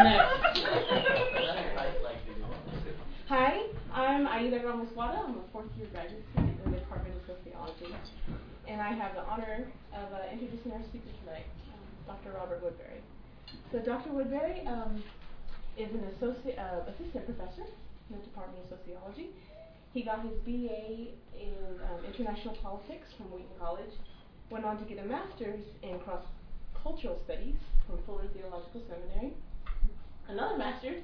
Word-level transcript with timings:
Hi, 3.28 3.52
I'm 3.92 4.24
Aida 4.26 4.64
Ramos 4.64 4.88
Wada. 4.96 5.28
I'm 5.28 5.36
a 5.36 5.44
fourth 5.52 5.68
year 5.76 5.88
graduate 5.92 6.24
student 6.32 6.56
in 6.64 6.72
the 6.72 6.78
Department 6.78 7.16
of 7.20 7.22
Sociology. 7.28 7.92
And 8.66 8.80
I 8.80 8.96
have 8.96 9.12
the 9.12 9.20
honor 9.28 9.68
of 9.92 10.08
uh, 10.08 10.32
introducing 10.32 10.72
our 10.72 10.80
speaker 10.88 11.12
tonight, 11.20 11.44
um, 11.68 11.84
Dr. 12.16 12.32
Robert 12.32 12.64
Woodberry. 12.64 13.04
So 13.72 13.84
Dr. 13.84 14.08
Woodberry 14.16 14.66
um, 14.66 15.04
is 15.76 15.92
an 15.92 16.00
associate, 16.16 16.56
uh, 16.56 16.88
assistant 16.88 17.26
professor 17.28 17.68
in 18.08 18.16
the 18.16 18.24
Department 18.24 18.64
of 18.64 18.78
Sociology. 18.80 19.36
He 19.92 20.00
got 20.00 20.24
his 20.24 20.32
BA 20.48 21.12
in 21.36 21.52
um, 21.92 22.08
international 22.08 22.56
politics 22.62 23.12
from 23.18 23.26
Wheaton 23.36 23.52
College, 23.60 23.92
went 24.48 24.64
on 24.64 24.78
to 24.80 24.84
get 24.88 25.04
a 25.04 25.06
master's 25.06 25.60
in 25.82 26.00
cross-cultural 26.00 27.20
studies 27.26 27.60
from 27.84 27.98
Fuller 28.06 28.24
Theological 28.32 28.80
Seminary, 28.88 29.36
another 30.30 30.56
master's 30.56 31.02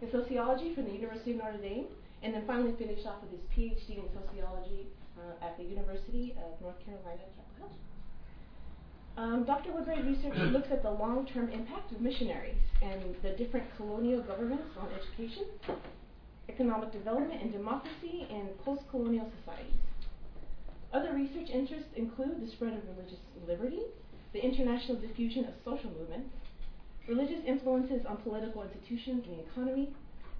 in 0.00 0.10
sociology 0.10 0.74
from 0.74 0.84
the 0.84 0.92
University 0.92 1.32
of 1.32 1.38
Notre 1.38 1.58
Dame, 1.58 1.86
and 2.22 2.34
then 2.34 2.44
finally 2.46 2.74
finished 2.78 3.06
off 3.06 3.22
with 3.22 3.32
his 3.32 3.42
PhD 3.50 3.98
in 3.98 4.08
sociology 4.14 4.86
uh, 5.18 5.44
at 5.44 5.56
the 5.58 5.64
University 5.64 6.34
of 6.38 6.60
North 6.60 6.78
Carolina, 6.84 7.22
Chapel 7.34 7.54
Hill. 7.58 7.70
Um, 9.16 9.44
Dr. 9.44 9.70
Woodberry's 9.70 10.06
research 10.06 10.38
looks 10.54 10.68
at 10.70 10.82
the 10.82 10.90
long-term 10.90 11.50
impact 11.50 11.92
of 11.92 12.00
missionaries 12.00 12.62
and 12.82 13.16
the 13.22 13.30
different 13.30 13.66
colonial 13.76 14.22
governments 14.22 14.70
on 14.78 14.88
education, 14.94 15.46
economic 16.48 16.92
development 16.92 17.42
and 17.42 17.52
democracy 17.52 18.26
in 18.30 18.48
post-colonial 18.64 19.30
societies. 19.40 19.74
Other 20.92 21.12
research 21.12 21.50
interests 21.50 21.90
include 21.96 22.40
the 22.40 22.50
spread 22.50 22.72
of 22.72 22.80
religious 22.96 23.20
liberty, 23.46 23.82
the 24.32 24.40
international 24.40 24.98
diffusion 24.98 25.44
of 25.44 25.54
social 25.64 25.90
movements, 25.90 26.30
religious 27.08 27.40
influences 27.46 28.04
on 28.06 28.18
political 28.18 28.62
institutions 28.62 29.24
and 29.26 29.38
the 29.38 29.42
economy, 29.50 29.88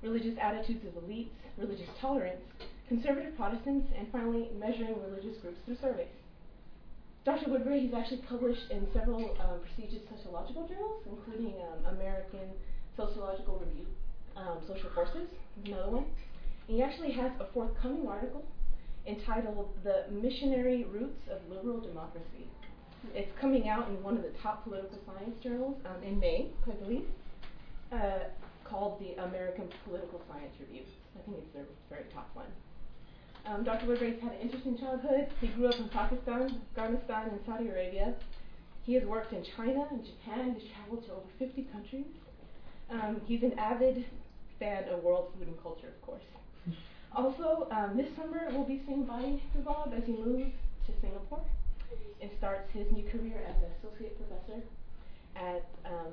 religious 0.02 0.36
attitudes 0.40 0.84
of 0.86 1.02
elites, 1.02 1.30
religious 1.56 1.88
tolerance, 2.00 2.40
conservative 2.88 3.36
Protestants, 3.36 3.88
and 3.96 4.06
finally 4.12 4.48
measuring 4.58 4.94
religious 5.02 5.38
groups 5.40 5.58
through 5.64 5.76
surveys. 5.80 6.12
Dr. 7.24 7.50
Woodberry 7.50 7.84
has 7.84 7.94
actually 7.94 8.22
published 8.28 8.70
in 8.70 8.86
several 8.92 9.36
um, 9.40 9.60
prestigious 9.60 10.02
sociological 10.08 10.68
journals, 10.68 11.02
including 11.10 11.54
um, 11.60 11.96
American 11.96 12.48
Sociological 12.96 13.58
Review, 13.58 13.86
um, 14.36 14.58
Social 14.66 14.90
Forces, 14.94 15.28
another 15.64 15.90
one. 15.90 16.04
And 16.68 16.76
he 16.76 16.82
actually 16.82 17.12
has 17.12 17.32
a 17.40 17.46
forthcoming 17.52 18.06
article 18.06 18.44
entitled 19.06 19.68
The 19.84 20.04
Missionary 20.10 20.84
Roots 20.84 21.20
of 21.30 21.40
Liberal 21.50 21.80
Democracy. 21.80 22.48
It's 23.14 23.30
coming 23.40 23.68
out 23.68 23.88
in 23.88 24.02
one 24.02 24.16
of 24.16 24.22
the 24.22 24.32
top 24.42 24.64
political 24.64 24.98
science 25.06 25.38
journals 25.42 25.76
um, 25.86 26.02
in 26.02 26.18
May, 26.18 26.50
I 26.66 26.70
believe, 26.72 27.06
uh, 27.92 28.30
called 28.64 29.00
the 29.00 29.20
American 29.22 29.68
Political 29.84 30.20
Science 30.28 30.52
Review. 30.60 30.82
I 31.16 31.22
think 31.24 31.38
it's 31.38 31.54
their 31.54 31.64
very 31.88 32.04
top 32.12 32.28
one. 32.34 32.46
Um, 33.46 33.64
Dr. 33.64 33.86
Woodberry's 33.86 34.20
had 34.20 34.32
an 34.32 34.40
interesting 34.40 34.76
childhood. 34.76 35.28
He 35.40 35.48
grew 35.48 35.68
up 35.68 35.78
in 35.78 35.88
Pakistan, 35.88 36.60
Afghanistan, 36.70 37.30
and 37.30 37.40
Saudi 37.46 37.68
Arabia. 37.68 38.14
He 38.84 38.94
has 38.94 39.04
worked 39.04 39.32
in 39.32 39.44
China 39.56 39.86
and 39.90 40.04
Japan. 40.04 40.56
He's 40.58 40.70
traveled 40.72 41.06
to 41.06 41.12
over 41.12 41.28
50 41.38 41.62
countries. 41.72 42.06
Um, 42.90 43.20
he's 43.26 43.42
an 43.42 43.58
avid 43.58 44.04
fan 44.58 44.84
of 44.88 45.02
world 45.02 45.32
food 45.34 45.48
and 45.48 45.62
culture, 45.62 45.88
of 45.88 46.02
course. 46.02 46.22
Also, 47.16 47.66
um, 47.70 47.96
this 47.96 48.06
summer 48.14 48.48
we'll 48.52 48.68
be 48.68 48.82
seeing 48.86 49.02
bye 49.04 49.40
to 49.54 49.58
Bob 49.60 49.94
as 49.96 50.04
he 50.04 50.12
moves 50.12 50.52
to 50.86 50.92
Singapore 51.00 51.42
and 52.20 52.30
starts 52.38 52.70
his 52.72 52.86
new 52.92 53.04
career 53.10 53.42
as 53.48 53.56
an 53.62 53.70
associate 53.78 54.18
professor 54.18 54.62
at 55.36 55.64
um, 55.84 56.12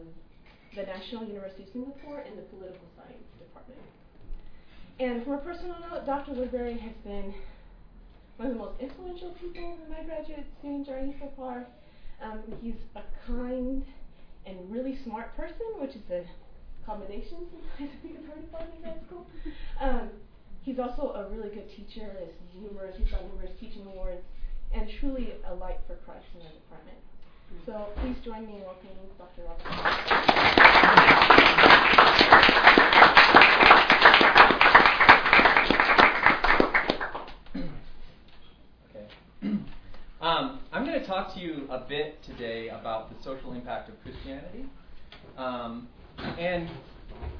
the 0.75 0.83
National 0.83 1.25
University 1.25 1.63
of 1.63 1.69
Singapore 1.69 2.21
in 2.21 2.35
the 2.35 2.43
Political 2.43 2.87
Science 2.95 3.27
Department. 3.39 3.79
And 4.99 5.23
from 5.23 5.33
a 5.33 5.37
personal 5.39 5.75
note, 5.79 6.05
Dr. 6.05 6.31
Woodberry 6.33 6.79
has 6.79 6.93
been 7.03 7.33
one 8.37 8.49
of 8.49 8.53
the 8.53 8.59
most 8.59 8.79
influential 8.79 9.31
people 9.31 9.79
in 9.83 9.89
my 9.89 10.03
graduate 10.03 10.45
student 10.59 10.85
journey 10.85 11.15
so 11.19 11.31
far. 11.35 11.65
Um, 12.21 12.41
he's 12.61 12.75
a 12.95 13.01
kind 13.25 13.83
and 14.45 14.71
really 14.71 14.97
smart 15.03 15.35
person, 15.35 15.65
which 15.79 15.91
is 15.91 16.03
a 16.11 16.23
combination 16.85 17.47
sometimes 17.49 17.91
I 17.97 18.07
think 18.07 18.27
hard 18.27 18.41
to 18.41 18.51
find 18.51 18.73
in 18.75 18.81
grad 18.81 19.01
school. 19.07 19.25
Um, 19.81 20.09
he's 20.61 20.79
also 20.79 21.13
a 21.13 21.29
really 21.29 21.49
good 21.49 21.67
teacher. 21.69 22.11
He's 22.51 22.61
numerous, 22.61 22.95
he's 22.97 23.09
got 23.09 23.25
numerous 23.27 23.51
teaching 23.59 23.85
awards, 23.87 24.21
and 24.73 24.89
truly 24.99 25.33
a 25.47 25.53
light 25.53 25.79
for 25.87 25.95
Christ 26.05 26.25
in 26.35 26.41
our 26.41 26.53
department. 26.53 26.97
So 27.65 27.87
please 28.01 28.15
join 28.23 28.45
me 28.45 28.57
in 28.57 28.61
welcoming 28.61 28.95
Dr. 29.17 29.43
okay. 38.89 39.07
Um, 40.21 40.59
I'm 40.73 40.85
going 40.85 40.99
to 40.99 41.05
talk 41.05 41.35
to 41.35 41.39
you 41.39 41.67
a 41.69 41.77
bit 41.87 42.23
today 42.23 42.69
about 42.69 43.15
the 43.15 43.23
social 43.23 43.53
impact 43.53 43.89
of 43.89 44.01
Christianity. 44.01 44.65
Um, 45.37 45.87
and 46.39 46.67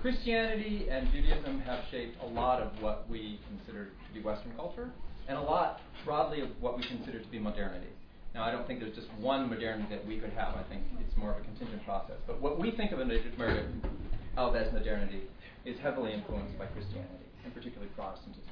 Christianity 0.01 0.87
and 0.91 1.11
Judaism 1.11 1.61
have 1.61 1.79
shaped 1.89 2.21
a 2.21 2.27
lot 2.27 2.61
of 2.61 2.79
what 2.81 3.09
we 3.09 3.39
consider 3.47 3.85
to 3.85 4.13
be 4.13 4.21
Western 4.21 4.51
culture, 4.53 4.91
and 5.27 5.37
a 5.37 5.41
lot 5.41 5.81
broadly 6.03 6.41
of 6.41 6.49
what 6.59 6.77
we 6.77 6.83
consider 6.87 7.19
to 7.19 7.27
be 7.29 7.39
modernity. 7.39 7.89
Now, 8.33 8.43
I 8.43 8.51
don't 8.51 8.67
think 8.67 8.81
there's 8.81 8.95
just 8.95 9.07
one 9.19 9.49
modernity 9.49 9.87
that 9.89 10.05
we 10.05 10.17
could 10.17 10.31
have. 10.31 10.55
I 10.55 10.63
think 10.63 10.83
it's 10.99 11.15
more 11.17 11.31
of 11.31 11.37
a 11.37 11.41
contingent 11.41 11.85
process. 11.85 12.17
But 12.27 12.41
what 12.41 12.59
we 12.59 12.71
think 12.71 12.91
of, 12.91 12.99
of 12.99 14.55
as 14.55 14.73
modernity 14.73 15.21
is 15.63 15.79
heavily 15.79 16.13
influenced 16.13 16.57
by 16.59 16.65
Christianity, 16.67 17.25
and 17.43 17.53
particularly 17.53 17.91
Protestantism. 17.95 18.51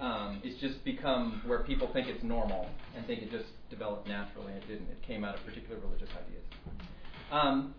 Um, 0.00 0.40
it's 0.42 0.58
just 0.62 0.82
become 0.82 1.42
where 1.46 1.58
people 1.58 1.90
think 1.92 2.08
it's 2.08 2.24
normal 2.24 2.68
and 2.96 3.06
think 3.06 3.22
it 3.22 3.30
just 3.30 3.44
developed 3.68 4.08
naturally. 4.08 4.54
It 4.54 4.66
didn't. 4.66 4.88
It 4.88 5.02
came 5.06 5.24
out 5.24 5.34
of 5.38 5.44
particular 5.44 5.78
religious 5.78 6.08
ideas. 6.08 6.42
Um, 7.30 7.74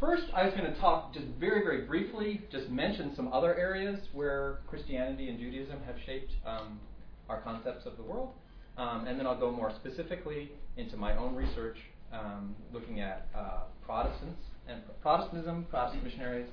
first, 0.00 0.24
I 0.34 0.46
was 0.46 0.54
going 0.54 0.72
to 0.72 0.80
talk 0.80 1.12
just 1.12 1.26
very, 1.38 1.62
very 1.62 1.82
briefly, 1.82 2.40
just 2.50 2.70
mention 2.70 3.14
some 3.14 3.30
other 3.30 3.54
areas 3.54 3.98
where 4.14 4.60
Christianity 4.66 5.28
and 5.28 5.38
Judaism 5.38 5.76
have 5.86 5.96
shaped 6.06 6.32
um, 6.46 6.80
our 7.28 7.40
concepts 7.40 7.86
of 7.86 7.96
the 7.96 8.02
world. 8.02 8.30
Um, 8.76 9.06
and 9.06 9.18
then 9.18 9.26
I'll 9.26 9.38
go 9.38 9.50
more 9.50 9.72
specifically 9.74 10.52
into 10.76 10.96
my 10.96 11.16
own 11.16 11.34
research, 11.34 11.76
um, 12.12 12.54
looking 12.72 13.00
at 13.00 13.26
uh, 13.34 13.60
Protestants 13.84 14.42
and 14.68 14.82
Protestantism, 15.00 15.66
Protestant 15.70 16.04
missionaries, 16.04 16.48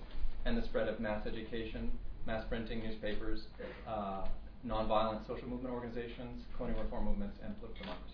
and 0.46 0.58
the 0.58 0.64
spread 0.64 0.88
of 0.88 1.00
mass 1.00 1.26
education, 1.28 1.92
mass 2.26 2.44
printing, 2.48 2.80
newspapers, 2.80 3.42
uh, 3.88 4.26
nonviolent 4.66 5.28
social 5.28 5.48
movement 5.48 5.74
organizations, 5.74 6.44
colonial 6.56 6.82
reform 6.84 7.06
movements, 7.06 7.38
and 7.44 7.60
political 7.60 7.84
democracy. 7.84 8.14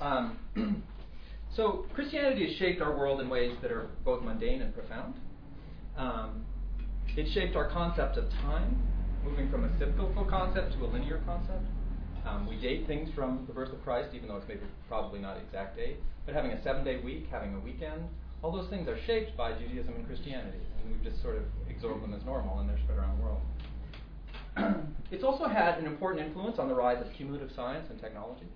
Um, 0.00 0.84
so 1.56 1.86
Christianity 1.94 2.46
has 2.46 2.56
shaped 2.56 2.80
our 2.80 2.96
world 2.96 3.20
in 3.20 3.28
ways 3.28 3.56
that 3.62 3.72
are 3.72 3.88
both 4.04 4.22
mundane 4.22 4.62
and 4.62 4.74
profound. 4.74 5.14
Um, 5.96 6.44
it 7.16 7.32
shaped 7.32 7.56
our 7.56 7.68
concept 7.70 8.16
of 8.16 8.28
time 8.30 8.76
moving 9.24 9.50
from 9.50 9.64
a 9.64 9.78
cyclical 9.78 10.24
concept 10.24 10.74
to 10.74 10.84
a 10.84 10.88
linear 10.88 11.20
concept. 11.26 11.64
Um, 12.26 12.46
we 12.46 12.56
date 12.56 12.86
things 12.86 13.10
from 13.14 13.44
the 13.46 13.52
birth 13.52 13.72
of 13.72 13.82
Christ, 13.82 14.14
even 14.14 14.28
though 14.28 14.36
it's 14.36 14.48
maybe 14.48 14.62
probably 14.88 15.18
not 15.18 15.36
exact 15.36 15.76
date. 15.76 15.96
But 16.24 16.34
having 16.34 16.52
a 16.52 16.62
seven-day 16.62 17.00
week, 17.04 17.26
having 17.30 17.54
a 17.54 17.60
weekend, 17.60 18.08
all 18.42 18.52
those 18.52 18.68
things 18.68 18.88
are 18.88 18.98
shaped 19.06 19.36
by 19.36 19.52
Judaism 19.52 19.94
and 19.94 20.06
Christianity, 20.06 20.58
and 20.80 20.92
we've 20.92 21.02
just 21.02 21.22
sort 21.22 21.36
of 21.36 21.44
absorbed 21.70 22.02
them 22.02 22.14
as 22.14 22.24
normal, 22.24 22.60
and 22.60 22.68
they're 22.68 22.78
spread 22.78 22.98
around 22.98 23.18
the 23.18 23.24
world. 23.24 23.42
it's 25.10 25.24
also 25.24 25.48
had 25.48 25.78
an 25.78 25.86
important 25.86 26.26
influence 26.26 26.58
on 26.58 26.68
the 26.68 26.74
rise 26.74 27.00
of 27.00 27.12
cumulative 27.14 27.50
science 27.56 27.86
and 27.90 28.00
technology. 28.00 28.46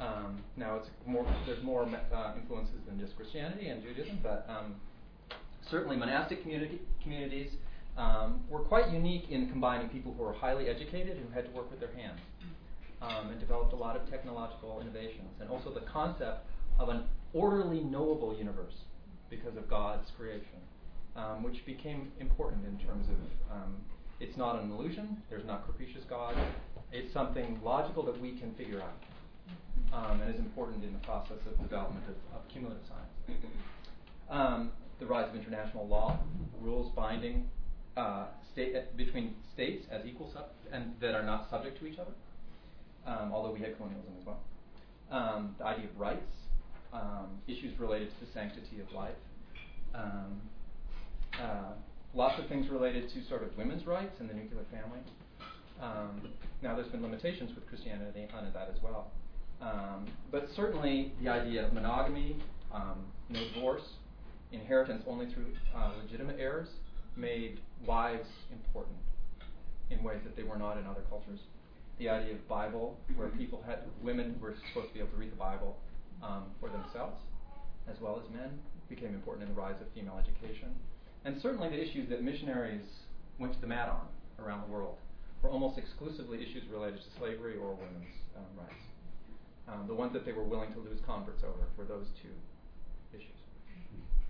Um, 0.00 0.42
now, 0.56 0.82
more, 1.06 1.26
there's 1.46 1.62
more 1.62 1.82
uh, 1.82 2.32
influences 2.40 2.80
than 2.86 2.98
just 2.98 3.16
Christianity 3.16 3.68
and 3.68 3.82
Judaism, 3.82 4.18
but 4.22 4.46
um, 4.48 4.74
certainly 5.70 5.96
monastic 5.96 6.42
community, 6.42 6.80
communities 7.02 7.50
um, 7.96 8.44
were 8.48 8.60
quite 8.60 8.90
unique 8.90 9.30
in 9.30 9.48
combining 9.48 9.88
people 9.88 10.12
who 10.12 10.22
were 10.22 10.32
highly 10.32 10.68
educated 10.68 11.16
who 11.16 11.32
had 11.32 11.44
to 11.44 11.50
work 11.52 11.70
with 11.70 11.80
their 11.80 11.92
hands 11.96 12.20
um, 13.02 13.30
and 13.30 13.38
developed 13.40 13.72
a 13.72 13.76
lot 13.76 13.96
of 13.96 14.08
technological 14.10 14.80
innovations 14.80 15.30
and 15.40 15.48
also 15.50 15.72
the 15.72 15.84
concept 15.92 16.46
of 16.78 16.88
an 16.88 17.04
orderly 17.32 17.80
knowable 17.80 18.36
universe 18.36 18.74
because 19.30 19.56
of 19.56 19.68
God's 19.68 20.10
creation, 20.16 20.60
um, 21.16 21.42
which 21.42 21.64
became 21.66 22.10
important 22.20 22.66
in 22.66 22.78
terms 22.84 23.06
of 23.08 23.56
um, 23.56 23.76
it's 24.20 24.36
not 24.36 24.62
an 24.62 24.70
illusion, 24.70 25.22
there's 25.28 25.44
not 25.44 25.66
capricious 25.66 26.02
God, 26.08 26.34
it's 26.92 27.12
something 27.12 27.58
logical 27.62 28.04
that 28.04 28.20
we 28.20 28.32
can 28.38 28.54
figure 28.54 28.80
out 28.80 28.94
um, 29.92 30.20
and 30.20 30.32
is 30.32 30.40
important 30.40 30.84
in 30.84 30.92
the 30.92 30.98
process 31.00 31.38
of 31.46 31.60
development 31.60 32.04
of, 32.08 32.36
of 32.36 32.48
cumulative 32.48 32.82
science. 32.88 33.40
Um, 34.30 34.72
the 35.00 35.06
rise 35.06 35.28
of 35.28 35.34
international 35.34 35.86
law, 35.86 36.18
rules 36.60 36.92
binding 36.94 37.48
uh, 37.96 38.26
state, 38.52 38.74
uh, 38.74 38.80
between 38.96 39.34
states 39.52 39.86
as 39.90 40.04
equal 40.04 40.30
sub- 40.32 40.50
and 40.72 40.94
that 41.00 41.14
are 41.14 41.22
not 41.22 41.48
subject 41.48 41.78
to 41.78 41.86
each 41.86 41.98
other, 41.98 42.10
um, 43.06 43.32
although 43.32 43.52
we 43.52 43.60
had 43.60 43.76
colonialism 43.76 44.12
as 44.18 44.26
well. 44.26 44.40
Um, 45.10 45.54
the 45.58 45.64
idea 45.64 45.86
of 45.86 45.98
rights, 45.98 46.32
um, 46.92 47.38
issues 47.46 47.78
related 47.78 48.08
to 48.08 48.26
the 48.26 48.32
sanctity 48.32 48.80
of 48.80 48.92
life, 48.92 49.14
um, 49.94 50.40
lots 52.14 52.38
of 52.40 52.48
things 52.48 52.68
related 52.68 53.10
to 53.12 53.24
sort 53.28 53.42
of 53.42 53.56
women's 53.56 53.86
rights 53.86 54.14
and 54.20 54.30
the 54.30 54.34
nuclear 54.34 54.64
family. 54.70 55.00
Um, 55.82 56.28
now, 56.62 56.76
there's 56.76 56.88
been 56.88 57.02
limitations 57.02 57.54
with 57.54 57.66
Christianity 57.68 58.28
on 58.36 58.44
that 58.52 58.70
as 58.74 58.80
well. 58.82 59.10
But 60.30 60.48
certainly, 60.54 61.12
the 61.20 61.28
idea 61.28 61.66
of 61.66 61.72
monogamy, 61.72 62.36
no 62.72 63.44
divorce, 63.54 63.82
inheritance 64.52 65.02
only 65.06 65.26
through 65.32 65.46
uh, 65.76 65.90
legitimate 66.02 66.36
heirs, 66.38 66.68
made 67.16 67.60
wives 67.86 68.28
important 68.52 68.96
in 69.90 70.02
ways 70.02 70.20
that 70.24 70.36
they 70.36 70.42
were 70.42 70.56
not 70.56 70.78
in 70.78 70.86
other 70.86 71.02
cultures. 71.08 71.40
The 71.98 72.08
idea 72.08 72.34
of 72.34 72.48
Bible, 72.48 72.98
where 73.14 73.28
people 73.28 73.62
had 73.66 73.80
women 74.02 74.36
were 74.40 74.54
supposed 74.68 74.88
to 74.88 74.94
be 74.94 75.00
able 75.00 75.10
to 75.10 75.16
read 75.16 75.32
the 75.32 75.36
Bible 75.36 75.76
um, 76.22 76.44
for 76.58 76.68
themselves, 76.68 77.20
as 77.88 78.00
well 78.00 78.20
as 78.22 78.34
men, 78.34 78.58
became 78.88 79.14
important 79.14 79.48
in 79.48 79.54
the 79.54 79.60
rise 79.60 79.76
of 79.80 79.86
female 79.94 80.18
education. 80.18 80.74
And 81.24 81.40
certainly 81.40 81.68
the 81.68 81.80
issues 81.80 82.08
that 82.10 82.22
missionaries 82.22 82.84
went 83.38 83.54
to 83.54 83.60
the 83.60 83.66
mat 83.66 83.88
on 83.88 84.06
around 84.44 84.66
the 84.66 84.72
world 84.72 84.98
were 85.42 85.50
almost 85.50 85.78
exclusively 85.78 86.42
issues 86.42 86.64
related 86.72 86.98
to 86.98 87.06
slavery 87.18 87.56
or 87.56 87.74
women's 87.74 88.14
um, 88.36 88.44
rights. 88.58 88.82
Um, 89.68 89.86
the 89.86 89.94
ones 89.94 90.12
that 90.12 90.24
they 90.24 90.32
were 90.32 90.44
willing 90.44 90.72
to 90.72 90.80
lose 90.80 90.98
converts 91.06 91.42
over 91.44 91.68
were 91.76 91.84
those 91.84 92.06
two 92.22 92.34
issues. 93.16 93.38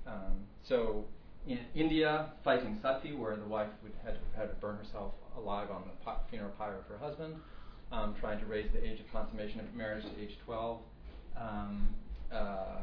Um, 0.07 0.45
so 0.69 1.05
in 1.47 1.59
India, 1.75 2.31
fighting 2.43 2.79
sati, 2.81 3.15
where 3.15 3.37
the 3.37 3.45
wife 3.45 3.69
would 3.83 3.93
had, 4.05 4.19
had 4.37 4.49
to 4.49 4.55
burn 4.57 4.77
herself 4.77 5.13
alive 5.37 5.71
on 5.71 5.83
the 5.85 6.13
funeral 6.31 6.53
pyre 6.57 6.79
of 6.79 6.87
her 6.87 6.99
husband, 6.99 7.35
um, 7.93 8.15
trying 8.21 8.39
to 8.41 8.47
raise 8.47 8.71
the 8.73 8.85
age 8.85 9.01
of 9.01 9.13
consummation 9.13 9.61
of 9.61 9.75
marriage 9.75 10.05
to 10.05 10.23
age 10.23 10.37
12, 10.45 10.79
um, 11.41 11.89
uh, 12.33 12.81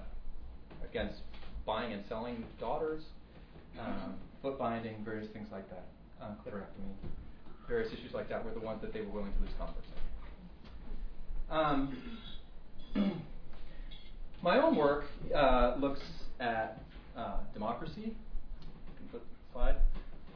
against 0.87 1.21
buying 1.65 1.93
and 1.93 2.03
selling 2.07 2.43
daughters, 2.59 3.03
um, 3.79 4.15
foot 4.41 4.59
binding, 4.59 5.03
various 5.03 5.29
things 5.31 5.47
like 5.51 5.67
that, 5.69 5.85
uh, 6.21 6.31
clitorectomy, 6.45 6.93
various 7.67 7.91
issues 7.93 8.13
like 8.13 8.29
that 8.29 8.43
were 8.43 8.51
the 8.51 8.59
ones 8.59 8.81
that 8.81 8.93
they 8.93 9.01
were 9.01 9.11
willing 9.11 9.33
to 9.33 9.39
lose 9.39 9.53
converts 9.57 9.87
um, 11.51 11.97
my 14.41 14.57
own 14.57 14.75
work 14.75 15.05
uh, 15.35 15.75
looks 15.79 15.99
at 16.39 16.81
uh, 17.15 17.37
democracy. 17.53 18.01
You 18.05 18.93
can 18.97 19.09
flip 19.09 19.23
the 19.23 19.35
slide. 19.53 19.75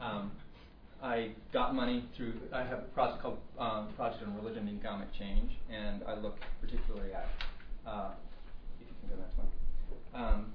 Um, 0.00 0.32
I 1.02 1.30
got 1.52 1.74
money 1.74 2.04
through, 2.16 2.34
I 2.52 2.62
have 2.62 2.78
a 2.78 2.88
project 2.94 3.22
called 3.22 3.38
um, 3.58 3.92
Project 3.96 4.22
on 4.22 4.34
Religion 4.36 4.66
and 4.66 4.78
Economic 4.78 5.12
Change, 5.12 5.52
and 5.70 6.02
I 6.06 6.14
look 6.14 6.38
particularly 6.60 7.12
at, 7.12 7.28
uh, 7.86 8.10
if 8.80 8.88
you 8.88 8.94
can 9.00 9.16
go 9.16 9.22
next 9.22 9.36
one, 9.38 9.48
um, 10.14 10.52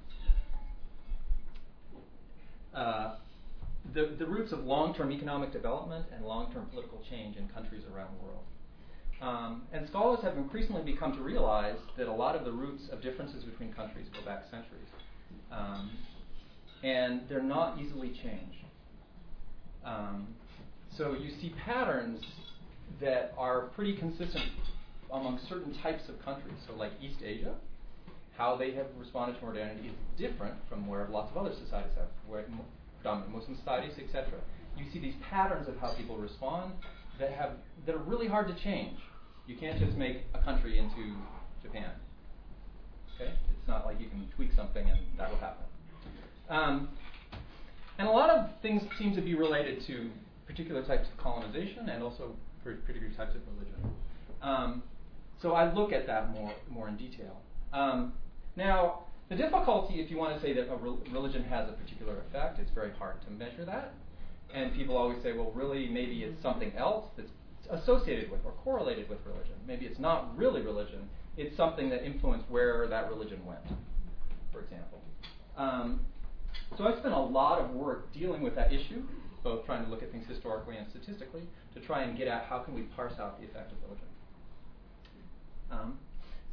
uh, 2.73 3.15
the, 3.93 4.15
the 4.17 4.25
roots 4.25 4.51
of 4.51 4.63
long-term 4.63 5.11
economic 5.11 5.51
development 5.51 6.05
and 6.13 6.25
long-term 6.25 6.65
political 6.67 7.01
change 7.09 7.37
in 7.37 7.47
countries 7.49 7.83
around 7.93 8.09
the 8.19 8.25
world. 8.25 8.43
Um, 9.21 9.63
and 9.71 9.87
scholars 9.87 10.19
have 10.23 10.37
increasingly 10.37 10.81
become 10.81 11.13
to 11.13 11.21
realize 11.21 11.77
that 11.97 12.07
a 12.07 12.11
lot 12.11 12.35
of 12.35 12.43
the 12.43 12.51
roots 12.51 12.89
of 12.91 13.01
differences 13.01 13.43
between 13.43 13.71
countries 13.73 14.07
go 14.13 14.25
back 14.25 14.45
centuries. 14.49 14.87
Um, 15.51 15.91
and 16.83 17.21
they're 17.29 17.43
not 17.43 17.79
easily 17.79 18.09
changed. 18.09 18.65
Um, 19.85 20.27
so 20.95 21.13
you 21.13 21.31
see 21.41 21.53
patterns 21.65 22.23
that 22.99 23.33
are 23.37 23.61
pretty 23.75 23.95
consistent 23.95 24.45
among 25.11 25.39
certain 25.49 25.73
types 25.73 26.09
of 26.09 26.23
countries. 26.23 26.55
So, 26.67 26.73
like 26.75 26.91
East 27.01 27.19
Asia, 27.23 27.55
how 28.37 28.55
they 28.55 28.71
have 28.71 28.87
responded 28.97 29.39
to 29.39 29.45
modernity 29.45 29.89
is 29.89 29.95
different 30.17 30.55
from 30.69 30.87
where 30.87 31.07
lots 31.09 31.31
of 31.31 31.37
other 31.37 31.53
societies 31.53 31.93
have, 31.97 32.07
where 32.27 32.45
predominant 33.01 33.35
Muslim 33.35 33.57
societies, 33.57 33.93
etc. 33.97 34.39
You 34.77 34.85
see 34.91 34.99
these 34.99 35.15
patterns 35.29 35.67
of 35.67 35.77
how 35.77 35.93
people 35.93 36.17
respond 36.17 36.73
that 37.19 37.31
have 37.31 37.51
that 37.85 37.95
are 37.95 37.99
really 37.99 38.27
hard 38.27 38.47
to 38.47 38.63
change. 38.63 38.97
You 39.47 39.57
can't 39.57 39.79
just 39.79 39.97
make 39.97 40.23
a 40.33 40.39
country 40.39 40.77
into 40.77 41.15
Japan. 41.61 41.91
Okay, 43.15 43.31
it's 43.31 43.67
not 43.67 43.85
like 43.85 43.99
you 43.99 44.07
can 44.07 44.27
tweak 44.35 44.51
something 44.55 44.89
and 44.89 44.99
that 45.17 45.29
will 45.29 45.37
happen. 45.37 45.65
Um, 46.51 46.89
and 47.97 48.07
a 48.07 48.11
lot 48.11 48.29
of 48.29 48.49
things 48.61 48.83
seem 48.99 49.15
to 49.15 49.21
be 49.21 49.35
related 49.35 49.85
to 49.87 50.09
particular 50.45 50.83
types 50.83 51.07
of 51.09 51.17
colonization 51.17 51.89
and 51.89 52.03
also 52.03 52.35
particular 52.63 53.09
types 53.15 53.33
of 53.35 53.41
religion. 53.55 53.95
Um, 54.41 54.83
so 55.41 55.53
I 55.53 55.73
look 55.73 55.91
at 55.91 56.05
that 56.07 56.31
more 56.31 56.51
more 56.69 56.87
in 56.87 56.97
detail. 56.97 57.37
Um, 57.73 58.13
now, 58.55 59.05
the 59.29 59.35
difficulty, 59.35 60.01
if 60.01 60.11
you 60.11 60.17
want 60.17 60.35
to 60.35 60.41
say 60.41 60.53
that 60.53 60.69
a 60.69 60.75
re- 60.75 60.97
religion 61.11 61.43
has 61.45 61.69
a 61.69 61.71
particular 61.71 62.17
effect, 62.27 62.59
it's 62.59 62.71
very 62.71 62.91
hard 62.91 63.21
to 63.23 63.31
measure 63.31 63.63
that. 63.65 63.93
And 64.53 64.73
people 64.75 64.97
always 64.97 65.23
say, 65.23 65.31
well, 65.31 65.51
really, 65.55 65.87
maybe 65.87 66.23
it's 66.23 66.41
something 66.43 66.73
else 66.75 67.05
that's 67.15 67.31
associated 67.69 68.29
with 68.29 68.41
or 68.43 68.51
correlated 68.63 69.09
with 69.09 69.19
religion. 69.25 69.53
Maybe 69.65 69.85
it's 69.85 69.99
not 69.99 70.37
really 70.37 70.61
religion, 70.61 71.07
it's 71.37 71.55
something 71.55 71.89
that 71.91 72.03
influenced 72.05 72.49
where 72.49 72.85
that 72.87 73.09
religion 73.09 73.39
went, 73.45 73.61
for 74.51 74.59
example. 74.59 75.01
Um, 75.55 76.01
so 76.77 76.87
I 76.87 76.97
spent 76.99 77.13
a 77.13 77.19
lot 77.19 77.59
of 77.59 77.71
work 77.71 78.13
dealing 78.13 78.41
with 78.41 78.55
that 78.55 78.71
issue, 78.71 79.03
both 79.43 79.65
trying 79.65 79.83
to 79.83 79.89
look 79.89 80.03
at 80.03 80.11
things 80.11 80.25
historically 80.27 80.77
and 80.77 80.87
statistically, 80.89 81.41
to 81.73 81.79
try 81.81 82.03
and 82.03 82.17
get 82.17 82.27
at 82.27 82.45
how 82.45 82.59
can 82.59 82.73
we 82.73 82.83
parse 82.95 83.13
out 83.19 83.39
the 83.39 83.47
effect 83.47 83.71
of 83.71 83.77
religion. 83.83 84.07
Um, 85.71 85.97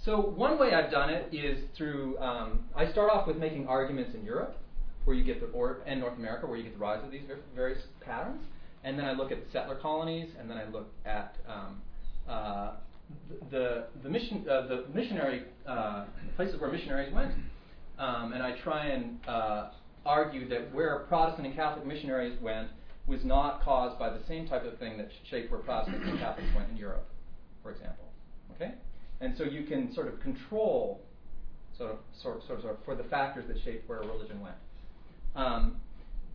so 0.04 0.20
one 0.20 0.58
way 0.58 0.72
I've 0.74 0.90
done 0.90 1.10
it 1.10 1.32
is 1.34 1.64
through, 1.76 2.18
um, 2.18 2.60
I 2.74 2.90
start 2.92 3.10
off 3.10 3.26
with 3.26 3.36
making 3.36 3.66
arguments 3.66 4.14
in 4.14 4.24
Europe, 4.24 4.56
where 5.04 5.16
you 5.16 5.24
get 5.24 5.40
the, 5.40 5.46
or, 5.46 5.78
and 5.86 6.00
North 6.00 6.16
America, 6.16 6.46
where 6.46 6.56
you 6.56 6.64
get 6.64 6.74
the 6.74 6.78
rise 6.78 7.02
of 7.04 7.10
these 7.10 7.22
various 7.54 7.82
patterns, 8.00 8.42
and 8.84 8.98
then 8.98 9.06
I 9.06 9.12
look 9.12 9.32
at 9.32 9.38
settler 9.52 9.76
colonies, 9.76 10.28
and 10.38 10.48
then 10.48 10.56
I 10.56 10.68
look 10.68 10.88
at 11.04 11.36
um, 11.48 11.82
uh, 12.28 12.72
the, 13.50 13.86
the, 14.02 14.08
mission, 14.08 14.44
uh, 14.48 14.66
the 14.66 14.84
missionary 14.94 15.44
uh, 15.66 16.04
places 16.36 16.60
where 16.60 16.70
missionaries 16.70 17.12
went, 17.12 17.32
um, 17.98 18.32
and 18.32 18.42
I 18.42 18.52
try 18.62 18.86
and 18.86 19.18
uh, 20.08 20.10
argue 20.10 20.48
that 20.48 20.74
where 20.74 21.00
Protestant 21.00 21.46
and 21.46 21.56
Catholic 21.56 21.86
missionaries 21.86 22.40
went 22.40 22.68
was 23.06 23.24
not 23.24 23.62
caused 23.62 23.98
by 23.98 24.10
the 24.10 24.20
same 24.26 24.48
type 24.48 24.64
of 24.64 24.78
thing 24.78 24.98
that 24.98 25.08
shaped 25.30 25.50
where 25.50 25.60
Protestants 25.60 26.06
and 26.08 26.18
Catholics 26.18 26.48
went 26.54 26.70
in 26.70 26.76
Europe, 26.76 27.08
for 27.62 27.70
example. 27.70 28.04
Okay, 28.54 28.74
and 29.20 29.36
so 29.36 29.44
you 29.44 29.64
can 29.64 29.94
sort 29.94 30.08
of 30.08 30.20
control 30.20 31.00
sort 31.76 31.92
of 31.92 31.98
sort, 32.20 32.46
sort, 32.46 32.60
sort 32.62 32.74
of 32.74 32.84
for 32.84 32.94
the 32.94 33.04
factors 33.04 33.44
that 33.48 33.56
shaped 33.64 33.88
where 33.88 34.00
religion 34.00 34.40
went. 34.40 34.56
Um, 35.36 35.76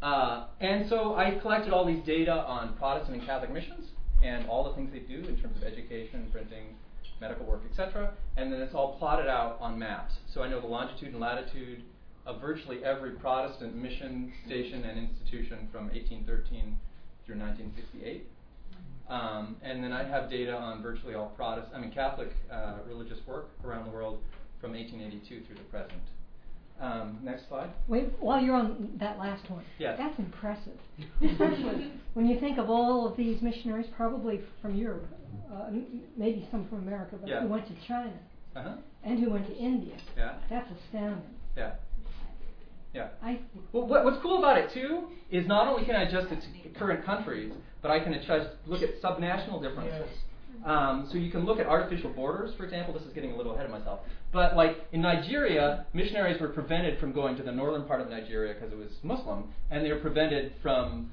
uh, 0.01 0.47
and 0.61 0.89
so 0.89 1.15
I 1.15 1.37
collected 1.41 1.73
all 1.73 1.85
these 1.85 2.03
data 2.05 2.31
on 2.31 2.75
Protestant 2.77 3.17
and 3.17 3.27
Catholic 3.27 3.51
missions 3.51 3.87
and 4.23 4.47
all 4.47 4.63
the 4.69 4.75
things 4.75 4.91
they 4.91 4.99
do 4.99 5.19
in 5.27 5.37
terms 5.37 5.57
of 5.57 5.63
education, 5.63 6.27
printing, 6.31 6.75
medical 7.19 7.45
work, 7.45 7.61
etc. 7.69 8.13
And 8.37 8.51
then 8.51 8.61
it's 8.61 8.73
all 8.73 8.97
plotted 8.97 9.27
out 9.27 9.57
on 9.59 9.77
maps. 9.77 10.13
So 10.33 10.43
I 10.43 10.49
know 10.49 10.61
the 10.61 10.67
longitude 10.67 11.09
and 11.09 11.19
latitude 11.19 11.83
of 12.25 12.39
virtually 12.39 12.83
every 12.83 13.11
Protestant 13.11 13.75
mission 13.75 14.31
station 14.45 14.83
and 14.83 14.97
institution 14.97 15.67
from 15.71 15.85
1813 15.87 16.77
through 17.25 17.37
1968. 17.37 18.27
Um, 19.09 19.57
and 19.61 19.83
then 19.83 19.91
I 19.91 20.03
have 20.03 20.29
data 20.29 20.55
on 20.55 20.81
virtually 20.81 21.13
all 21.13 21.27
Protestant, 21.35 21.75
I 21.75 21.81
mean 21.81 21.91
Catholic 21.91 22.29
uh, 22.51 22.75
religious 22.87 23.19
work 23.27 23.49
around 23.65 23.85
the 23.85 23.91
world 23.91 24.19
from 24.61 24.71
1882 24.71 25.45
through 25.45 25.55
the 25.55 25.61
present. 25.63 26.01
Um, 26.79 27.19
next 27.21 27.47
slide. 27.47 27.69
Wait, 27.87 28.11
while 28.19 28.41
you're 28.41 28.55
on 28.55 28.89
that 28.99 29.19
last 29.19 29.49
one, 29.49 29.63
yes. 29.77 29.95
that's 29.97 30.17
impressive. 30.17 30.77
Especially 31.21 31.91
when 32.13 32.27
you 32.27 32.39
think 32.39 32.57
of 32.57 32.69
all 32.69 33.07
of 33.07 33.15
these 33.15 33.41
missionaries, 33.41 33.85
probably 33.95 34.41
from 34.61 34.75
Europe, 34.75 35.05
uh, 35.53 35.69
maybe 36.17 36.47
some 36.49 36.67
from 36.67 36.79
America, 36.79 37.15
but 37.19 37.29
yeah. 37.29 37.41
who 37.41 37.47
went 37.47 37.67
to 37.67 37.73
China 37.87 38.13
uh-huh. 38.55 38.75
and 39.03 39.19
who 39.19 39.29
went 39.29 39.47
to 39.47 39.55
India. 39.55 39.95
Yeah. 40.17 40.35
That's 40.49 40.67
astounding. 40.71 41.29
Yeah. 41.55 41.73
Yeah. 42.93 43.07
I 43.21 43.39
well, 43.71 43.87
what, 43.87 44.05
what's 44.05 44.21
cool 44.21 44.37
about 44.37 44.57
it 44.57 44.71
too 44.73 45.07
is 45.31 45.47
not 45.47 45.67
only 45.67 45.85
can 45.85 45.95
I 45.95 46.03
adjust 46.03 46.31
it 46.31 46.41
to 46.41 46.79
current 46.79 47.05
countries, 47.05 47.51
but 47.81 47.91
I 47.91 47.99
can 47.99 48.13
adjust 48.13 48.49
look 48.67 48.81
at 48.81 49.01
subnational 49.01 49.61
differences. 49.61 50.07
Yes. 50.07 50.65
Um, 50.65 51.09
so 51.11 51.17
you 51.17 51.31
can 51.31 51.45
look 51.45 51.59
at 51.59 51.65
artificial 51.65 52.11
borders, 52.11 52.53
for 52.55 52.63
example. 52.63 52.93
This 52.93 53.03
is 53.03 53.13
getting 53.13 53.31
a 53.31 53.35
little 53.35 53.53
ahead 53.53 53.65
of 53.65 53.71
myself. 53.71 54.01
But 54.31 54.55
like 54.55 54.77
in 54.91 55.01
Nigeria, 55.01 55.85
missionaries 55.93 56.39
were 56.39 56.49
prevented 56.49 56.99
from 56.99 57.11
going 57.11 57.35
to 57.37 57.43
the 57.43 57.51
northern 57.51 57.85
part 57.85 57.99
of 57.99 58.09
Nigeria 58.09 58.53
because 58.53 58.71
it 58.71 58.77
was 58.77 58.91
Muslim, 59.01 59.45
and 59.71 59.83
they 59.83 59.91
were 59.91 59.99
prevented 59.99 60.53
from, 60.61 61.11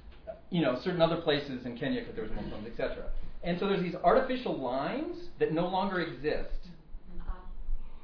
you 0.50 0.62
know, 0.62 0.78
certain 0.84 1.02
other 1.02 1.16
places 1.22 1.64
in 1.64 1.76
Kenya 1.76 2.00
because 2.00 2.14
there 2.14 2.24
was 2.24 2.32
Muslims, 2.32 2.68
etc. 2.68 3.04
And 3.42 3.58
so 3.58 3.66
there's 3.66 3.82
these 3.82 3.96
artificial 4.04 4.58
lines 4.58 5.16
that 5.38 5.52
no 5.52 5.66
longer 5.66 6.00
exist 6.00 6.68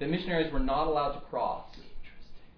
that 0.01 0.11
missionaries 0.11 0.53
were 0.53 0.61
not 0.61 0.87
allowed 0.87 1.13
to 1.13 1.21
cross. 1.27 1.65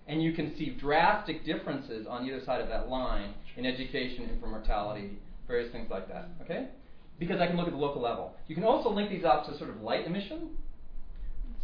And 0.08 0.22
you 0.22 0.32
can 0.32 0.56
see 0.56 0.70
drastic 0.70 1.44
differences 1.44 2.06
on 2.06 2.26
either 2.26 2.42
side 2.44 2.60
of 2.60 2.68
that 2.68 2.88
line 2.88 3.34
in 3.56 3.66
education, 3.66 4.22
infant 4.22 4.50
mortality, 4.50 5.18
various 5.46 5.70
things 5.70 5.88
like 5.90 6.08
that. 6.08 6.30
Okay? 6.42 6.68
because 7.18 7.40
I 7.40 7.46
can 7.46 7.56
look 7.56 7.66
at 7.66 7.72
the 7.72 7.78
local 7.78 8.00
level. 8.00 8.34
You 8.46 8.54
can 8.54 8.64
also 8.64 8.90
link 8.90 9.10
these 9.10 9.24
up 9.24 9.46
to 9.46 9.58
sort 9.58 9.70
of 9.70 9.80
light 9.80 10.06
emission. 10.06 10.50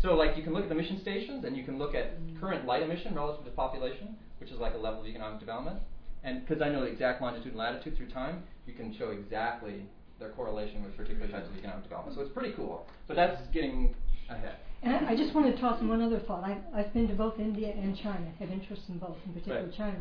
So 0.02 0.14
like 0.14 0.36
you 0.36 0.42
can 0.42 0.52
look 0.52 0.64
at 0.64 0.68
the 0.68 0.74
mission 0.74 1.00
stations 1.00 1.44
and 1.44 1.56
you 1.56 1.64
can 1.64 1.78
look 1.78 1.94
at 1.94 2.18
current 2.40 2.66
light 2.66 2.82
emission 2.82 3.14
relative 3.14 3.44
to 3.44 3.50
population, 3.52 4.16
which 4.38 4.50
is 4.50 4.58
like 4.58 4.74
a 4.74 4.78
level 4.78 5.00
of 5.00 5.06
economic 5.06 5.40
development. 5.40 5.78
and 6.24 6.46
because 6.46 6.62
I 6.62 6.68
know 6.70 6.80
the 6.80 6.86
exact 6.86 7.22
longitude 7.22 7.52
and 7.52 7.56
latitude 7.56 7.96
through 7.96 8.10
time, 8.10 8.42
you 8.66 8.74
can 8.74 8.94
show 8.98 9.10
exactly 9.10 9.86
their 10.18 10.30
correlation 10.30 10.82
with 10.82 10.96
particular 10.96 11.28
types 11.28 11.48
of 11.48 11.56
economic 11.56 11.84
development. 11.84 12.16
So 12.16 12.22
it's 12.22 12.32
pretty 12.32 12.52
cool. 12.54 12.86
But 13.06 13.16
that's 13.16 13.40
getting 13.52 13.94
ahead. 14.28 14.56
And 14.84 14.94
I, 14.94 15.12
I 15.12 15.16
just 15.16 15.34
want 15.34 15.52
to 15.54 15.60
toss 15.60 15.80
in 15.80 15.88
one 15.88 16.02
other 16.02 16.20
thought. 16.20 16.44
I, 16.44 16.58
I've 16.74 16.92
been 16.92 17.08
to 17.08 17.14
both 17.14 17.38
India 17.38 17.72
and 17.74 17.96
China, 17.96 18.30
have 18.38 18.50
interest 18.50 18.82
in 18.88 18.98
both, 18.98 19.16
in 19.26 19.32
particular 19.32 19.64
Right. 19.64 19.74
China. 19.76 19.98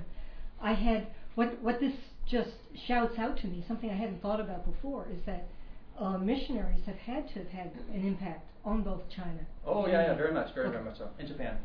I 0.61 0.73
had 0.73 1.07
what 1.35 1.59
what 1.61 1.79
this 1.79 1.93
just 2.29 2.51
shouts 2.87 3.17
out 3.17 3.37
to 3.39 3.47
me, 3.47 3.63
something 3.67 3.89
I 3.89 3.95
hadn't 3.95 4.21
thought 4.21 4.39
about 4.39 4.65
before, 4.71 5.07
is 5.11 5.19
that 5.25 5.47
uh, 5.99 6.17
missionaries 6.17 6.81
have 6.85 6.95
had 6.97 7.27
to 7.29 7.39
have 7.39 7.47
had 7.47 7.71
an 7.93 8.05
impact 8.05 8.45
on 8.65 8.81
both 8.83 9.01
China. 9.15 9.39
Oh 9.65 9.87
yeah, 9.87 10.07
yeah, 10.07 10.15
very 10.15 10.33
much, 10.33 10.53
very 10.53 10.67
Okay. 10.67 10.73
very 10.75 10.85
much 10.85 10.97
so. 10.97 11.09
In 11.19 11.27
Japan, 11.27 11.57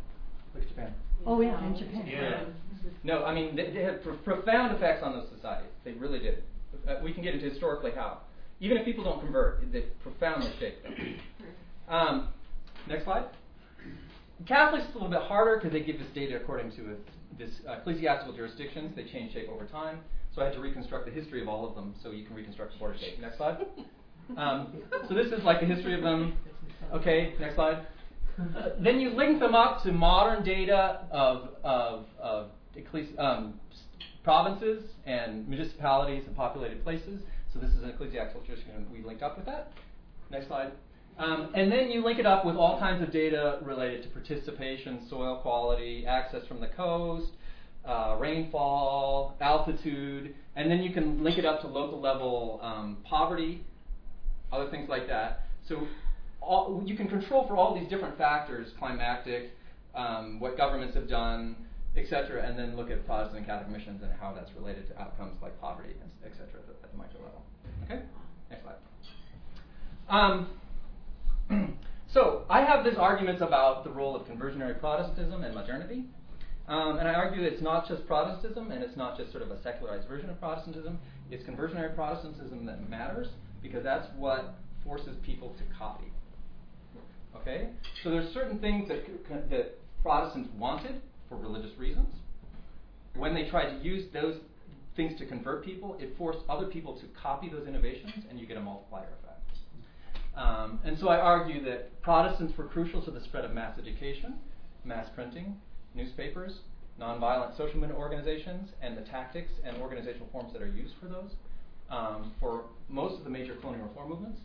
look 0.54 0.62
at 0.62 0.68
Japan. 0.68 0.94
Oh 1.26 1.40
yeah, 1.40 1.64
in 1.64 1.76
Japan. 1.76 2.06
Yeah. 2.06 2.44
No, 3.04 3.24
I 3.24 3.34
mean 3.34 3.54
they, 3.56 3.70
they 3.70 3.82
had 3.82 4.02
pro- 4.02 4.16
profound 4.16 4.76
effects 4.76 5.02
on 5.04 5.12
those 5.12 5.28
societies. 5.34 5.70
They 5.84 5.92
really 5.92 6.18
did. 6.18 6.42
Uh, 6.88 6.96
we 7.02 7.12
can 7.12 7.22
get 7.22 7.34
into 7.34 7.48
historically 7.48 7.92
how. 7.92 8.18
Even 8.60 8.76
if 8.76 8.84
people 8.84 9.04
don't 9.04 9.20
convert, 9.20 9.70
they 9.72 9.82
profoundly 10.02 10.50
shape 10.58 10.82
them. 10.82 10.94
Um, 11.88 12.28
next 12.88 13.04
slide. 13.04 13.24
Catholics 14.46 14.84
is 14.88 14.90
a 14.94 14.98
little 14.98 15.10
bit 15.10 15.22
harder 15.22 15.56
because 15.56 15.72
they 15.72 15.82
give 15.82 15.98
this 15.98 16.08
data 16.14 16.36
according 16.36 16.70
to 16.72 16.96
this 17.38 17.50
ecclesiastical 17.68 18.34
jurisdictions. 18.34 18.94
They 18.94 19.04
change 19.04 19.32
shape 19.32 19.48
over 19.48 19.66
time. 19.66 20.00
So 20.34 20.42
I 20.42 20.46
had 20.46 20.54
to 20.54 20.60
reconstruct 20.60 21.06
the 21.06 21.10
history 21.10 21.42
of 21.42 21.48
all 21.48 21.68
of 21.68 21.74
them 21.74 21.94
so 22.02 22.10
you 22.12 22.24
can 22.24 22.36
reconstruct 22.36 22.72
the 22.72 22.78
border 22.78 22.98
shape. 22.98 23.20
Next 23.20 23.36
slide. 23.36 23.66
Um, 24.36 24.82
so 25.08 25.14
this 25.14 25.32
is 25.32 25.42
like 25.42 25.60
the 25.60 25.66
history 25.66 25.94
of 25.94 26.02
them. 26.02 26.36
Okay, 26.92 27.34
next 27.40 27.54
slide. 27.54 27.86
Then 28.80 29.00
you 29.00 29.10
link 29.10 29.40
them 29.40 29.54
up 29.54 29.82
to 29.82 29.92
modern 29.92 30.44
data 30.44 31.06
of, 31.10 31.48
of, 31.64 32.04
of 32.20 32.50
ecclesi- 32.76 33.18
um, 33.18 33.58
provinces 34.22 34.84
and 35.06 35.48
municipalities 35.48 36.24
and 36.26 36.36
populated 36.36 36.84
places. 36.84 37.22
So 37.52 37.58
this 37.58 37.70
is 37.70 37.82
an 37.82 37.90
ecclesiastical 37.90 38.42
jurisdiction. 38.42 38.86
We 38.92 39.02
linked 39.02 39.22
up 39.22 39.36
with 39.36 39.46
that. 39.46 39.72
Next 40.30 40.46
slide. 40.46 40.72
Um, 41.18 41.50
and 41.54 41.70
then 41.70 41.90
you 41.90 42.04
link 42.04 42.20
it 42.20 42.26
up 42.26 42.44
with 42.44 42.56
all 42.56 42.78
kinds 42.78 43.02
of 43.02 43.12
data 43.12 43.58
related 43.62 44.04
to 44.04 44.08
participation, 44.10 45.06
soil 45.08 45.40
quality, 45.42 46.06
access 46.06 46.46
from 46.46 46.60
the 46.60 46.68
coast, 46.68 47.30
uh, 47.84 48.16
rainfall, 48.20 49.34
altitude, 49.40 50.34
and 50.54 50.70
then 50.70 50.80
you 50.80 50.92
can 50.92 51.24
link 51.24 51.38
it 51.38 51.44
up 51.44 51.60
to 51.62 51.66
local 51.66 52.00
level 52.00 52.60
um, 52.62 52.98
poverty, 53.04 53.64
other 54.52 54.70
things 54.70 54.88
like 54.88 55.08
that. 55.08 55.46
So 55.68 55.88
all, 56.40 56.82
you 56.84 56.96
can 56.96 57.08
control 57.08 57.46
for 57.48 57.56
all 57.56 57.74
these 57.74 57.88
different 57.88 58.16
factors, 58.16 58.68
climactic, 58.78 59.50
um, 59.96 60.38
what 60.38 60.56
governments 60.56 60.94
have 60.94 61.08
done, 61.08 61.56
etc., 61.96 62.46
and 62.46 62.56
then 62.56 62.76
look 62.76 62.90
at 62.90 63.04
Protestant 63.06 63.38
and 63.38 63.46
Catholic 63.46 63.70
missions 63.70 64.02
and 64.02 64.12
how 64.20 64.32
that's 64.32 64.50
related 64.56 64.86
to 64.88 65.00
outcomes 65.00 65.36
like 65.42 65.60
poverty, 65.60 65.94
etc., 66.24 66.46
at 66.54 66.84
at 66.84 66.92
the 66.92 66.96
micro 66.96 67.20
level. 67.24 67.42
Okay, 67.84 68.02
next 68.50 68.62
slide. 68.62 68.76
Um, 70.08 70.48
so 72.12 72.44
I 72.48 72.62
have 72.62 72.84
these 72.84 72.96
arguments 72.98 73.42
about 73.42 73.84
the 73.84 73.90
role 73.90 74.16
of 74.16 74.26
conversionary 74.26 74.74
Protestantism 74.74 75.44
and 75.44 75.54
modernity. 75.54 76.04
Um, 76.68 76.98
and 76.98 77.08
I 77.08 77.14
argue 77.14 77.42
it's 77.42 77.62
not 77.62 77.88
just 77.88 78.06
Protestantism 78.06 78.70
and 78.70 78.82
it's 78.82 78.96
not 78.96 79.16
just 79.16 79.30
sort 79.30 79.42
of 79.42 79.50
a 79.50 79.62
secularized 79.62 80.06
version 80.06 80.28
of 80.28 80.38
Protestantism. 80.38 80.98
It's 81.30 81.44
conversionary 81.44 81.94
Protestantism 81.94 82.66
that 82.66 82.88
matters 82.88 83.28
because 83.62 83.82
that's 83.82 84.06
what 84.16 84.54
forces 84.84 85.16
people 85.24 85.54
to 85.58 85.78
copy. 85.78 86.12
Okay? 87.36 87.70
So 88.02 88.10
there's 88.10 88.32
certain 88.34 88.58
things 88.58 88.88
that, 88.88 89.04
that 89.50 89.78
Protestants 90.02 90.50
wanted 90.56 91.00
for 91.28 91.36
religious 91.36 91.76
reasons. 91.78 92.12
When 93.16 93.34
they 93.34 93.48
tried 93.48 93.78
to 93.78 93.84
use 93.84 94.04
those 94.12 94.36
things 94.96 95.18
to 95.18 95.26
convert 95.26 95.64
people, 95.64 95.96
it 95.98 96.14
forced 96.18 96.40
other 96.48 96.66
people 96.66 96.98
to 96.98 97.06
copy 97.20 97.48
those 97.48 97.66
innovations 97.66 98.12
and 98.28 98.38
you 98.38 98.46
get 98.46 98.56
a 98.56 98.60
multiplier 98.60 99.08
effect. 99.22 99.27
Um, 100.36 100.80
and 100.84 100.98
so 100.98 101.08
I 101.08 101.18
argue 101.18 101.64
that 101.64 102.00
Protestants 102.02 102.56
were 102.56 102.64
crucial 102.64 103.02
to 103.02 103.10
the 103.10 103.20
spread 103.20 103.44
of 103.44 103.52
mass 103.52 103.78
education, 103.78 104.34
mass 104.84 105.08
printing, 105.14 105.56
newspapers, 105.94 106.60
nonviolent 107.00 107.56
social 107.56 107.78
movement 107.78 107.98
organizations, 107.98 108.70
and 108.82 108.96
the 108.96 109.02
tactics 109.02 109.50
and 109.64 109.76
organizational 109.78 110.28
forms 110.32 110.52
that 110.52 110.62
are 110.62 110.68
used 110.68 110.94
for 111.00 111.06
those 111.06 111.30
um, 111.90 112.32
for 112.40 112.64
most 112.88 113.18
of 113.18 113.24
the 113.24 113.30
major 113.30 113.54
colonial 113.56 113.86
reform 113.86 114.10
movements. 114.10 114.38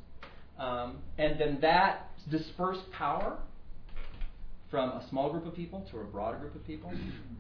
Um, 0.57 0.97
and 1.17 1.39
then 1.39 1.57
that 1.61 2.09
dispersed 2.29 2.91
power 2.91 3.37
from 4.69 4.89
a 4.89 5.07
small 5.09 5.31
group 5.31 5.45
of 5.45 5.55
people 5.55 5.85
to 5.91 5.99
a 5.99 6.03
broader 6.03 6.37
group 6.37 6.55
of 6.55 6.65
people 6.65 6.91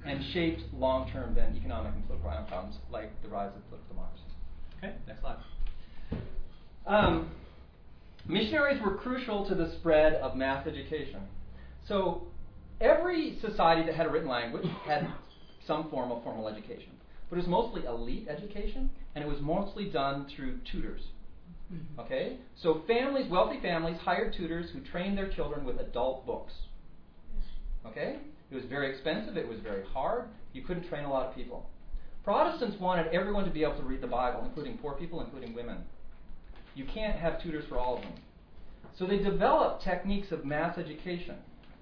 and 0.05 0.23
shaped 0.33 0.61
long 0.73 1.09
term 1.11 1.33
then 1.33 1.55
economic 1.55 1.93
and 1.93 2.05
political 2.05 2.29
outcomes 2.29 2.75
like 2.91 3.09
the 3.23 3.29
rise 3.29 3.51
of 3.55 3.67
political 3.69 3.95
democracy. 3.95 4.23
Okay, 4.77 4.93
next 5.07 5.21
slide. 5.21 5.37
Missionaries 8.27 8.81
were 8.81 8.95
crucial 8.95 9.47
to 9.47 9.55
the 9.55 9.71
spread 9.79 10.13
of 10.15 10.35
mass 10.35 10.65
education. 10.65 11.21
So 11.87 12.27
every 12.79 13.37
society 13.41 13.85
that 13.85 13.95
had 13.95 14.05
a 14.05 14.09
written 14.09 14.29
language 14.29 14.65
had 14.85 15.07
some 15.67 15.89
form 15.89 16.11
of 16.11 16.23
formal 16.23 16.47
education. 16.47 16.91
But 17.29 17.37
it 17.37 17.39
was 17.39 17.47
mostly 17.47 17.85
elite 17.85 18.27
education, 18.29 18.89
and 19.15 19.23
it 19.23 19.27
was 19.27 19.41
mostly 19.41 19.89
done 19.89 20.27
through 20.35 20.59
tutors. 20.71 21.01
Mm-hmm. 21.73 21.99
Okay? 22.01 22.37
So 22.61 22.83
families, 22.87 23.29
wealthy 23.29 23.59
families, 23.61 23.97
hired 24.01 24.33
tutors 24.33 24.69
who 24.71 24.81
trained 24.81 25.17
their 25.17 25.31
children 25.31 25.65
with 25.65 25.79
adult 25.79 26.25
books. 26.25 26.53
Okay? 27.85 28.17
It 28.51 28.55
was 28.55 28.65
very 28.65 28.91
expensive, 28.91 29.35
it 29.35 29.47
was 29.47 29.59
very 29.59 29.83
hard, 29.93 30.25
you 30.53 30.61
couldn't 30.61 30.87
train 30.87 31.05
a 31.05 31.09
lot 31.09 31.25
of 31.25 31.35
people. 31.35 31.69
Protestants 32.23 32.79
wanted 32.79 33.07
everyone 33.13 33.45
to 33.45 33.51
be 33.51 33.63
able 33.63 33.77
to 33.77 33.83
read 33.83 34.01
the 34.01 34.07
Bible, 34.07 34.43
including 34.45 34.77
poor 34.77 34.93
people, 34.93 35.21
including 35.21 35.53
women. 35.53 35.77
You 36.75 36.85
can't 36.85 37.17
have 37.17 37.41
tutors 37.41 37.65
for 37.67 37.77
all 37.77 37.97
of 37.97 38.01
them. 38.01 38.13
So 38.97 39.05
they 39.05 39.17
developed 39.17 39.83
techniques 39.83 40.31
of 40.31 40.45
mass 40.45 40.77
education, 40.77 41.35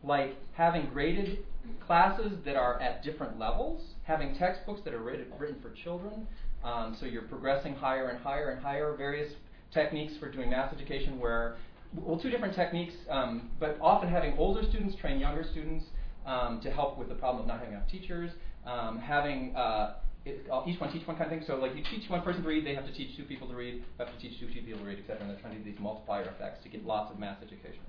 like 0.04 0.36
having 0.54 0.88
graded 0.94 1.40
classes 1.86 2.34
that 2.46 2.56
are 2.56 2.80
at 2.82 3.04
different 3.04 3.38
levels, 3.38 3.82
having 4.04 4.36
textbooks 4.36 4.82
that 4.86 4.94
are 4.94 5.02
written 5.02 5.62
for 5.62 5.72
children, 5.72 6.28
um, 6.64 6.96
so 7.00 7.06
you're 7.06 7.24
progressing 7.24 7.76
higher 7.76 8.10
and 8.10 8.20
higher 8.20 8.50
and 8.52 8.62
higher, 8.62 8.96
various 8.96 9.34
techniques 9.74 10.14
for 10.20 10.32
doing 10.32 10.50
math 10.50 10.74
education 10.74 11.20
where, 11.20 11.58
well, 11.96 12.20
two 12.20 12.30
different 12.30 12.56
techniques, 12.56 12.94
um, 13.10 13.50
but 13.60 13.78
often 13.82 14.10
having 14.10 14.38
older 14.38 14.64
students 14.70 14.96
train 14.96 15.20
younger 15.20 15.44
students 15.44 15.86
um, 16.26 16.60
to 16.62 16.70
help 16.72 16.98
with 16.98 17.10
the 17.10 17.16
problem 17.16 17.42
of 17.42 17.48
not 17.48 17.60
having 17.60 17.74
enough 17.74 17.90
teachers, 17.90 18.32
um, 18.66 19.00
having 19.00 19.56
uh, 19.56 19.96
it, 20.26 20.46
each 20.68 20.80
one 20.80 20.92
teach 20.92 21.08
one 21.08 21.18
kind 21.18 21.32
of 21.32 21.38
thing. 21.38 21.44
So 21.48 21.56
like 21.56 21.76
you 21.76 21.84
teach 21.84 22.10
one 22.10 22.22
person 22.22 22.44
to 22.44 22.48
read, 22.48 22.66
they 22.66 22.76
have 22.76 22.86
to 22.86 22.94
teach 22.94 23.18
two 23.18 23.24
people 23.24 23.48
to 23.48 23.56
read, 23.56 23.84
have 23.98 24.08
to 24.08 24.20
teach 24.20 24.40
two 24.40 24.48
people 24.48 24.80
to 24.80 24.86
read, 24.86 25.00
etc. 25.00 25.22
And 25.22 25.30
they're 25.30 25.40
trying 25.40 25.54
to 25.54 25.60
do 25.60 25.72
these 25.72 25.80
multiplier 25.80 26.24
effects 26.24 26.64
to 26.64 26.70
get 26.70 26.86
lots 26.86 27.12
of 27.12 27.20
mass 27.20 27.38
education. 27.42 27.82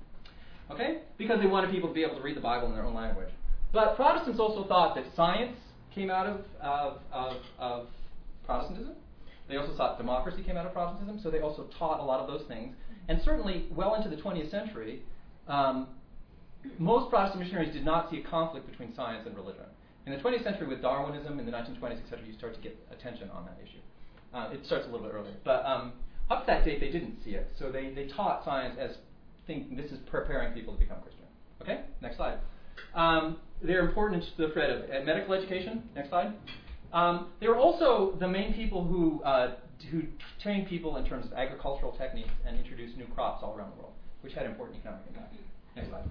Okay? 0.71 1.03
Because 1.19 1.41
they 1.41 1.47
wanted 1.47 1.71
people 1.71 1.89
to 1.89 1.95
be 1.95 2.03
able 2.03 2.17
to 2.17 2.23
read 2.23 2.37
the 2.37 2.41
Bible 2.41 2.69
in 2.69 2.75
their 2.75 2.85
own 2.85 2.95
language. 2.95 3.29
But 3.73 3.97
Protestants 3.97 4.41
also 4.41 4.67
thought 4.67 4.95
that 4.95 5.05
science 5.15 5.57
came 5.95 6.11
out 6.11 6.27
of, 6.27 6.41
of, 6.61 6.99
of, 7.13 7.37
of 7.59 7.87
Protestantism. 8.47 8.95
They 9.49 9.57
also 9.57 9.77
thought 9.77 9.99
democracy 9.99 10.43
came 10.43 10.57
out 10.57 10.67
of 10.67 10.73
Protestantism, 10.73 11.21
so 11.23 11.31
they 11.31 11.41
also 11.41 11.67
taught 11.79 12.01
a 12.01 12.03
lot 12.03 12.21
of 12.21 12.27
those 12.27 12.47
things. 12.49 12.75
And 13.09 13.21
certainly, 13.25 13.67
well 13.75 13.95
into 13.95 14.09
the 14.09 14.21
20th 14.21 14.51
century, 14.51 15.03
um, 15.49 15.89
most 16.79 17.11
Protestant 17.11 17.43
missionaries 17.43 17.73
did 17.73 17.85
not 17.85 18.11
see 18.11 18.21
a 18.21 18.23
conflict 18.23 18.71
between 18.71 18.95
science 18.95 19.27
and 19.27 19.37
religion. 19.37 19.65
In 20.07 20.13
the 20.13 20.19
20th 20.19 20.43
century, 20.43 20.67
with 20.67 20.83
Darwinism 20.83 21.39
in 21.39 21.47
the 21.47 21.53
1920s, 21.53 22.03
etc., 22.03 22.21
you 22.27 22.33
start 22.37 22.55
to 22.55 22.61
get 22.61 22.77
attention 22.91 23.31
on 23.31 23.45
that 23.45 23.57
issue. 23.63 23.79
Uh, 24.35 24.51
it 24.53 24.65
starts 24.67 24.87
a 24.87 24.91
little 24.91 25.07
bit 25.07 25.15
earlier, 25.15 25.35
but 25.45 25.65
um, 25.65 25.93
up 26.31 26.41
to 26.41 26.47
that 26.47 26.65
date, 26.65 26.81
they 26.81 26.91
didn't 26.91 27.17
see 27.25 27.31
it. 27.33 27.51
So 27.59 27.71
they, 27.71 27.93
they 27.95 28.09
taught 28.09 28.45
science 28.45 28.77
as 28.81 28.97
thinking 29.47 29.77
this 29.77 29.93
is 29.93 29.99
preparing 30.11 30.55
people 30.55 30.75
to 30.75 30.81
become 30.81 31.01
Christian. 31.03 31.25
Okay, 31.61 31.83
next 32.01 32.17
slide. 32.17 32.39
Um, 32.95 33.39
they're 33.63 33.87
important 33.87 34.25
to 34.25 34.47
the 34.49 34.53
thread 34.53 34.71
of 34.71 34.91
uh, 34.91 35.05
medical 35.05 35.35
education. 35.35 35.89
Next 35.95 36.09
slide. 36.09 36.33
Um, 36.93 37.29
they 37.41 37.49
were 37.49 37.57
also 37.57 38.17
the 38.19 38.29
main 38.29 38.55
people 38.55 38.85
who 38.85 39.23
uh, 39.23 39.55
who 39.91 40.03
trained 40.43 40.69
people 40.69 40.97
in 40.97 41.05
terms 41.05 41.27
of 41.27 41.33
agricultural 41.33 41.93
techniques 41.93 42.31
and 42.47 42.57
introduced 42.57 42.97
new 42.97 43.07
crops 43.15 43.43
all 43.43 43.57
around 43.57 43.73
the 43.73 43.83
world, 43.83 43.93
which 44.23 44.35
had 44.35 44.47
important 44.47 44.79
economic 44.79 45.03
impact. 45.09 45.35
Next 45.77 45.89
slide. 45.89 46.05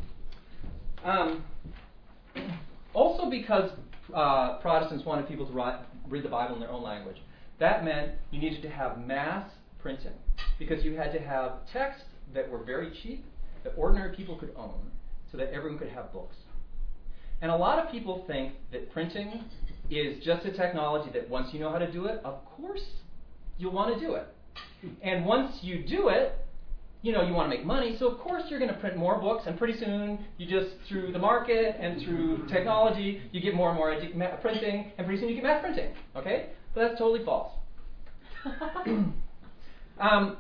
Um, 1.04 1.44
also, 2.94 3.30
because 3.30 3.72
uh, 4.14 4.58
Protestants 4.60 5.06
wanted 5.06 5.28
people 5.28 5.46
to 5.46 5.54
ri- 5.54 5.80
read 6.10 6.24
the 6.24 6.30
Bible 6.30 6.56
in 6.56 6.62
their 6.62 6.72
own 6.72 6.84
language, 6.84 7.18
that 7.60 7.86
meant 7.86 8.14
you 8.32 8.42
needed 8.42 8.62
to 8.64 8.70
have 8.70 8.98
mass 8.98 9.50
printing 9.82 10.14
because 10.60 10.84
you 10.84 10.96
had 10.96 11.12
to 11.14 11.20
have 11.20 11.54
texts 11.72 12.04
that 12.34 12.50
were 12.50 12.64
very 12.64 12.92
cheap 13.02 13.26
that 13.64 13.74
ordinary 13.78 14.16
people 14.16 14.36
could 14.36 14.54
own 14.56 14.92
so 15.32 15.38
that 15.38 15.52
everyone 15.54 15.78
could 15.78 15.90
have 15.90 16.12
books. 16.12 16.36
And 17.42 17.50
a 17.52 17.56
lot 17.56 17.84
of 17.84 17.92
people 17.92 18.24
think 18.28 18.54
that 18.72 18.92
printing 18.92 19.44
is 19.90 20.24
just 20.24 20.46
a 20.46 20.52
technology 20.52 21.12
that 21.14 21.30
once 21.30 21.54
you 21.54 21.60
know 21.60 21.72
how 21.72 21.80
to 21.80 21.92
do 21.92 22.06
it, 22.06 22.22
of 22.24 22.46
course 22.46 22.84
you'll 23.58 23.74
want 23.74 23.94
to 23.94 24.00
do 24.00 24.16
it. 24.16 24.28
And 25.02 25.26
once 25.26 25.60
you 25.62 25.86
do 25.88 26.10
it, 26.10 26.34
you 27.02 27.12
know, 27.12 27.24
you 27.24 27.34
want 27.34 27.52
to 27.52 27.58
make 27.58 27.66
money, 27.66 27.96
so 27.98 28.08
of 28.08 28.20
course 28.20 28.44
you're 28.48 28.60
going 28.60 28.74
to 28.74 28.80
print 28.80 28.96
more 28.96 29.20
books, 29.20 29.44
and 29.48 29.58
pretty 29.58 29.78
soon 29.80 30.20
you 30.38 30.46
just, 30.46 30.76
through 30.88 31.12
the 31.12 31.20
market 31.20 31.76
and 31.80 32.02
through 32.04 32.48
technology, 32.48 33.22
you 33.32 33.42
get 33.42 33.56
more 33.56 33.70
and 33.70 33.78
more 33.78 33.92
edu- 33.92 34.16
ma- 34.16 34.36
printing, 34.38 34.92
and 34.98 35.08
pretty 35.08 35.20
soon 35.20 35.30
you 35.30 35.36
get 35.36 35.44
mass 35.44 35.62
printing, 35.62 35.94
okay? 36.16 36.50
but 36.74 36.82
that's 36.82 37.00
totally 37.00 37.24
false. 37.26 37.54
um, 40.00 40.38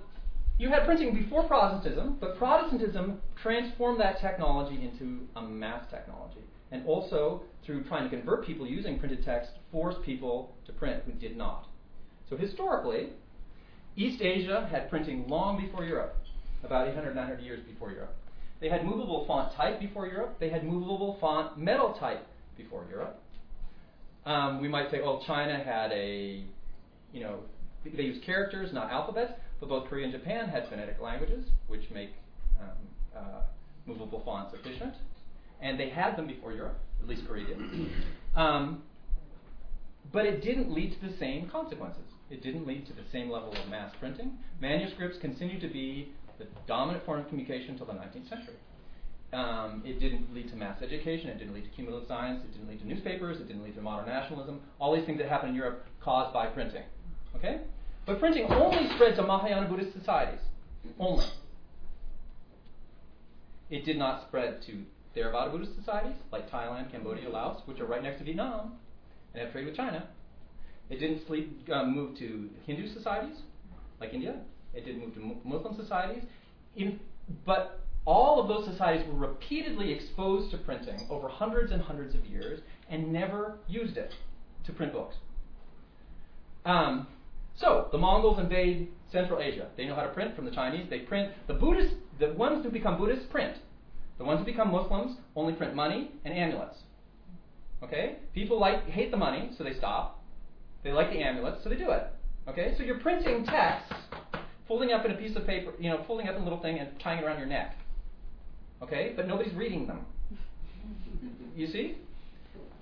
you 0.57 0.69
had 0.69 0.85
printing 0.85 1.13
before 1.15 1.47
Protestantism, 1.47 2.17
but 2.19 2.37
Protestantism 2.37 3.19
transformed 3.41 3.99
that 3.99 4.19
technology 4.19 4.75
into 4.83 5.27
a 5.35 5.41
mass 5.41 5.85
technology. 5.89 6.41
And 6.71 6.85
also, 6.85 7.41
through 7.65 7.83
trying 7.83 8.09
to 8.09 8.15
convert 8.15 8.45
people 8.45 8.65
using 8.65 8.97
printed 8.97 9.25
text, 9.25 9.51
forced 9.71 10.01
people 10.03 10.55
to 10.65 10.71
print 10.71 11.03
who 11.05 11.11
did 11.11 11.35
not. 11.35 11.67
So 12.29 12.37
historically, 12.37 13.09
East 13.97 14.21
Asia 14.21 14.69
had 14.71 14.89
printing 14.89 15.27
long 15.27 15.59
before 15.59 15.83
Europe, 15.83 16.15
about 16.63 16.87
800, 16.87 17.15
900 17.15 17.41
years 17.41 17.59
before 17.67 17.91
Europe. 17.91 18.15
They 18.59 18.69
had 18.69 18.85
movable 18.85 19.25
font 19.25 19.53
type 19.55 19.79
before 19.79 20.07
Europe. 20.07 20.37
They 20.39 20.49
had 20.49 20.63
movable 20.63 21.17
font 21.19 21.57
metal 21.57 21.93
type 21.99 22.25
before 22.57 22.85
Europe. 22.89 23.19
Um, 24.25 24.61
we 24.61 24.67
might 24.67 24.91
say, 24.91 25.01
well, 25.01 25.23
China 25.25 25.63
had 25.63 25.91
a, 25.91 26.43
you 27.11 27.21
know, 27.21 27.39
they 27.83 28.03
used 28.03 28.23
characters, 28.23 28.71
not 28.71 28.91
alphabets, 28.91 29.33
but 29.59 29.69
both 29.69 29.89
Korea 29.89 30.05
and 30.05 30.13
Japan 30.13 30.47
had 30.47 30.69
phonetic 30.69 31.01
languages, 31.01 31.45
which 31.67 31.89
make 31.91 32.11
um, 32.59 32.67
uh, 33.17 33.41
movable 33.87 34.21
fonts 34.23 34.53
efficient. 34.53 34.93
And 35.59 35.79
they 35.79 35.89
had 35.89 36.15
them 36.15 36.27
before 36.27 36.53
Europe, 36.53 36.79
at 37.01 37.07
least 37.07 37.23
Korea 37.27 37.47
did. 37.47 37.57
Um, 38.35 38.83
but 40.11 40.25
it 40.25 40.43
didn't 40.43 40.71
lead 40.71 40.95
to 40.99 41.07
the 41.07 41.17
same 41.17 41.49
consequences. 41.49 42.03
It 42.29 42.41
didn't 42.41 42.65
lead 42.65 42.85
to 42.87 42.93
the 42.93 43.03
same 43.11 43.29
level 43.29 43.51
of 43.51 43.69
mass 43.69 43.93
printing. 43.99 44.37
Manuscripts 44.59 45.17
continued 45.19 45.61
to 45.61 45.67
be 45.67 46.11
the 46.41 46.47
dominant 46.67 47.05
form 47.05 47.19
of 47.19 47.27
communication 47.27 47.71
until 47.71 47.85
the 47.85 47.93
19th 47.93 48.29
century. 48.29 48.55
Um, 49.33 49.81
it 49.85 49.99
didn't 49.99 50.33
lead 50.33 50.49
to 50.49 50.55
mass 50.55 50.81
education. 50.81 51.29
It 51.29 51.39
didn't 51.39 51.53
lead 51.53 51.63
to 51.63 51.69
cumulative 51.69 52.07
science. 52.07 52.43
It 52.43 52.51
didn't 52.51 52.67
lead 52.67 52.81
to 52.81 52.87
newspapers. 52.87 53.39
It 53.39 53.47
didn't 53.47 53.63
lead 53.63 53.75
to 53.75 53.81
modern 53.81 54.07
nationalism. 54.07 54.59
All 54.79 54.93
these 54.95 55.05
things 55.05 55.19
that 55.19 55.29
happened 55.29 55.51
in 55.51 55.55
Europe 55.55 55.85
caused 56.01 56.33
by 56.33 56.47
printing. 56.47 56.83
Okay, 57.37 57.61
but 58.05 58.19
printing 58.19 58.45
only 58.51 58.89
spread 58.95 59.15
to 59.15 59.23
Mahayana 59.23 59.69
Buddhist 59.69 59.93
societies. 59.97 60.41
Only. 60.99 61.25
It 63.69 63.85
did 63.85 63.97
not 63.97 64.27
spread 64.27 64.61
to 64.63 64.83
Theravada 65.15 65.51
Buddhist 65.51 65.75
societies 65.75 66.17
like 66.31 66.51
Thailand, 66.51 66.91
Cambodia, 66.91 67.29
Laos, 67.29 67.61
which 67.65 67.79
are 67.79 67.85
right 67.85 68.03
next 68.03 68.17
to 68.17 68.25
Vietnam 68.25 68.73
and 69.33 69.43
have 69.43 69.53
trade 69.53 69.65
with 69.65 69.77
China. 69.77 70.07
It 70.89 70.99
didn't 70.99 71.25
sleep, 71.25 71.69
um, 71.71 71.95
move 71.95 72.17
to 72.17 72.49
Hindu 72.65 72.93
societies 72.93 73.37
like 74.01 74.13
India. 74.13 74.35
It 74.73 74.85
did 74.85 74.97
move 74.97 75.13
to 75.15 75.35
Muslim 75.43 75.75
societies. 75.75 76.23
In, 76.75 76.99
but 77.45 77.81
all 78.05 78.41
of 78.41 78.47
those 78.47 78.65
societies 78.65 79.05
were 79.07 79.27
repeatedly 79.27 79.91
exposed 79.91 80.51
to 80.51 80.57
printing 80.57 81.05
over 81.09 81.27
hundreds 81.27 81.71
and 81.71 81.81
hundreds 81.81 82.15
of 82.15 82.25
years 82.25 82.61
and 82.89 83.11
never 83.11 83.57
used 83.67 83.97
it 83.97 84.13
to 84.65 84.71
print 84.71 84.93
books. 84.93 85.15
Um, 86.65 87.07
so 87.55 87.89
the 87.91 87.97
Mongols 87.97 88.39
invade 88.39 88.89
Central 89.11 89.39
Asia. 89.39 89.67
They 89.77 89.85
know 89.85 89.95
how 89.95 90.03
to 90.03 90.09
print 90.13 90.35
from 90.35 90.45
the 90.45 90.51
Chinese. 90.51 90.87
They 90.89 90.99
print 90.99 91.31
the 91.47 91.53
Buddhists. 91.53 91.95
The 92.19 92.33
ones 92.33 92.63
who 92.63 92.71
become 92.71 92.97
Buddhists 92.97 93.25
print. 93.29 93.57
The 94.17 94.23
ones 94.23 94.39
who 94.39 94.45
become 94.45 94.71
Muslims 94.71 95.17
only 95.35 95.53
print 95.53 95.75
money 95.75 96.11
and 96.25 96.33
amulets. 96.33 96.77
Okay? 97.83 98.17
People 98.33 98.59
like 98.59 98.85
hate 98.87 99.11
the 99.11 99.17
money, 99.17 99.51
so 99.57 99.63
they 99.63 99.73
stop. 99.73 100.23
They 100.83 100.91
like 100.91 101.09
the 101.11 101.19
amulets, 101.19 101.63
so 101.63 101.69
they 101.69 101.75
do 101.75 101.89
it. 101.91 102.07
Okay? 102.47 102.75
So 102.77 102.83
you're 102.83 102.99
printing 102.99 103.45
text, 103.45 103.91
folding 104.67 104.91
up 104.91 105.05
in 105.05 105.11
a 105.11 105.15
piece 105.15 105.35
of 105.35 105.45
paper, 105.45 105.71
you 105.79 105.89
know, 105.89 106.03
folding 106.07 106.27
up 106.27 106.35
in 106.35 106.41
a 106.41 106.43
little 106.43 106.61
thing 106.61 106.79
and 106.79 106.89
tying 106.99 107.19
it 107.19 107.23
around 107.23 107.37
your 107.37 107.47
neck. 107.47 107.75
Okay? 108.81 109.13
But 109.15 109.27
nobody's 109.27 109.53
reading 109.53 109.87
them. 109.87 110.05
You 111.55 111.67
see? 111.67 111.97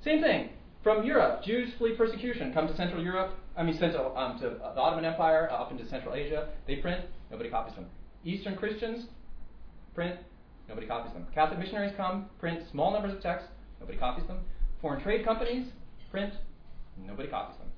Same 0.04 0.22
thing. 0.22 0.50
From 0.84 1.04
Europe, 1.04 1.44
Jews 1.44 1.74
flee 1.78 1.96
persecution, 1.96 2.54
come 2.54 2.68
to 2.68 2.76
Central 2.76 3.04
Europe, 3.04 3.36
I 3.58 3.64
mean, 3.64 3.78
Central, 3.78 4.16
um, 4.18 4.40
to 4.40 4.50
the 4.52 4.80
Ottoman 4.80 5.04
Empire, 5.04 5.50
uh, 5.52 5.56
up 5.56 5.72
into 5.72 5.88
Central 5.90 6.16
Asia. 6.16 6.50
They 6.68 6.78
print, 6.78 7.04
nobody 7.30 7.50
copies 7.50 7.76
them. 7.76 7.88
Eastern 8.24 8.56
Christians 8.56 9.08
print, 9.94 10.18
nobody 10.70 10.88
copies 10.88 11.14
them. 11.14 11.28
Catholic 11.34 11.60
missionaries 11.60 11.94
come, 11.98 12.30
print 12.40 12.62
small 12.72 12.94
numbers 12.94 13.14
of 13.14 13.22
texts, 13.22 13.50
nobody 13.82 13.98
copies 13.98 14.26
them. 14.28 14.40
Foreign 14.82 15.02
trade 15.02 15.26
companies 15.26 15.68
print, 16.12 16.34
nobody 17.06 17.28
copies 17.28 17.58
them. 17.58 17.69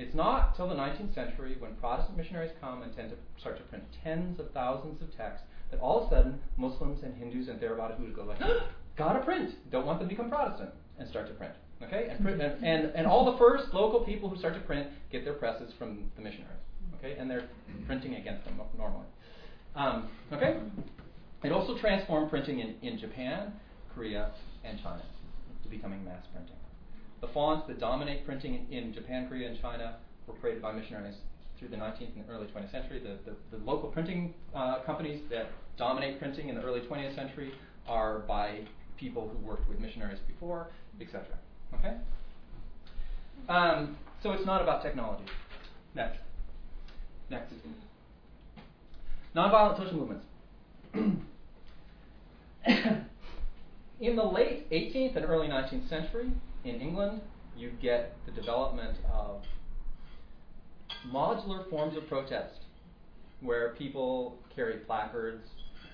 It's 0.00 0.14
not 0.14 0.56
till 0.56 0.66
the 0.66 0.74
19th 0.74 1.14
century 1.14 1.56
when 1.58 1.74
Protestant 1.74 2.16
missionaries 2.16 2.52
come 2.58 2.82
and 2.82 2.96
tend 2.96 3.10
to 3.10 3.16
start 3.38 3.58
to 3.58 3.62
print 3.64 3.84
tens 4.02 4.40
of 4.40 4.50
thousands 4.52 5.02
of 5.02 5.14
texts 5.14 5.46
that 5.70 5.78
all 5.80 6.00
of 6.00 6.06
a 6.06 6.14
sudden 6.14 6.40
Muslims 6.56 7.02
and 7.02 7.14
Hindus 7.14 7.48
and 7.48 7.60
Theravada 7.60 7.98
Buddhists 7.98 8.16
go 8.16 8.24
like, 8.24 8.40
gotta 8.96 9.20
print. 9.20 9.50
Don't 9.70 9.84
want 9.84 9.98
them 9.98 10.08
to 10.08 10.14
become 10.14 10.30
Protestant 10.30 10.70
and 10.98 11.06
start 11.06 11.28
to 11.28 11.34
print. 11.34 11.52
Okay, 11.82 12.08
and, 12.10 12.20
print, 12.22 12.40
and, 12.40 12.64
and 12.64 12.92
and 12.94 13.06
all 13.06 13.30
the 13.30 13.36
first 13.38 13.74
local 13.74 14.00
people 14.00 14.28
who 14.28 14.36
start 14.36 14.54
to 14.54 14.60
print 14.60 14.88
get 15.12 15.24
their 15.24 15.34
presses 15.34 15.72
from 15.78 16.10
the 16.16 16.22
missionaries. 16.22 16.60
Okay, 16.98 17.16
and 17.18 17.30
they're 17.30 17.48
printing 17.86 18.14
against 18.14 18.44
them 18.46 18.58
normally. 18.76 19.06
Um, 19.76 20.08
okay, 20.32 20.58
it 21.42 21.52
also 21.52 21.78
transformed 21.78 22.30
printing 22.30 22.60
in, 22.60 22.74
in 22.82 22.98
Japan, 22.98 23.52
Korea, 23.94 24.32
and 24.64 24.78
China 24.82 25.02
to 25.62 25.68
becoming 25.68 26.04
mass 26.04 26.24
printing. 26.32 26.56
The 27.20 27.28
fonts 27.28 27.66
that 27.68 27.78
dominate 27.78 28.24
printing 28.24 28.66
in, 28.70 28.94
Japan, 28.94 29.28
Korea, 29.28 29.48
and 29.48 29.60
China 29.60 29.96
were 30.26 30.34
created 30.34 30.62
by 30.62 30.72
missionaries 30.72 31.16
through 31.58 31.68
the 31.68 31.76
19th 31.76 32.16
and 32.16 32.24
early 32.30 32.46
20th 32.46 32.70
century. 32.70 33.00
The, 33.00 33.18
the, 33.30 33.56
the 33.56 33.64
local 33.64 33.90
printing 33.90 34.32
uh, 34.54 34.78
companies 34.86 35.20
that 35.30 35.48
dominate 35.76 36.18
printing 36.18 36.48
in 36.48 36.54
the 36.54 36.62
early 36.62 36.80
20th 36.80 37.14
century 37.14 37.52
are 37.86 38.20
by 38.20 38.60
people 38.96 39.28
who 39.28 39.46
worked 39.46 39.68
with 39.68 39.78
missionaries 39.78 40.20
before, 40.26 40.68
etc. 41.00 41.24
Okay? 41.74 41.96
Um, 43.48 43.96
so 44.22 44.32
it's 44.32 44.46
not 44.46 44.62
about 44.62 44.82
technology. 44.82 45.24
Next. 45.94 46.20
Next. 47.30 47.52
Nonviolent 49.36 49.78
social 49.78 49.94
movements. 49.94 50.24
in 54.00 54.16
the 54.16 54.24
late 54.24 54.68
18th 54.70 55.16
and 55.16 55.24
early 55.24 55.48
19th 55.48 55.88
century, 55.88 56.30
in 56.64 56.80
England, 56.80 57.20
you 57.56 57.72
get 57.80 58.16
the 58.26 58.32
development 58.32 58.96
of 59.12 59.42
modular 61.12 61.68
forms 61.70 61.96
of 61.96 62.06
protest 62.08 62.60
where 63.40 63.74
people 63.78 64.36
carry 64.54 64.78
placards, 64.78 65.44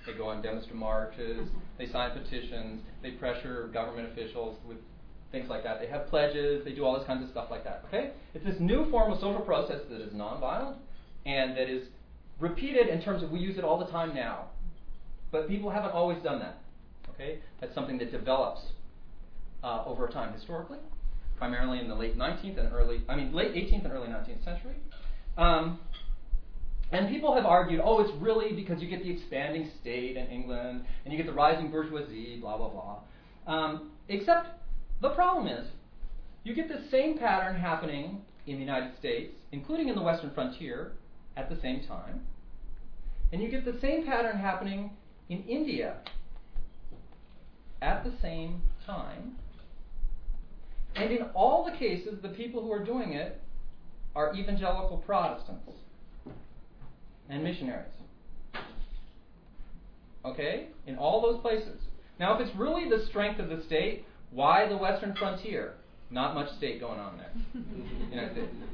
they 0.07 0.13
go 0.13 0.29
on 0.29 0.43
demonstrative 0.43 0.77
marches, 0.77 1.49
they 1.79 1.87
sign 1.87 2.11
petitions, 2.11 2.83
they 3.03 3.13
pressure 3.13 3.69
government 3.73 4.13
officials 4.13 4.59
with 4.67 4.79
things 5.33 5.49
like 5.49 5.63
that. 5.65 5.81
They 5.81 5.87
have 5.89 6.07
pledges, 6.09 6.65
they 6.65 6.73
do 6.73 6.85
all 6.85 6.97
this 6.97 7.07
kinds 7.07 7.23
of 7.23 7.31
stuff 7.31 7.49
like 7.51 7.65
that. 7.65 7.85
Okay? 7.89 8.13
It's 8.35 8.45
this 8.45 8.57
new 8.61 8.91
form 8.91 9.13
of 9.13 9.21
social 9.21 9.41
process 9.41 9.81
that 9.91 10.01
is 10.01 10.13
nonviolent 10.13 10.77
and 11.25 11.57
that 11.57 11.69
is 11.69 11.89
repeated 12.41 12.89
in 12.89 13.03
terms 13.03 13.23
of 13.23 13.31
we 13.31 13.39
use 13.39 13.59
it 13.59 13.65
all 13.65 13.79
the 13.79 13.91
time 13.91 14.15
now. 14.15 14.47
But 15.33 15.49
people 15.49 15.71
haven't 15.71 15.93
always 15.93 16.23
done 16.23 16.39
that. 16.41 16.59
Okay? 17.11 17.39
That's 17.61 17.75
something 17.75 17.99
that 17.99 18.13
develops 18.13 18.61
uh, 19.63 19.85
over 19.87 20.09
time 20.09 20.33
historically, 20.33 20.79
primarily 21.37 21.79
in 21.81 21.89
the 21.89 21.95
late 21.95 22.17
19th 22.17 22.59
and 22.59 22.73
early, 22.73 23.03
I 23.09 23.17
mean, 23.17 23.33
late 23.33 23.55
18th 23.55 23.85
and 23.85 23.93
early 23.93 24.09
19th 24.09 24.45
century. 24.45 24.77
Um, 25.37 25.79
and 26.93 27.09
people 27.09 27.35
have 27.35 27.45
argued, 27.45 27.81
oh, 27.83 28.01
it's 28.01 28.13
really 28.21 28.53
because 28.53 28.81
you 28.81 28.89
get 28.89 29.03
the 29.03 29.11
expanding 29.11 29.71
state 29.81 30.17
in 30.17 30.27
England 30.27 30.85
and 31.05 31.13
you 31.13 31.19
get 31.19 31.27
the 31.27 31.33
rising 31.33 31.71
bourgeoisie, 31.71 32.39
blah, 32.41 32.57
blah, 32.57 32.69
blah. 32.69 32.99
Um, 33.47 33.91
except 34.09 34.49
the 35.01 35.11
problem 35.11 35.49
is, 35.49 35.67
you 36.45 36.55
get 36.55 36.69
the 36.69 36.85
same 36.91 37.19
pattern 37.19 37.61
happening 37.61 38.21
in 38.47 38.55
the 38.55 38.61
United 38.61 38.97
States, 38.99 39.35
including 39.51 39.89
in 39.89 39.97
the 39.97 40.03
western 40.03 40.31
frontier, 40.33 40.93
at 41.37 41.51
the 41.51 41.61
same 41.61 41.85
time. 41.87 42.21
And 43.33 43.43
you 43.43 43.51
get 43.51 43.65
the 43.65 43.79
same 43.81 44.07
pattern 44.07 44.39
happening 44.39 44.91
in 45.29 45.43
India 45.43 45.97
at 47.83 48.05
the 48.05 48.13
same 48.23 48.63
time. 48.87 49.37
And 50.97 51.11
in 51.11 51.23
all 51.35 51.65
the 51.65 51.77
cases, 51.77 52.19
the 52.23 52.31
people 52.31 52.63
who 52.63 52.73
are 52.73 52.85
doing 52.85 53.13
it 53.13 53.41
are 54.15 54.35
evangelical 54.35 54.99
Protestants 54.99 55.73
and 57.29 57.45
missionaries. 57.45 57.93
Okay? 60.25 60.69
In 60.87 60.97
all 60.97 61.21
those 61.21 61.41
places. 61.41 61.81
Now, 62.19 62.35
if 62.35 62.47
it's 62.47 62.57
really 62.57 62.89
the 62.89 63.05
strength 63.07 63.39
of 63.39 63.49
the 63.49 63.63
state, 63.67 64.07
why 64.31 64.67
the 64.69 64.77
western 64.77 65.15
frontier? 65.15 65.75
Not 66.11 66.35
much 66.35 66.49
state 66.57 66.81
going 66.81 67.01
on 67.01 67.19
there. 67.19 67.31
you 68.11 68.17
know, 68.17 68.29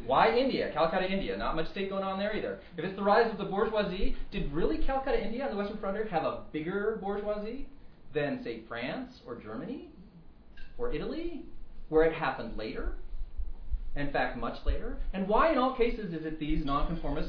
why 0.07 0.37
India, 0.37 0.71
Calcutta, 0.73 1.11
India? 1.11 1.37
Not 1.37 1.57
much 1.57 1.71
state 1.71 1.89
going 1.89 2.05
on 2.05 2.19
there 2.19 2.37
either. 2.37 2.61
If 2.77 2.85
it's 2.85 2.97
the 2.97 3.03
rise 3.03 3.31
of 3.31 3.39
the 3.39 3.45
bourgeoisie, 3.45 4.17
did 4.31 4.53
really 4.53 4.79
Calcutta, 4.79 5.23
India, 5.23 5.45
and 5.45 5.53
the 5.53 5.57
western 5.57 5.79
frontier 5.79 6.07
have 6.09 6.25
a 6.25 6.43
bigger 6.53 6.99
bourgeoisie 7.01 7.67
than, 8.15 8.45
say, 8.45 8.61
France 8.69 9.21
or 9.27 9.37
Germany 9.37 9.89
or 10.77 10.93
Italy, 10.93 11.45
where 11.93 12.05
it 12.05 12.15
happened 12.15 12.57
later? 12.57 12.95
In 13.95 14.11
fact, 14.11 14.39
much 14.39 14.57
later. 14.65 14.97
And 15.13 15.29
why, 15.29 15.53
in 15.53 15.59
all 15.59 15.77
cases, 15.77 16.15
is 16.15 16.25
it 16.25 16.41
these 16.41 16.65
nonconformist 16.65 17.29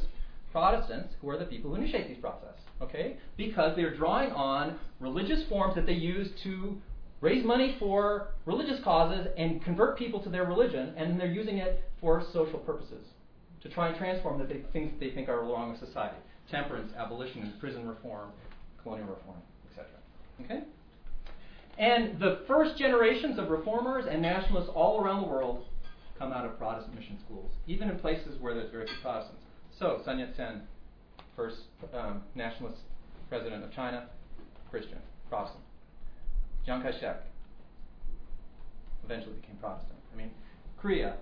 Protestants 0.53 1.15
who 1.19 1.29
are 1.29 1.37
the 1.37 1.45
people 1.45 1.71
who 1.71 1.75
initiate 1.75 2.07
these 2.07 2.19
processes? 2.19 2.61
Okay, 2.81 3.17
because 3.35 3.75
they're 3.75 3.95
drawing 3.95 4.31
on 4.31 4.79
religious 5.01 5.43
forms 5.49 5.75
that 5.75 5.85
they 5.85 5.93
use 5.93 6.29
to 6.43 6.77
raise 7.19 7.43
money 7.43 7.75
for 7.77 8.29
religious 8.45 8.81
causes 8.83 9.27
and 9.37 9.61
convert 9.63 9.97
people 9.97 10.21
to 10.23 10.29
their 10.29 10.45
religion, 10.45 10.93
and 10.95 11.19
they're 11.19 11.27
using 11.27 11.57
it 11.57 11.83
for 11.99 12.23
social 12.31 12.59
purposes 12.59 13.05
to 13.63 13.69
try 13.69 13.89
and 13.89 13.97
transform 13.97 14.39
the 14.39 14.45
things 14.71 14.91
that 14.91 14.99
they 14.99 15.11
think 15.11 15.27
are 15.27 15.41
wrong 15.41 15.71
with 15.71 15.79
society 15.79 16.17
temperance, 16.49 16.91
abolition, 16.97 17.53
prison 17.59 17.87
reform, 17.87 18.29
colonial 18.81 19.07
reform, 19.07 19.37
etc. 19.69 19.87
Okay? 20.43 20.63
And 21.77 22.19
the 22.19 22.41
first 22.47 22.77
generations 22.77 23.39
of 23.39 23.49
reformers 23.49 24.05
and 24.09 24.21
nationalists 24.21 24.69
all 24.73 25.03
around 25.03 25.23
the 25.23 25.27
world 25.27 25.65
come 26.19 26.31
out 26.31 26.45
of 26.45 26.57
Protestant 26.57 26.95
mission 26.95 27.17
schools, 27.25 27.51
even 27.67 27.89
in 27.89 27.97
places 27.99 28.39
where 28.39 28.53
there's 28.53 28.71
very 28.71 28.85
few 28.85 28.95
Protestants. 29.01 29.41
So, 29.77 30.01
Sun 30.05 30.19
Yat 30.19 30.35
sen, 30.37 30.61
first 31.35 31.57
um, 31.93 32.21
nationalist 32.35 32.79
president 33.27 33.63
of 33.63 33.73
China, 33.73 34.05
Christian, 34.69 34.99
Protestant. 35.29 35.63
Chiang 36.65 36.81
Kai 36.81 36.91
shek 36.99 37.23
eventually 39.03 39.35
became 39.35 39.55
Protestant. 39.57 39.97
I 40.13 40.17
mean, 40.17 40.29
Korea, 40.79 41.15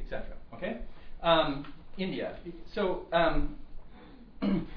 etc. 0.00 0.24
Okay? 0.54 0.78
Um, 1.22 1.72
India. 1.98 2.36
So, 2.74 3.02
um, 3.12 3.56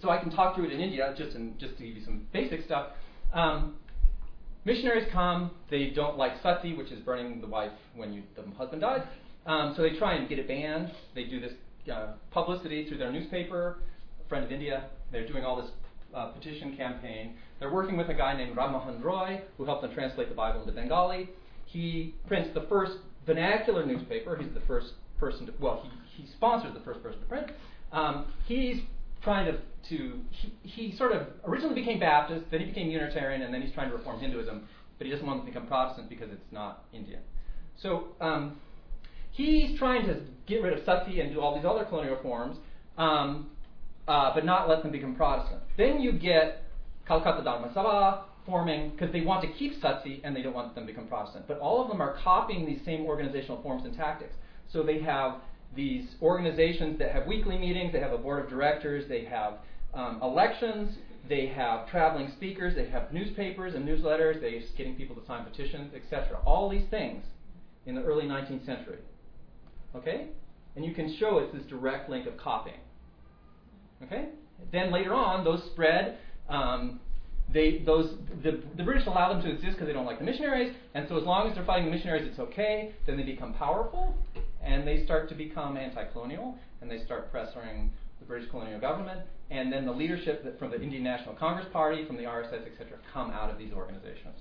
so 0.00 0.08
I 0.08 0.18
can 0.18 0.30
talk 0.30 0.54
through 0.54 0.66
it 0.66 0.72
in 0.72 0.80
India 0.80 1.12
just 1.16 1.36
in, 1.36 1.54
just 1.58 1.76
to 1.78 1.84
give 1.84 1.96
you 1.96 2.04
some 2.04 2.26
basic 2.32 2.64
stuff. 2.64 2.88
Um, 3.34 3.76
missionaries 4.64 5.06
come. 5.12 5.50
They 5.70 5.90
don't 5.90 6.16
like 6.16 6.32
sati, 6.42 6.74
which 6.74 6.90
is 6.90 7.00
burning 7.00 7.40
the 7.40 7.46
wife 7.46 7.72
when 7.94 8.12
you, 8.12 8.22
the 8.36 8.42
husband 8.56 8.82
dies. 8.82 9.02
Um, 9.46 9.74
so 9.76 9.82
they 9.82 9.96
try 9.98 10.14
and 10.14 10.28
get 10.28 10.38
it 10.38 10.48
banned. 10.48 10.92
They 11.14 11.24
do 11.24 11.40
this 11.40 11.52
uh, 11.92 12.12
publicity 12.30 12.86
through 12.88 12.98
their 12.98 13.12
newspaper, 13.12 13.78
Friend 14.28 14.44
of 14.44 14.52
India. 14.52 14.84
They're 15.10 15.26
doing 15.26 15.44
all 15.44 15.56
this 15.56 15.70
uh, 16.14 16.26
petition 16.28 16.76
campaign. 16.76 17.34
They're 17.58 17.72
working 17.72 17.96
with 17.96 18.08
a 18.08 18.14
guy 18.14 18.36
named 18.36 18.56
Ram 18.56 18.72
Mohan 18.72 19.02
Roy, 19.02 19.40
who 19.56 19.64
helped 19.64 19.82
them 19.82 19.92
translate 19.92 20.28
the 20.28 20.34
Bible 20.34 20.60
into 20.60 20.72
Bengali. 20.72 21.28
He 21.66 22.14
prints 22.26 22.50
the 22.54 22.62
first 22.62 22.94
vernacular 23.26 23.86
newspaper. 23.86 24.36
He's 24.36 24.52
the 24.54 24.62
first 24.66 24.92
person 25.18 25.46
to, 25.46 25.52
well, 25.60 25.84
he, 25.84 26.22
he 26.22 26.30
sponsors 26.32 26.74
the 26.74 26.80
first 26.80 27.02
person 27.02 27.20
to 27.20 27.26
print. 27.26 27.50
Um, 27.92 28.26
he's 28.46 28.82
trying 29.22 29.46
to, 29.46 29.58
to 29.88 30.20
he, 30.30 30.52
he 30.62 30.96
sort 30.96 31.12
of 31.12 31.28
originally 31.44 31.74
became 31.74 32.00
Baptist, 32.00 32.46
then 32.50 32.60
he 32.60 32.66
became 32.66 32.90
Unitarian, 32.90 33.42
and 33.42 33.52
then 33.52 33.62
he's 33.62 33.72
trying 33.72 33.90
to 33.90 33.96
reform 33.96 34.20
Hinduism, 34.20 34.66
but 34.98 35.06
he 35.06 35.12
doesn't 35.12 35.26
want 35.26 35.44
to 35.44 35.46
become 35.46 35.66
Protestant 35.66 36.08
because 36.08 36.30
it's 36.30 36.52
not 36.52 36.84
Indian. 36.92 37.20
So 37.82 38.08
um, 38.20 38.56
he's 39.30 39.78
trying 39.78 40.06
to 40.06 40.20
get 40.46 40.62
rid 40.62 40.78
of 40.78 40.84
sati 40.84 41.20
and 41.20 41.32
do 41.32 41.40
all 41.40 41.54
these 41.54 41.64
other 41.64 41.84
colonial 41.84 42.16
reforms, 42.16 42.58
um, 42.98 43.50
uh, 44.08 44.34
but 44.34 44.44
not 44.44 44.68
let 44.68 44.82
them 44.82 44.92
become 44.92 45.14
Protestant. 45.14 45.62
Then 45.76 46.00
you 46.00 46.12
get 46.12 46.64
Calcutta 47.06 47.42
Dharma 47.42 47.68
Sabha 47.74 48.24
forming 48.46 48.90
because 48.90 49.12
they 49.12 49.20
want 49.20 49.42
to 49.42 49.52
keep 49.58 49.80
sati 49.80 50.20
and 50.24 50.34
they 50.34 50.42
don't 50.42 50.54
want 50.54 50.74
them 50.74 50.86
to 50.86 50.92
become 50.92 51.06
Protestant. 51.06 51.46
But 51.46 51.58
all 51.58 51.82
of 51.82 51.88
them 51.88 52.00
are 52.00 52.16
copying 52.22 52.66
these 52.66 52.80
same 52.84 53.02
organizational 53.02 53.62
forms 53.62 53.84
and 53.84 53.96
tactics. 53.96 54.34
So 54.72 54.82
they 54.82 55.00
have 55.00 55.36
these 55.74 56.14
organizations 56.20 56.98
that 56.98 57.12
have 57.12 57.26
weekly 57.26 57.56
meetings, 57.56 57.92
they 57.92 58.00
have 58.00 58.12
a 58.12 58.18
board 58.18 58.44
of 58.44 58.50
directors, 58.50 59.08
they 59.08 59.24
have 59.24 59.54
um, 59.94 60.20
elections, 60.22 60.96
they 61.28 61.46
have 61.46 61.88
traveling 61.88 62.30
speakers, 62.36 62.74
they 62.74 62.88
have 62.88 63.12
newspapers 63.12 63.74
and 63.74 63.86
newsletters, 63.86 64.40
they're 64.40 64.60
getting 64.76 64.96
people 64.96 65.14
to 65.16 65.24
sign 65.26 65.44
petitions, 65.44 65.92
etc. 65.94 66.38
All 66.44 66.68
these 66.68 66.88
things 66.90 67.24
in 67.86 67.94
the 67.94 68.02
early 68.02 68.24
19th 68.24 68.66
century. 68.66 68.98
Okay? 69.94 70.28
And 70.76 70.84
you 70.84 70.94
can 70.94 71.16
show 71.18 71.38
it's 71.38 71.52
this 71.52 71.64
direct 71.68 72.10
link 72.10 72.26
of 72.26 72.36
copying. 72.36 72.80
Okay? 74.02 74.28
Then 74.72 74.92
later 74.92 75.14
on, 75.14 75.44
those 75.44 75.62
spread. 75.72 76.18
Um, 76.48 77.00
they, 77.52 77.82
those, 77.84 78.14
the, 78.42 78.62
the 78.76 78.82
British 78.84 79.06
allow 79.06 79.32
them 79.32 79.42
to 79.42 79.50
exist 79.50 79.72
because 79.72 79.86
they 79.86 79.92
don't 79.92 80.06
like 80.06 80.18
the 80.20 80.24
missionaries, 80.24 80.72
and 80.94 81.08
so 81.08 81.18
as 81.18 81.24
long 81.24 81.48
as 81.48 81.54
they're 81.54 81.64
fighting 81.64 81.86
the 81.86 81.90
missionaries, 81.90 82.26
it's 82.28 82.38
okay. 82.38 82.92
Then 83.06 83.16
they 83.16 83.24
become 83.24 83.54
powerful, 83.54 84.16
and 84.62 84.86
they 84.86 85.04
start 85.04 85.28
to 85.28 85.34
become 85.34 85.76
anti-colonial, 85.76 86.58
and 86.80 86.90
they 86.90 87.02
start 87.04 87.32
pressuring 87.32 87.88
the 88.18 88.26
British 88.26 88.50
colonial 88.50 88.80
government, 88.80 89.20
and 89.50 89.72
then 89.72 89.84
the 89.84 89.92
leadership 89.92 90.58
from 90.58 90.70
the 90.70 90.80
Indian 90.80 91.02
National 91.02 91.34
Congress 91.34 91.66
Party, 91.72 92.04
from 92.06 92.16
the 92.16 92.24
RSS, 92.24 92.66
etc., 92.66 92.98
come 93.12 93.30
out 93.30 93.50
of 93.50 93.58
these 93.58 93.72
organizations. 93.72 94.36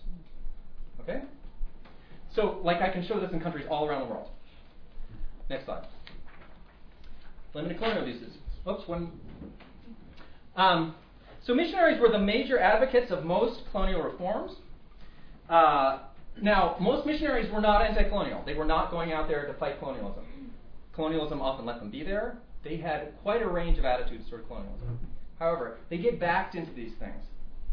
Okay? 1.02 1.22
So, 2.36 2.60
like 2.64 2.82
I 2.82 2.90
can 2.90 3.06
show 3.08 3.20
this 3.20 3.32
in 3.32 3.40
countries 3.40 3.66
all 3.70 3.88
around 3.88 4.08
the 4.08 4.14
world. 4.14 4.30
Next 5.50 5.66
slide. 5.66 5.88
Limited 7.54 7.78
colonial 7.80 8.08
uses. 8.08 8.38
Oops, 8.68 8.88
one. 8.88 9.12
Um, 10.56 10.94
so 11.44 11.56
missionaries 11.56 12.00
were 12.00 12.10
the 12.10 12.20
major 12.20 12.60
advocates 12.60 13.12
of 13.12 13.24
most 13.24 13.62
colonial 13.72 14.02
reforms. 14.02 14.52
Uh, 15.50 16.00
now, 16.42 16.76
most 16.80 17.06
missionaries 17.06 17.52
were 17.52 17.62
not 17.62 17.82
anti 17.82 18.04
colonial. 18.04 18.44
They 18.46 18.54
were 18.54 18.66
not 18.66 18.92
going 18.92 19.12
out 19.12 19.28
there 19.28 19.46
to 19.48 19.54
fight 19.54 19.80
colonialism. 19.80 20.26
Colonialism 20.94 21.42
often 21.42 21.66
let 21.66 21.80
them 21.80 21.90
be 21.90 22.04
there. 22.04 22.38
They 22.64 22.78
had 22.78 23.14
quite 23.22 23.42
a 23.42 23.48
range 23.48 23.78
of 23.78 23.86
attitudes 23.86 24.30
toward 24.30 24.48
colonialism. 24.48 25.00
However, 25.40 25.78
they 25.90 25.98
get 25.98 26.20
backed 26.20 26.56
into 26.56 26.74
these 26.74 26.92
things. 27.00 27.24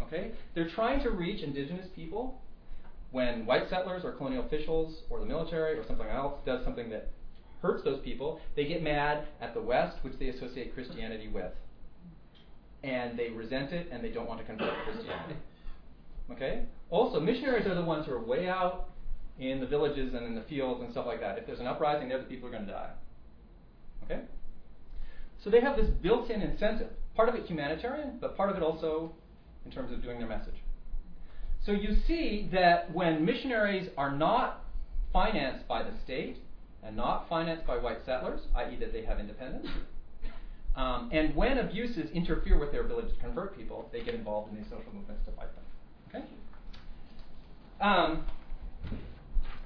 Okay? 0.02 0.32
They're 0.54 0.68
trying 0.68 1.02
to 1.02 1.10
reach 1.10 1.42
indigenous 1.42 1.86
people 1.94 2.40
when 3.10 3.46
white 3.46 3.68
settlers 3.70 4.04
or 4.04 4.12
colonial 4.12 4.44
officials 4.44 5.02
or 5.10 5.20
the 5.20 5.26
military 5.26 5.78
or 5.78 5.86
something 5.86 6.06
else 6.06 6.38
does 6.44 6.64
something 6.64 6.90
that 6.90 7.10
hurts 7.62 7.82
those 7.82 8.00
people, 8.02 8.40
they 8.54 8.66
get 8.66 8.82
mad 8.82 9.26
at 9.40 9.54
the 9.54 9.60
West, 9.60 9.96
which 10.02 10.14
they 10.18 10.28
associate 10.28 10.74
Christianity 10.74 11.28
with. 11.28 11.52
And 12.84 13.18
they 13.18 13.30
resent 13.30 13.72
it 13.72 13.88
and 13.90 14.04
they 14.04 14.10
don't 14.10 14.28
want 14.28 14.40
to 14.40 14.46
convert 14.46 14.68
to 14.68 14.92
Christianity. 14.92 15.36
Okay? 16.30 16.62
Also, 16.90 17.20
missionaries 17.20 17.66
are 17.66 17.74
the 17.74 17.82
ones 17.82 18.06
who 18.06 18.12
are 18.12 18.22
way 18.22 18.48
out 18.48 18.90
in 19.38 19.60
the 19.60 19.66
villages 19.66 20.14
and 20.14 20.24
in 20.24 20.34
the 20.34 20.42
fields 20.42 20.80
and 20.82 20.90
stuff 20.92 21.06
like 21.06 21.20
that. 21.20 21.36
If 21.38 21.46
there's 21.46 21.60
an 21.60 21.66
uprising 21.66 22.08
there, 22.08 22.18
the 22.18 22.24
people 22.24 22.48
are 22.48 22.52
going 22.52 22.66
to 22.66 22.72
die. 22.72 22.90
Okay? 24.04 24.20
So 25.42 25.50
they 25.50 25.60
have 25.60 25.76
this 25.76 25.88
built 26.02 26.30
in 26.30 26.40
incentive. 26.42 26.90
Part 27.14 27.28
of 27.28 27.34
it 27.34 27.46
humanitarian, 27.46 28.18
but 28.20 28.36
part 28.36 28.50
of 28.50 28.56
it 28.56 28.62
also 28.62 29.12
in 29.64 29.70
terms 29.70 29.92
of 29.92 30.02
doing 30.02 30.18
their 30.18 30.28
message. 30.28 30.54
So 31.64 31.72
you 31.72 31.96
see 32.06 32.48
that 32.52 32.92
when 32.94 33.24
missionaries 33.24 33.90
are 33.96 34.14
not 34.14 34.64
financed 35.12 35.66
by 35.66 35.82
the 35.82 35.90
state 36.04 36.38
and 36.82 36.96
not 36.96 37.28
financed 37.28 37.66
by 37.66 37.76
white 37.76 37.98
settlers, 38.06 38.40
i.e., 38.54 38.76
that 38.78 38.92
they 38.92 39.04
have 39.04 39.18
independence, 39.18 39.66
um, 40.76 41.10
and 41.12 41.34
when 41.34 41.58
abuses 41.58 42.10
interfere 42.12 42.58
with 42.58 42.70
their 42.70 42.82
ability 42.82 43.08
to 43.08 43.20
convert 43.20 43.56
people, 43.56 43.88
they 43.92 44.02
get 44.02 44.14
involved 44.14 44.52
in 44.52 44.56
these 44.56 44.66
social 44.70 44.92
movements 44.92 45.24
to 45.24 45.32
fight 45.32 45.48
them. 45.54 45.64
Okay? 46.08 46.24
Um, 47.80 48.24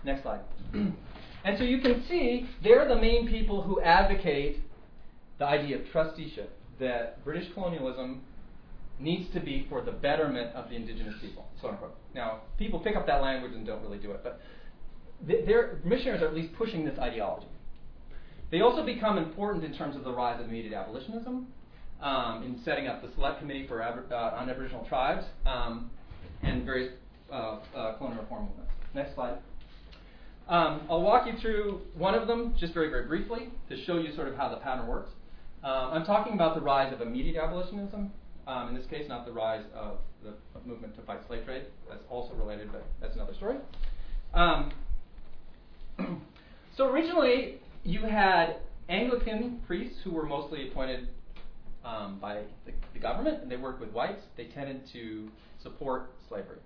next 0.05 0.23
slide. 0.23 0.41
and 0.73 1.59
so 1.59 1.65
you 1.65 1.81
can 1.81 2.05
see 2.09 2.49
they're 2.63 2.89
the 2.89 2.97
main 2.97 3.29
people 3.29 3.63
who 3.63 3.81
advocate 3.81 4.59
the 5.39 5.47
idea 5.47 5.79
of 5.79 5.91
trusteeship, 5.91 6.57
that 6.79 7.25
British 7.25 7.53
colonialism 7.55 8.23
needs 8.99 9.33
to 9.33 9.41
be 9.41 9.67
for 9.69 9.81
the 9.81 9.91
betterment 9.91 10.55
of 10.55 10.69
the 10.69 10.77
indigenous 10.77 11.15
people, 11.21 11.47
so 11.61 11.69
unquote. 11.69 11.97
Now, 12.15 12.43
people 12.59 12.79
pick 12.81 12.95
up 12.95 13.07
that 13.07 13.23
language 13.23 13.53
and 13.55 13.67
don't 13.67 13.83
really 13.83 13.99
do 13.99 14.11
it, 14.13 14.21
but 14.23 14.41
their 15.27 15.79
missionaries 15.85 16.23
are 16.23 16.29
at 16.29 16.35
least 16.35 16.55
pushing 16.55 16.85
this 16.85 16.99
ideology. 16.99 17.47
They 18.51 18.61
also 18.61 18.85
become 18.85 19.17
important 19.17 19.65
in 19.65 19.73
terms 19.75 19.97
of 19.97 20.05
the 20.05 20.13
rise 20.13 20.41
of 20.41 20.49
immediate 20.49 20.75
abolitionism, 20.75 21.47
um, 22.03 22.43
in 22.43 22.61
setting 22.65 22.87
up 22.87 23.03
the 23.03 23.11
Select 23.15 23.39
Committee 23.39 23.67
for 23.67 23.83
uh, 23.83 24.15
on 24.15 24.51
Aboriginal 24.51 24.85
Tribes, 24.87 25.25
um, 25.47 25.91
and 26.43 26.65
various 26.65 26.93
uh, 27.31 27.59
uh, 27.77 27.97
colonial 27.97 28.23
reform 28.23 28.47
movements. 28.47 28.73
Next 28.95 29.15
slide. 29.15 29.39
Um, 30.49 30.83
I'll 30.91 31.03
walk 31.03 31.27
you 31.27 31.35
through 31.41 31.83
one 31.97 32.15
of 32.15 32.27
them 32.27 32.55
just 32.59 32.75
very, 32.75 32.91
very 32.91 33.07
briefly 33.07 33.51
to 33.69 33.85
show 33.85 33.99
you 33.99 34.15
sort 34.15 34.27
of 34.27 34.35
how 34.35 34.49
the 34.49 34.57
pattern 34.57 34.89
works. 34.89 35.11
Um, 35.63 35.91
I'm 35.93 36.05
talking 36.05 36.33
about 36.33 36.55
the 36.55 36.61
rise 36.61 36.93
of 36.93 37.01
immediate 37.01 37.37
abolitionism. 37.37 38.11
Um, 38.47 38.69
in 38.69 38.75
this 38.75 38.87
case, 38.87 39.09
not 39.09 39.27
the 39.27 39.33
rise 39.33 39.65
of 39.75 39.99
the 40.25 40.35
movement 40.67 40.97
to 40.97 41.03
fight 41.03 41.21
slave 41.27 41.45
trade. 41.45 41.67
That's 41.89 42.03
also 42.11 42.35
related, 42.35 42.73
but 42.73 42.85
that's 43.01 43.15
another 43.15 43.35
story. 43.35 43.57
Um, 44.35 44.73
so 46.77 46.87
originally, 46.87 47.61
you 47.85 48.03
had 48.03 48.57
Anglican 48.89 49.61
priests 49.67 49.99
who 50.03 50.11
were 50.11 50.27
mostly 50.27 50.69
appointed 50.69 51.09
um, 51.85 52.19
by 52.21 52.43
the, 52.67 52.73
the, 52.93 52.99
government, 52.99 53.43
and 53.43 53.51
they 53.51 53.57
worked 53.57 53.81
with 53.81 53.91
whites. 53.91 54.23
They 54.37 54.47
tended 54.47 54.83
to 54.93 55.31
support 55.63 56.11
slavery. 56.29 56.59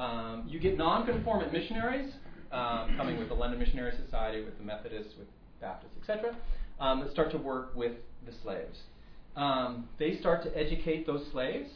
Um, 0.00 0.44
you 0.48 0.58
get 0.58 0.78
nonconformant 0.78 1.52
missionaries 1.52 2.10
um, 2.52 2.96
coming 2.96 3.18
with 3.18 3.28
the 3.28 3.34
London 3.34 3.60
Missionary 3.60 3.92
Society, 4.02 4.42
with 4.42 4.56
the 4.56 4.64
Methodists, 4.64 5.12
with 5.18 5.28
Baptists, 5.60 5.92
etc., 6.00 6.34
um, 6.80 7.00
that 7.00 7.12
start 7.12 7.30
to 7.32 7.36
work 7.36 7.76
with 7.76 7.92
the 8.24 8.32
slaves. 8.42 8.78
Um, 9.36 9.90
they 9.98 10.16
start 10.16 10.42
to 10.44 10.56
educate 10.56 11.06
those 11.06 11.26
slaves, 11.32 11.68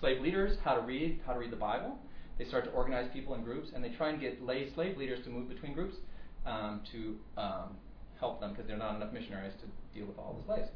slave 0.00 0.20
leaders, 0.20 0.58
how 0.62 0.74
to 0.74 0.82
read, 0.82 1.20
how 1.26 1.32
to 1.32 1.38
read 1.38 1.50
the 1.50 1.56
Bible. 1.56 1.96
They 2.36 2.44
start 2.44 2.64
to 2.64 2.70
organize 2.72 3.08
people 3.10 3.34
in 3.36 3.42
groups, 3.42 3.70
and 3.74 3.82
they 3.82 3.88
try 3.88 4.10
and 4.10 4.20
get 4.20 4.44
lay 4.44 4.70
slave 4.74 4.98
leaders 4.98 5.24
to 5.24 5.30
move 5.30 5.48
between 5.48 5.72
groups 5.72 5.96
um, 6.44 6.82
to 6.92 7.16
um, 7.40 7.76
help 8.20 8.38
them 8.40 8.50
because 8.50 8.66
there 8.66 8.76
are 8.76 8.78
not 8.78 8.96
enough 8.96 9.14
missionaries 9.14 9.54
to 9.60 9.98
deal 9.98 10.06
with 10.06 10.18
all 10.18 10.36
the 10.38 10.44
slaves. 10.44 10.68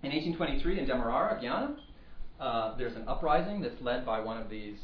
In 0.00 0.12
1823 0.12 0.78
in 0.78 0.86
Demerara, 0.86 1.40
Guyana, 1.40 1.74
uh, 2.40 2.76
there's 2.76 2.94
an 2.96 3.04
uprising 3.06 3.60
that's 3.60 3.80
led 3.80 4.06
by 4.06 4.20
one 4.20 4.40
of 4.40 4.48
these 4.48 4.78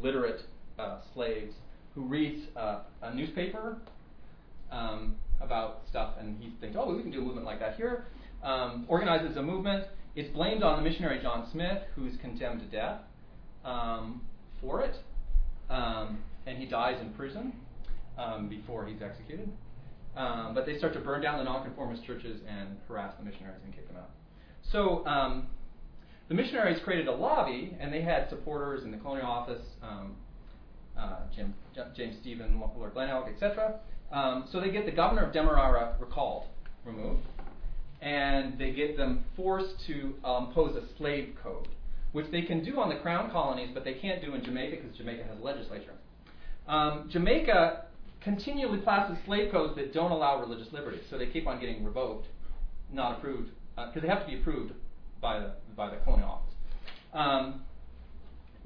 literate 0.00 0.42
uh, 0.78 0.98
slaves 1.14 1.54
who 1.94 2.02
reads 2.02 2.42
uh, 2.56 2.80
a 3.02 3.14
newspaper 3.14 3.78
um, 4.70 5.14
about 5.40 5.82
stuff, 5.88 6.14
and 6.18 6.36
he 6.42 6.52
thinks, 6.60 6.76
oh, 6.78 6.94
we 6.94 7.02
can 7.02 7.10
do 7.10 7.20
a 7.20 7.22
movement 7.22 7.46
like 7.46 7.60
that 7.60 7.76
here. 7.76 8.04
Um, 8.42 8.84
organizes 8.88 9.36
a 9.36 9.42
movement. 9.42 9.86
It's 10.14 10.32
blamed 10.34 10.62
on 10.62 10.82
the 10.82 10.88
missionary 10.88 11.20
John 11.22 11.48
Smith, 11.52 11.82
who's 11.94 12.16
condemned 12.20 12.60
to 12.60 12.66
death 12.66 13.00
um, 13.64 14.22
for 14.60 14.82
it, 14.82 14.96
um, 15.70 16.18
and 16.46 16.58
he 16.58 16.66
dies 16.66 17.00
in 17.00 17.10
prison 17.10 17.52
um, 18.18 18.48
before 18.48 18.86
he's 18.86 19.02
executed. 19.02 19.50
Um, 20.16 20.54
but 20.54 20.64
they 20.64 20.78
start 20.78 20.94
to 20.94 21.00
burn 21.00 21.20
down 21.20 21.38
the 21.38 21.44
nonconformist 21.44 22.04
churches 22.04 22.40
and 22.48 22.78
harass 22.88 23.12
the 23.18 23.24
missionaries 23.24 23.60
and 23.64 23.74
kick 23.74 23.86
them 23.86 23.96
out. 23.96 24.10
So 24.72 25.06
the 26.28 26.34
missionaries 26.34 26.80
created 26.82 27.06
a 27.08 27.12
lobby, 27.12 27.76
and 27.78 27.92
they 27.92 28.02
had 28.02 28.28
supporters 28.28 28.82
in 28.84 28.90
the 28.90 28.96
colonial 28.96 29.28
office, 29.28 29.62
um, 29.82 30.16
uh, 30.98 31.20
Jim, 31.34 31.54
J- 31.74 31.84
James 31.96 32.16
Stephen, 32.20 32.60
Lord 32.76 32.94
Glenelg, 32.94 33.28
etc. 33.28 33.78
Um, 34.10 34.48
so 34.50 34.60
they 34.60 34.70
get 34.70 34.86
the 34.86 34.92
governor 34.92 35.24
of 35.24 35.32
Demerara 35.32 35.94
recalled, 36.00 36.44
removed, 36.84 37.22
and 38.00 38.58
they 38.58 38.72
get 38.72 38.96
them 38.96 39.24
forced 39.36 39.74
to 39.86 40.14
um, 40.24 40.46
impose 40.46 40.76
a 40.76 40.96
slave 40.96 41.34
code, 41.42 41.68
which 42.12 42.26
they 42.30 42.42
can 42.42 42.64
do 42.64 42.80
on 42.80 42.88
the 42.88 42.96
crown 42.96 43.30
colonies, 43.30 43.70
but 43.72 43.84
they 43.84 43.94
can't 43.94 44.24
do 44.24 44.34
in 44.34 44.44
Jamaica 44.44 44.76
because 44.76 44.96
Jamaica 44.96 45.24
has 45.24 45.38
a 45.38 45.42
legislature. 45.42 45.94
Um, 46.66 47.08
Jamaica 47.12 47.84
continually 48.20 48.78
passes 48.78 49.16
slave 49.26 49.52
codes 49.52 49.76
that 49.76 49.92
don't 49.92 50.10
allow 50.10 50.40
religious 50.40 50.72
liberty, 50.72 50.98
so 51.08 51.18
they 51.18 51.26
keep 51.26 51.46
on 51.46 51.60
getting 51.60 51.84
revoked, 51.84 52.26
not 52.92 53.18
approved, 53.18 53.50
because 53.76 53.96
uh, 53.96 54.00
they 54.00 54.08
have 54.08 54.22
to 54.22 54.26
be 54.26 54.40
approved 54.40 54.72
by 55.20 55.38
the 55.38 55.52
by 55.76 55.90
the 55.90 55.96
colonial 55.96 56.30
office. 56.30 56.54
Um, 57.12 57.62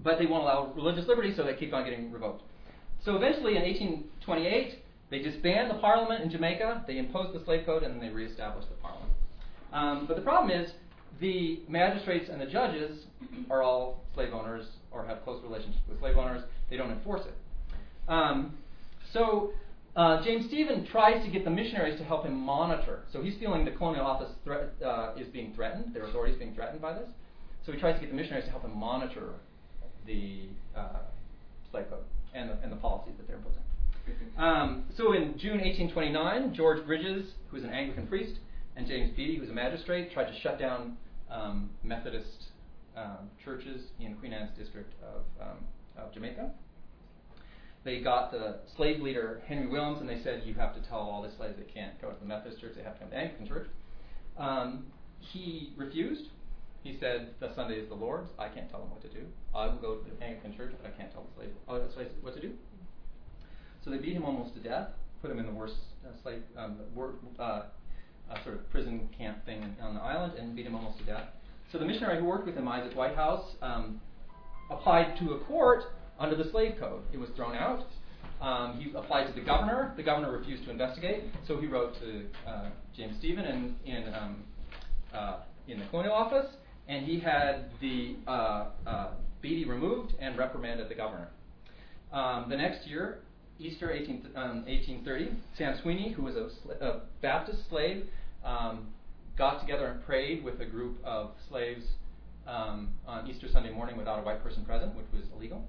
but 0.03 0.19
they 0.19 0.27
won't 0.27 0.45
allow 0.45 0.73
religious 0.75 1.07
liberty, 1.07 1.35
so 1.35 1.45
they 1.45 1.55
keep 1.55 1.75
on 1.75 1.85
getting 1.85 2.11
revoked. 2.11 2.43
So 3.05 3.17
eventually, 3.17 3.57
in 3.57 3.63
1828, 3.63 4.79
they 5.11 5.19
disband 5.19 5.71
the 5.71 5.75
parliament 5.75 6.23
in 6.23 6.31
Jamaica, 6.31 6.85
they 6.87 6.99
impose 6.99 7.35
the 7.35 7.45
slave 7.45 7.67
code, 7.67 7.83
and 7.83 7.95
then 7.95 8.01
they 8.01 8.15
reestablish 8.15 8.65
the 8.67 8.75
parliament. 8.77 9.13
Um, 9.73 10.07
but 10.07 10.17
the 10.17 10.23
problem 10.23 10.51
is, 10.51 10.71
the 11.21 11.61
magistrates 11.69 12.31
and 12.31 12.41
the 12.41 12.47
judges 12.47 13.05
are 13.51 13.63
all 13.63 14.05
slave 14.15 14.33
owners 14.33 14.67
or 14.91 15.05
have 15.05 15.23
close 15.25 15.43
relationships 15.43 15.83
with 15.89 15.99
slave 15.99 16.17
owners. 16.17 16.43
They 16.71 16.77
don't 16.77 16.91
enforce 16.91 17.23
it. 17.27 17.35
Um, 18.09 18.57
so 19.13 19.53
uh, 19.97 20.23
James 20.25 20.47
Stephen 20.47 20.87
tries 20.87 21.25
to 21.25 21.31
get 21.31 21.45
the 21.45 21.51
missionaries 21.51 21.99
to 21.99 22.05
help 22.05 22.25
him 22.25 22.35
monitor. 22.35 23.01
So 23.13 23.23
he's 23.23 23.37
feeling 23.39 23.65
the 23.65 23.73
colonial 23.73 24.07
office 24.07 24.31
threat, 24.45 24.71
uh, 24.85 25.15
is 25.17 25.29
being 25.29 25.53
threatened, 25.55 25.95
their 25.95 26.05
authority 26.05 26.33
is 26.33 26.39
being 26.39 26.55
threatened 26.55 26.81
by 26.81 26.93
this. 26.93 27.09
So 27.67 27.73
he 27.73 27.79
tries 27.79 27.97
to 27.97 28.01
get 28.01 28.11
the 28.11 28.17
missionaries 28.17 28.45
to 28.45 28.51
help 28.51 28.65
him 28.65 28.77
monitor 28.77 29.35
the 30.07 30.49
uh, 30.77 31.01
slave 31.71 31.87
code 31.91 32.05
and 32.35 32.51
the, 32.51 32.59
and 32.63 32.73
the 32.73 32.77
policies 32.77 33.15
that 33.19 33.27
they're 33.27 33.37
imposing. 33.37 33.63
Um, 34.39 34.85
so 34.97 35.13
in 35.13 35.39
June 35.39 35.61
1829, 35.61 36.55
George 36.55 36.85
Bridges, 36.87 37.33
who 37.49 37.57
was 37.57 37.65
an 37.65 37.71
Anglican 37.71 38.07
priest, 38.07 38.39
and 38.77 38.87
James 38.87 39.11
Beattie, 39.15 39.35
who 39.35 39.41
was 39.43 39.51
a 39.51 39.55
magistrate, 39.55 40.13
tried 40.13 40.33
to 40.33 40.41
shut 40.41 40.59
down 40.59 40.97
um, 41.31 41.71
Methodist 41.83 42.47
um, 42.97 43.31
churches 43.45 43.83
in 44.01 44.15
Queen 44.15 44.33
Anne's 44.33 44.57
district 44.57 44.95
of, 45.03 45.49
um, 45.49 45.59
of 45.97 46.13
Jamaica 46.13 46.51
they 47.85 48.01
got 48.01 48.31
the 48.31 48.59
slave 48.77 49.01
leader 49.01 49.43
Henry 49.47 49.67
Williams, 49.67 50.01
and 50.01 50.09
they 50.09 50.23
said, 50.23 50.43
"You 50.45 50.55
have 50.55 50.75
to 50.75 50.83
tell 50.89 50.99
all 50.99 51.23
the 51.23 51.31
slaves 51.37 51.57
they 51.57 51.73
can't 51.73 52.01
go 52.01 52.11
to 52.11 52.19
the 52.19 52.27
Methodist 52.27 52.61
church; 52.61 52.75
they 52.77 52.83
have 52.83 52.95
to 52.95 53.01
come 53.01 53.09
to 53.09 53.15
the 53.15 53.21
Anglican 53.21 53.49
church." 53.49 53.69
Um, 54.37 54.87
he 55.19 55.73
refused. 55.77 56.31
He 56.83 56.97
said, 56.99 57.35
"The 57.41 57.55
Sunday 57.55 57.77
is 57.77 57.89
the 57.89 57.95
Lord's. 57.95 58.31
I 58.39 58.49
can't 58.49 58.71
tell 58.71 58.81
them 58.81 58.91
what 58.91 59.03
to 59.03 59.09
do. 59.09 59.27
I 59.55 59.67
will 59.67 59.79
go 59.79 59.97
to 59.97 60.11
the 60.11 60.23
Anglican 60.23 60.57
church, 60.57 60.73
but 60.81 60.93
I 60.93 60.97
can't 60.97 61.13
tell 61.13 61.23
the 61.23 61.35
slaves, 61.37 61.57
oh, 61.69 61.87
the 61.87 61.93
slaves 61.93 62.15
what 62.23 62.35
to 62.35 62.41
do." 62.41 62.53
So 63.83 63.91
they 63.91 63.99
beat 63.99 64.13
him 64.15 64.25
almost 64.25 64.55
to 64.55 64.61
death, 64.61 64.89
put 65.23 65.31
him 65.31 65.39
in 65.39 65.47
the 65.47 65.53
worst 65.53 65.77
uh, 66.07 66.13
slave, 66.23 66.43
um, 66.57 66.81
wor- 66.95 67.15
uh, 67.39 67.43
uh, 68.31 68.45
sort 68.45 68.57
of 68.57 68.71
prison 68.71 69.09
camp 69.17 69.45
thing 69.47 69.75
on 69.81 69.95
the 69.95 70.01
island, 70.01 70.35
and 70.39 70.55
beat 70.55 70.67
him 70.67 70.75
almost 70.75 70.99
to 70.99 71.05
death. 71.05 71.29
So 71.73 71.79
the 71.79 71.87
missionary 71.87 72.21
who 72.21 72.27
worked 72.27 72.47
with 72.47 72.57
him, 72.57 72.69
Isaac 72.69 72.95
Whitehouse, 72.95 73.55
um, 73.63 74.01
applied 74.71 75.17
to 75.19 75.33
a 75.33 75.41
court 75.45 75.85
under 76.21 76.37
the 76.37 76.49
slave 76.51 76.75
code. 76.79 77.03
It 77.13 77.19
was 77.19 77.31
thrown 77.35 77.57
out. 77.57 77.87
Um, 78.41 78.79
he 78.79 78.95
applied 78.97 79.27
to 79.27 79.33
the 79.33 79.45
governor. 79.45 79.93
The 79.97 80.03
governor 80.03 80.31
refused 80.31 80.65
to 80.65 80.71
investigate, 80.71 81.25
so 81.49 81.61
he 81.61 81.67
wrote 81.67 81.95
to 82.01 82.27
uh, 82.47 82.71
James 82.97 83.17
Stephen 83.19 83.45
in 83.45 83.75
in, 83.85 84.15
um, 84.15 84.45
uh, 85.13 85.39
in 85.67 85.79
the 85.79 85.87
colonial 85.87 86.15
office, 86.15 86.47
and 86.89 87.05
he 87.05 87.19
had 87.19 87.71
the 87.81 88.17
uh, 88.27 88.67
uh 88.87 89.11
Beattie 89.43 89.65
removed 89.65 90.15
and 90.21 90.37
reprimanded 90.37 90.89
the 90.91 90.95
governor. 90.95 91.29
Um, 92.13 92.51
the 92.51 92.57
next 92.57 92.87
year, 92.87 93.21
Easter 93.59 93.91
18, 93.91 94.33
1830, 94.35 95.29
um, 95.29 95.37
Sam 95.57 95.79
Sweeney, 95.83 96.13
who 96.13 96.23
was 96.23 96.35
a, 96.35 96.51
sl- 96.63 96.73
a 96.73 97.01
Baptist 97.23 97.69
slave, 97.71 98.05
um, 98.45 98.89
got 99.39 99.61
together 99.61 99.87
and 99.87 100.05
prayed 100.05 100.45
with 100.45 100.61
a 100.61 100.67
group 100.67 100.99
of 101.05 101.31
slaves 101.49 101.85
um, 102.47 102.91
on 103.07 103.29
Easter 103.29 103.47
Sunday 103.51 103.73
morning 103.73 103.97
without 103.97 104.19
a 104.19 104.23
white 104.23 104.43
person 104.43 104.65
present, 104.65 104.95
which 104.95 105.07
was 105.13 105.23
illegal. 105.35 105.67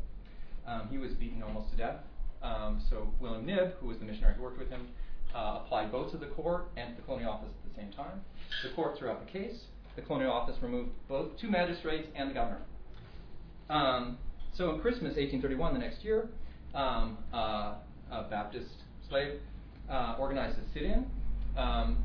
Um, 0.68 0.88
he 0.90 0.98
was 0.98 1.12
beaten 1.14 1.42
almost 1.44 1.72
to 1.72 1.78
death. 1.78 1.98
Um, 2.44 2.82
so 2.90 3.08
William 3.20 3.46
Knibb, 3.46 3.74
who 3.80 3.88
was 3.88 3.98
the 4.00 4.06
missionary 4.06 4.36
who 4.36 4.44
worked 4.44 4.60
with 4.60 4.70
him, 4.70 4.88
uh, 5.36 5.62
applied 5.64 5.92
both 5.92 6.12
to 6.12 6.18
the 6.18 6.28
court 6.28 6.66
and 6.78 6.96
to 6.96 7.02
the 7.02 7.06
colonial 7.06 7.32
office 7.32 7.50
at 7.64 7.72
the 7.72 7.82
same 7.82 7.92
time. 7.92 8.22
The 8.64 8.74
court 8.76 8.98
threw 8.98 9.10
out 9.10 9.26
the 9.26 9.32
case. 9.32 9.62
The 9.96 10.02
colonial 10.02 10.32
office 10.32 10.56
removed 10.62 10.92
both 11.08 11.38
two 11.40 11.50
magistrates 11.50 12.08
and 12.16 12.30
the 12.30 12.34
governor. 12.34 12.62
Um, 13.70 14.18
so 14.54 14.74
in 14.74 14.82
Christmas 14.82 15.16
1831, 15.16 15.74
the 15.74 15.80
next 15.80 16.04
year, 16.04 16.30
um, 16.74 17.18
uh, 17.34 17.76
a 18.12 18.24
Baptist 18.30 18.70
slave 19.08 19.40
uh, 19.90 20.16
organized 20.20 20.58
a 20.58 20.74
sit-in. 20.74 21.06
Um, 21.58 22.04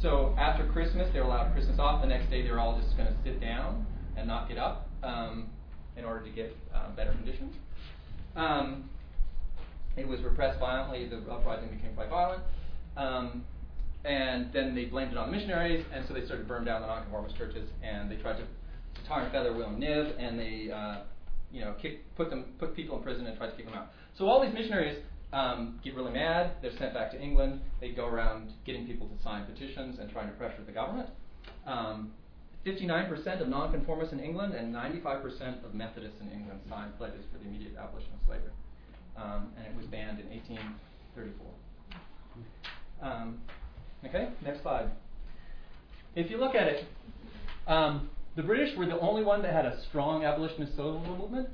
so 0.00 0.34
after 0.38 0.66
Christmas, 0.72 1.08
they 1.12 1.20
were 1.20 1.26
allowed 1.26 1.52
Christmas 1.52 1.78
off. 1.78 2.02
The 2.02 2.08
next 2.08 2.30
day, 2.30 2.42
they 2.42 2.50
were 2.50 2.58
all 2.58 2.80
just 2.80 2.96
going 2.96 3.08
to 3.08 3.14
sit 3.24 3.40
down 3.40 3.86
and 4.16 4.26
not 4.26 4.48
get 4.48 4.58
up 4.58 4.88
um, 5.02 5.48
in 5.96 6.04
order 6.04 6.24
to 6.24 6.30
get 6.30 6.56
uh, 6.74 6.90
better 6.96 7.12
conditions. 7.12 7.54
Um, 8.36 8.88
it 9.96 10.06
was 10.06 10.20
repressed 10.22 10.58
violently. 10.58 11.08
The 11.08 11.18
uprising 11.30 11.68
became 11.68 11.94
quite 11.94 12.08
violent. 12.08 12.42
Um, 12.96 13.44
and 14.04 14.52
then 14.52 14.74
they 14.74 14.86
blamed 14.86 15.12
it 15.12 15.18
on 15.18 15.30
the 15.30 15.36
missionaries, 15.36 15.84
and 15.92 16.04
so 16.06 16.14
they 16.14 16.24
started 16.24 16.42
to 16.42 16.48
burn 16.48 16.64
down 16.64 16.80
the 16.80 16.88
nonconformist 16.88 17.36
churches, 17.36 17.68
and 17.82 18.10
they 18.10 18.16
tried 18.16 18.38
to, 18.38 18.44
tar 19.06 19.22
and 19.22 19.32
feather 19.32 19.52
William 19.52 19.80
Knibb, 19.80 20.14
and 20.18 20.38
they, 20.38 20.70
uh, 20.72 21.02
you 21.52 21.60
know, 21.60 21.74
kick, 21.80 22.14
put 22.16 22.30
them, 22.30 22.46
put 22.58 22.74
people 22.74 22.96
in 22.96 23.02
prison 23.02 23.26
and 23.26 23.36
tried 23.36 23.50
to 23.50 23.56
keep 23.56 23.66
them 23.66 23.74
out. 23.74 23.92
So 24.18 24.26
all 24.26 24.42
these 24.42 24.52
missionaries 24.52 24.98
um, 25.32 25.78
get 25.84 25.94
really 25.94 26.12
mad. 26.12 26.52
They're 26.60 26.76
sent 26.78 26.94
back 26.94 27.10
to 27.12 27.20
England. 27.20 27.60
They 27.80 27.90
go 27.90 28.06
around 28.06 28.52
getting 28.66 28.86
people 28.86 29.06
to 29.08 29.22
sign 29.22 29.46
petitions 29.46 29.98
and 30.00 30.10
trying 30.10 30.28
to 30.28 30.34
pressure 30.34 30.62
the 30.66 30.72
government. 30.72 31.08
Um, 31.66 32.12
59% 32.64 33.40
of 33.40 33.48
nonconformists 33.48 34.12
in 34.12 34.20
England 34.20 34.54
and 34.54 34.74
95% 34.74 35.64
of 35.64 35.74
Methodists 35.74 36.20
in 36.20 36.30
England 36.30 36.60
signed 36.68 36.96
pledges 36.96 37.24
for 37.32 37.38
the 37.38 37.44
immediate 37.44 37.76
abolition 37.76 38.10
of 38.12 38.20
slavery. 38.26 38.52
Um, 39.16 39.52
and 39.56 39.66
it 39.66 39.76
was 39.76 39.86
banned 39.86 40.20
in 40.20 40.28
1834. 40.30 41.46
Um, 43.02 43.40
okay, 44.06 44.28
next 44.44 44.62
slide. 44.62 44.90
If 46.14 46.30
you 46.30 46.36
look 46.36 46.54
at 46.54 46.68
it, 46.68 46.84
um, 47.66 48.10
the 48.36 48.42
British 48.42 48.76
were 48.76 48.86
the 48.86 48.98
only 49.00 49.24
one 49.24 49.42
that 49.42 49.52
had 49.52 49.66
a 49.66 49.82
strong 49.88 50.24
abolitionist 50.24 50.72
social 50.76 51.00
movement. 51.18 51.48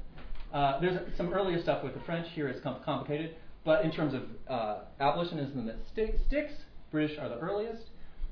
Uh, 0.53 0.79
there's 0.81 0.99
some 1.17 1.33
earlier 1.33 1.61
stuff 1.63 1.83
with 1.83 1.95
the 1.95 2.01
French 2.01 2.27
here 2.35 2.55
com- 2.63 2.83
complicated, 2.85 3.35
but 3.65 3.85
in 3.85 3.91
terms 3.91 4.15
of 4.15 4.23
uh, 4.49 4.81
abolitionism 5.01 5.67
that 5.67 5.77
sti- 5.93 6.15
sticks, 6.27 6.53
British 6.91 7.19
are 7.19 7.29
the 7.29 7.39
earliest 7.39 7.85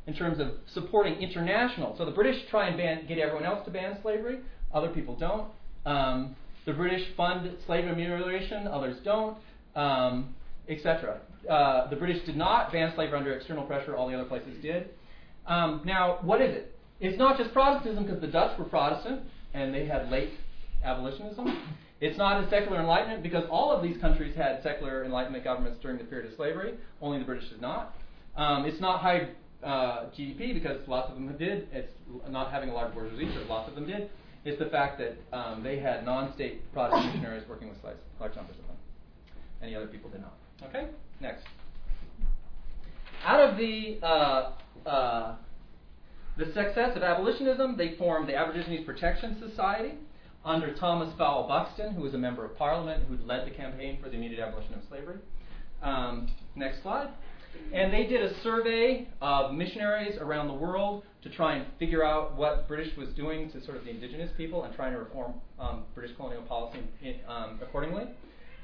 in 0.07 0.15
terms 0.15 0.39
of 0.41 0.49
supporting 0.73 1.15
international. 1.15 1.97
So 1.99 2.05
the 2.05 2.13
British 2.13 2.43
try 2.51 2.69
and 2.69 2.77
ban, 2.77 3.07
get 3.07 3.19
everyone 3.19 3.45
else 3.45 3.65
to 3.65 3.71
ban 3.71 3.99
slavery, 4.03 4.39
other 4.73 4.89
people 4.89 5.17
don't. 5.17 5.49
Um, 5.85 6.37
the 6.65 6.73
British 6.73 7.07
fund 7.17 7.51
slave 7.67 7.85
amelioration, 7.85 8.67
others 8.67 8.97
don't, 9.05 9.39
um, 9.75 10.35
etc. 10.69 11.21
Uh, 11.49 11.89
the 11.91 11.97
British 11.97 12.25
did 12.25 12.37
not 12.37 12.73
ban 12.73 12.93
slavery 12.95 13.19
under 13.19 13.33
external 13.33 13.65
pressure, 13.65 13.97
all 13.97 14.09
the 14.09 14.15
other 14.15 14.29
places 14.29 14.61
did. 14.63 14.91
Um, 15.47 15.83
now, 15.85 16.19
what 16.23 16.41
is 16.41 16.55
it? 16.55 16.77
It's 17.01 17.19
not 17.19 17.39
just 17.39 17.53
Protestantism 17.53 18.05
because 18.05 18.21
the 18.21 18.27
Dutch 18.29 18.59
were 18.59 18.65
Protestant 18.65 19.23
and 19.55 19.73
they 19.73 19.87
had 19.87 20.11
late 20.11 20.31
abolitionism. 20.85 21.47
It's 22.01 22.19
not 22.19 22.45
a 22.45 22.51
secular 22.51 22.81
enlightenment 22.81 23.23
because 23.23 23.45
all 23.51 23.73
of 23.73 23.83
these 23.83 23.99
countries 24.01 24.37
had 24.37 24.63
secular 24.63 25.05
enlightenment 25.05 25.45
governments 25.45 25.79
during 25.81 25.99
the 25.99 26.05
period 26.05 26.31
of 26.31 26.37
slavery, 26.37 26.75
only 27.01 27.19
the 27.19 27.25
British 27.25 27.49
did 27.49 27.61
not. 27.61 27.95
Um, 28.37 28.67
it's 28.67 28.81
not 28.81 29.01
high 29.01 29.29
uh, 29.67 30.11
GDP 30.17 30.55
because 30.55 30.79
lots 30.87 31.11
of 31.11 31.17
them 31.17 31.37
did. 31.37 31.69
It's 31.73 31.93
not 32.31 32.53
having 32.53 32.71
a 32.71 32.75
large 32.75 32.95
bourgeoisie, 32.95 33.31
but 33.35 33.49
lots 33.49 33.69
of 33.69 33.75
them 33.75 33.87
did. 33.87 34.11
It's 34.45 34.59
the 34.61 34.67
fact 34.67 35.01
that 35.01 35.17
um, 35.37 35.63
they 35.65 35.81
had 35.81 36.05
non-state 36.05 36.73
Protestant 36.73 37.07
missionaries 37.07 37.43
working 37.49 37.69
with 37.69 37.81
slaves, 37.81 37.99
large 38.21 38.37
numbers 38.37 38.57
of 38.61 38.67
them. 38.69 38.77
Any 39.61 39.75
other 39.75 39.89
people 39.89 40.09
did 40.09 40.21
not. 40.21 40.35
Okay, 40.69 40.87
next. 41.21 41.43
Out 43.25 43.41
of 43.41 43.57
the 43.57 43.99
uh, 44.03 44.53
uh, 44.89 45.37
the 46.37 46.47
success 46.47 46.97
of 46.97 47.03
abolitionism, 47.03 47.77
they 47.77 47.97
formed 47.97 48.29
the 48.29 48.35
Aborigines 48.35 48.87
Protection 48.87 49.37
Society. 49.49 49.95
under 50.45 50.73
Thomas 50.77 51.13
Fowell 51.19 51.49
Buxton, 51.49 51.93
who 51.93 52.03
was 52.03 52.15
a 52.15 52.19
member 52.19 52.45
of 52.45 52.57
Parliament 52.57 53.03
who 53.09 53.17
led 53.27 53.49
the 53.49 53.51
campaign 53.51 53.99
for 54.01 54.09
the 54.09 54.15
immediate 54.15 54.39
abolition 54.39 54.75
of 54.75 54.81
slavery. 54.89 55.17
Um, 55.83 56.31
next 56.55 56.83
slide. 56.83 57.09
And 57.73 57.93
they 57.93 58.07
did 58.07 58.23
a 58.23 58.41
survey 58.43 59.09
of 59.21 59.53
missionaries 59.53 60.17
around 60.21 60.49
the 60.49 60.55
world 60.55 61.05
to 61.23 61.31
try 61.31 61.57
and 61.57 61.67
figure 61.79 62.05
out 62.05 62.37
what 62.37 62.69
British 62.69 62.97
was 62.97 63.09
doing 63.11 63.51
to 63.51 63.65
sort 63.65 63.77
of 63.77 63.85
the 63.85 63.91
indigenous 63.91 64.31
people 64.37 64.65
and 64.65 64.75
trying 64.75 64.93
to 64.93 64.99
reform 64.99 65.35
um, 65.59 65.85
British 65.95 66.17
colonial 66.17 66.43
policy 66.43 66.81
in, 67.03 67.17
um, 67.29 67.59
accordingly. 67.63 68.05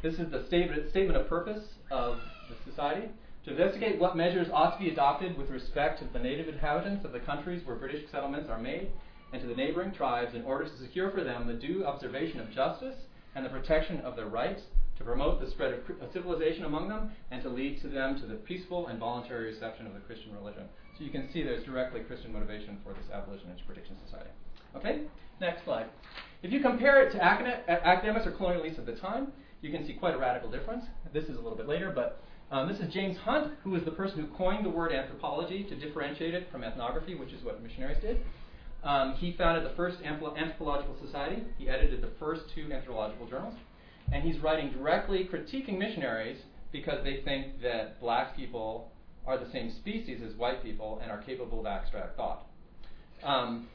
This 0.03 0.15
is 0.15 0.31
the 0.31 0.45
statement, 0.47 0.91
statement 0.91 1.19
of 1.19 1.29
purpose 1.29 1.65
of 1.91 2.19
the 2.49 2.71
society 2.71 3.09
to 3.45 3.51
investigate 3.51 4.01
what 4.01 4.17
measures 4.17 4.49
ought 4.53 4.79
to 4.79 4.85
be 4.85 4.91
adopted 4.91 5.37
with 5.37 5.51
respect 5.51 5.99
to 5.99 6.07
the 6.13 6.19
native 6.19 6.49
inhabitants 6.49 7.05
of 7.05 7.13
the 7.13 7.21
countries 7.21 7.63
where 7.67 7.77
British 7.77 8.09
settlements 8.11 8.49
are 8.49 8.59
made 8.59 8.89
and 9.33 9.43
to 9.43 9.49
the 9.49 9.55
neighboring 9.55 9.93
tribes 9.93 10.35
in 10.35 10.43
order 10.45 10.65
to 10.65 10.79
secure 10.79 11.11
for 11.11 11.25
them 11.25 11.47
the 11.47 11.55
due 11.55 11.85
observation 11.85 12.39
of 12.39 12.51
justice 12.53 12.95
and 13.35 13.45
the 13.45 13.51
protection 13.51 14.01
of 14.01 14.15
their 14.15 14.27
rights 14.27 14.63
to 14.99 15.05
promote 15.05 15.41
the 15.41 15.51
spread 15.51 15.73
of 15.73 16.13
civilization 16.13 16.65
among 16.65 16.89
them, 16.89 17.11
and 17.31 17.43
to 17.43 17.49
lead 17.49 17.81
to 17.81 17.89
them 17.89 18.19
to 18.21 18.27
the 18.27 18.35
peaceful 18.35 18.89
and 18.89 18.99
voluntary 18.99 19.47
reception 19.47 19.87
of 19.87 19.95
the 19.95 20.01
Christian 20.01 20.35
religion. 20.35 20.65
So 20.97 21.05
you 21.05 21.11
can 21.11 21.31
see 21.33 21.43
there's 21.43 21.65
directly 21.65 22.01
Christian 22.01 22.33
motivation 22.33 22.79
for 22.85 22.93
this 22.93 23.11
abolitionist 23.13 23.67
prediction 23.67 23.97
society. 24.05 24.31
Okay, 24.77 25.03
next 25.41 25.65
slide. 25.65 25.87
If 26.43 26.53
you 26.53 26.61
compare 26.61 27.03
it 27.03 27.13
to 27.13 27.23
academics 27.23 28.27
or 28.27 28.33
colonialists 28.33 28.79
at 28.79 28.87
the 28.87 28.97
time, 28.97 29.33
you 29.61 29.71
can 29.71 29.87
see 29.87 29.95
quite 29.95 30.15
a 30.15 30.19
radical 30.19 30.51
difference. 30.51 30.85
This 31.13 31.25
is 31.25 31.37
a 31.37 31.41
little 31.41 31.57
bit 31.57 31.69
later, 31.69 31.93
but 31.95 32.21
um, 32.51 32.69
this 32.69 32.79
is 32.81 32.93
James 32.93 33.17
Hunt, 33.19 33.53
who 33.65 33.71
was 33.71 33.83
the 33.85 33.91
person 33.93 34.21
who 34.21 34.27
coined 34.37 34.65
the 34.65 34.71
word 34.71 34.93
anthropology 34.93 35.65
to 35.65 35.75
differentiate 35.75 36.35
it 36.35 36.49
from 36.51 36.65
ethnography, 36.65 37.15
which 37.15 37.33
is 37.33 37.43
what 37.45 37.63
missionaries 37.63 37.99
did. 38.03 38.19
Um, 38.85 39.15
he 39.15 39.33
founded 39.39 39.65
the 39.65 39.75
first 39.77 39.99
anthropological 40.05 40.97
society. 41.01 41.45
He 41.57 41.69
edited 41.69 42.03
the 42.03 42.11
first 42.19 42.43
two 42.55 42.73
anthropological 42.73 43.27
journals 43.27 43.55
and 44.11 44.23
he's 44.23 44.41
writing 44.41 44.73
directly 44.73 45.29
critiquing 45.31 45.79
missionaries 45.79 46.39
because 46.73 47.05
they 47.05 47.21
think 47.25 47.61
that 47.63 48.01
black 48.01 48.35
people 48.35 48.91
are 49.27 49.39
the 49.39 49.51
same 49.53 49.71
species 49.71 50.21
as 50.27 50.35
white 50.37 50.63
people 50.63 50.99
and 51.03 51.11
are 51.11 51.23
capable 51.23 51.61
of 51.61 51.67
abstract 51.67 52.17
thought. 52.17 52.47
Um, 53.23 53.69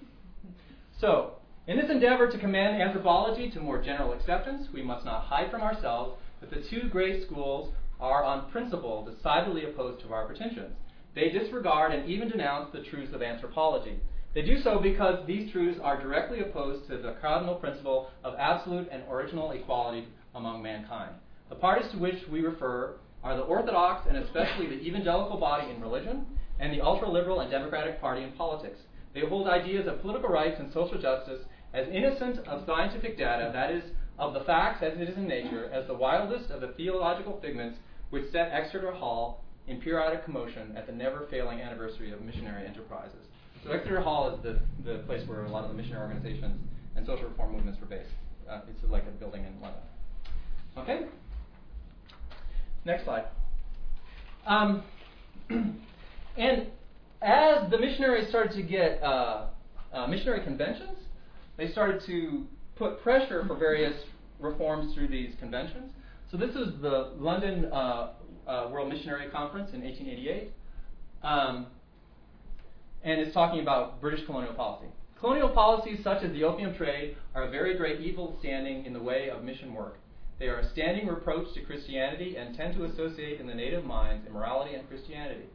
so, 0.99 1.33
in 1.67 1.77
this 1.77 1.89
endeavor 1.89 2.29
to 2.29 2.37
command 2.37 2.81
anthropology 2.81 3.49
to 3.51 3.59
more 3.59 3.81
general 3.81 4.13
acceptance, 4.13 4.67
we 4.73 4.81
must 4.81 5.05
not 5.05 5.25
hide 5.25 5.51
from 5.51 5.61
ourselves 5.61 6.17
that 6.41 6.49
the 6.49 6.63
two 6.69 6.89
great 6.89 7.25
schools 7.25 7.73
are 7.99 8.23
on 8.23 8.49
principle 8.51 9.05
decidedly 9.05 9.65
opposed 9.65 10.01
to 10.03 10.13
our 10.13 10.25
pretensions. 10.25 10.75
They 11.15 11.29
disregard 11.29 11.93
and 11.93 12.09
even 12.09 12.29
denounce 12.29 12.71
the 12.71 12.83
truths 12.83 13.13
of 13.13 13.21
anthropology. 13.21 13.99
They 14.37 14.43
do 14.43 14.61
so 14.61 14.77
because 14.77 15.25
these 15.25 15.51
truths 15.51 15.79
are 15.81 15.99
directly 15.99 16.41
opposed 16.41 16.87
to 16.89 16.97
the 16.97 17.15
cardinal 17.19 17.55
principle 17.55 18.11
of 18.23 18.35
absolute 18.37 18.87
and 18.91 19.01
original 19.09 19.49
equality 19.49 20.05
among 20.35 20.61
mankind. 20.61 21.15
The 21.49 21.55
parties 21.55 21.89
to 21.91 21.97
which 21.97 22.27
we 22.31 22.41
refer 22.41 22.97
are 23.23 23.35
the 23.35 23.41
Orthodox 23.41 24.05
and 24.07 24.15
especially 24.15 24.67
the 24.67 24.79
evangelical 24.79 25.39
body 25.39 25.71
in 25.71 25.81
religion 25.81 26.27
and 26.59 26.71
the 26.71 26.81
ultra 26.81 27.09
liberal 27.09 27.39
and 27.39 27.49
democratic 27.49 27.99
party 27.99 28.21
in 28.21 28.31
politics. 28.33 28.77
They 29.15 29.21
hold 29.21 29.47
ideas 29.47 29.87
of 29.87 30.01
political 30.01 30.29
rights 30.29 30.59
and 30.59 30.71
social 30.71 31.01
justice 31.01 31.41
as 31.73 31.87
innocent 31.87 32.47
of 32.47 32.63
scientific 32.67 33.17
data, 33.17 33.49
that 33.53 33.71
is, 33.71 33.85
of 34.19 34.35
the 34.35 34.41
facts 34.41 34.83
as 34.83 34.99
it 34.99 35.09
is 35.09 35.17
in 35.17 35.27
nature, 35.27 35.65
as 35.73 35.87
the 35.87 35.95
wildest 35.95 36.51
of 36.51 36.61
the 36.61 36.73
theological 36.77 37.39
figments 37.41 37.79
which 38.11 38.31
set 38.31 38.51
Exeter 38.51 38.91
Hall 38.91 39.43
in 39.65 39.81
periodic 39.81 40.23
commotion 40.25 40.77
at 40.77 40.85
the 40.85 40.93
never 40.93 41.25
failing 41.31 41.59
anniversary 41.59 42.11
of 42.11 42.21
missionary 42.21 42.67
enterprises. 42.67 43.26
So, 43.63 43.71
Exeter 43.71 44.01
Hall 44.01 44.35
is 44.35 44.43
the, 44.43 44.59
the 44.83 44.99
place 45.03 45.27
where 45.27 45.45
a 45.45 45.49
lot 45.49 45.63
of 45.63 45.69
the 45.69 45.75
missionary 45.75 46.01
organizations 46.01 46.59
and 46.95 47.05
social 47.05 47.27
reform 47.27 47.53
movements 47.53 47.79
were 47.79 47.87
based. 47.87 48.09
Uh, 48.49 48.61
it's 48.69 48.79
like 48.89 49.03
a 49.03 49.11
building 49.11 49.43
in 49.43 49.59
London. 49.61 49.81
Okay? 50.77 51.05
Next 52.85 53.03
slide. 53.03 53.25
Um, 54.45 54.83
and 55.49 56.67
as 57.21 57.69
the 57.69 57.77
missionaries 57.77 58.29
started 58.29 58.53
to 58.53 58.63
get 58.63 59.01
uh, 59.03 59.47
uh, 59.93 60.07
missionary 60.07 60.43
conventions, 60.43 60.97
they 61.57 61.71
started 61.71 62.01
to 62.05 62.45
put 62.75 63.01
pressure 63.01 63.43
for 63.47 63.55
various 63.55 63.95
reforms 64.39 64.93
through 64.93 65.07
these 65.07 65.33
conventions. 65.39 65.91
So 66.31 66.37
this 66.37 66.51
is 66.51 66.79
the 66.81 67.13
London 67.17 67.65
uh, 67.65 68.13
uh 68.47 68.69
World 68.71 68.89
Missionary 68.89 69.29
Conference 69.29 69.71
in 69.73 69.81
1888, 69.81 70.51
um, 71.23 71.67
and 73.07 73.21
it's 73.21 73.33
talking 73.33 73.61
about 73.61 74.01
British 74.01 74.25
colonial 74.25 74.53
policy. 74.53 74.87
Colonial 75.17 75.47
policies 75.47 76.03
such 76.03 76.23
as 76.23 76.31
the 76.33 76.43
opium 76.43 76.75
trade 76.75 77.15
are 77.33 77.43
a 77.43 77.49
very 77.49 77.77
great 77.77 78.01
evil 78.01 78.35
standing 78.39 78.85
in 78.85 78.91
the 78.91 79.01
way 79.01 79.29
of 79.29 79.45
mission 79.45 79.73
work. 79.73 79.97
They 80.39 80.47
are 80.47 80.59
a 80.59 80.69
standing 80.71 81.07
reproach 81.07 81.53
to 81.53 81.61
Christianity 81.61 82.35
and 82.35 82.53
tend 82.53 82.75
to 82.75 82.83
associate 82.83 83.39
in 83.39 83.47
the 83.47 83.53
native 83.53 83.85
minds 83.85 84.27
immorality 84.27 84.75
and 84.75 84.85
Christianity. 84.89 85.45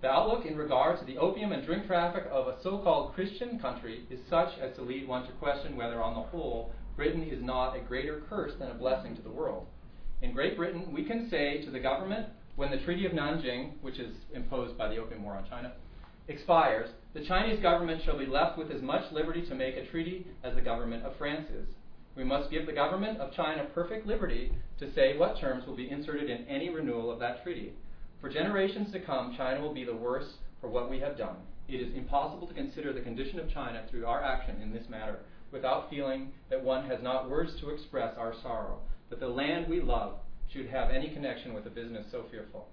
The 0.00 0.10
outlook 0.10 0.46
in 0.46 0.56
regard 0.56 1.00
to 1.00 1.04
the 1.04 1.18
opium 1.18 1.50
and 1.50 1.66
drink 1.66 1.88
traffic 1.88 2.22
of 2.30 2.46
a 2.46 2.62
so 2.62 2.78
called 2.78 3.14
Christian 3.14 3.58
country 3.58 4.06
is 4.08 4.20
such 4.30 4.56
as 4.60 4.76
to 4.76 4.82
lead 4.82 5.08
one 5.08 5.26
to 5.26 5.32
question 5.32 5.76
whether, 5.76 6.00
on 6.00 6.14
the 6.14 6.28
whole, 6.28 6.72
Britain 6.94 7.24
is 7.24 7.42
not 7.42 7.74
a 7.74 7.80
greater 7.80 8.22
curse 8.28 8.52
than 8.60 8.70
a 8.70 8.74
blessing 8.74 9.16
to 9.16 9.22
the 9.22 9.28
world. 9.28 9.66
In 10.22 10.32
Great 10.32 10.56
Britain, 10.56 10.92
we 10.92 11.02
can 11.02 11.28
say 11.30 11.64
to 11.64 11.70
the 11.72 11.80
government, 11.80 12.28
when 12.54 12.70
the 12.70 12.78
Treaty 12.78 13.06
of 13.06 13.12
Nanjing, 13.12 13.72
which 13.82 13.98
is 13.98 14.14
imposed 14.32 14.78
by 14.78 14.88
the 14.88 14.98
Opium 14.98 15.24
War 15.24 15.34
on 15.34 15.48
China, 15.48 15.72
expires, 16.28 16.90
the 17.14 17.24
Chinese 17.24 17.60
government 17.60 18.02
shall 18.04 18.18
be 18.18 18.26
left 18.26 18.58
with 18.58 18.70
as 18.70 18.82
much 18.82 19.12
liberty 19.12 19.42
to 19.46 19.54
make 19.54 19.76
a 19.76 19.86
treaty 19.86 20.26
as 20.42 20.54
the 20.54 20.60
government 20.60 21.04
of 21.04 21.16
France 21.16 21.48
is. 21.50 21.68
We 22.16 22.24
must 22.24 22.50
give 22.50 22.66
the 22.66 22.72
government 22.72 23.20
of 23.20 23.34
China 23.34 23.64
perfect 23.74 24.06
liberty 24.06 24.52
to 24.78 24.92
say 24.94 25.16
what 25.16 25.38
terms 25.38 25.66
will 25.66 25.76
be 25.76 25.90
inserted 25.90 26.30
in 26.30 26.46
any 26.46 26.70
renewal 26.70 27.10
of 27.10 27.18
that 27.20 27.42
treaty. 27.42 27.74
For 28.20 28.28
generations 28.28 28.90
to 28.92 29.00
come, 29.00 29.34
China 29.36 29.60
will 29.60 29.74
be 29.74 29.84
the 29.84 29.94
worse 29.94 30.34
for 30.60 30.68
what 30.68 30.90
we 30.90 30.98
have 31.00 31.18
done. 31.18 31.36
It 31.68 31.80
is 31.80 31.94
impossible 31.94 32.46
to 32.46 32.54
consider 32.54 32.92
the 32.92 33.00
condition 33.00 33.38
of 33.38 33.52
China 33.52 33.84
through 33.90 34.06
our 34.06 34.22
action 34.22 34.60
in 34.62 34.72
this 34.72 34.88
matter 34.88 35.18
without 35.52 35.90
feeling 35.90 36.32
that 36.50 36.62
one 36.62 36.88
has 36.88 37.02
not 37.02 37.30
words 37.30 37.52
to 37.60 37.70
express 37.70 38.16
our 38.16 38.34
sorrow, 38.42 38.80
that 39.10 39.20
the 39.20 39.28
land 39.28 39.68
we 39.68 39.80
love 39.80 40.14
should 40.52 40.66
have 40.66 40.90
any 40.90 41.08
connection 41.10 41.54
with 41.54 41.66
a 41.66 41.70
business 41.70 42.06
so 42.10 42.24
fearful. 42.30 42.68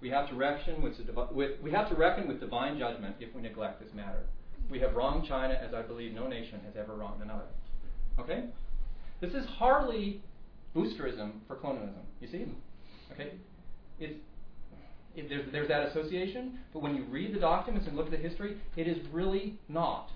We 0.00 0.08
have 0.10 0.28
to 0.30 0.34
reckon 0.34 0.82
with, 0.82 0.94
with, 1.32 1.60
we 1.62 1.70
have 1.72 1.88
to 1.90 1.94
reckon 1.94 2.26
with 2.26 2.40
divine 2.40 2.78
judgment 2.78 3.16
if 3.20 3.34
we 3.34 3.42
neglect 3.42 3.80
this 3.80 3.92
matter. 3.94 4.24
We 4.70 4.78
have 4.80 4.94
wronged 4.94 5.26
China 5.28 5.54
as 5.54 5.74
I 5.74 5.82
believe 5.82 6.14
no 6.14 6.26
nation 6.26 6.60
has 6.64 6.74
ever 6.78 6.94
wronged 6.94 7.22
another. 7.22 7.44
Okay? 8.18 8.44
This 9.20 9.32
is 9.32 9.44
hardly 9.46 10.22
boosterism 10.74 11.32
for 11.46 11.56
colonialism. 11.56 12.02
You 12.20 12.28
see? 12.28 12.46
Okay? 13.12 13.32
It's, 13.98 14.14
it, 15.16 15.28
there's, 15.28 15.52
there's 15.52 15.68
that 15.68 15.88
association, 15.88 16.58
but 16.72 16.82
when 16.82 16.94
you 16.94 17.04
read 17.04 17.34
the 17.34 17.40
documents 17.40 17.86
and 17.86 17.96
look 17.96 18.06
at 18.06 18.12
the 18.12 18.28
history, 18.28 18.56
it 18.76 18.86
is 18.86 18.96
really 19.12 19.58
not. 19.68 20.08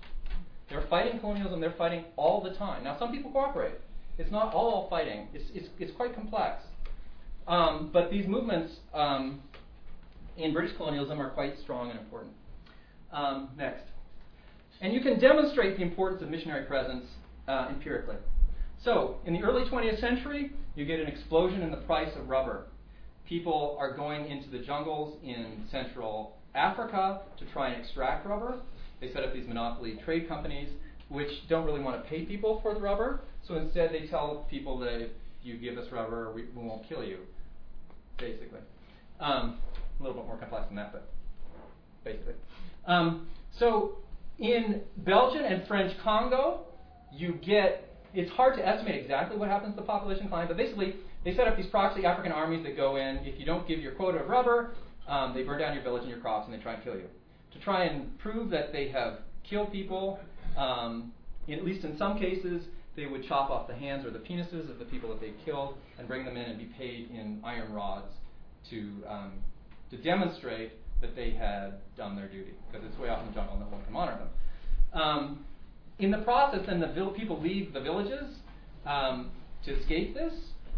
They're 0.69 0.85
fighting 0.89 1.19
colonialism, 1.19 1.61
they're 1.61 1.75
fighting 1.77 2.05
all 2.15 2.41
the 2.41 2.51
time. 2.51 2.83
Now, 2.83 2.97
some 2.97 3.11
people 3.11 3.31
cooperate. 3.31 3.75
It's 4.17 4.31
not 4.31 4.53
all 4.53 4.87
fighting, 4.89 5.27
it's, 5.33 5.45
it's, 5.53 5.67
it's 5.77 5.95
quite 5.95 6.15
complex. 6.15 6.63
Um, 7.47 7.91
but 7.93 8.09
these 8.09 8.25
movements 8.27 8.73
um, 8.93 9.41
in 10.37 10.53
British 10.53 10.75
colonialism 10.77 11.19
are 11.19 11.29
quite 11.29 11.57
strong 11.59 11.91
and 11.91 11.99
important. 11.99 12.33
Um, 13.11 13.49
next. 13.57 13.83
And 14.81 14.93
you 14.93 15.01
can 15.01 15.19
demonstrate 15.19 15.77
the 15.77 15.83
importance 15.83 16.21
of 16.21 16.29
missionary 16.29 16.65
presence 16.65 17.05
uh, 17.47 17.67
empirically. 17.69 18.17
So, 18.83 19.17
in 19.25 19.33
the 19.33 19.41
early 19.41 19.69
20th 19.69 19.99
century, 19.99 20.51
you 20.75 20.85
get 20.85 20.99
an 20.99 21.07
explosion 21.07 21.61
in 21.61 21.71
the 21.71 21.77
price 21.77 22.11
of 22.19 22.27
rubber. 22.27 22.65
People 23.27 23.77
are 23.79 23.95
going 23.95 24.29
into 24.29 24.49
the 24.49 24.59
jungles 24.59 25.17
in 25.23 25.63
Central 25.71 26.35
Africa 26.53 27.21
to 27.39 27.45
try 27.53 27.69
and 27.69 27.81
extract 27.81 28.27
rubber. 28.27 28.59
They 28.99 29.11
set 29.11 29.23
up 29.23 29.33
these 29.33 29.47
monopoly 29.47 29.97
trade 30.03 30.27
companies 30.27 30.69
which 31.09 31.29
don't 31.47 31.65
really 31.65 31.81
want 31.81 32.03
to 32.03 32.09
pay 32.09 32.25
people 32.25 32.59
for 32.61 32.73
the 32.73 32.79
rubber. 32.79 33.21
So 33.47 33.55
instead, 33.55 33.91
they 33.91 34.07
tell 34.07 34.47
people 34.49 34.79
that 34.79 35.01
if 35.01 35.09
you 35.43 35.57
give 35.57 35.77
us 35.77 35.91
rubber, 35.91 36.31
we, 36.33 36.45
we 36.55 36.63
won't 36.63 36.87
kill 36.87 37.03
you, 37.03 37.19
basically. 38.17 38.59
Um, 39.19 39.59
a 39.99 40.03
little 40.03 40.17
bit 40.17 40.27
more 40.27 40.37
complex 40.37 40.67
than 40.67 40.75
that, 40.75 40.91
but 40.91 41.09
basically. 42.03 42.33
Um, 42.85 43.27
so 43.57 43.97
in 44.39 44.81
Belgian 44.97 45.43
and 45.43 45.67
French 45.67 45.93
Congo, 46.03 46.61
you 47.11 47.39
get 47.45 47.81
it's 48.13 48.31
hard 48.31 48.55
to 48.55 48.65
estimate 48.65 48.95
exactly 49.01 49.37
what 49.37 49.49
happens 49.49 49.75
to 49.75 49.81
the 49.81 49.85
population 49.85 50.23
decline, 50.23 50.47
but 50.47 50.55
basically 50.55 50.95
they 51.25 51.35
set 51.35 51.47
up 51.47 51.57
these 51.57 51.65
proxy 51.67 52.05
African 52.05 52.31
armies 52.31 52.63
that 52.63 52.77
go 52.77 52.95
in. 52.95 53.17
If 53.23 53.37
you 53.39 53.45
don't 53.45 53.67
give 53.67 53.79
your 53.79 53.91
quota 53.93 54.19
of 54.19 54.29
rubber, 54.29 54.71
um, 55.07 55.33
they 55.33 55.43
burn 55.43 55.59
down 55.59 55.73
your 55.73 55.83
village 55.83 56.03
and 56.03 56.09
your 56.09 56.19
crops 56.19 56.47
and 56.47 56.57
they 56.57 56.63
try 56.63 56.75
and 56.75 56.83
kill 56.83 56.95
you. 56.95 57.07
To 57.53 57.59
try 57.59 57.83
and 57.83 58.17
prove 58.19 58.49
that 58.51 58.71
they 58.71 58.87
have 58.89 59.19
killed 59.43 59.71
people, 59.71 60.19
um, 60.57 61.11
at 61.51 61.65
least 61.65 61.83
in 61.83 61.97
some 61.97 62.17
cases, 62.17 62.63
they 62.95 63.05
would 63.05 63.27
chop 63.27 63.49
off 63.49 63.67
the 63.67 63.75
hands 63.75 64.05
or 64.05 64.11
the 64.11 64.19
penises 64.19 64.69
of 64.69 64.79
the 64.79 64.85
people 64.85 65.09
that 65.09 65.19
they 65.19 65.33
killed 65.43 65.75
and 65.99 66.07
bring 66.07 66.23
them 66.23 66.37
in 66.37 66.43
and 66.43 66.57
be 66.57 66.65
paid 66.77 67.09
in 67.11 67.41
iron 67.43 67.73
rods 67.73 68.11
to 68.69 69.03
um, 69.07 69.33
to 69.95 70.03
demonstrate 70.03 70.71
that 71.01 71.15
they 71.15 71.31
had 71.31 71.73
done 71.97 72.15
their 72.15 72.27
duty 72.27 72.53
because 72.71 72.85
it's 72.87 72.97
way 72.99 73.09
off 73.09 73.21
in 73.21 73.27
the 73.27 73.33
jungle 73.33 73.55
and 73.55 73.63
no 73.63 73.69
one 73.69 73.83
can 73.83 73.93
monitor 73.93 74.17
them. 74.17 75.01
Um, 75.01 75.45
in 75.99 76.11
the 76.11 76.19
process, 76.19 76.61
then 76.67 76.79
the 76.79 76.87
vil- 76.87 77.11
people 77.11 77.39
leave 77.41 77.73
the 77.73 77.79
villages 77.79 78.35
um, 78.85 79.31
to 79.65 79.77
escape 79.77 80.13
this, 80.13 80.33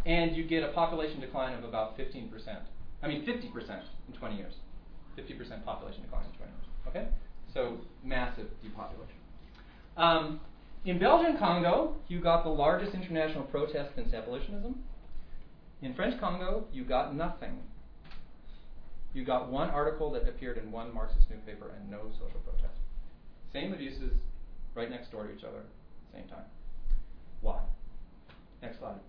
and 0.06 0.36
you 0.36 0.44
get 0.48 0.64
a 0.64 0.70
population 0.70 1.20
decline 1.20 1.58
of 1.58 1.64
about 1.64 1.98
15%. 1.98 2.30
I 3.04 3.08
mean, 3.08 3.26
50% 3.26 3.82
in 4.08 4.14
20 4.18 4.36
years. 4.36 4.54
50% 5.18 5.66
population 5.66 6.04
decline 6.04 6.26
in 6.26 6.38
20 6.38 6.52
years. 6.52 6.66
Okay? 6.88 7.08
So, 7.54 7.78
massive 8.04 8.48
depopulation. 8.64 9.16
Um, 9.96 10.40
in 10.86 11.00
Belgian 11.00 11.38
Congo, 11.38 11.96
you 12.08 12.22
got 12.22 12.44
the 12.44 12.50
largest 12.50 12.94
international 12.94 13.44
protest 13.44 13.92
against 13.94 14.14
abolitionism. 14.14 14.76
In 15.82 15.94
French 15.96 16.20
Congo, 16.20 16.66
you 16.72 16.84
got 16.84 17.16
nothing. 17.16 17.58
You 19.18 19.26
got 19.26 19.50
one 19.50 19.72
article 19.72 20.12
that 20.12 20.30
appeared 20.30 20.60
in 20.60 20.72
one 20.72 20.94
Marxist 20.94 21.28
newspaper 21.32 21.72
and 21.76 21.90
no 21.90 22.12
social 22.20 22.40
protest. 22.42 22.78
Same 23.52 23.74
abuses, 23.74 24.14
right 24.76 24.92
next 24.92 25.12
door 25.12 25.26
to 25.26 25.34
each 25.34 25.44
other, 25.44 25.64
same 26.14 26.28
time. 26.28 26.46
Why? 27.42 27.58
Next 28.62 28.78
slide. 28.78 29.00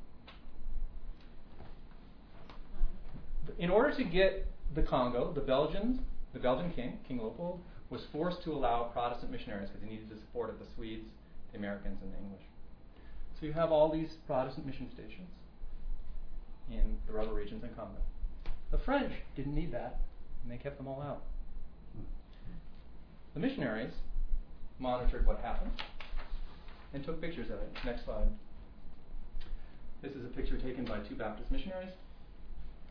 In 3.58 3.68
order 3.68 3.94
to 3.96 4.02
get 4.02 4.46
the 4.74 4.82
Congo, 4.82 5.30
the 5.30 5.42
Belgians, 5.42 6.00
the 6.32 6.38
Belgian 6.38 6.72
king, 6.72 7.00
King 7.06 7.18
Leopold, 7.18 7.60
was 7.90 8.00
forced 8.10 8.42
to 8.44 8.54
allow 8.54 8.84
Protestant 8.84 9.30
missionaries 9.30 9.68
because 9.68 9.86
he 9.86 9.90
needed 9.90 10.08
the 10.08 10.16
support 10.16 10.48
of 10.48 10.58
the 10.58 10.64
Swedes, 10.74 11.04
the 11.52 11.58
Americans, 11.58 11.98
and 12.02 12.14
the 12.14 12.16
English. 12.16 12.44
So 13.38 13.44
you 13.44 13.52
have 13.52 13.70
all 13.70 13.92
these 13.92 14.16
Protestant 14.26 14.64
mission 14.64 14.88
stations 14.90 15.28
in 16.70 16.96
the 17.06 17.12
rubber 17.12 17.34
regions 17.34 17.62
in 17.62 17.68
Congo. 17.74 18.00
The 18.70 18.78
French 18.78 19.12
didn't 19.36 19.54
need 19.54 19.72
that, 19.72 20.00
and 20.42 20.52
they 20.52 20.56
kept 20.56 20.76
them 20.76 20.88
all 20.88 21.02
out. 21.02 21.22
The 23.34 23.40
missionaries 23.40 23.92
monitored 24.78 25.26
what 25.26 25.40
happened 25.40 25.70
and 26.92 27.04
took 27.04 27.20
pictures 27.20 27.50
of 27.50 27.58
it. 27.60 27.70
Next 27.84 28.04
slide. 28.04 28.28
This 30.02 30.12
is 30.12 30.24
a 30.24 30.28
picture 30.28 30.56
taken 30.56 30.84
by 30.84 30.98
two 31.00 31.14
Baptist 31.14 31.50
missionaries. 31.50 31.92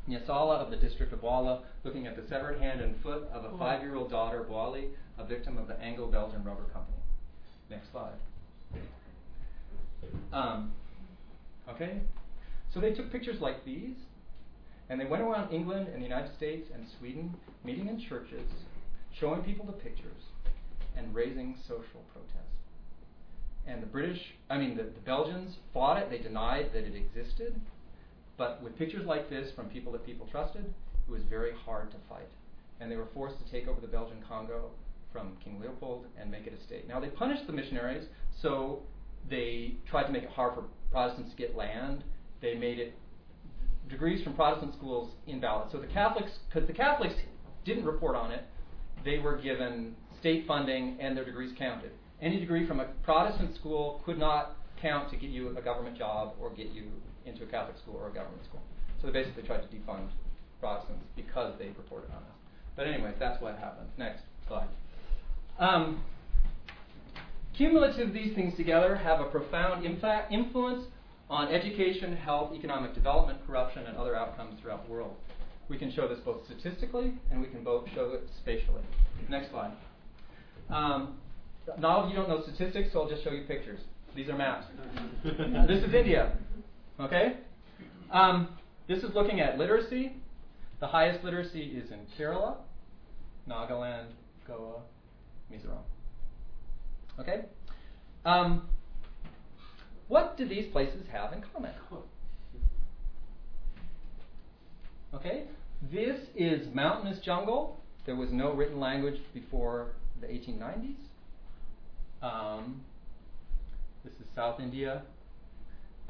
Nsala 0.10 0.56
of 0.56 0.72
the 0.72 0.78
district 0.78 1.12
of 1.14 1.22
Wala, 1.22 1.64
looking 1.84 2.08
at 2.08 2.16
the 2.16 2.28
severed 2.28 2.60
hand 2.60 2.82
and 2.82 2.96
foot 3.02 3.28
of 3.34 3.46
a 3.46 3.58
five 3.58 3.82
year 3.82 3.96
old 3.96 4.10
daughter, 4.10 4.44
Boali, 4.44 4.90
a 5.18 5.26
victim 5.26 5.58
of 5.58 5.68
the 5.68 5.80
Anglo 5.82 6.08
Belgian 6.08 6.44
Rubber 6.44 6.64
Company. 6.74 6.98
Next 7.70 7.92
slide. 7.92 8.14
Um, 10.32 10.72
okay? 11.70 12.00
So 12.74 12.80
they 12.80 12.94
took 12.94 13.12
pictures 13.12 13.42
like 13.42 13.66
these, 13.66 13.96
and 14.90 15.00
they 15.00 15.06
went 15.06 15.24
around 15.24 15.52
England 15.54 15.88
and 15.88 16.02
the 16.02 16.08
United 16.08 16.34
States 16.36 16.70
and 16.74 16.86
Sweden, 17.00 17.34
meeting 17.64 17.88
in 17.88 18.00
churches, 18.00 18.50
showing 19.20 19.42
people 19.42 19.66
the 19.66 19.72
pictures, 19.74 20.24
and 20.96 21.14
raising 21.14 21.56
social 21.68 22.02
protest. 22.14 22.58
And 23.68 23.84
the 23.84 23.88
British, 23.88 24.22
I 24.50 24.58
mean, 24.58 24.78
the, 24.78 24.84
the 24.84 25.06
Belgians 25.06 25.58
fought 25.74 25.98
it, 25.98 26.10
they 26.10 26.20
denied 26.20 26.72
that 26.74 26.84
it 26.84 26.96
existed. 26.96 27.60
But 28.38 28.62
with 28.64 28.78
pictures 28.78 29.06
like 29.06 29.30
this 29.30 29.52
from 29.56 29.68
people 29.68 29.92
that 29.92 30.06
people 30.06 30.28
trusted, 30.32 30.66
it 31.08 31.12
was 31.12 31.24
very 31.30 31.52
hard 31.66 31.92
to 31.92 31.98
fight. 32.08 32.30
And 32.80 32.92
they 32.92 32.96
were 32.96 33.08
forced 33.14 33.44
to 33.44 33.52
take 33.52 33.68
over 33.68 33.82
the 33.82 33.88
Belgian 33.88 34.24
Congo 34.28 34.70
from 35.12 35.36
King 35.44 35.60
Leopold 35.60 36.06
and 36.20 36.32
make 36.32 36.48
it 36.48 36.54
a 36.58 36.64
state. 36.64 36.88
Now, 36.88 37.00
they 37.00 37.08
punished 37.08 37.48
the 37.48 37.54
missionaries, 37.54 38.06
so 38.42 38.84
they 39.30 39.76
tried 39.90 40.04
to 40.04 40.12
make 40.12 40.24
it 40.24 40.30
hard 40.30 40.54
for 40.54 40.64
Protestants 40.92 41.32
to 41.32 41.38
get 41.38 41.56
land. 41.56 42.04
They 42.42 42.54
made 42.54 42.80
it 42.80 42.94
degrees 43.90 44.24
from 44.24 44.34
Protestant 44.34 44.74
schools 44.76 45.12
invalid. 45.28 45.72
So 45.72 45.80
the 45.80 45.88
Catholics, 45.88 46.32
because 46.48 46.68
the 46.68 46.74
Catholics 46.74 47.16
didn't 47.66 47.86
report 47.86 48.16
on 48.16 48.32
it, 48.32 48.44
they 49.04 49.20
were 49.20 49.38
given 49.38 49.96
state 50.20 50.46
funding 50.48 50.98
and 51.00 51.16
their 51.16 51.26
degrees 51.26 51.54
counted. 51.58 51.92
Any 52.22 52.40
degree 52.40 52.68
from 52.68 52.80
a 52.80 52.86
Protestant 53.04 53.56
school 53.56 54.02
could 54.06 54.18
not 54.18 54.58
count 54.82 55.10
to 55.12 55.18
get 55.18 55.30
you 55.30 55.56
a 55.58 55.62
government 55.62 55.98
job 55.98 56.34
or 56.40 56.50
get 56.50 56.68
you 56.72 56.86
into 57.26 57.44
a 57.44 57.48
Catholic 57.48 57.78
school 57.78 57.96
or 57.96 58.10
a 58.10 58.14
government 58.14 58.44
school. 58.46 58.62
So 59.00 59.08
they 59.08 59.14
basically 59.14 59.44
tried 59.44 59.62
to 59.62 59.68
defund 59.68 60.08
Protestants 60.60 61.04
because 61.16 61.54
they 61.60 61.68
reported 61.68 62.10
on 62.12 62.22
this. 62.22 62.38
But 62.76 62.88
anyways, 62.88 63.16
that's 63.20 63.42
what 63.42 63.58
happened. 63.58 63.90
Next 63.98 64.22
slide. 64.48 64.68
Um, 65.60 66.04
cumulative, 67.56 68.14
these 68.14 68.34
things 68.36 68.56
together 68.56 68.96
have 68.96 69.20
a 69.20 69.26
profound 69.26 69.86
influence 69.86 70.86
on 71.30 71.50
education, 71.50 72.16
health, 72.16 72.54
economic 72.56 72.94
development, 72.94 73.46
corruption, 73.46 73.86
and 73.86 73.98
other 73.98 74.16
outcomes 74.16 74.60
throughout 74.62 74.86
the 74.86 74.92
world. 74.92 75.16
We 75.70 75.78
can 75.78 75.92
show 75.92 76.08
this 76.08 76.20
both 76.20 76.46
statistically 76.46 77.14
and 77.32 77.42
we 77.42 77.48
can 77.48 77.64
both 77.64 77.88
show 77.94 78.12
it 78.12 78.30
spatially. 78.42 78.82
Next 79.30 79.52
slide. 79.52 79.74
Um, 80.70 81.18
now 81.80 82.08
you 82.08 82.16
don't 82.16 82.30
know 82.30 82.42
statistics, 82.44 82.94
so 82.94 83.02
I'll 83.02 83.10
just 83.10 83.24
show 83.24 83.32
you 83.32 83.44
pictures. 83.46 83.80
These 84.16 84.30
are 84.30 84.38
maps. 84.38 84.66
this 85.24 85.84
is 85.84 85.94
India. 85.94 86.38
Okay? 87.00 87.38
Um, 88.12 88.50
this 88.88 89.00
is 89.04 89.14
looking 89.14 89.42
at 89.42 89.58
literacy. 89.58 90.14
The 90.80 90.88
highest 90.88 91.24
literacy 91.24 91.62
is 91.62 91.92
in 91.92 92.00
Kerala, 92.18 92.56
Nagaland, 93.50 94.08
Goa, 94.48 94.82
Mizoram. 95.52 95.82
Okay? 97.20 97.46
Um, 98.26 98.70
what 100.08 100.38
do 100.38 100.48
these 100.48 100.72
places 100.72 101.04
have 101.12 101.34
in 101.34 101.44
common? 101.54 101.72
Okay? 105.14 105.44
This 105.92 106.20
is 106.36 106.74
mountainous 106.74 107.20
jungle. 107.20 107.80
There 108.06 108.16
was 108.16 108.32
no 108.32 108.54
written 108.54 108.80
language 108.80 109.20
before 109.34 109.92
the 110.22 110.28
1890s. 110.28 110.96
Um, 112.22 112.82
this 114.04 114.14
is 114.14 114.28
South 114.36 114.60
India. 114.60 115.04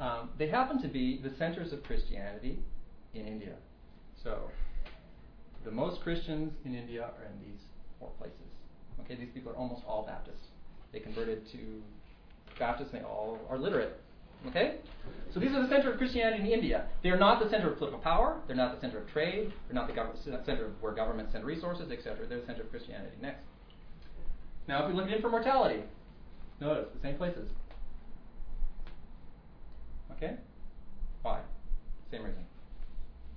Um, 0.00 0.30
they 0.38 0.48
happen 0.48 0.80
to 0.82 0.88
be 0.88 1.20
the 1.22 1.30
centers 1.36 1.72
of 1.72 1.82
Christianity 1.82 2.58
in 3.14 3.26
India. 3.26 3.54
So, 4.22 4.50
the 5.64 5.70
most 5.70 6.00
Christians 6.02 6.52
in 6.64 6.74
India 6.74 7.02
are 7.02 7.24
in 7.24 7.40
these 7.40 7.60
four 7.98 8.10
places. 8.18 8.36
Okay, 9.00 9.16
these 9.16 9.30
people 9.34 9.52
are 9.52 9.56
almost 9.56 9.82
all 9.86 10.06
Baptists. 10.06 10.48
They 10.92 11.00
converted 11.00 11.50
to 11.52 11.82
Baptists, 12.58 12.92
and 12.92 13.00
they 13.00 13.06
all 13.06 13.38
are 13.50 13.58
literate. 13.58 14.00
Okay? 14.48 14.76
So 15.32 15.40
these 15.40 15.50
are 15.50 15.62
the 15.62 15.68
center 15.68 15.92
of 15.92 15.98
Christianity 15.98 16.42
in 16.44 16.48
India. 16.50 16.86
They 17.02 17.10
are 17.10 17.18
not 17.18 17.42
the 17.42 17.50
center 17.50 17.70
of 17.70 17.78
political 17.78 18.00
power. 18.00 18.40
They're 18.46 18.56
not 18.56 18.74
the 18.74 18.80
center 18.80 18.98
of 18.98 19.08
trade. 19.10 19.52
They're 19.66 19.74
not 19.74 19.86
the 19.88 19.92
gov- 19.92 20.44
center 20.46 20.66
of 20.66 20.82
where 20.82 20.92
governments 20.92 21.32
send 21.32 21.44
resources, 21.44 21.90
etc. 21.90 22.26
They're 22.28 22.40
the 22.40 22.46
center 22.46 22.62
of 22.62 22.70
Christianity. 22.70 23.12
Next. 23.20 23.40
Now, 24.68 24.84
if 24.84 24.90
we 24.90 24.94
look 24.96 25.06
at 25.06 25.12
infant 25.14 25.32
mortality, 25.32 25.82
notice 26.60 26.86
the 26.94 27.00
same 27.00 27.16
places. 27.16 27.48
Okay? 30.12 30.36
Why? 31.22 31.40
Same 32.10 32.22
reason. 32.24 32.44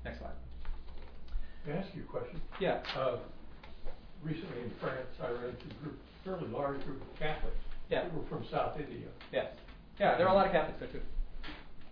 Next 0.05 0.19
slide. 0.19 0.31
Can 1.65 1.73
I 1.73 1.77
ask 1.77 1.89
you 1.95 2.03
a 2.03 2.05
question? 2.05 2.41
Yeah. 2.59 2.79
Uh, 2.97 3.17
recently 4.23 4.61
in 4.63 4.71
France, 4.79 5.07
I 5.21 5.29
ran 5.31 5.43
into 5.45 5.65
a 5.69 5.83
group, 5.83 5.99
fairly 6.23 6.47
large 6.47 6.83
group 6.85 7.01
of 7.01 7.19
Catholics. 7.19 7.57
Yeah. 7.91 8.05
From 8.29 8.45
South 8.49 8.79
India. 8.79 9.07
Yes. 9.33 9.47
Yeah, 9.99 10.17
there 10.17 10.25
are 10.27 10.31
a 10.31 10.35
lot 10.35 10.47
of 10.47 10.53
Catholics 10.53 10.79
there 10.79 10.89
too. 10.89 11.01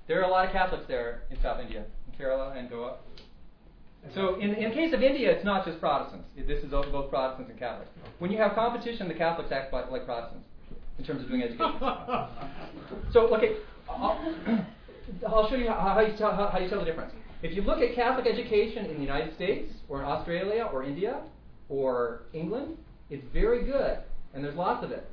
There 0.08 0.20
are 0.20 0.24
a 0.24 0.32
lot 0.32 0.46
of 0.46 0.52
Catholics 0.52 0.86
there 0.88 1.24
in 1.30 1.40
South 1.42 1.60
India, 1.60 1.84
in 2.08 2.18
Kerala 2.18 2.58
and 2.58 2.70
Goa. 2.70 2.96
So 4.16 4.40
in, 4.40 4.56
in 4.56 4.70
the 4.70 4.76
case 4.76 4.94
of 4.94 5.04
India, 5.04 5.30
it's 5.30 5.44
not 5.44 5.66
just 5.66 5.80
Protestants. 5.80 6.26
This 6.36 6.64
is 6.64 6.72
both 6.72 7.10
Protestants 7.10 7.52
and 7.52 7.60
Catholics. 7.60 7.92
When 8.20 8.32
you 8.32 8.38
have 8.38 8.56
competition, 8.56 9.10
the 9.10 9.14
Catholics 9.14 9.52
act 9.52 9.74
like, 9.74 9.92
like 9.92 10.06
Protestants 10.06 10.48
in 10.98 11.06
terms 11.06 11.22
of 11.22 11.28
doing 11.28 11.44
education. 11.44 11.80
so, 13.14 13.36
okay, 13.36 13.58
I'll, 13.90 14.18
I'll 15.28 15.50
show 15.50 15.58
you 15.58 15.68
how, 15.68 15.94
how, 15.96 16.00
you 16.00 16.18
tell, 16.18 16.34
how, 16.34 16.48
how 16.48 16.60
you 16.60 16.70
tell 16.70 16.80
the 16.80 16.86
difference. 16.86 17.14
If 17.44 17.56
you 17.56 17.62
look 17.62 17.80
at 17.80 17.94
Catholic 17.94 18.26
education 18.26 18.86
in 18.86 18.96
the 18.96 19.02
United 19.02 19.36
States, 19.36 19.72
or 19.90 20.00
in 20.00 20.06
Australia, 20.06 20.70
or 20.74 20.84
India, 20.84 21.22
or 21.68 22.24
England, 22.34 22.78
it's 23.10 23.26
very 23.34 23.66
good, 23.66 24.00
and 24.34 24.44
there's 24.44 24.56
lots 24.56 24.84
of 24.84 24.92
it. 24.92 25.06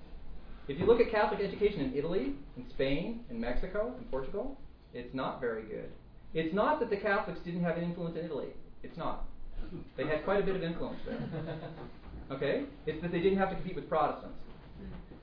If 0.68 0.78
you 0.78 0.86
look 0.86 1.00
at 1.00 1.10
Catholic 1.10 1.40
education 1.40 1.80
in 1.80 1.94
Italy, 1.94 2.34
in 2.56 2.68
Spain, 2.70 3.20
in 3.30 3.40
Mexico, 3.40 3.94
in 3.98 4.04
Portugal, 4.04 4.58
it's 4.92 5.14
not 5.14 5.40
very 5.40 5.62
good. 5.62 5.90
It's 6.34 6.54
not 6.54 6.80
that 6.80 6.90
the 6.90 6.96
Catholics 6.96 7.38
didn't 7.44 7.62
have 7.62 7.76
an 7.76 7.84
influence 7.84 8.16
in 8.18 8.24
Italy. 8.24 8.48
It's 8.82 8.96
not. 8.96 9.24
They 9.96 10.06
had 10.06 10.24
quite 10.24 10.40
a 10.40 10.44
bit 10.44 10.56
of 10.56 10.62
influence 10.62 10.98
there. 11.06 11.18
Okay? 12.28 12.64
It's 12.86 13.00
that 13.02 13.12
they 13.12 13.20
didn't 13.20 13.38
have 13.38 13.50
to 13.50 13.54
compete 13.54 13.76
with 13.76 13.88
Protestants. 13.88 14.34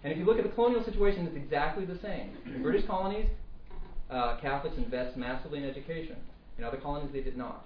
And 0.06 0.14
if 0.14 0.18
you 0.18 0.24
look 0.24 0.38
at 0.38 0.46
the 0.46 0.50
colonial 0.52 0.82
situation, 0.86 1.28
it's 1.28 1.36
exactly 1.36 1.84
the 1.84 2.00
same. 2.02 2.32
In 2.46 2.64
British 2.64 2.88
colonies, 2.88 3.28
uh, 4.10 4.38
Catholics 4.42 4.78
invest 4.78 5.18
massively 5.18 5.60
in 5.60 5.70
education. 5.70 6.16
In 6.58 6.64
other 6.64 6.78
colonies, 6.78 7.10
they 7.12 7.20
did 7.20 7.36
not. 7.36 7.66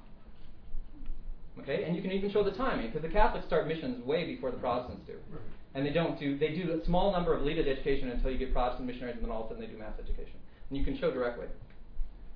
Okay? 1.61 1.83
And 1.83 1.95
you 1.95 2.01
can 2.01 2.11
even 2.11 2.31
show 2.31 2.43
the 2.43 2.51
timing, 2.51 2.87
because 2.87 3.03
the 3.03 3.13
Catholics 3.13 3.45
start 3.45 3.67
missions 3.67 4.03
way 4.03 4.25
before 4.25 4.49
the 4.49 4.57
Protestants 4.57 5.05
do. 5.05 5.13
And 5.77 5.85
they 5.85 5.91
don't 5.91 6.19
do, 6.19 6.39
they 6.39 6.57
do 6.57 6.73
a 6.73 6.83
small 6.87 7.11
number 7.11 7.37
of 7.37 7.43
leaded 7.43 7.67
education 7.67 8.09
until 8.09 8.31
you 8.31 8.39
get 8.39 8.51
Protestant 8.51 8.87
missionaries, 8.87 9.17
and 9.17 9.23
then 9.23 9.29
all 9.29 9.45
of 9.45 9.45
a 9.45 9.53
sudden 9.53 9.61
they 9.61 9.71
do 9.71 9.77
mass 9.77 9.93
education. 10.01 10.33
And 10.69 10.77
you 10.77 10.83
can 10.83 10.97
show 10.97 11.11
directly 11.11 11.45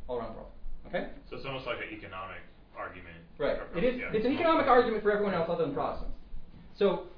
all 0.08 0.20
around 0.20 0.34
the 0.34 0.46
world. 0.46 0.52
Okay? 0.86 1.10
So 1.28 1.38
it's 1.38 1.46
almost 1.48 1.66
like 1.66 1.78
an 1.78 1.90
economic 1.90 2.46
argument. 2.78 3.18
Right. 3.40 3.58
It 3.76 3.84
is. 3.84 4.00
yeah. 4.00 4.14
It's 4.14 4.28
an 4.28 4.34
economic 4.34 4.68
argument 4.68 5.02
for 5.02 5.12
everyone 5.12 5.34
else 5.34 5.50
other 5.50 5.66
than 5.66 5.74
Protestants. 5.74 6.14
So, 6.78 7.10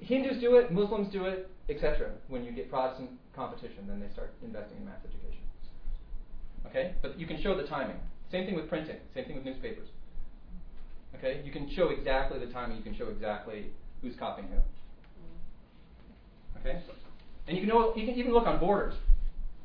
Hindus 0.00 0.40
do 0.40 0.56
it, 0.56 0.72
Muslims 0.72 1.12
do 1.12 1.26
it, 1.26 1.48
etc. 1.70 2.10
When 2.26 2.42
you 2.42 2.50
get 2.50 2.68
Protestant 2.68 3.10
competition, 3.36 3.86
then 3.86 4.00
they 4.00 4.12
start 4.12 4.34
investing 4.42 4.78
in 4.78 4.84
mass 4.84 4.98
education. 5.06 5.46
Okay? 6.66 6.96
But 7.02 7.20
you 7.20 7.26
can 7.28 7.40
show 7.40 7.56
the 7.56 7.68
timing. 7.68 8.02
Same 8.32 8.46
thing 8.46 8.56
with 8.56 8.68
printing, 8.68 8.96
same 9.14 9.26
thing 9.26 9.36
with 9.36 9.44
newspapers. 9.44 9.86
Okay? 11.14 11.40
You 11.44 11.52
can 11.52 11.70
show 11.70 11.90
exactly 11.90 12.40
the 12.44 12.50
timing, 12.52 12.78
you 12.78 12.82
can 12.82 12.96
show 12.96 13.10
exactly 13.10 13.66
who's 14.02 14.16
copying 14.18 14.48
who. 14.48 14.58
Okay? 16.60 16.80
And 17.48 17.56
you 17.56 17.62
can, 17.62 17.68
know, 17.68 17.94
you 17.94 18.06
can 18.06 18.16
even 18.16 18.32
look 18.32 18.46
on 18.46 18.58
borders. 18.58 18.94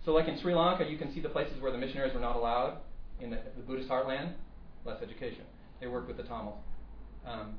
So, 0.05 0.11
like 0.11 0.27
in 0.27 0.39
Sri 0.39 0.53
Lanka, 0.55 0.85
you 0.89 0.97
can 0.97 1.13
see 1.13 1.19
the 1.19 1.29
places 1.29 1.61
where 1.61 1.71
the 1.71 1.77
missionaries 1.77 2.13
were 2.13 2.19
not 2.19 2.35
allowed 2.35 2.77
in 3.19 3.29
the, 3.29 3.37
the 3.55 3.63
Buddhist 3.63 3.89
heartland, 3.89 4.33
less 4.85 5.01
education. 5.01 5.43
They 5.79 5.87
worked 5.87 6.07
with 6.07 6.17
the 6.17 6.23
Tamils. 6.23 6.57
Um, 7.25 7.55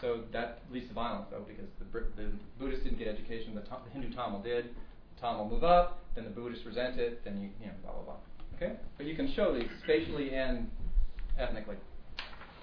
so 0.00 0.20
that 0.32 0.60
leads 0.70 0.88
to 0.88 0.94
violence, 0.94 1.26
though, 1.30 1.44
because 1.46 1.66
the, 1.78 2.00
the 2.22 2.30
Buddhists 2.58 2.84
didn't 2.84 2.98
get 2.98 3.08
education, 3.08 3.54
the, 3.54 3.62
the 3.62 3.90
Hindu 3.92 4.14
Tamil 4.14 4.40
did. 4.40 4.66
The 5.14 5.20
Tamil 5.20 5.48
move 5.48 5.64
up, 5.64 6.00
then 6.14 6.24
the 6.24 6.30
Buddhists 6.30 6.66
resent 6.66 6.98
it, 6.98 7.24
then 7.24 7.40
you, 7.40 7.48
you 7.60 7.66
know, 7.66 7.72
blah, 7.82 7.92
blah, 7.92 8.02
blah. 8.02 8.14
Okay? 8.56 8.74
But 8.98 9.06
you 9.06 9.16
can 9.16 9.32
show 9.34 9.54
these 9.54 9.68
spatially 9.82 10.34
and 10.34 10.70
ethnically. 11.38 11.76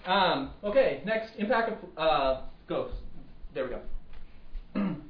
Um, 0.06 0.52
okay, 0.64 1.02
next, 1.06 1.32
impact 1.38 1.72
of 1.72 1.78
uh, 1.98 2.42
ghosts. 2.68 2.98
There 3.54 3.66
we 3.66 3.72
go. 3.72 4.96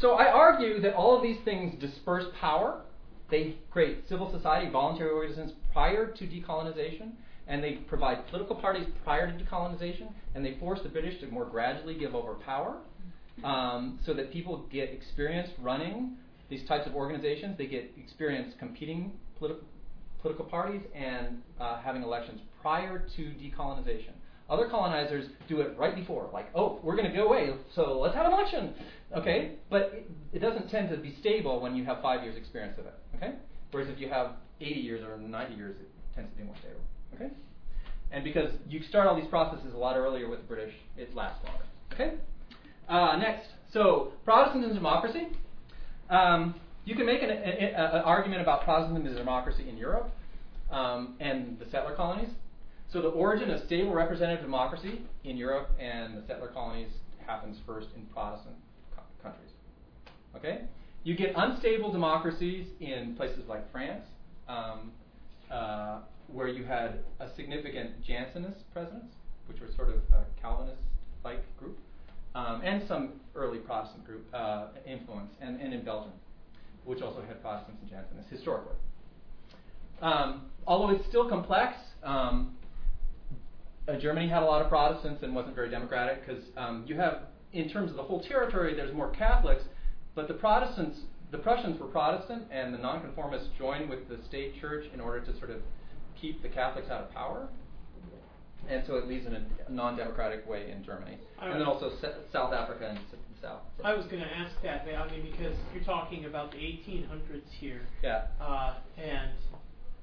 so 0.00 0.12
I 0.12 0.30
argue 0.30 0.80
that 0.80 0.94
all 0.94 1.16
of 1.16 1.22
these 1.22 1.38
things 1.44 1.80
disperse 1.80 2.24
power. 2.40 2.82
They 3.30 3.56
create 3.70 4.08
civil 4.08 4.30
society, 4.30 4.70
voluntary 4.70 5.10
organizations 5.10 5.52
prior 5.72 6.06
to 6.06 6.26
decolonization, 6.26 7.12
and 7.46 7.62
they 7.62 7.72
provide 7.88 8.26
political 8.28 8.56
parties 8.56 8.86
prior 9.02 9.26
to 9.30 9.44
decolonization, 9.44 10.08
and 10.34 10.44
they 10.44 10.56
force 10.58 10.80
the 10.82 10.88
British 10.88 11.20
to 11.20 11.26
more 11.28 11.44
gradually 11.44 11.94
give 11.94 12.14
over 12.14 12.34
power 12.34 12.76
um, 13.42 13.98
so 14.04 14.14
that 14.14 14.32
people 14.32 14.66
get 14.70 14.90
experience 14.90 15.48
running 15.58 16.16
these 16.50 16.66
types 16.68 16.86
of 16.86 16.94
organizations. 16.94 17.56
They 17.56 17.66
get 17.66 17.90
experience 17.96 18.54
competing 18.58 19.12
politi- 19.40 19.56
political 20.20 20.44
parties 20.44 20.82
and 20.94 21.42
uh, 21.60 21.80
having 21.82 22.02
elections 22.02 22.40
prior 22.60 23.06
to 23.16 23.22
decolonization. 23.22 24.12
Other 24.48 24.68
colonizers 24.68 25.26
do 25.48 25.60
it 25.62 25.76
right 25.78 25.94
before, 25.94 26.28
like, 26.32 26.46
oh, 26.54 26.78
we're 26.82 26.96
going 26.96 27.10
to 27.10 27.16
go 27.16 27.26
away, 27.26 27.54
so 27.74 27.98
let's 27.98 28.14
have 28.14 28.26
an 28.26 28.32
election. 28.32 28.74
Okay? 29.16 29.52
But 29.70 29.92
it, 29.94 30.10
it, 30.34 30.38
doesn't 30.40 30.70
tend 30.70 30.90
to 30.90 30.98
be 30.98 31.14
stable 31.20 31.60
when 31.60 31.74
you 31.74 31.84
have 31.84 32.02
five 32.02 32.22
years' 32.22 32.36
experience 32.36 32.78
of 32.78 32.86
it. 32.86 32.94
Okay? 33.16 33.32
Whereas 33.70 33.88
if 33.88 33.98
you 33.98 34.08
have 34.10 34.32
80 34.60 34.80
years 34.80 35.02
or 35.02 35.16
90 35.16 35.54
years, 35.54 35.76
it 35.80 35.88
tends 36.14 36.30
to 36.32 36.36
be 36.36 36.44
more 36.44 36.56
stable. 36.58 36.80
Okay? 37.14 37.32
And 38.12 38.22
because 38.22 38.50
you 38.68 38.82
start 38.82 39.06
all 39.06 39.16
these 39.16 39.28
processes 39.28 39.72
a 39.72 39.78
lot 39.78 39.96
earlier 39.96 40.28
with 40.28 40.40
the 40.40 40.46
British, 40.46 40.74
it 40.96 41.14
lasts 41.14 41.42
longer. 41.44 41.64
Okay? 41.94 42.14
Uh, 42.88 43.16
next. 43.16 43.48
So, 43.72 44.12
Protestantism 44.24 44.70
and 44.70 44.78
democracy. 44.78 45.28
Um, 46.10 46.54
you 46.84 46.94
can 46.94 47.06
make 47.06 47.22
an, 47.22 47.30
an, 47.30 47.74
argument 47.74 48.42
about 48.42 48.64
Protestantism 48.64 49.06
and 49.06 49.16
democracy 49.16 49.68
in 49.68 49.78
Europe 49.78 50.10
um, 50.70 51.16
and 51.18 51.58
the 51.58 51.64
settler 51.70 51.94
colonies. 51.94 52.28
So 52.94 53.02
the 53.02 53.08
origin 53.08 53.50
of 53.50 53.60
stable 53.66 53.92
representative 53.92 54.44
democracy 54.44 55.00
in 55.24 55.36
Europe 55.36 55.68
and 55.80 56.16
the 56.16 56.22
settler 56.28 56.46
colonies 56.46 56.86
happens 57.26 57.58
first 57.66 57.88
in 57.96 58.06
Protestant 58.06 58.54
co- 58.94 59.02
countries. 59.20 59.50
Okay? 60.36 60.60
You 61.02 61.16
get 61.16 61.32
unstable 61.34 61.90
democracies 61.90 62.68
in 62.78 63.16
places 63.16 63.48
like 63.48 63.68
France, 63.72 64.04
um, 64.48 64.92
uh, 65.50 66.02
where 66.28 66.46
you 66.46 66.62
had 66.62 67.00
a 67.18 67.34
significant 67.34 68.00
Jansenist 68.04 68.62
presence, 68.72 69.06
which 69.48 69.60
was 69.60 69.74
sort 69.74 69.88
of 69.88 69.96
a 70.12 70.24
Calvinist-like 70.40 71.42
group, 71.58 71.76
um, 72.36 72.62
and 72.62 72.86
some 72.86 73.14
early 73.34 73.58
Protestant 73.58 74.06
group 74.06 74.24
uh, 74.32 74.68
influence, 74.86 75.32
and, 75.40 75.60
and 75.60 75.74
in 75.74 75.84
Belgium, 75.84 76.12
which 76.84 77.02
also 77.02 77.22
had 77.22 77.42
Protestants 77.42 77.82
and 77.82 77.90
Jansenists 77.90 78.30
historically. 78.30 78.76
Um, 80.00 80.42
although 80.64 80.94
it's 80.94 81.06
still 81.08 81.28
complex, 81.28 81.76
um, 82.04 82.56
uh, 83.88 83.98
Germany 83.98 84.28
had 84.28 84.42
a 84.42 84.46
lot 84.46 84.62
of 84.62 84.68
Protestants 84.68 85.22
and 85.22 85.34
wasn't 85.34 85.54
very 85.54 85.70
democratic 85.70 86.26
because 86.26 86.44
um, 86.56 86.84
you 86.86 86.96
have, 86.96 87.22
in 87.52 87.68
terms 87.68 87.90
of 87.90 87.96
the 87.96 88.02
whole 88.02 88.22
territory, 88.22 88.74
there's 88.74 88.94
more 88.94 89.10
Catholics, 89.10 89.64
but 90.14 90.28
the 90.28 90.34
Protestants, 90.34 91.00
the 91.30 91.38
Prussians 91.38 91.78
were 91.80 91.86
Protestant, 91.86 92.44
and 92.50 92.72
the 92.72 92.78
nonconformists 92.78 93.48
joined 93.58 93.90
with 93.90 94.08
the 94.08 94.18
state 94.28 94.60
church 94.60 94.84
in 94.92 95.00
order 95.00 95.20
to 95.20 95.38
sort 95.38 95.50
of 95.50 95.60
keep 96.20 96.42
the 96.42 96.48
Catholics 96.48 96.88
out 96.90 97.02
of 97.02 97.12
power. 97.12 97.48
And 98.68 98.82
so 98.86 98.96
it 98.96 99.06
leads 99.06 99.26
in 99.26 99.34
a 99.34 99.44
non-democratic 99.70 100.48
way 100.48 100.70
in 100.70 100.82
Germany, 100.82 101.18
and 101.38 101.60
then 101.60 101.66
also 101.66 101.92
South 102.32 102.54
Africa 102.54 102.88
and 102.88 102.98
South. 103.42 103.60
I 103.84 103.92
was 103.92 104.06
going 104.06 104.22
to 104.22 104.36
ask 104.36 104.54
that. 104.62 104.86
I 104.88 105.10
mean, 105.10 105.30
because 105.30 105.54
you're 105.74 105.84
talking 105.84 106.24
about 106.24 106.50
the 106.50 106.56
1800s 106.56 107.42
here. 107.60 107.82
Yeah. 108.02 108.28
Uh, 108.40 108.76
and 108.96 109.32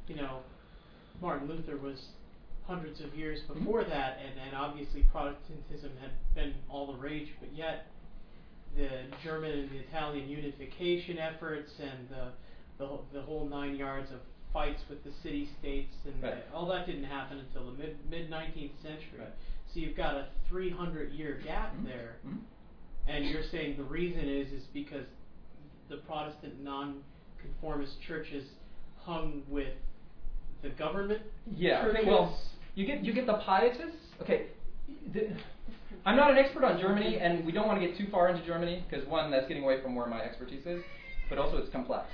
you 0.07 0.15
know, 0.15 0.41
Martin 1.19 1.47
Luther 1.47 1.77
was 1.77 2.09
hundreds 2.71 3.01
of 3.01 3.13
years 3.13 3.39
mm-hmm. 3.41 3.59
before 3.59 3.83
that, 3.83 4.17
and, 4.25 4.39
and 4.47 4.55
obviously 4.55 5.03
Protestantism 5.11 5.91
had 5.99 6.11
been 6.33 6.53
all 6.69 6.87
the 6.87 6.97
rage, 6.97 7.27
but 7.41 7.53
yet 7.53 7.87
the 8.77 8.87
German 9.23 9.51
and 9.51 9.69
the 9.69 9.79
Italian 9.79 10.29
unification 10.29 11.17
efforts 11.17 11.71
and 11.79 12.07
the 12.09 12.27
the, 12.77 12.89
the 13.13 13.21
whole 13.21 13.47
nine 13.47 13.75
yards 13.75 14.09
of 14.11 14.17
fights 14.51 14.81
with 14.89 15.03
the 15.03 15.11
city 15.21 15.47
states 15.59 15.93
and 16.05 16.23
right. 16.23 16.43
all 16.53 16.65
that 16.67 16.87
didn't 16.87 17.03
happen 17.03 17.37
until 17.37 17.71
the 17.71 17.77
mid 17.77 17.97
mid 18.09 18.31
19th 18.31 18.81
century. 18.81 19.19
Right. 19.19 19.29
So 19.73 19.79
you've 19.79 19.95
got 19.95 20.15
a 20.15 20.27
300 20.49 21.11
year 21.11 21.41
gap 21.45 21.75
mm-hmm. 21.75 21.85
there, 21.85 22.15
mm-hmm. 22.25 22.37
and 23.07 23.25
you're 23.25 23.43
saying 23.51 23.77
the 23.77 23.83
reason 23.83 24.27
is 24.27 24.51
is 24.51 24.63
because 24.73 25.05
the 25.89 25.97
Protestant 25.97 26.63
non-conformist 26.63 28.01
churches 28.07 28.45
hung 28.97 29.43
with 29.49 29.73
the 30.63 30.69
government. 30.69 31.21
Yeah. 31.55 31.87
Well, 32.05 32.37
you 32.75 32.85
get 32.85 33.03
you 33.03 33.13
get 33.13 33.25
the 33.25 33.39
pietists. 33.45 33.97
Okay. 34.21 34.47
The, 35.13 35.29
I'm 36.05 36.15
not 36.15 36.31
an 36.31 36.37
expert 36.37 36.63
on 36.63 36.79
Germany, 36.79 37.17
and 37.19 37.45
we 37.45 37.51
don't 37.51 37.67
want 37.67 37.79
to 37.79 37.87
get 37.87 37.97
too 37.97 38.07
far 38.11 38.29
into 38.29 38.45
Germany 38.45 38.83
because 38.89 39.07
one, 39.07 39.29
that's 39.29 39.47
getting 39.47 39.63
away 39.63 39.81
from 39.81 39.95
where 39.95 40.07
my 40.07 40.21
expertise 40.21 40.65
is, 40.65 40.81
but 41.29 41.37
also 41.37 41.57
it's 41.57 41.69
complex. 41.71 42.07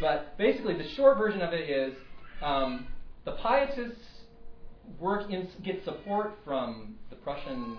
But 0.00 0.36
basically, 0.38 0.76
the 0.76 0.88
short 0.90 1.18
version 1.18 1.42
of 1.42 1.52
it 1.52 1.68
is 1.68 1.94
um, 2.42 2.86
the 3.24 3.32
pietists 3.32 4.00
work 4.98 5.30
in 5.30 5.48
get 5.62 5.84
support 5.84 6.34
from 6.44 6.94
the 7.10 7.16
Prussian 7.16 7.76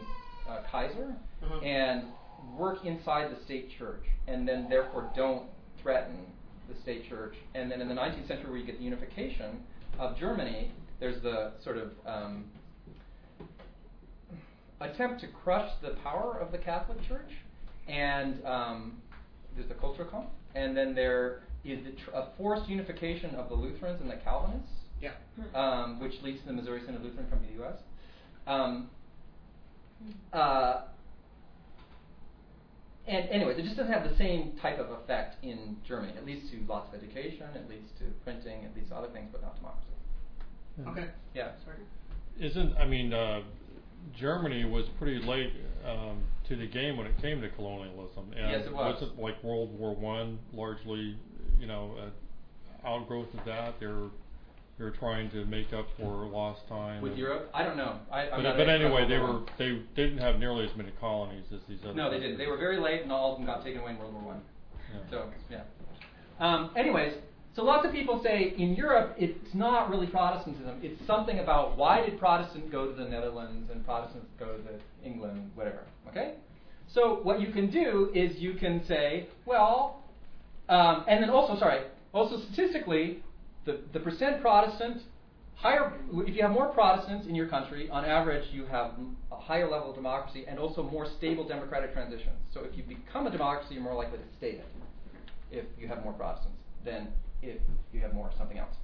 uh, 0.49 0.61
Kaiser 0.71 1.15
uh-huh. 1.43 1.59
and 1.59 2.05
work 2.57 2.85
inside 2.85 3.35
the 3.35 3.43
state 3.43 3.69
church, 3.77 4.03
and 4.27 4.47
then 4.47 4.67
therefore 4.69 5.11
don't 5.15 5.43
threaten 5.81 6.17
the 6.69 6.79
state 6.81 7.07
church. 7.09 7.35
And 7.53 7.71
then 7.71 7.81
in 7.81 7.87
the 7.87 7.93
19th 7.93 8.27
century, 8.27 8.51
we 8.51 8.65
get 8.65 8.77
the 8.77 8.83
unification 8.83 9.61
of 9.99 10.17
Germany, 10.17 10.71
there's 10.99 11.21
the 11.21 11.53
sort 11.63 11.77
of 11.77 11.91
um, 12.05 12.45
attempt 14.81 15.21
to 15.21 15.27
crush 15.27 15.69
the 15.81 15.91
power 16.03 16.37
of 16.39 16.51
the 16.51 16.57
Catholic 16.57 16.97
Church, 17.07 17.31
and 17.87 18.43
um, 18.45 18.97
there's 19.55 19.67
the 19.67 19.75
Kulturkampf, 19.75 20.27
and 20.55 20.75
then 20.75 20.95
there 20.95 21.41
is 21.63 21.83
the 21.83 21.91
tr- 21.91 22.11
a 22.13 22.27
forced 22.37 22.69
unification 22.69 23.35
of 23.35 23.49
the 23.49 23.55
Lutherans 23.55 24.01
and 24.01 24.09
the 24.09 24.17
Calvinists, 24.17 24.69
yeah. 25.01 25.11
um, 25.53 25.99
which 25.99 26.13
leads 26.21 26.41
to 26.41 26.47
the 26.47 26.53
Missouri 26.53 26.81
Synod 26.85 27.03
Lutheran 27.03 27.27
from 27.29 27.39
the 27.41 27.53
U.S. 27.59 27.79
Um, 28.47 28.89
uh, 30.33 30.81
and 33.07 33.29
anyways, 33.29 33.57
it 33.57 33.63
just 33.63 33.77
doesn't 33.77 33.91
have 33.91 34.09
the 34.09 34.17
same 34.17 34.53
type 34.61 34.79
of 34.79 34.89
effect 34.91 35.43
in 35.43 35.77
Germany. 35.87 36.13
It 36.17 36.25
leads 36.25 36.49
to 36.51 36.57
lots 36.67 36.89
of 36.93 37.01
education, 37.01 37.45
it 37.53 37.69
leads 37.69 37.89
to 37.99 38.05
printing, 38.23 38.63
it 38.63 38.75
leads 38.75 38.89
to 38.89 38.95
other 38.95 39.09
things, 39.09 39.29
but 39.31 39.41
not 39.41 39.55
democracy. 39.55 39.94
Okay. 40.87 41.07
Yeah. 41.33 41.51
Sorry. 41.63 41.77
Isn't 42.39 42.75
I 42.77 42.85
mean 42.85 43.13
uh, 43.13 43.41
Germany 44.19 44.65
was 44.65 44.85
pretty 44.99 45.25
late 45.25 45.53
um, 45.85 46.23
to 46.47 46.55
the 46.55 46.67
game 46.67 46.97
when 46.97 47.07
it 47.07 47.19
came 47.21 47.41
to 47.41 47.49
colonialism. 47.49 48.31
And 48.35 48.51
yes, 48.51 48.65
it 48.65 48.73
was. 48.73 49.01
Was 49.01 49.09
it 49.09 49.21
like 49.21 49.43
World 49.43 49.77
War 49.77 49.95
One 49.95 50.39
largely? 50.53 51.17
You 51.59 51.67
know, 51.67 51.95
uh, 51.97 52.87
outgrowth 52.87 53.33
of 53.37 53.45
that. 53.45 53.79
They're 53.79 54.09
they're 54.77 54.91
trying 54.91 55.29
to 55.31 55.45
make 55.45 55.71
up 55.73 55.87
for 55.97 56.25
lost 56.27 56.67
time. 56.67 57.01
With 57.01 57.17
Europe, 57.17 57.49
I 57.53 57.63
don't 57.63 57.77
know. 57.77 57.97
I, 58.11 58.27
but, 58.29 58.57
but 58.57 58.69
anyway, 58.69 59.07
they 59.07 59.17
were 59.17 59.41
they 59.57 59.81
didn't 59.95 60.17
have 60.17 60.37
nearly 60.39 60.65
as 60.65 60.75
many 60.75 60.91
colonies 60.99 61.45
as 61.53 61.61
these 61.69 61.79
other. 61.83 61.93
No, 61.93 62.11
they 62.11 62.19
didn't. 62.19 62.37
They 62.37 62.47
were 62.47 62.57
very 62.57 62.79
late, 62.79 63.03
and 63.03 63.11
all 63.11 63.33
of 63.33 63.37
them 63.37 63.45
got 63.45 63.63
taken 63.63 63.81
away 63.81 63.91
in 63.91 63.97
World 63.97 64.13
War 64.13 64.23
One. 64.23 64.41
Yeah. 64.93 64.99
So 65.09 65.29
yeah. 65.49 65.61
Um, 66.39 66.71
anyways, 66.75 67.13
so 67.55 67.63
lots 67.63 67.85
of 67.85 67.93
people 67.93 68.21
say 68.21 68.53
in 68.57 68.75
Europe 68.75 69.15
it's 69.17 69.53
not 69.53 69.89
really 69.89 70.07
Protestantism. 70.07 70.79
It's 70.83 70.99
something 71.07 71.39
about 71.39 71.77
why 71.77 72.05
did 72.05 72.19
Protestants 72.19 72.69
go 72.69 72.87
to 72.87 72.93
the 72.93 73.07
Netherlands 73.07 73.69
and 73.71 73.85
Protestants 73.85 74.27
go 74.37 74.57
to 74.57 75.07
England, 75.07 75.51
whatever. 75.55 75.79
Okay. 76.09 76.35
So 76.93 77.19
what 77.23 77.39
you 77.39 77.53
can 77.53 77.71
do 77.71 78.11
is 78.13 78.37
you 78.37 78.55
can 78.55 78.85
say, 78.87 79.27
well, 79.45 80.03
um, 80.67 81.05
and 81.07 81.23
then 81.23 81.29
also 81.29 81.57
sorry, 81.57 81.83
also 82.13 82.41
statistically, 82.51 83.23
the 83.65 83.79
the 83.93 84.01
percent 84.01 84.41
Protestant 84.41 85.01
higher, 85.55 85.93
if 86.11 86.35
you 86.35 86.41
have 86.41 86.51
more 86.51 86.67
Protestants 86.73 87.25
in 87.25 87.35
your 87.35 87.47
country, 87.47 87.89
on 87.89 88.03
average, 88.03 88.43
you 88.51 88.65
have 88.65 88.91
a 89.31 89.37
higher 89.37 89.69
level 89.69 89.91
of 89.91 89.95
democracy 89.95 90.43
and 90.45 90.59
also 90.59 90.83
more 90.83 91.07
stable 91.17 91.47
democratic 91.47 91.93
transitions. 91.93 92.35
So 92.53 92.61
if 92.65 92.77
you 92.77 92.83
become 92.83 93.27
a 93.27 93.31
democracy, 93.31 93.75
you're 93.75 93.83
more 93.83 93.95
likely 93.95 94.17
to 94.17 94.25
stay 94.37 94.51
it 94.51 94.65
if 95.51 95.65
you 95.79 95.87
have 95.87 96.03
more 96.03 96.11
Protestants 96.11 96.57
than 96.83 97.07
if 97.41 97.57
you 97.93 98.01
have 98.01 98.13
more 98.13 98.31
something 98.37 98.57
else, 98.57 98.75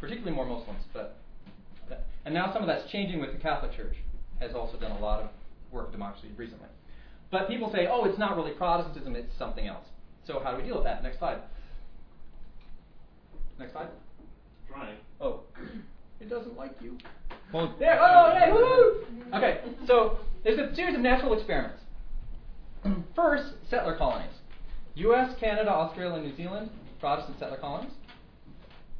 particularly 0.00 0.34
more 0.34 0.46
Muslims. 0.46 0.84
But 0.92 1.18
and 2.24 2.34
now 2.34 2.52
some 2.52 2.62
of 2.62 2.68
that's 2.68 2.90
changing 2.90 3.20
with 3.20 3.32
the 3.32 3.38
Catholic 3.38 3.74
Church 3.74 3.96
has 4.40 4.54
also 4.54 4.78
done 4.78 4.92
a 4.92 4.98
lot 4.98 5.22
of 5.22 5.30
work 5.72 5.86
of 5.86 5.92
democracy 5.92 6.28
recently. 6.36 6.68
But 7.30 7.48
people 7.48 7.70
say, 7.72 7.88
oh, 7.90 8.04
it's 8.04 8.18
not 8.18 8.36
really 8.36 8.52
Protestantism, 8.52 9.16
it's 9.16 9.36
something 9.38 9.66
else. 9.66 9.84
So 10.26 10.40
how 10.42 10.52
do 10.52 10.58
we 10.58 10.62
deal 10.62 10.76
with 10.76 10.84
that? 10.84 11.02
Next 11.02 11.18
slide. 11.18 11.38
Next 13.58 13.72
slide. 13.72 13.88
Trying. 14.70 14.96
Oh, 15.20 15.40
it 16.20 16.28
doesn't 16.28 16.56
like 16.56 16.72
you. 16.80 16.98
Well, 17.52 17.74
There. 17.78 17.98
Oh, 18.00 18.32
oh 18.32 18.38
hey, 18.38 18.52
woo! 18.52 19.04
Okay, 19.34 19.60
so 19.86 20.18
there's 20.44 20.58
a 20.58 20.74
series 20.74 20.94
of 20.94 21.00
natural 21.00 21.34
experiments. 21.34 21.80
First, 23.16 23.54
settler 23.70 23.96
colonies. 23.96 24.32
U.S., 24.94 25.34
Canada, 25.38 25.70
Australia, 25.70 26.16
and 26.16 26.26
New 26.26 26.36
Zealand, 26.36 26.70
Protestant 26.98 27.38
settler 27.38 27.58
colonies. 27.58 27.92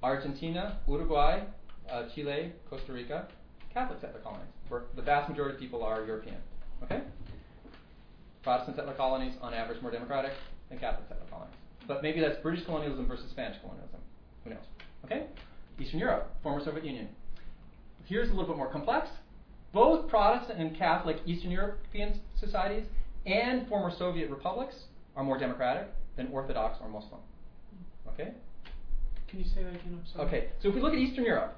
Argentina, 0.02 0.78
Uruguay, 0.86 1.42
uh, 1.90 2.04
Chile, 2.14 2.52
Costa 2.70 2.92
Rica, 2.92 3.26
Catholic 3.72 4.00
settler 4.00 4.20
colonies, 4.20 4.48
where 4.68 4.82
the 4.94 5.02
vast 5.02 5.28
majority 5.28 5.54
of 5.54 5.60
people 5.60 5.82
are 5.82 6.04
European. 6.04 6.36
Okay? 6.82 7.00
Protestant 8.42 8.76
settler 8.76 8.94
colonies, 8.94 9.34
on 9.42 9.52
average, 9.52 9.82
more 9.82 9.90
democratic 9.90 10.32
than 10.68 10.78
Catholic 10.78 11.08
settler 11.08 11.26
colonies. 11.28 11.54
But 11.86 12.02
maybe 12.02 12.20
that's 12.20 12.40
British 12.40 12.64
colonialism 12.64 13.06
versus 13.06 13.30
Spanish 13.30 13.60
colonialism. 13.60 14.00
Who 14.44 14.50
knows? 14.50 14.64
Okay? 15.04 15.26
Eastern 15.80 15.98
Europe, 15.98 16.34
former 16.42 16.64
Soviet 16.64 16.84
Union. 16.84 17.08
Here's 18.04 18.28
a 18.28 18.32
little 18.32 18.46
bit 18.46 18.56
more 18.56 18.70
complex. 18.70 19.08
Both 19.72 20.08
Protestant 20.08 20.60
and 20.60 20.76
Catholic 20.76 21.18
Eastern 21.26 21.50
European 21.50 22.20
societies 22.38 22.84
and 23.26 23.68
former 23.68 23.94
Soviet 23.96 24.30
republics 24.30 24.74
are 25.14 25.24
more 25.24 25.38
democratic 25.38 25.88
than 26.16 26.28
Orthodox 26.28 26.78
or 26.80 26.88
Muslim. 26.88 27.20
Okay? 28.18 28.32
Can 29.28 29.38
you 29.40 29.44
say 29.44 29.62
that 29.62 29.70
again? 29.70 30.00
I'm 30.00 30.06
sorry. 30.12 30.26
Okay, 30.26 30.48
so 30.62 30.68
if 30.68 30.74
we 30.74 30.80
look 30.80 30.92
at 30.92 30.98
Eastern 30.98 31.24
Europe, 31.24 31.56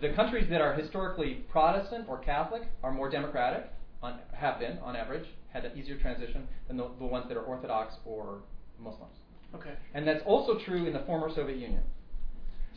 the 0.00 0.10
countries 0.10 0.46
that 0.50 0.60
are 0.60 0.74
historically 0.74 1.44
Protestant 1.50 2.06
or 2.08 2.18
Catholic 2.18 2.62
are 2.82 2.92
more 2.92 3.10
democratic, 3.10 3.66
on, 4.02 4.18
have 4.32 4.58
been 4.60 4.78
on 4.78 4.94
average, 4.94 5.26
had 5.52 5.64
an 5.64 5.76
easier 5.76 5.98
transition 5.98 6.46
than 6.68 6.76
the, 6.76 6.88
the 6.98 7.04
ones 7.04 7.26
that 7.28 7.36
are 7.36 7.42
Orthodox 7.42 7.94
or 8.04 8.38
Muslims. 8.78 9.14
Okay. 9.54 9.72
And 9.94 10.06
that's 10.06 10.22
also 10.26 10.58
true 10.64 10.86
in 10.86 10.92
the 10.92 11.00
former 11.00 11.30
Soviet 11.34 11.58
Union. 11.58 11.82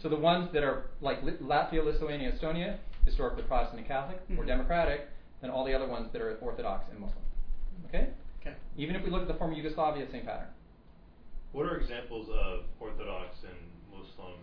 So 0.02 0.08
the 0.08 0.16
ones 0.16 0.50
that 0.54 0.64
are 0.64 0.86
like 1.02 1.22
Latvia, 1.24 1.84
Lithuania, 1.84 2.32
Estonia, 2.32 2.78
historically 3.06 3.43
Protestant 3.43 3.80
and 3.80 3.88
Catholic, 3.88 4.28
more 4.30 4.43
Mhm. 4.45 4.47
democratic 4.47 5.10
than 5.41 5.50
all 5.50 5.66
the 5.66 5.74
other 5.74 5.88
ones 5.88 6.12
that 6.14 6.22
are 6.22 6.38
Orthodox 6.38 6.89
and 6.89 7.00
Muslim. 7.00 7.24
Okay? 7.88 8.08
Okay. 8.39 8.56
Even 8.78 8.95
if 8.95 9.04
we 9.04 9.10
look 9.10 9.22
at 9.22 9.28
the 9.28 9.34
former 9.34 9.54
Yugoslavia, 9.54 10.10
same 10.10 10.26
pattern. 10.26 10.47
What 11.52 11.66
are 11.66 11.78
examples 11.78 12.30
of 12.30 12.62
Orthodox 12.80 13.36
and 13.43 13.58
Muslim? 13.91 14.34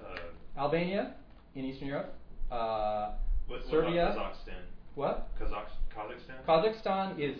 Uh, 0.00 0.60
Albania 0.60 1.14
in 1.54 1.64
Eastern 1.64 1.88
Europe, 1.88 2.14
uh, 2.50 3.12
what, 3.46 3.60
what 3.60 3.70
Serbia. 3.70 4.12
about 4.12 4.32
Kazakhstan? 4.34 4.62
What? 4.96 5.28
Kazakh, 5.40 5.70
Kazakhstan. 5.96 6.44
Kazakhstan 6.46 7.18
is 7.18 7.36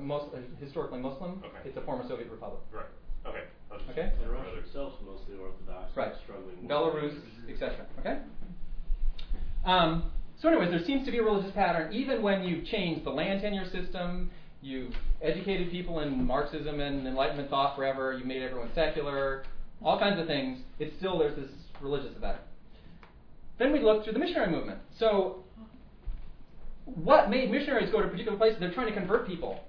most, 0.00 0.26
uh, 0.34 0.38
historically 0.64 1.00
Muslim. 1.00 1.42
Okay. 1.44 1.68
It's 1.68 1.76
a 1.76 1.80
former 1.82 2.04
Soviet 2.08 2.30
republic. 2.30 2.60
Right. 2.72 2.86
Okay. 3.26 3.44
I 3.70 3.74
was 3.74 3.82
just 3.82 3.92
Okay. 3.98 4.06
looking 4.10 4.18
And 4.22 4.26
for 4.26 4.32
Russia 4.32 4.58
itself 4.66 4.92
is 5.00 5.06
mostly 5.06 5.34
Orthodox. 5.36 5.96
Right. 5.96 6.12
Struggling. 6.24 6.56
Belarus, 6.68 7.18
etc. 7.48 7.86
Okay. 8.00 8.18
Um, 9.64 10.10
so, 10.40 10.48
anyways, 10.48 10.70
there 10.70 10.84
seems 10.86 11.04
to 11.06 11.12
be 11.12 11.18
a 11.18 11.22
religious 11.22 11.52
pattern, 11.52 11.92
even 11.92 12.22
when 12.22 12.44
you've 12.44 12.64
changed 12.66 13.04
the 13.04 13.10
land 13.10 13.42
tenure 13.42 13.66
system, 13.70 14.30
you've 14.62 14.94
educated 15.22 15.70
people 15.70 16.00
in 16.00 16.24
Marxism 16.24 16.80
and 16.80 17.06
Enlightenment 17.06 17.50
thought 17.50 17.76
forever, 17.76 18.12
you've 18.16 18.26
made 18.26 18.42
everyone 18.42 18.70
secular, 18.74 19.44
all 19.82 19.98
kinds 19.98 20.20
of 20.20 20.26
things. 20.26 20.58
It's 20.78 20.96
still 20.98 21.18
there's 21.18 21.36
this 21.36 21.50
religious 21.80 22.12
it. 22.16 22.40
Then 23.58 23.72
we 23.72 23.80
look 23.80 24.04
through 24.04 24.14
the 24.14 24.18
missionary 24.18 24.50
movement. 24.50 24.78
So, 24.98 25.44
what 26.84 27.30
made 27.30 27.50
missionaries 27.50 27.90
go 27.90 28.00
to 28.00 28.08
particular 28.08 28.36
places? 28.36 28.58
They're 28.58 28.72
trying 28.72 28.92
to 28.92 28.98
convert 28.98 29.26
people. 29.26 29.60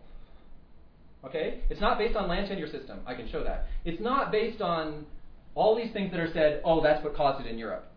Okay? 1.25 1.61
It's 1.69 1.81
not 1.81 1.97
based 1.97 2.15
on 2.15 2.27
land 2.27 2.47
tenure 2.47 2.69
system. 2.71 3.01
I 3.05 3.15
can 3.15 3.29
show 3.29 3.43
that. 3.43 3.67
It's 3.85 4.01
not 4.01 4.31
based 4.31 4.61
on 4.61 5.05
all 5.55 5.75
these 5.75 5.91
things 5.93 6.11
that 6.11 6.19
are 6.19 6.31
said, 6.33 6.61
oh, 6.63 6.81
that's 6.81 7.03
what 7.03 7.15
caused 7.15 7.45
it 7.45 7.49
in 7.49 7.57
Europe. 7.57 7.91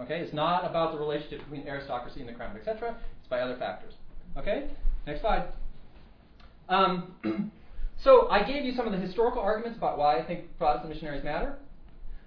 Okay? 0.00 0.20
It's 0.20 0.34
not 0.34 0.68
about 0.68 0.92
the 0.92 0.98
relationship 0.98 1.40
between 1.40 1.68
aristocracy 1.68 2.20
and 2.20 2.28
the 2.28 2.32
crown, 2.32 2.56
etc. 2.56 2.96
It's 3.20 3.28
by 3.28 3.40
other 3.40 3.56
factors. 3.56 3.92
Okay? 4.36 4.68
Next 5.06 5.20
slide. 5.20 5.44
Um, 6.68 7.52
so 8.04 8.28
I 8.28 8.42
gave 8.42 8.64
you 8.64 8.72
some 8.74 8.86
of 8.86 8.92
the 8.92 8.98
historical 8.98 9.40
arguments 9.40 9.78
about 9.78 9.98
why 9.98 10.18
I 10.18 10.24
think 10.24 10.56
Protestant 10.58 10.92
missionaries 10.92 11.24
matter, 11.24 11.56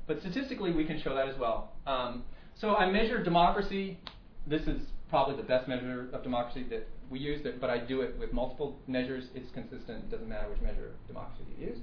but 0.08 0.20
statistically 0.20 0.72
we 0.72 0.86
can 0.86 1.00
show 1.02 1.16
that 1.16 1.28
as 1.28 1.38
well. 1.38 1.74
Um, 1.86 2.24
so 2.56 2.76
I 2.76 2.90
measured 2.90 3.24
democracy. 3.24 4.00
This 4.48 4.62
is 4.64 4.82
probably 5.10 5.36
the 5.36 5.44
best 5.44 5.68
measure 5.68 6.10
of 6.14 6.24
democracy 6.24 6.66
that 6.70 6.88
we 7.10 7.20
use, 7.20 7.46
but 7.60 7.70
I 7.70 7.78
do 7.78 8.02
it 8.02 8.18
with 8.18 8.34
multiple 8.34 8.78
measures. 8.88 9.26
It's 9.36 9.52
consistent. 9.54 10.06
It 10.06 10.12
doesn't 10.12 10.30
matter 10.30 10.50
which 10.50 10.62
measure 10.62 10.88
of 10.88 11.08
democracy 11.08 11.44
you 11.58 11.68
use. 11.68 11.78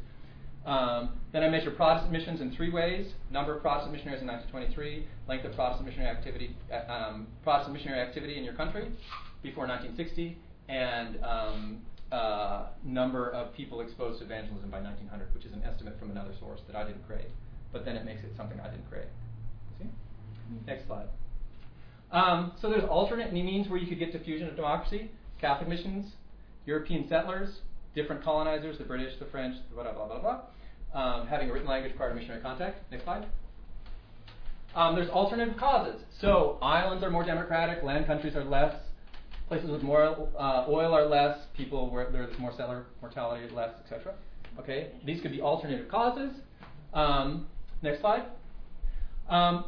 Um, 0.66 1.18
then 1.32 1.42
I 1.42 1.48
measure 1.48 1.70
Protestant 1.70 2.12
missions 2.12 2.40
in 2.40 2.54
three 2.54 2.70
ways: 2.70 3.12
number 3.30 3.54
of 3.54 3.62
Protestant 3.62 3.92
missionaries 3.92 4.22
in 4.22 4.26
1923, 4.26 5.06
length 5.28 5.44
of 5.44 5.54
Protestant 5.54 5.86
missionary 5.86 6.10
activity, 6.10 6.56
uh, 6.72 6.92
um, 6.92 7.26
Protestant 7.42 7.74
missionary 7.74 8.00
activity 8.00 8.36
in 8.36 8.44
your 8.44 8.54
country 8.54 8.90
before 9.42 9.66
1960, 9.66 10.36
and 10.68 11.22
um, 11.24 11.78
uh, 12.12 12.66
number 12.84 13.30
of 13.30 13.54
people 13.54 13.80
exposed 13.80 14.20
to 14.20 14.24
evangelism 14.24 14.70
by 14.70 14.80
1900, 14.80 15.34
which 15.34 15.44
is 15.44 15.52
an 15.52 15.62
estimate 15.62 15.98
from 15.98 16.10
another 16.10 16.32
source 16.40 16.60
that 16.66 16.76
I 16.76 16.84
didn't 16.84 17.06
create. 17.06 17.28
But 17.72 17.84
then 17.84 17.96
it 17.96 18.04
makes 18.04 18.22
it 18.22 18.32
something 18.36 18.58
I 18.60 18.68
didn't 18.68 18.88
create. 18.88 19.08
See? 19.78 19.88
Next 20.66 20.86
slide. 20.86 21.08
Um, 22.10 22.52
so 22.60 22.70
there's 22.70 22.84
alternate 22.84 23.32
means 23.32 23.68
where 23.68 23.78
you 23.78 23.86
could 23.86 23.98
get 23.98 24.12
diffusion 24.12 24.48
of 24.48 24.56
democracy: 24.56 25.10
Catholic 25.40 25.68
missions, 25.68 26.12
European 26.64 27.06
settlers, 27.08 27.60
different 27.94 28.24
colonizers, 28.24 28.78
the 28.78 28.84
British, 28.84 29.18
the 29.18 29.26
French, 29.26 29.56
blah 29.74 29.82
blah 29.82 29.92
blah 29.92 30.06
blah 30.06 30.20
blah. 30.20 30.40
Um, 30.94 31.26
having 31.26 31.50
a 31.50 31.52
written 31.52 31.68
language 31.68 31.94
prior 31.96 32.08
to 32.08 32.14
missionary 32.14 32.40
contact. 32.40 32.90
Next 32.90 33.04
slide. 33.04 33.26
Um, 34.74 34.94
there's 34.94 35.10
alternative 35.10 35.56
causes. 35.58 36.00
So 36.20 36.58
islands 36.62 37.02
are 37.04 37.10
more 37.10 37.24
democratic, 37.24 37.82
land 37.82 38.06
countries 38.06 38.36
are 38.36 38.44
less, 38.44 38.74
places 39.48 39.70
with 39.70 39.82
more 39.82 40.28
uh, 40.38 40.66
oil 40.68 40.94
are 40.94 41.06
less, 41.06 41.38
people 41.56 41.90
where 41.90 42.10
there's 42.10 42.38
more 42.38 42.52
settler 42.56 42.84
mortality 43.00 43.52
less, 43.52 43.70
etc. 43.84 44.14
Okay, 44.58 44.90
these 45.04 45.20
could 45.22 45.32
be 45.32 45.40
alternative 45.40 45.88
causes. 45.88 46.30
Um, 46.92 47.46
next 47.82 48.00
slide. 48.00 48.24
Um, 49.28 49.66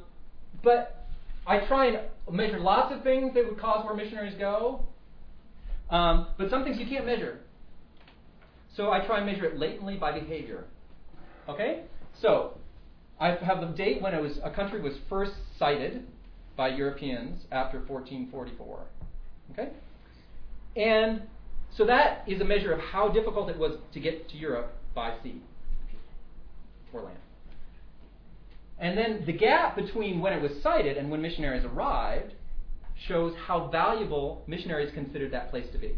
but 0.62 1.06
I 1.46 1.66
try 1.66 1.86
and 1.86 1.98
measure 2.30 2.60
lots 2.60 2.94
of 2.94 3.02
things 3.02 3.34
that 3.34 3.46
would 3.46 3.58
cause 3.58 3.84
where 3.84 3.94
missionaries 3.94 4.34
go, 4.38 4.84
um, 5.90 6.28
but 6.38 6.50
some 6.50 6.64
things 6.64 6.78
you 6.78 6.86
can't 6.86 7.06
measure. 7.06 7.40
So 8.76 8.90
I 8.90 9.04
try 9.04 9.18
and 9.18 9.26
measure 9.26 9.46
it 9.46 9.58
latently 9.58 9.96
by 9.96 10.18
behavior. 10.18 10.64
Okay? 11.48 11.82
So 12.20 12.58
I 13.18 13.30
have 13.30 13.60
the 13.60 13.66
date 13.66 14.00
when 14.00 14.14
it 14.14 14.22
was 14.22 14.38
a 14.44 14.50
country 14.50 14.80
was 14.80 14.94
first 15.08 15.32
sighted 15.58 16.06
by 16.56 16.68
Europeans 16.68 17.44
after 17.50 17.78
1444. 17.78 18.86
Okay? 19.52 19.70
And 20.76 21.22
so 21.76 21.84
that 21.86 22.24
is 22.26 22.40
a 22.40 22.44
measure 22.44 22.72
of 22.72 22.80
how 22.80 23.08
difficult 23.08 23.48
it 23.48 23.58
was 23.58 23.76
to 23.92 24.00
get 24.00 24.28
to 24.30 24.36
Europe 24.36 24.76
by 24.94 25.14
sea 25.22 25.40
or 26.92 27.02
land. 27.02 27.18
And 28.78 28.96
then 28.96 29.24
the 29.26 29.32
gap 29.32 29.76
between 29.76 30.20
when 30.20 30.32
it 30.32 30.40
was 30.40 30.52
sighted 30.62 30.96
and 30.96 31.10
when 31.10 31.20
missionaries 31.20 31.64
arrived 31.64 32.32
shows 33.08 33.34
how 33.46 33.68
valuable 33.68 34.42
missionaries 34.46 34.92
considered 34.94 35.32
that 35.32 35.50
place 35.50 35.66
to 35.72 35.78
be. 35.78 35.94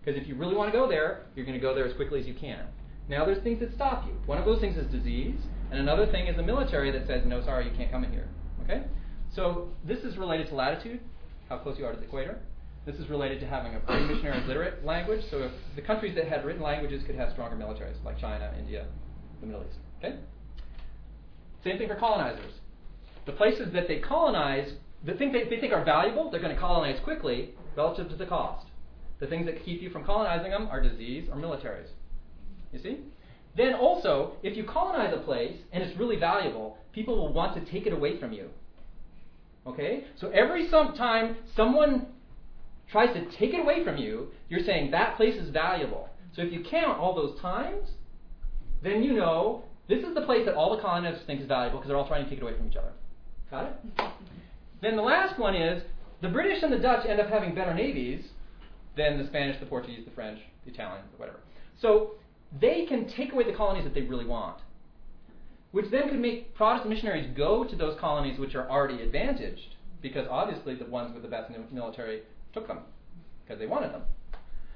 Because 0.00 0.20
if 0.20 0.28
you 0.28 0.34
really 0.34 0.54
want 0.54 0.72
to 0.72 0.78
go 0.78 0.88
there, 0.88 1.26
you're 1.34 1.44
going 1.44 1.58
to 1.58 1.62
go 1.62 1.74
there 1.74 1.86
as 1.86 1.94
quickly 1.94 2.20
as 2.20 2.26
you 2.26 2.34
can. 2.34 2.66
Now, 3.08 3.24
there's 3.24 3.42
things 3.42 3.60
that 3.60 3.74
stop 3.74 4.06
you. 4.06 4.14
One 4.26 4.38
of 4.38 4.44
those 4.44 4.60
things 4.60 4.76
is 4.76 4.90
disease, 4.90 5.38
and 5.70 5.80
another 5.80 6.06
thing 6.06 6.26
is 6.26 6.36
the 6.36 6.42
military 6.42 6.90
that 6.90 7.06
says, 7.06 7.22
no, 7.26 7.44
sorry, 7.44 7.68
you 7.68 7.76
can't 7.76 7.90
come 7.90 8.04
in 8.04 8.12
here. 8.12 8.28
Okay? 8.64 8.82
So 9.34 9.68
this 9.84 9.98
is 10.00 10.16
related 10.16 10.48
to 10.48 10.54
latitude, 10.54 11.00
how 11.48 11.58
close 11.58 11.78
you 11.78 11.84
are 11.84 11.92
to 11.92 11.98
the 11.98 12.04
equator. 12.04 12.38
This 12.86 12.96
is 12.96 13.10
related 13.10 13.40
to 13.40 13.46
having 13.46 13.74
a 13.74 13.80
pre-missionary 13.80 14.46
literate 14.46 14.84
language. 14.84 15.22
So 15.28 15.38
if 15.38 15.50
the 15.74 15.82
countries 15.82 16.14
that 16.14 16.28
had 16.28 16.44
written 16.44 16.62
languages 16.62 17.02
could 17.04 17.16
have 17.16 17.32
stronger 17.32 17.56
militaries, 17.56 18.02
like 18.04 18.16
China, 18.16 18.54
India, 18.56 18.86
the 19.40 19.46
Middle 19.46 19.64
East. 19.68 19.78
Okay? 19.98 20.16
Same 21.64 21.78
thing 21.78 21.88
for 21.88 21.96
colonizers. 21.96 22.52
The 23.26 23.32
places 23.32 23.72
that 23.72 23.88
they 23.88 23.98
colonize, 23.98 24.74
the 25.04 25.14
things 25.14 25.32
they, 25.32 25.44
they 25.50 25.60
think 25.60 25.72
are 25.72 25.84
valuable, 25.84 26.30
they're 26.30 26.40
going 26.40 26.54
to 26.54 26.60
colonize 26.60 27.00
quickly 27.02 27.50
relative 27.76 28.08
to 28.10 28.16
the 28.16 28.26
cost. 28.26 28.68
The 29.18 29.26
things 29.26 29.46
that 29.46 29.64
keep 29.64 29.82
you 29.82 29.90
from 29.90 30.04
colonizing 30.04 30.52
them 30.52 30.68
are 30.70 30.80
disease 30.80 31.28
or 31.28 31.36
militaries. 31.36 31.88
You 32.72 32.78
see? 32.80 32.98
Then 33.56 33.74
also, 33.74 34.34
if 34.44 34.56
you 34.56 34.62
colonize 34.62 35.12
a 35.12 35.20
place 35.20 35.56
and 35.72 35.82
it's 35.82 35.98
really 35.98 36.16
valuable, 36.16 36.78
people 36.92 37.16
will 37.16 37.32
want 37.32 37.54
to 37.56 37.72
take 37.72 37.86
it 37.86 37.92
away 37.92 38.20
from 38.20 38.32
you. 38.32 38.50
Okay? 39.66 40.04
So 40.20 40.28
every 40.28 40.68
some 40.70 40.94
time 40.94 41.36
someone 41.56 42.06
tries 42.90 43.14
to 43.14 43.24
take 43.38 43.52
it 43.52 43.60
away 43.60 43.84
from 43.84 43.96
you, 43.96 44.28
you're 44.48 44.64
saying 44.64 44.90
that 44.90 45.16
place 45.16 45.34
is 45.34 45.50
valuable. 45.50 46.08
So 46.34 46.42
if 46.42 46.52
you 46.52 46.64
count 46.68 46.98
all 46.98 47.14
those 47.14 47.40
times, 47.40 47.88
then 48.82 49.02
you 49.02 49.14
know 49.14 49.64
this 49.88 50.04
is 50.04 50.14
the 50.14 50.22
place 50.22 50.44
that 50.46 50.54
all 50.54 50.74
the 50.76 50.82
colonists 50.82 51.24
think 51.26 51.40
is 51.40 51.46
valuable 51.46 51.78
because 51.78 51.88
they're 51.88 51.96
all 51.96 52.08
trying 52.08 52.24
to 52.24 52.30
take 52.30 52.38
it 52.38 52.42
away 52.42 52.56
from 52.56 52.68
each 52.68 52.76
other. 52.76 52.92
Got 53.50 53.66
it? 53.66 53.72
then 54.82 54.96
the 54.96 55.02
last 55.02 55.38
one 55.38 55.54
is 55.54 55.82
the 56.20 56.28
British 56.28 56.62
and 56.62 56.72
the 56.72 56.78
Dutch 56.78 57.06
end 57.06 57.20
up 57.20 57.28
having 57.28 57.54
better 57.54 57.74
navies 57.74 58.24
than 58.96 59.18
the 59.18 59.26
Spanish, 59.26 59.58
the 59.60 59.66
Portuguese, 59.66 60.04
the 60.04 60.10
French, 60.10 60.40
the 60.64 60.72
Italians, 60.72 61.06
whatever. 61.16 61.38
So 61.80 62.12
they 62.60 62.86
can 62.86 63.08
take 63.08 63.32
away 63.32 63.44
the 63.44 63.56
colonies 63.56 63.84
that 63.84 63.94
they 63.94 64.02
really 64.02 64.24
want, 64.24 64.58
which 65.72 65.90
then 65.90 66.08
could 66.08 66.18
make 66.18 66.54
Protestant 66.54 66.92
missionaries 66.92 67.30
go 67.36 67.64
to 67.64 67.76
those 67.76 67.98
colonies 68.00 68.38
which 68.38 68.54
are 68.54 68.68
already 68.68 69.02
advantaged, 69.02 69.76
because 70.00 70.26
obviously 70.30 70.74
the 70.74 70.86
ones 70.86 71.12
with 71.12 71.22
the 71.22 71.28
best 71.28 71.52
military 71.72 72.22
took 72.56 72.66
them 72.66 72.80
because 73.44 73.60
they 73.60 73.66
wanted 73.66 73.92
them. 73.92 74.02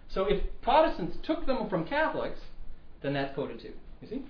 So 0.08 0.24
if 0.24 0.40
Protestants 0.60 1.16
took 1.24 1.46
them 1.46 1.68
from 1.68 1.86
Catholics, 1.86 2.40
then 3.02 3.14
that's 3.14 3.34
coded 3.34 3.60
too. 3.60 3.72
You 4.02 4.08
see? 4.08 4.22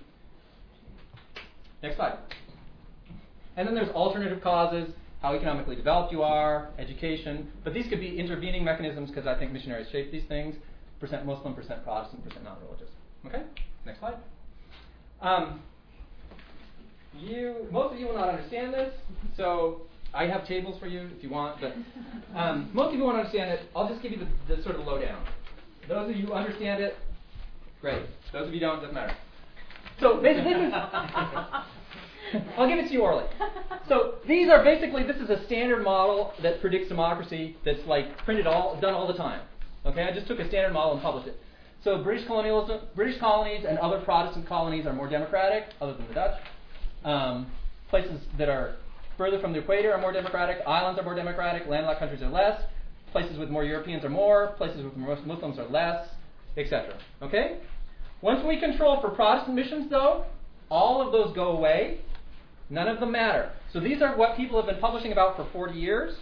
Next 1.83 1.97
slide. 1.97 2.17
And 3.57 3.67
then 3.67 3.75
there's 3.75 3.89
alternative 3.89 4.41
causes, 4.41 4.93
how 5.21 5.35
economically 5.35 5.75
developed 5.75 6.11
you 6.11 6.23
are, 6.23 6.69
education. 6.79 7.51
But 7.63 7.73
these 7.73 7.87
could 7.89 7.99
be 7.99 8.17
intervening 8.17 8.63
mechanisms 8.63 9.09
because 9.09 9.27
I 9.27 9.37
think 9.37 9.51
missionaries 9.51 9.87
shape 9.91 10.11
these 10.11 10.25
things. 10.27 10.55
Percent 10.99 11.25
Muslim, 11.25 11.53
percent 11.53 11.83
Protestant, 11.83 12.23
percent 12.23 12.45
non-religious. 12.45 12.89
Okay. 13.25 13.43
Next 13.85 13.99
slide. 13.99 14.15
Um, 15.21 15.61
you, 17.19 17.67
most 17.71 17.93
of 17.93 17.99
you 17.99 18.07
will 18.07 18.15
not 18.15 18.29
understand 18.29 18.73
this, 18.73 18.93
so 19.35 19.81
I 20.13 20.25
have 20.25 20.47
tables 20.47 20.79
for 20.79 20.87
you 20.87 21.09
if 21.17 21.23
you 21.23 21.29
want. 21.29 21.61
But 21.61 21.73
um, 22.37 22.69
most 22.73 22.95
you 22.95 23.03
won't 23.03 23.17
understand 23.17 23.51
it. 23.51 23.61
I'll 23.75 23.87
just 23.87 24.01
give 24.01 24.11
you 24.11 24.19
the, 24.19 24.55
the 24.55 24.63
sort 24.63 24.75
of 24.75 24.85
lowdown. 24.85 25.25
Those 25.87 26.09
of 26.09 26.15
you 26.15 26.27
who 26.27 26.33
understand 26.33 26.83
it, 26.83 26.95
great. 27.79 28.03
Those 28.31 28.47
of 28.47 28.53
you 28.53 28.59
don't, 28.59 28.79
doesn't 28.79 28.93
matter. 28.93 29.15
So 29.99 30.21
basically. 30.21 30.53
I'll 32.57 32.67
give 32.67 32.79
it 32.79 32.87
to 32.87 32.93
you 32.93 33.01
orally. 33.01 33.25
So 33.89 34.15
these 34.27 34.49
are 34.49 34.63
basically 34.63 35.03
this 35.03 35.17
is 35.17 35.29
a 35.29 35.43
standard 35.45 35.83
model 35.83 36.33
that 36.41 36.61
predicts 36.61 36.87
democracy 36.87 37.57
that's 37.65 37.85
like 37.85 38.17
printed 38.19 38.47
all 38.47 38.79
done 38.79 38.93
all 38.93 39.07
the 39.07 39.17
time. 39.17 39.41
Okay, 39.85 40.03
I 40.03 40.13
just 40.13 40.27
took 40.27 40.39
a 40.39 40.47
standard 40.47 40.71
model 40.73 40.93
and 40.93 41.01
published 41.01 41.27
it. 41.27 41.37
So 41.83 42.01
British 42.03 42.27
colonialism, 42.27 42.81
British 42.95 43.19
colonies 43.19 43.65
and 43.67 43.77
other 43.79 43.99
Protestant 44.01 44.47
colonies 44.47 44.85
are 44.85 44.93
more 44.93 45.09
democratic, 45.09 45.65
other 45.81 45.93
than 45.93 46.07
the 46.07 46.13
Dutch. 46.13 46.39
Um, 47.03 47.51
places 47.89 48.21
that 48.37 48.47
are 48.47 48.75
further 49.21 49.39
from 49.39 49.53
the 49.53 49.59
equator 49.59 49.93
are 49.93 50.01
more 50.01 50.11
democratic. 50.11 50.65
Islands 50.65 50.99
are 50.99 51.03
more 51.03 51.13
democratic. 51.13 51.67
Landlocked 51.67 51.99
countries 51.99 52.23
are 52.23 52.29
less. 52.31 52.59
Places 53.11 53.37
with 53.37 53.51
more 53.51 53.63
Europeans 53.63 54.03
are 54.03 54.09
more. 54.09 54.55
Places 54.57 54.83
with 54.83 54.97
more 54.97 55.15
Muslims 55.27 55.59
are 55.59 55.67
less, 55.67 56.07
etc. 56.57 56.97
Okay. 57.21 57.59
Once 58.23 58.43
we 58.47 58.59
control 58.59 58.99
for 58.99 59.11
Protestant 59.11 59.55
missions, 59.55 59.91
though, 59.91 60.25
all 60.71 61.05
of 61.05 61.11
those 61.11 61.35
go 61.35 61.49
away. 61.49 61.99
None 62.71 62.87
of 62.87 62.99
them 62.99 63.11
matter. 63.11 63.51
So 63.71 63.79
these 63.79 64.01
are 64.01 64.17
what 64.17 64.35
people 64.37 64.59
have 64.59 64.65
been 64.65 64.81
publishing 64.81 65.11
about 65.11 65.35
for 65.35 65.47
40 65.53 65.77
years. 65.77 66.15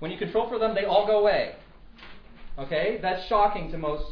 When 0.00 0.10
you 0.10 0.18
control 0.18 0.46
for 0.46 0.58
them, 0.58 0.74
they 0.74 0.84
all 0.84 1.06
go 1.06 1.20
away. 1.20 1.54
Okay? 2.58 2.98
That's 3.00 3.26
shocking 3.28 3.70
to 3.70 3.78
most 3.78 4.04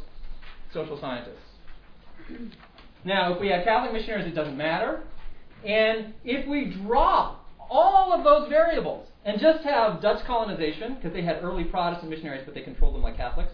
social 0.72 0.98
scientists. 0.98 1.36
Now, 3.04 3.34
if 3.34 3.40
we 3.40 3.48
have 3.48 3.64
Catholic 3.64 3.92
missionaries, 3.92 4.26
it 4.26 4.34
doesn't 4.34 4.56
matter. 4.56 5.02
And 5.62 6.14
if 6.24 6.48
we 6.48 6.74
drop 6.86 7.43
all 7.74 8.12
of 8.12 8.22
those 8.22 8.48
variables 8.48 9.08
and 9.24 9.40
just 9.40 9.64
have 9.64 10.00
Dutch 10.00 10.24
colonization, 10.26 10.94
because 10.94 11.12
they 11.12 11.22
had 11.22 11.42
early 11.42 11.64
Protestant 11.64 12.08
missionaries, 12.08 12.42
but 12.44 12.54
they 12.54 12.60
controlled 12.62 12.94
them 12.94 13.02
like 13.02 13.16
Catholics, 13.16 13.52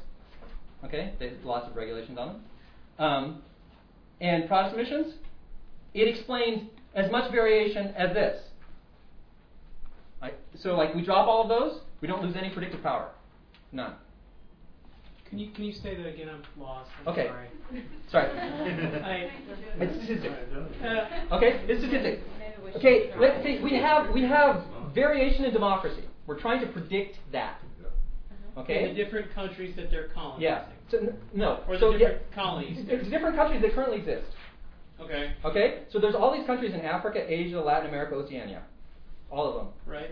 okay? 0.85 1.15
They 1.19 1.31
had 1.31 1.43
lots 1.43 1.67
of 1.69 1.75
regulations 1.75 2.19
on 2.19 2.29
them. 2.29 2.43
Um, 2.99 3.43
and 4.21 4.47
Protestant 4.47 4.77
missions, 4.83 5.15
it 5.95 6.07
explains 6.07 6.69
as 6.95 7.11
much 7.11 7.33
variation 7.33 7.95
as 7.97 8.13
this. 8.13 8.43
Right? 10.21 10.35
So, 10.59 10.75
like, 10.77 10.95
we 10.95 11.03
drop 11.03 11.27
all 11.27 11.43
of 11.43 11.49
those, 11.49 11.81
we 12.03 12.09
don't 12.09 12.23
lose 12.23 12.37
any 12.37 12.51
predictive 12.51 12.83
power. 12.83 13.11
None. 13.73 13.95
Can 15.31 15.39
you 15.39 15.53
can 15.53 15.63
you 15.65 15.73
say 15.73 15.95
that 15.95 16.07
again? 16.07 16.29
I'm 16.29 16.43
lost. 16.61 16.91
I'm 17.01 17.13
Okay. 17.13 17.29
Sorry. 17.29 17.47
Sorry. 18.11 18.31
I, 18.41 19.31
it's 19.79 20.05
statistic. 20.05 20.33
uh, 20.83 21.37
Okay, 21.37 21.61
it's 21.69 21.81
statistic. 21.85 22.19
Okay, 22.77 23.11
let's 23.19 23.43
see. 23.45 23.61
We 23.63 23.75
have 23.75 24.13
we 24.13 24.23
have 24.23 24.65
variation 24.95 25.45
in 25.45 25.53
democracy. 25.53 26.05
We're 26.27 26.41
trying 26.41 26.65
to 26.65 26.73
predict 26.73 27.17
that. 27.33 27.61
Okay. 28.57 28.89
in 28.89 28.97
the 28.97 29.05
different 29.05 29.33
countries 29.33 29.75
that 29.77 29.91
they're 29.91 30.09
colonizing. 30.09 30.43
Yeah. 30.43 30.67
So, 30.91 30.99
n- 30.99 31.15
no. 31.33 31.63
Or 31.69 31.75
the 31.75 31.81
so, 31.81 31.93
different 31.93 32.23
yeah, 32.31 32.35
colonies. 32.35 32.85
There's 32.87 33.09
different 33.09 33.37
countries 33.37 33.63
that 33.63 33.73
currently 33.75 33.99
exist. 33.99 34.27
Okay. 35.01 35.33
Okay. 35.45 35.83
So 35.93 35.99
there's 35.99 36.15
all 36.15 36.37
these 36.37 36.47
countries 36.47 36.75
in 36.75 36.81
Africa, 36.81 37.21
Asia, 37.27 37.61
Latin 37.61 37.89
America, 37.89 38.15
Oceania, 38.17 38.63
all 39.31 39.49
of 39.49 39.55
them. 39.55 39.73
Right. 39.87 40.11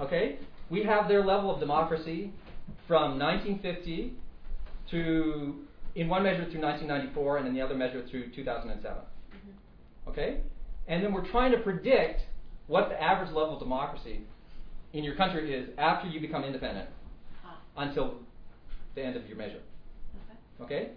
Okay. 0.00 0.38
We 0.68 0.82
have 0.84 1.08
their 1.08 1.24
level 1.24 1.52
of 1.52 1.60
democracy 1.60 2.32
from 2.86 3.18
1950 3.18 4.14
to, 4.90 5.54
in 5.94 6.08
one 6.08 6.22
measure, 6.22 6.44
through 6.50 6.60
1994, 6.60 7.38
and 7.38 7.48
in 7.48 7.54
the 7.54 7.60
other 7.60 7.74
measure 7.74 8.04
through 8.10 8.30
2007. 8.32 8.98
Mm-hmm. 8.98 10.10
Okay. 10.10 10.40
And 10.90 11.04
then 11.04 11.12
we're 11.12 11.30
trying 11.30 11.52
to 11.52 11.58
predict 11.58 12.22
what 12.66 12.88
the 12.88 13.00
average 13.00 13.30
level 13.30 13.54
of 13.54 13.60
democracy 13.60 14.22
in 14.92 15.04
your 15.04 15.14
country 15.14 15.54
is 15.54 15.68
after 15.78 16.08
you 16.08 16.20
become 16.20 16.42
independent 16.42 16.88
until 17.76 18.16
the 18.96 19.02
end 19.02 19.16
of 19.16 19.24
your 19.26 19.36
measure. 19.36 19.60
Okay? 20.60 20.90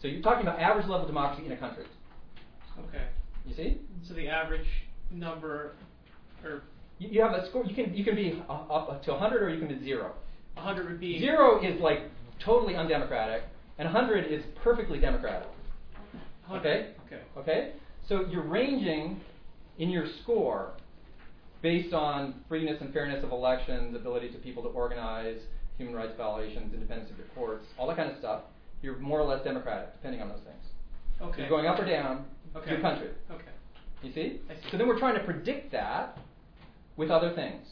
So 0.00 0.06
you're 0.06 0.22
talking 0.22 0.42
about 0.42 0.60
average 0.60 0.86
level 0.86 1.02
of 1.02 1.06
democracy 1.08 1.44
in 1.44 1.52
a 1.52 1.56
country. 1.56 1.84
Okay. 2.88 3.08
You 3.44 3.54
see? 3.56 3.80
So 4.06 4.14
the 4.14 4.28
average 4.28 4.66
number, 5.10 5.72
or 6.44 6.62
You, 7.00 7.08
you 7.08 7.20
have 7.20 7.32
a 7.32 7.48
score. 7.48 7.64
You 7.64 7.74
can 7.74 7.92
you 7.94 8.04
can 8.04 8.14
be 8.14 8.40
uh, 8.48 8.52
up 8.52 9.02
to 9.02 9.10
100 9.10 9.42
or 9.42 9.50
you 9.50 9.58
can 9.58 9.76
be 9.76 9.84
zero. 9.84 10.12
100 10.54 10.88
would 10.88 11.00
be 11.00 11.18
Zero 11.18 11.60
is 11.64 11.80
like 11.80 12.02
totally 12.44 12.76
undemocratic, 12.76 13.42
and 13.78 13.92
100 13.92 14.26
is 14.26 14.44
perfectly 14.62 15.00
democratic. 15.00 15.48
100. 16.46 16.60
Okay? 16.60 16.90
Okay. 17.06 17.22
Okay? 17.36 17.72
So 18.08 18.24
you're 18.30 18.42
ranging 18.42 19.20
in 19.78 19.90
your 19.90 20.06
score 20.22 20.72
based 21.60 21.92
on 21.92 22.34
freeness 22.48 22.80
and 22.80 22.92
fairness 22.92 23.22
of 23.22 23.32
elections, 23.32 23.94
ability 23.94 24.30
to 24.30 24.38
people 24.38 24.62
to 24.62 24.68
organize, 24.70 25.38
human 25.76 25.94
rights 25.94 26.14
violations, 26.16 26.72
independence 26.72 27.10
of 27.10 27.18
your 27.18 27.26
courts, 27.34 27.66
all 27.78 27.86
that 27.88 27.96
kind 27.96 28.10
of 28.10 28.18
stuff. 28.18 28.42
You're 28.80 28.98
more 28.98 29.20
or 29.20 29.24
less 29.24 29.44
democratic, 29.44 29.92
depending 29.92 30.22
on 30.22 30.28
those 30.28 30.40
things. 30.40 30.64
Okay. 31.20 31.40
You're 31.40 31.48
going 31.50 31.66
up 31.66 31.78
or 31.78 31.84
down 31.84 32.24
Okay. 32.56 32.70
your 32.70 32.80
country. 32.80 33.10
Okay. 33.30 33.44
You 34.02 34.12
see? 34.12 34.40
See. 34.48 34.70
So 34.70 34.78
then 34.78 34.86
we're 34.88 34.98
trying 34.98 35.18
to 35.18 35.24
predict 35.24 35.72
that 35.72 36.16
with 36.96 37.10
other 37.10 37.34
things. 37.34 37.66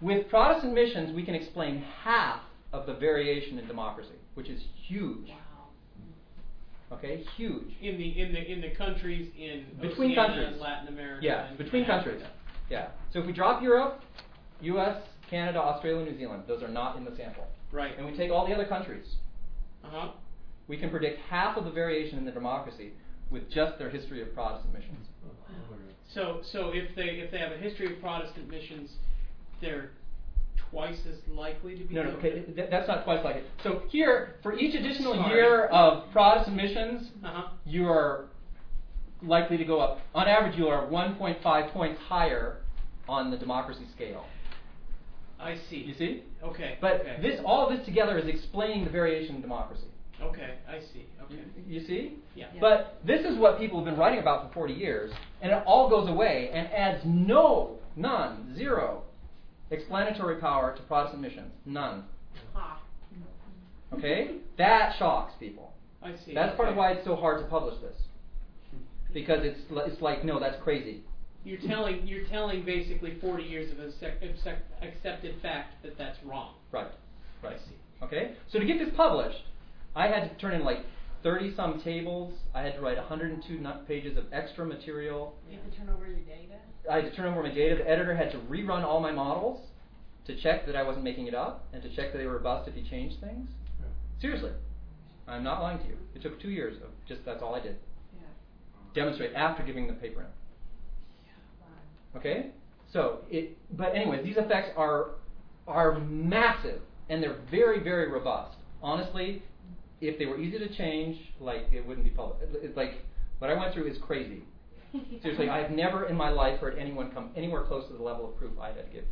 With 0.00 0.28
Protestant 0.30 0.72
missions, 0.72 1.14
we 1.14 1.24
can 1.24 1.34
explain 1.34 1.84
half 2.02 2.40
of 2.72 2.86
the 2.86 2.94
variation 2.94 3.58
in 3.58 3.66
democracy, 3.66 4.14
which 4.34 4.48
is 4.48 4.62
huge. 4.86 5.30
Okay, 6.92 7.22
huge. 7.36 7.68
In 7.80 7.96
the 7.98 8.20
in 8.20 8.32
the 8.32 8.52
in 8.52 8.60
the 8.60 8.70
countries 8.70 9.30
in 9.38 9.64
Between 9.80 10.12
Oceania, 10.18 10.44
countries. 10.44 10.60
Latin 10.60 10.88
America. 10.88 11.24
Yeah, 11.24 11.48
and 11.48 11.56
between 11.58 11.84
Africa. 11.84 12.10
countries. 12.10 12.28
Yeah. 12.68 12.88
So 13.12 13.20
if 13.20 13.26
we 13.26 13.32
drop 13.32 13.62
Europe, 13.62 14.00
U.S., 14.62 14.96
Canada, 15.28 15.58
Australia, 15.60 16.10
New 16.10 16.18
Zealand, 16.18 16.44
those 16.48 16.62
are 16.62 16.68
not 16.68 16.96
in 16.96 17.04
the 17.04 17.14
sample. 17.16 17.46
Right. 17.72 17.96
And 17.96 18.06
we 18.06 18.16
take 18.16 18.30
all 18.32 18.46
the 18.46 18.52
other 18.54 18.66
countries, 18.66 19.06
Uh 19.84 19.88
huh. 19.90 20.08
we 20.66 20.76
can 20.76 20.90
predict 20.90 21.20
half 21.28 21.56
of 21.56 21.64
the 21.64 21.70
variation 21.70 22.18
in 22.18 22.24
the 22.24 22.32
democracy 22.32 22.92
with 23.30 23.48
just 23.50 23.78
their 23.78 23.90
history 23.90 24.20
of 24.22 24.34
Protestant 24.34 24.72
missions. 24.74 25.06
So 26.12 26.40
so 26.52 26.70
if 26.74 26.94
they 26.96 27.02
if 27.22 27.30
they 27.30 27.38
have 27.38 27.52
a 27.52 27.56
history 27.56 27.94
of 27.94 28.00
Protestant 28.00 28.48
missions, 28.50 28.90
they're 29.60 29.90
twice 30.70 30.98
as 31.08 31.16
likely 31.34 31.76
to 31.76 31.84
be. 31.84 31.94
No, 31.94 32.04
no, 32.04 32.10
okay, 32.12 32.40
th- 32.42 32.70
that's 32.70 32.88
not 32.88 33.04
twice 33.04 33.24
like 33.24 33.36
it. 33.36 33.44
So 33.62 33.82
here, 33.88 34.36
for 34.42 34.56
each 34.58 34.74
additional 34.74 35.14
Sorry. 35.14 35.34
year 35.34 35.64
of 35.66 36.10
Protestant 36.12 36.56
missions, 36.56 37.10
Uh-huh. 37.24 37.48
you 37.64 37.88
are 37.88 38.26
likely 39.22 39.56
to 39.56 39.64
go 39.64 39.80
up. 39.80 40.00
On 40.14 40.26
average, 40.28 40.56
you 40.56 40.68
are 40.68 40.86
1.5 40.86 41.72
points 41.72 42.00
higher 42.00 42.58
on 43.08 43.30
the 43.30 43.36
democracy 43.36 43.84
scale. 43.94 44.24
I 45.38 45.56
see. 45.68 45.76
You 45.78 45.94
see? 45.94 46.22
Okay. 46.42 46.76
But 46.80 47.00
okay. 47.00 47.18
this, 47.22 47.40
all 47.44 47.66
of 47.68 47.76
this 47.76 47.84
together 47.86 48.18
is 48.18 48.28
explaining 48.28 48.84
the 48.84 48.90
variation 48.90 49.36
in 49.36 49.40
democracy. 49.42 49.86
Okay, 50.22 50.56
I 50.68 50.80
see. 50.92 51.06
Okay. 51.24 51.40
You 51.66 51.80
see? 51.86 52.18
Yeah. 52.34 52.48
But 52.60 52.98
this 53.06 53.24
is 53.24 53.38
what 53.38 53.58
people 53.58 53.78
have 53.82 53.86
been 53.86 53.98
writing 53.98 54.20
about 54.20 54.48
for 54.48 54.52
40 54.54 54.74
years, 54.74 55.10
and 55.40 55.50
it 55.50 55.62
all 55.66 55.88
goes 55.88 56.10
away 56.10 56.50
and 56.52 56.68
adds 56.68 57.00
no, 57.06 57.78
none, 57.96 58.54
zero 58.54 59.04
explanatory 59.70 60.36
power 60.36 60.74
to 60.76 60.82
Protestant 60.82 61.22
missions. 61.22 61.52
None. 61.64 62.04
Okay? 63.92 64.36
That 64.58 64.94
shocks 64.98 65.34
people. 65.40 65.72
I 66.02 66.14
see. 66.24 66.34
That's 66.34 66.56
part 66.56 66.68
of 66.68 66.76
why 66.76 66.92
it's 66.92 67.04
so 67.04 67.16
hard 67.16 67.42
to 67.42 67.46
publish 67.48 67.74
this. 67.80 67.96
Because 69.12 69.40
it's, 69.42 69.58
it's 69.70 70.00
like, 70.00 70.24
no, 70.24 70.38
that's 70.38 70.62
crazy. 70.62 71.02
You're 71.44 71.60
telling 71.66 72.06
you're 72.06 72.26
telling 72.26 72.64
basically 72.64 73.18
40 73.20 73.42
years 73.42 73.72
of 73.72 73.80
accept, 73.80 74.22
accept, 74.22 74.62
accepted 74.82 75.40
fact 75.40 75.82
that 75.82 75.96
that's 75.96 76.18
wrong. 76.24 76.54
Right. 76.70 76.90
Right. 77.42 77.56
I 77.56 77.58
see. 77.58 77.76
Okay? 78.02 78.34
So 78.52 78.58
to 78.58 78.66
get 78.66 78.78
this 78.78 78.90
published, 78.94 79.42
I 79.96 80.06
had 80.08 80.28
to 80.28 80.36
turn 80.38 80.54
in 80.54 80.64
like 80.64 80.80
30 81.22 81.54
some 81.54 81.80
tables. 81.82 82.34
I 82.54 82.62
had 82.62 82.74
to 82.74 82.80
write 82.80 82.96
102 82.96 83.66
pages 83.86 84.16
of 84.16 84.24
extra 84.32 84.64
material. 84.64 85.34
You 85.50 85.58
have 85.58 85.70
to 85.70 85.76
turn 85.76 85.88
over 85.88 86.06
your 86.06 86.20
data. 86.20 86.56
I 86.90 86.96
had 86.96 87.04
to 87.04 87.16
turn 87.16 87.26
over 87.26 87.42
my 87.42 87.54
data. 87.54 87.76
The 87.76 87.88
editor 87.88 88.14
had 88.14 88.30
to 88.32 88.38
rerun 88.38 88.82
all 88.84 89.00
my 89.00 89.12
models 89.12 89.66
to 90.26 90.40
check 90.40 90.66
that 90.66 90.76
I 90.76 90.82
wasn't 90.82 91.04
making 91.04 91.26
it 91.26 91.34
up 91.34 91.66
and 91.72 91.82
to 91.82 91.94
check 91.94 92.12
that 92.12 92.18
they 92.18 92.26
were 92.26 92.34
robust 92.34 92.68
if 92.68 92.74
he 92.74 92.88
changed 92.88 93.20
things. 93.20 93.48
Seriously. 94.20 94.52
I'm 95.28 95.44
not 95.44 95.62
lying 95.62 95.78
to 95.78 95.86
you. 95.86 95.96
It 96.14 96.22
took 96.22 96.40
two 96.40 96.50
years 96.50 96.76
of 96.82 96.90
just 97.06 97.24
that's 97.24 97.42
all 97.42 97.54
I 97.54 97.60
did. 97.60 97.76
Yeah. 98.14 98.22
Demonstrate 98.94 99.34
after 99.34 99.62
giving 99.62 99.86
the 99.86 99.92
paper 99.94 100.22
in. 100.22 100.26
Okay? 102.18 102.50
So 102.92 103.20
it 103.30 103.56
but 103.76 103.94
anyway, 103.94 104.22
these 104.22 104.36
effects 104.36 104.70
are 104.76 105.12
are 105.68 105.98
massive 106.00 106.80
and 107.08 107.22
they're 107.22 107.38
very, 107.50 107.80
very 107.80 108.10
robust. 108.10 108.56
Honestly, 108.82 109.42
if 110.00 110.18
they 110.18 110.26
were 110.26 110.38
easy 110.38 110.58
to 110.58 110.68
change, 110.76 111.18
like 111.40 111.66
it 111.72 111.86
wouldn't 111.86 112.04
be 112.04 112.10
public. 112.10 112.38
It's 112.62 112.76
like 112.76 113.04
what 113.38 113.50
I 113.50 113.54
went 113.54 113.74
through 113.74 113.86
is 113.86 113.98
crazy. 114.00 114.42
Seriously, 115.22 115.48
I 115.48 115.58
have 115.58 115.70
never 115.70 116.06
in 116.06 116.16
my 116.16 116.30
life 116.30 116.60
heard 116.60 116.78
anyone 116.78 117.10
come 117.12 117.30
anywhere 117.36 117.62
close 117.62 117.86
to 117.88 117.94
the 117.94 118.02
level 118.02 118.28
of 118.28 118.36
proof 118.36 118.52
I 118.60 118.68
had 118.68 118.86
to 118.86 118.92
give 118.92 119.04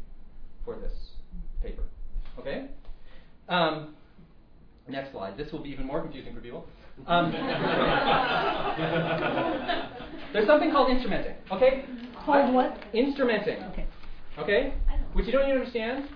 for 0.64 0.76
this 0.76 0.93
paper. 1.62 1.82
Okay? 2.39 2.66
Um, 3.49 3.95
next 4.89 5.12
slide. 5.12 5.36
This 5.36 5.53
will 5.53 5.62
be 5.62 5.70
even 5.70 5.86
more 5.86 6.03
confusing 6.03 6.34
for 6.34 6.41
people. 6.41 6.66
Um, 7.07 7.30
there's 10.32 10.47
something 10.47 10.72
called 10.72 10.89
instrumenting. 10.89 11.34
Okay? 11.53 11.84
Called 12.24 12.55
what? 12.55 12.76
Instrumenting. 12.93 13.70
Okay. 13.72 13.86
Okay? 14.39 14.74
Which 15.12 15.26
you 15.26 15.32
don't 15.32 15.49
even 15.49 15.59
understand. 15.59 16.09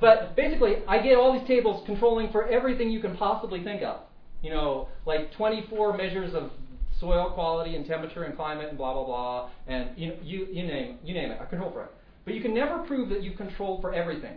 But 0.00 0.34
basically, 0.36 0.76
I 0.88 1.02
get 1.02 1.16
all 1.16 1.38
these 1.38 1.46
tables 1.46 1.82
controlling 1.86 2.32
for 2.32 2.48
everything 2.48 2.90
you 2.90 3.00
can 3.00 3.16
possibly 3.16 3.62
think 3.62 3.82
of. 3.82 4.00
You 4.46 4.52
know, 4.52 4.86
like 5.06 5.32
24 5.32 5.96
measures 5.96 6.32
of 6.32 6.52
soil 7.00 7.32
quality 7.32 7.74
and 7.74 7.84
temperature 7.84 8.22
and 8.22 8.36
climate 8.36 8.68
and 8.68 8.78
blah 8.78 8.94
blah 8.94 9.04
blah, 9.04 9.50
and 9.66 9.90
you 9.98 10.12
you 10.22 10.46
you 10.52 10.64
name 10.64 11.00
you 11.02 11.14
name 11.14 11.32
it. 11.32 11.40
I 11.42 11.46
control 11.46 11.72
for 11.72 11.82
it. 11.82 11.90
But 12.24 12.34
you 12.34 12.40
can 12.40 12.54
never 12.54 12.78
prove 12.78 13.08
that 13.08 13.24
you've 13.24 13.36
controlled 13.36 13.80
for 13.80 13.92
everything. 13.92 14.36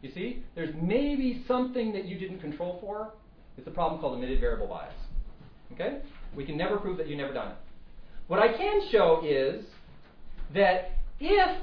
You 0.00 0.10
see, 0.10 0.42
there's 0.54 0.74
maybe 0.80 1.44
something 1.46 1.92
that 1.92 2.06
you 2.06 2.18
didn't 2.18 2.40
control 2.40 2.78
for. 2.80 3.12
It's 3.58 3.66
a 3.66 3.70
problem 3.70 4.00
called 4.00 4.16
omitted 4.16 4.40
variable 4.40 4.68
bias. 4.68 4.94
Okay? 5.74 5.98
We 6.34 6.46
can 6.46 6.56
never 6.56 6.78
prove 6.78 6.96
that 6.96 7.06
you've 7.06 7.18
never 7.18 7.34
done 7.34 7.48
it. 7.48 7.56
What 8.28 8.38
I 8.38 8.56
can 8.56 8.88
show 8.90 9.22
is 9.22 9.66
that 10.54 10.92
if 11.20 11.58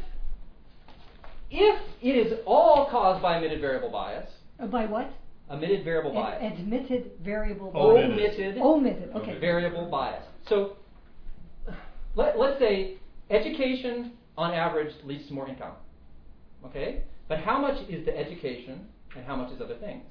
if 1.49 1.81
it 2.03 2.27
is 2.27 2.33
all 2.45 2.87
caused 2.91 3.23
by 3.23 3.37
omitted 3.37 3.61
variable 3.61 3.89
bias, 3.89 4.29
Uh, 4.59 4.67
by 4.67 4.85
what? 4.85 5.11
Emitted 5.53 5.83
variable 5.83 6.11
Ad- 6.11 6.39
bias, 6.41 6.59
Admitted 6.59 7.11
variable. 7.23 7.71
Oh, 7.73 7.97
omitted. 7.97 8.57
omitted 8.57 8.57
Omitted, 8.61 9.09
okay. 9.15 9.39
variable 9.39 9.89
bias. 9.89 10.23
So 10.47 10.77
let, 12.15 12.37
let's 12.37 12.59
say 12.59 12.97
education 13.29 14.13
on 14.37 14.53
average 14.53 14.93
leads 15.03 15.27
to 15.27 15.33
more 15.33 15.47
income. 15.47 15.73
Okay? 16.65 17.03
But 17.27 17.39
how 17.39 17.59
much 17.59 17.87
is 17.89 18.05
the 18.05 18.17
education 18.17 18.87
and 19.15 19.25
how 19.25 19.35
much 19.35 19.51
is 19.51 19.61
other 19.61 19.75
things? 19.75 20.03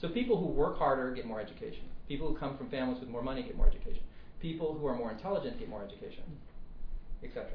So 0.00 0.08
people 0.08 0.38
who 0.38 0.46
work 0.46 0.78
harder 0.78 1.12
get 1.14 1.26
more 1.26 1.40
education. 1.40 1.84
People 2.08 2.28
who 2.28 2.36
come 2.36 2.56
from 2.56 2.70
families 2.70 3.00
with 3.00 3.08
more 3.08 3.22
money 3.22 3.42
get 3.42 3.56
more 3.56 3.66
education. 3.66 4.02
People 4.40 4.76
who 4.78 4.86
are 4.86 4.94
more 4.94 5.10
intelligent 5.10 5.58
get 5.58 5.68
more 5.68 5.82
education, 5.82 6.22
etc. 7.24 7.46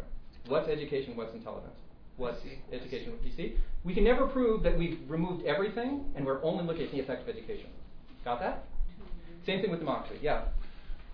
What's 0.47 0.68
education? 0.68 1.16
What's 1.16 1.34
intelligence? 1.34 1.78
What's 2.22 2.43
see. 2.43 2.59
education? 2.72 3.13
You 3.24 3.32
see? 3.36 3.55
We 3.84 3.95
can 3.95 4.03
never 4.03 4.28
prove 4.28 4.61
that 4.61 4.78
we've 4.78 4.99
removed 5.07 5.43
everything 5.45 6.05
and 6.15 6.24
we're 6.24 6.43
only 6.43 6.63
looking 6.63 6.84
at 6.86 6.91
the 6.91 6.99
effect 6.99 7.24
of 7.24 7.30
education. 7.30 7.65
Got 8.24 8.39
that? 8.41 8.65
Same 9.45 9.59
thing 9.61 9.72
with 9.72 9.80
democracy. 9.80 10.19
Yeah. 10.22 10.43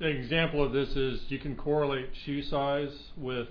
An 0.01 0.07
example 0.07 0.61
of 0.63 0.73
this 0.73 0.89
is 0.89 1.21
you 1.29 1.39
can 1.39 1.55
correlate 1.55 2.09
shoe 2.25 2.43
size 2.43 2.89
with 3.15 3.47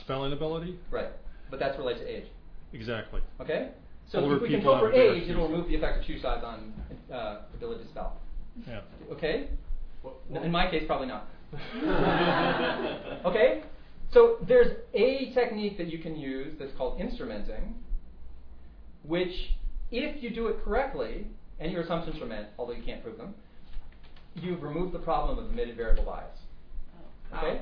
spelling 0.00 0.32
ability. 0.32 0.80
Right. 0.90 1.10
But 1.48 1.60
that's 1.60 1.78
related 1.78 2.00
to 2.00 2.08
age. 2.08 2.24
Exactly. 2.72 3.20
Okay? 3.40 3.68
So 4.10 4.18
Older 4.18 4.36
if 4.36 4.42
we 4.42 4.48
people 4.48 4.72
control 4.72 4.90
for 4.90 4.92
age, 4.92 5.28
it'll 5.28 5.46
remove 5.48 5.68
the 5.68 5.76
effect 5.76 6.00
of 6.00 6.04
shoe 6.06 6.20
size 6.20 6.42
on 6.44 6.72
uh, 7.12 7.42
ability 7.54 7.84
to 7.84 7.90
spell. 7.90 8.16
Yeah. 8.66 8.80
Okay? 9.12 9.48
What- 10.02 10.16
N- 10.34 10.42
In 10.42 10.50
my 10.50 10.68
case, 10.68 10.82
probably 10.88 11.06
not. 11.06 11.28
okay? 13.26 13.62
So 14.12 14.38
there's 14.46 14.76
a 14.92 15.32
technique 15.34 15.78
that 15.78 15.86
you 15.86 15.98
can 15.98 16.16
use 16.16 16.56
that's 16.58 16.72
called 16.76 16.98
instrumenting, 16.98 17.74
which, 19.04 19.32
if 19.90 20.22
you 20.22 20.30
do 20.30 20.48
it 20.48 20.64
correctly, 20.64 21.26
and 21.60 21.70
your 21.70 21.82
assumptions 21.82 22.20
are 22.20 22.26
met, 22.26 22.52
although 22.58 22.72
you 22.72 22.82
can't 22.82 23.02
prove 23.02 23.18
them, 23.18 23.34
you've 24.34 24.62
removed 24.62 24.92
the 24.92 24.98
problem 24.98 25.38
of 25.38 25.44
omitted 25.50 25.76
variable 25.76 26.04
bias. 26.04 26.38
Oh, 27.32 27.38
okay? 27.38 27.60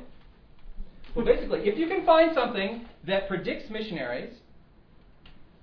Well, 1.14 1.24
basically, 1.24 1.60
if 1.68 1.78
you 1.78 1.86
can 1.86 2.06
find 2.06 2.30
something 2.34 2.86
that 3.06 3.28
predicts 3.28 3.70
missionaries, 3.70 4.34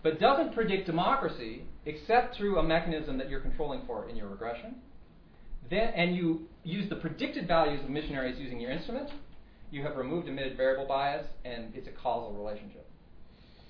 but 0.04 0.20
doesn't 0.20 0.54
predict 0.54 0.86
democracy, 0.86 1.64
except 1.86 2.36
through 2.36 2.60
a 2.60 2.64
mechanism 2.64 3.18
that 3.18 3.30
you're 3.30 3.40
controlling 3.40 3.82
for 3.88 4.08
in 4.08 4.16
your 4.16 4.28
regression, 4.28 4.76
then, 5.70 5.94
and 5.96 6.16
you 6.16 6.42
use 6.64 6.90
the 6.90 6.96
predicted 6.96 7.48
values 7.48 7.84
of 7.84 7.90
missionaries 7.90 8.38
using 8.40 8.60
your 8.60 8.72
instrument, 8.72 9.10
you 9.72 9.84
have 9.84 9.97
removed 9.97 10.28
omitted 10.28 10.57
variable 10.57 10.86
bias, 10.86 11.26
and 11.43 11.74
it's 11.76 11.88
a 11.88 11.91
causal 11.91 12.34
relationship. 12.34 12.88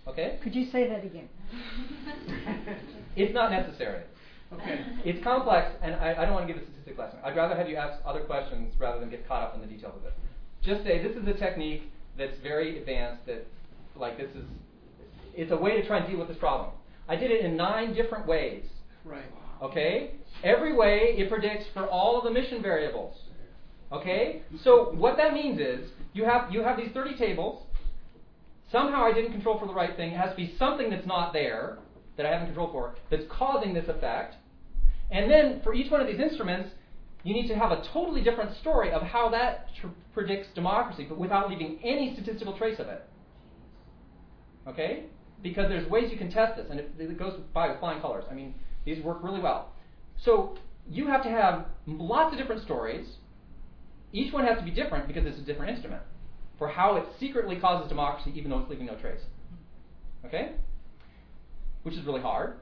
Okay? 0.07 0.39
Could 0.43 0.55
you 0.55 0.69
say 0.71 0.87
that 0.87 1.03
again? 1.03 1.29
It's 3.15 3.33
not 3.33 3.49
necessary. 3.49 4.03
Okay. 4.51 4.85
It's 5.05 5.23
complex, 5.23 5.71
and 5.81 5.95
I, 5.95 6.15
I 6.17 6.25
don't 6.25 6.33
want 6.33 6.47
to 6.47 6.53
give 6.53 6.61
a 6.61 6.65
statistic 6.65 6.97
lesson. 6.97 7.19
I'd 7.23 7.35
rather 7.35 7.55
have 7.55 7.69
you 7.69 7.77
ask 7.77 7.97
other 8.05 8.19
questions 8.19 8.73
rather 8.77 8.99
than 8.99 9.09
get 9.09 9.25
caught 9.25 9.41
up 9.41 9.55
in 9.55 9.61
the 9.61 9.67
details 9.67 9.93
of 9.95 10.05
it. 10.05 10.13
Just 10.61 10.83
say 10.83 11.01
this 11.01 11.15
is 11.15 11.25
a 11.27 11.33
technique 11.33 11.83
that's 12.17 12.37
very 12.43 12.77
advanced. 12.77 13.25
That, 13.25 13.47
like, 13.95 14.17
this 14.17 14.29
is, 14.31 14.43
it's 15.33 15.51
a 15.51 15.57
way 15.57 15.79
to 15.79 15.87
try 15.87 15.99
and 15.99 16.07
deal 16.09 16.19
with 16.19 16.27
this 16.27 16.37
problem. 16.37 16.71
I 17.07 17.15
did 17.15 17.31
it 17.31 17.45
in 17.45 17.55
nine 17.55 17.93
different 17.93 18.27
ways. 18.27 18.65
Right. 19.05 19.23
Okay? 19.61 20.11
Every 20.43 20.75
way 20.75 21.15
it 21.17 21.29
predicts 21.29 21.65
for 21.73 21.87
all 21.87 22.17
of 22.17 22.25
the 22.25 22.31
mission 22.31 22.61
variables. 22.61 23.15
Okay? 23.95 24.41
So 24.63 24.91
what 24.93 25.17
that 25.17 25.33
means 25.33 25.59
is 25.59 25.89
you 26.13 26.25
have 26.25 26.51
you 26.51 26.61
have 26.63 26.77
these 26.77 26.91
30 26.93 27.17
tables. 27.17 27.63
Somehow 28.71 29.03
I 29.03 29.13
didn't 29.13 29.31
control 29.31 29.59
for 29.59 29.67
the 29.67 29.73
right 29.73 29.95
thing. 29.95 30.11
It 30.11 30.17
has 30.17 30.31
to 30.31 30.35
be 30.35 30.55
something 30.57 30.89
that's 30.89 31.05
not 31.05 31.33
there 31.33 31.77
that 32.17 32.25
I 32.25 32.31
haven't 32.31 32.47
controlled 32.47 32.71
for 32.71 32.95
that's 33.09 33.23
causing 33.29 33.73
this 33.73 33.87
effect. 33.87 34.35
And 35.11 35.29
then 35.29 35.61
for 35.63 35.73
each 35.73 35.91
one 35.91 36.01
of 36.01 36.07
these 36.07 36.19
instruments, 36.19 36.69
you 37.23 37.33
need 37.33 37.47
to 37.47 37.55
have 37.55 37.71
a 37.71 37.83
totally 37.93 38.23
different 38.23 38.55
story 38.57 38.91
of 38.91 39.01
how 39.01 39.29
that 39.29 39.69
tr- 39.79 39.87
predicts 40.13 40.47
democracy, 40.53 41.05
but 41.07 41.17
without 41.17 41.49
leaving 41.49 41.79
any 41.83 42.13
statistical 42.13 42.57
trace 42.57 42.79
of 42.79 42.87
it. 42.87 43.03
Okay? 44.67 45.05
Because 45.41 45.69
there's 45.69 45.89
ways 45.89 46.11
you 46.11 46.17
can 46.17 46.31
test 46.31 46.57
this, 46.57 46.67
and 46.69 46.79
it, 46.79 46.91
it 46.97 47.19
goes 47.19 47.39
by 47.53 47.69
with 47.69 47.79
flying 47.79 48.01
colors. 48.01 48.25
I 48.29 48.33
mean, 48.33 48.55
these 48.83 49.03
work 49.03 49.23
really 49.23 49.41
well. 49.41 49.73
So 50.23 50.55
you 50.89 51.07
have 51.07 51.23
to 51.23 51.29
have 51.29 51.65
lots 51.87 52.33
of 52.33 52.39
different 52.39 52.63
stories. 52.63 53.07
Each 54.15 54.31
one 54.31 54.45
has 54.45 54.57
to 54.57 54.63
be 54.63 54.71
different 54.71 55.07
because 55.07 55.25
it's 55.25 55.37
a 55.37 55.41
different 55.41 55.71
instrument 55.71 56.01
for 56.57 56.69
how 56.69 56.95
it 56.95 57.03
secretly 57.19 57.57
causes 57.57 57.89
democracy, 57.89 58.31
even 58.33 58.49
though 58.49 58.59
it's 58.59 58.69
leaving 58.69 58.85
no 58.85 58.95
trace. 58.95 59.19
Okay? 60.25 60.53
Which 61.83 61.95
is 61.95 62.05
really 62.05 62.21
hard. 62.21 62.53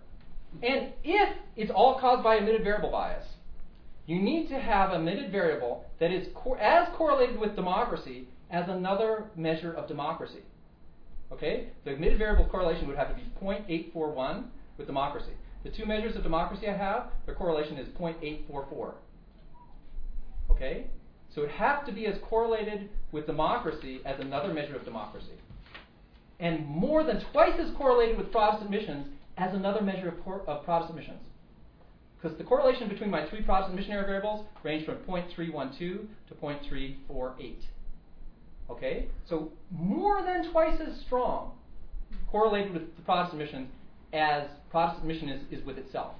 And 0.64 0.94
if 1.04 1.38
it's 1.56 1.72
all 1.72 2.00
caused 2.00 2.24
by 2.24 2.38
omitted 2.38 2.64
variable 2.64 2.90
bias, 2.90 3.26
you 4.08 4.20
need 4.20 4.50
to 4.50 4.60
have 4.60 4.90
a 4.90 4.96
omitted 4.96 5.32
variable 5.32 5.86
that 6.00 6.12
is 6.12 6.28
cor- 6.34 6.58
as 6.58 6.88
correlated 6.98 7.40
with 7.40 7.56
democracy 7.56 8.28
as 8.50 8.68
another 8.68 9.26
measure 9.36 9.74
of 9.74 9.88
democracy. 9.88 10.42
Okay? 11.32 11.68
The 11.86 11.92
omitted 11.92 12.18
variable 12.18 12.48
correlation 12.48 12.88
would 12.88 12.98
have 12.98 13.10
to 13.10 13.16
be 13.16 13.32
0.841 13.40 14.46
with 14.80 14.88
democracy. 14.88 15.34
The 15.64 15.70
two 15.70 15.86
measures 15.86 16.16
of 16.16 16.24
democracy 16.24 16.68
I 16.68 16.76
have, 16.76 17.12
their 17.28 17.36
correlation 17.36 17.78
is 17.78 17.88
0.844. 17.90 18.94
Okay? 20.50 20.88
So 21.34 21.42
it 21.44 21.52
has 21.52 21.86
to 21.86 21.92
be 21.92 22.06
as 22.06 22.18
correlated 22.30 22.90
with 23.12 23.26
democracy 23.26 24.02
as 24.06 24.20
another 24.20 24.54
measure 24.54 24.76
of 24.76 24.86
democracy. 24.86 25.34
And 26.40 26.66
more 26.68 27.04
than 27.04 27.24
twice 27.32 27.60
as 27.60 27.74
correlated 27.76 28.18
with 28.18 28.32
Protestant 28.32 28.70
missions 28.70 29.08
as 29.38 29.54
another 29.54 29.82
measure 29.82 30.10
of, 30.10 30.24
cor- 30.24 30.44
of 30.48 30.64
Protestant 30.64 30.98
missions. 30.98 31.22
Because 32.22 32.38
the 32.38 32.44
correlation 32.44 32.88
between 32.88 33.10
my 33.10 33.28
three 33.30 33.42
Protestant 33.42 33.76
missionary 33.76 34.06
variables 34.06 34.46
range 34.64 34.86
from 34.86 34.96
0.312 34.98 35.78
to 35.78 36.08
0.348. 36.42 37.56
Okay? 38.70 39.08
So 39.28 39.52
more 39.72 40.24
than 40.24 40.52
twice 40.52 40.80
as 40.80 41.00
strong 41.06 41.52
correlated 42.32 42.74
with 42.74 42.96
the 42.96 43.02
Protestant 43.04 43.42
missions 43.42 43.68
as 44.14 44.48
Protestant 44.70 45.06
mission 45.06 45.30
is, 45.30 45.42
is 45.52 45.66
with 45.66 45.78
itself. 45.78 46.14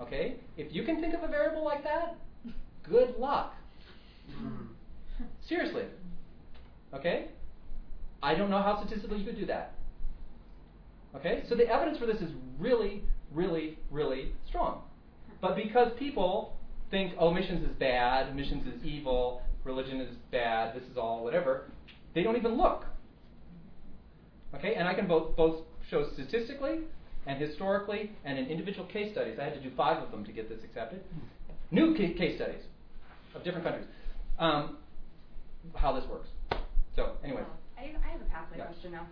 Okay? 0.00 0.36
If 0.56 0.74
you 0.74 0.82
can 0.82 1.00
think 1.00 1.14
of 1.14 1.22
a 1.22 1.28
variable 1.28 1.64
like 1.64 1.84
that, 1.84 2.16
good 2.88 3.16
luck. 3.18 3.54
Hmm. 4.30 4.66
Seriously. 5.48 5.84
Okay? 6.94 7.26
I 8.22 8.34
don't 8.34 8.50
know 8.50 8.62
how 8.62 8.82
statistically 8.82 9.18
you 9.18 9.26
could 9.26 9.38
do 9.38 9.46
that. 9.46 9.74
Okay? 11.14 11.44
So 11.48 11.54
the 11.54 11.68
evidence 11.68 11.98
for 11.98 12.06
this 12.06 12.20
is 12.20 12.30
really, 12.58 13.02
really, 13.32 13.78
really 13.90 14.32
strong. 14.48 14.82
But 15.40 15.56
because 15.56 15.92
people 15.98 16.56
think, 16.90 17.14
oh, 17.18 17.32
missions 17.32 17.68
is 17.68 17.74
bad, 17.76 18.34
missions 18.34 18.66
is 18.66 18.84
evil, 18.84 19.42
religion 19.64 20.00
is 20.00 20.14
bad, 20.30 20.74
this 20.74 20.84
is 20.90 20.96
all 20.96 21.22
whatever, 21.24 21.64
they 22.14 22.22
don't 22.22 22.36
even 22.36 22.56
look. 22.56 22.84
Okay? 24.54 24.74
And 24.74 24.88
I 24.88 24.94
can 24.94 25.06
both, 25.06 25.36
both 25.36 25.62
show 25.90 26.08
statistically 26.14 26.80
and 27.26 27.40
historically 27.40 28.12
and 28.24 28.38
in 28.38 28.46
individual 28.46 28.86
case 28.86 29.12
studies. 29.12 29.38
I 29.40 29.44
had 29.44 29.54
to 29.54 29.60
do 29.60 29.70
five 29.76 30.02
of 30.02 30.10
them 30.10 30.24
to 30.24 30.32
get 30.32 30.48
this 30.48 30.62
accepted. 30.64 31.00
Hmm. 31.12 31.74
New 31.74 31.96
ca- 31.96 32.14
case 32.14 32.36
studies 32.36 32.62
of 33.34 33.44
different 33.44 33.64
countries. 33.64 33.86
Um, 34.38 34.78
how 35.74 35.92
this 35.92 36.04
works. 36.10 36.28
So, 36.94 37.12
anyway. 37.24 37.42
I 37.78 37.82
have, 37.82 37.96
I 38.04 38.08
have 38.12 38.20
a 38.20 38.24
pathway 38.24 38.58
Yeah. 38.58 38.66
question 38.66 38.92
now. 38.92 39.06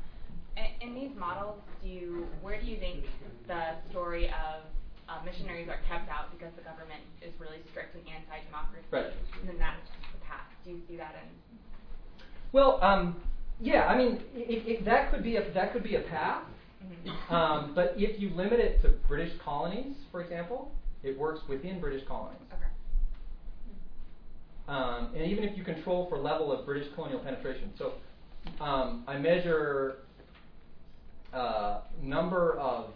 In, 0.56 0.88
in 0.88 0.94
these 0.94 1.10
models, 1.18 1.58
do 1.82 1.88
you, 1.88 2.26
where 2.42 2.60
do 2.60 2.66
you 2.66 2.78
think 2.78 3.04
the 3.46 3.76
story 3.90 4.28
of 4.28 4.62
uh, 5.08 5.24
missionaries 5.24 5.68
are 5.68 5.80
kept 5.88 6.08
out 6.08 6.30
because 6.30 6.52
the 6.56 6.62
government 6.62 7.02
is 7.20 7.32
really 7.38 7.58
strict 7.70 7.94
and 7.94 8.04
anti-democracy? 8.08 8.86
Right. 8.90 9.12
And 9.40 9.48
then 9.48 9.58
that's 9.58 9.80
the 10.12 10.20
path. 10.24 10.46
Do 10.64 10.70
you 10.70 10.80
see 10.88 10.96
that 10.96 11.14
in? 11.20 11.28
Well, 12.52 12.78
um, 12.82 13.20
yeah, 13.60 13.86
I 13.86 13.96
mean, 13.96 14.22
it, 14.34 14.66
it, 14.66 14.84
that 14.84 15.10
could 15.10 15.22
be 15.22 15.36
a 15.36 15.52
that 15.52 15.72
could 15.72 15.82
be 15.82 15.96
a 15.96 16.00
path. 16.00 16.42
Mm-hmm. 16.84 17.34
Um, 17.34 17.72
but 17.74 17.94
if 17.96 18.20
you 18.20 18.30
limit 18.30 18.60
it 18.60 18.80
to 18.82 18.90
British 19.08 19.32
colonies, 19.44 19.96
for 20.10 20.22
example, 20.22 20.70
it 21.02 21.18
works 21.18 21.40
within 21.48 21.80
British 21.80 22.06
colonies. 22.06 22.40
Okay. 22.52 22.70
Um, 24.66 25.10
and 25.14 25.30
even 25.30 25.44
if 25.44 25.56
you 25.56 25.64
control 25.64 26.06
for 26.08 26.16
level 26.18 26.50
of 26.50 26.64
British 26.64 26.92
colonial 26.94 27.20
penetration. 27.20 27.70
So 27.76 27.94
um, 28.60 29.04
I 29.06 29.18
measure 29.18 29.96
uh, 31.32 31.80
number 32.02 32.56
of 32.58 32.90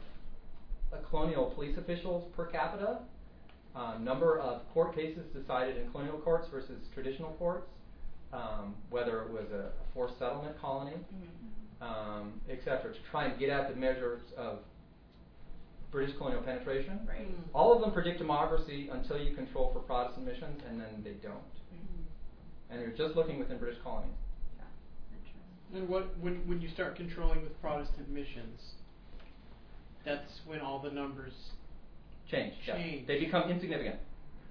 uh, 0.93 0.97
colonial 1.11 1.47
police 1.55 1.77
officials 1.77 2.31
per 2.35 2.47
capita, 2.47 3.01
uh, 3.77 3.99
number 4.01 4.39
of 4.39 4.63
court 4.73 4.95
cases 4.95 5.25
decided 5.35 5.77
in 5.77 5.91
colonial 5.91 6.19
courts 6.19 6.49
versus 6.51 6.79
traditional 6.95 7.33
courts, 7.33 7.67
um, 8.33 8.75
whether 8.91 9.23
it 9.23 9.31
was 9.31 9.45
a, 9.53 9.71
forced 9.93 10.19
settlement 10.19 10.59
colony, 10.61 10.95
um, 11.83 12.41
et 12.49 12.61
cetera, 12.65 12.93
to 12.93 12.99
try 13.11 13.25
and 13.27 13.39
get 13.39 13.51
at 13.51 13.69
the 13.69 13.77
measures 13.77 14.21
of 14.37 14.59
British 15.91 16.17
colonial 16.17 16.43
penetration. 16.43 17.01
Right. 17.09 17.27
All 17.55 17.75
of 17.75 17.81
them 17.81 17.93
predict 17.93 18.19
democracy 18.19 18.89
until 18.93 19.19
you 19.19 19.35
control 19.35 19.71
for 19.73 19.81
Protestant 19.81 20.27
missions, 20.27 20.61
and 20.69 20.81
then 20.81 21.03
they 21.03 21.13
don't. 21.23 21.43
And 22.71 22.81
you're 22.83 22.91
just 22.91 23.17
looking 23.17 23.39
within 23.39 23.59
British 23.59 23.79
colonies. 23.83 24.13
And 25.75 25.89
what 25.89 26.17
when 26.19 26.47
when 26.49 26.61
you 26.61 26.69
start 26.71 26.97
controlling 26.97 27.43
with 27.43 27.59
Protestant 27.61 28.09
missions, 28.11 28.61
that's 30.05 30.41
when 30.47 30.61
all 30.61 30.79
the 30.81 30.91
numbers 30.91 31.33
Change. 32.31 32.53
yeah. 32.67 32.77
They 33.07 33.19
become 33.21 33.51
insignificant. 33.51 33.97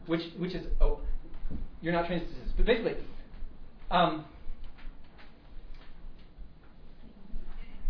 Which 0.07 0.21
which 0.39 0.53
is 0.55 0.65
oh, 0.81 0.99
you're 1.81 1.93
not 1.93 2.07
trained 2.07 2.23
statistics, 2.27 2.53
but 2.57 2.65
basically, 2.65 2.95
um, 3.91 4.25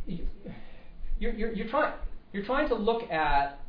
you- 0.06 0.28
you're, 1.20 1.34
you're, 1.34 1.54
you're 1.54 1.70
trying 1.70 1.94
you're 2.34 2.46
trying 2.46 2.68
to 2.70 2.76
look 2.76 3.10
at 3.12 3.60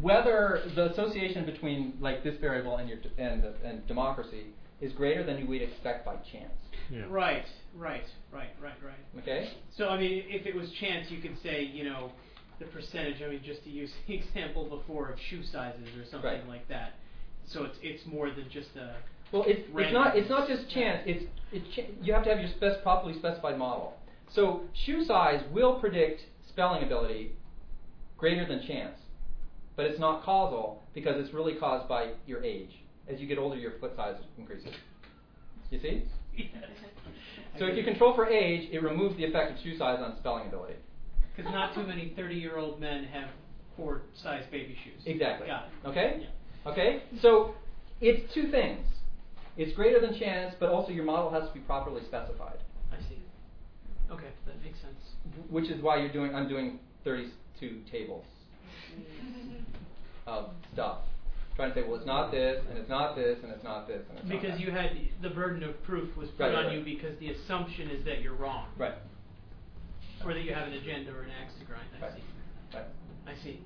whether 0.00 0.62
the 0.74 0.90
association 0.92 1.44
between 1.44 1.94
like 2.00 2.24
this 2.24 2.36
variable 2.40 2.76
and 2.78 2.88
your 2.88 2.98
d- 2.98 3.10
and 3.18 3.42
the, 3.42 3.54
and 3.64 3.86
democracy 3.86 4.46
is 4.80 4.92
greater 4.92 5.24
than 5.24 5.38
you 5.38 5.46
would 5.46 5.62
expect 5.62 6.04
by 6.04 6.16
chance. 6.32 6.52
Yeah. 6.90 7.04
Right, 7.08 7.44
right, 7.76 8.04
right, 8.32 8.50
right, 8.60 8.72
right. 8.84 9.22
Okay. 9.22 9.50
So 9.76 9.88
I 9.88 9.98
mean, 9.98 10.24
if 10.26 10.46
it 10.46 10.54
was 10.54 10.70
chance, 10.80 11.10
you 11.10 11.20
could 11.20 11.36
say, 11.42 11.62
you 11.62 11.84
know, 11.84 12.10
the 12.58 12.66
percentage. 12.66 13.22
I 13.24 13.28
mean, 13.30 13.40
just 13.44 13.62
to 13.64 13.70
use 13.70 13.90
the 14.06 14.14
example 14.18 14.64
before 14.68 15.08
of 15.10 15.18
shoe 15.30 15.42
sizes 15.44 15.88
or 15.96 16.04
something 16.10 16.30
Right. 16.30 16.48
like 16.48 16.68
that. 16.68 16.94
So 17.46 17.64
it's 17.64 17.78
it's 17.82 18.06
more 18.06 18.30
than 18.30 18.46
just 18.50 18.70
a. 18.76 18.96
Well, 19.32 19.44
it's, 19.46 19.62
it's 19.74 19.92
not 19.92 20.16
it's 20.16 20.30
not 20.30 20.48
just 20.48 20.68
chance. 20.70 21.02
It's 21.06 21.24
it's 21.52 21.68
ch- 21.74 21.90
you 22.02 22.12
have 22.14 22.24
to 22.24 22.30
have 22.30 22.40
your 22.40 22.50
spec- 22.50 22.82
properly 22.82 23.14
specified 23.18 23.58
model. 23.58 23.94
So 24.32 24.62
shoe 24.84 25.04
size 25.04 25.42
will 25.52 25.78
predict 25.78 26.22
spelling 26.48 26.82
ability 26.82 27.32
greater 28.16 28.46
than 28.46 28.66
chance, 28.66 28.98
but 29.76 29.86
it's 29.86 29.98
not 29.98 30.22
causal 30.24 30.82
because 30.94 31.14
it's 31.18 31.34
really 31.34 31.54
caused 31.54 31.88
by 31.88 32.12
your 32.26 32.42
age. 32.44 32.70
As 33.08 33.20
you 33.20 33.26
get 33.26 33.38
older, 33.38 33.56
your 33.56 33.72
foot 33.80 33.92
size 33.96 34.16
increases. 34.38 34.72
You 35.70 35.80
see? 35.80 36.04
So 37.58 37.66
if 37.66 37.76
you 37.76 37.84
control 37.84 38.14
for 38.14 38.26
age, 38.26 38.68
it 38.72 38.82
removes 38.82 39.16
the 39.16 39.24
effect 39.24 39.52
of 39.52 39.58
shoe 39.62 39.76
size 39.76 39.98
on 40.00 40.16
spelling 40.18 40.48
ability. 40.48 40.74
Because 41.36 41.50
not 41.52 41.74
too 41.74 41.84
many 41.84 42.12
thirty-year-old 42.16 42.80
men 42.80 43.04
have 43.04 43.28
four-size 43.76 44.44
baby 44.50 44.76
shoes. 44.84 45.02
Exactly. 45.04 45.48
Got 45.48 45.64
it. 45.64 45.88
Okay? 45.88 46.20
Yeah. 46.20 46.70
Okay? 46.70 47.02
So 47.20 47.54
it's 48.00 48.32
two 48.32 48.50
things. 48.50 48.86
It's 49.56 49.74
greater 49.74 50.00
than 50.00 50.18
chance, 50.18 50.54
but 50.58 50.68
also 50.68 50.90
your 50.92 51.04
model 51.04 51.30
has 51.30 51.48
to 51.48 51.54
be 51.54 51.60
properly 51.60 52.02
specified. 52.06 52.58
I 52.92 52.98
see. 53.08 53.18
Okay, 54.10 54.30
that 54.46 54.62
makes 54.62 54.80
sense. 54.80 54.94
which 55.48 55.70
is 55.70 55.82
why 55.82 55.98
you're 55.98 56.12
doing 56.12 56.34
I'm 56.34 56.48
doing 56.48 56.78
32 57.68 57.80
tables 57.90 58.24
of 60.26 60.50
stuff. 60.72 60.98
Trying 61.56 61.72
to 61.72 61.80
say, 61.80 61.86
well, 61.86 61.96
it's 61.96 62.06
not 62.06 62.32
this, 62.32 62.64
and 62.68 62.76
it's 62.78 62.88
not 62.88 63.14
this, 63.14 63.38
and 63.42 63.52
it's 63.52 63.62
not 63.62 63.86
this, 63.86 64.02
and 64.10 64.18
it's 64.18 64.28
not 64.28 64.40
Because 64.40 64.58
that. 64.58 64.60
you 64.60 64.72
had 64.72 64.90
the 65.22 65.30
burden 65.30 65.62
of 65.62 65.80
proof 65.84 66.16
was 66.16 66.28
put 66.30 66.40
Right, 66.44 66.54
right, 66.54 66.58
on 66.66 66.66
right. 66.66 66.78
you 66.78 66.84
because 66.84 67.16
the 67.20 67.30
assumption 67.30 67.90
is 67.90 68.04
that 68.04 68.22
you're 68.22 68.34
wrong, 68.34 68.66
right, 68.76 68.94
or 70.24 70.34
that 70.34 70.42
you 70.42 70.52
have 70.52 70.66
an 70.66 70.74
agenda 70.74 71.12
or 71.12 71.22
an 71.22 71.30
axe 71.30 71.52
to 71.60 71.64
grind. 71.64 71.86
I 71.96 72.02
right, 72.06 72.12
see. 72.16 72.22
right. 72.76 72.86
I 73.28 73.34
see. 73.44 73.60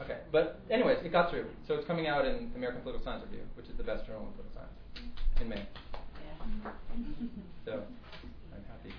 Okay, 0.00 0.18
but 0.32 0.58
anyways, 0.70 1.04
it 1.04 1.12
got 1.12 1.28
through. 1.30 1.46
So 1.68 1.74
it's 1.74 1.86
coming 1.86 2.06
out 2.06 2.24
in 2.24 2.50
American 2.56 2.80
Political 2.80 3.04
Science 3.04 3.24
Review, 3.30 3.44
which 3.56 3.66
is 3.66 3.76
the 3.76 3.84
best 3.84 4.06
journal 4.06 4.22
in 4.26 4.32
political 4.32 4.54
science, 4.56 4.72
in 5.42 5.48
May. 5.50 5.66
So 7.66 7.82
I'm 8.54 8.64
happy. 8.64 8.90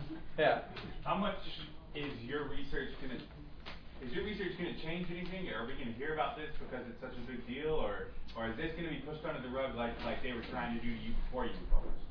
I 0.40 0.48
have 0.48 0.56
a 0.56 0.60
question. 0.62 0.80
yeah. 0.80 1.04
How 1.04 1.16
much 1.16 1.36
is 1.94 2.12
your 2.24 2.48
research 2.48 2.90
gonna 3.02 3.20
is 4.00 4.12
your 4.12 4.24
research 4.24 4.56
gonna 4.56 4.76
change 4.82 5.06
anything? 5.10 5.48
Are 5.52 5.66
we 5.66 5.72
gonna 5.76 5.92
hear 5.96 6.14
about 6.14 6.36
this 6.36 6.48
because 6.58 6.84
it's 6.88 7.00
such 7.00 7.12
a 7.12 7.20
big 7.30 7.44
deal, 7.46 7.74
or 7.74 8.08
or 8.36 8.48
is 8.48 8.56
this 8.56 8.72
gonna 8.76 8.88
be 8.88 9.02
pushed 9.04 9.24
under 9.24 9.40
the 9.42 9.52
rug 9.52 9.74
like 9.76 9.92
like 10.04 10.22
they 10.22 10.32
were 10.32 10.44
trying 10.50 10.78
to 10.78 10.80
do 10.84 10.88
to 10.88 11.00
you 11.02 11.12
before 11.26 11.44
you 11.46 11.52
published? 11.68 12.06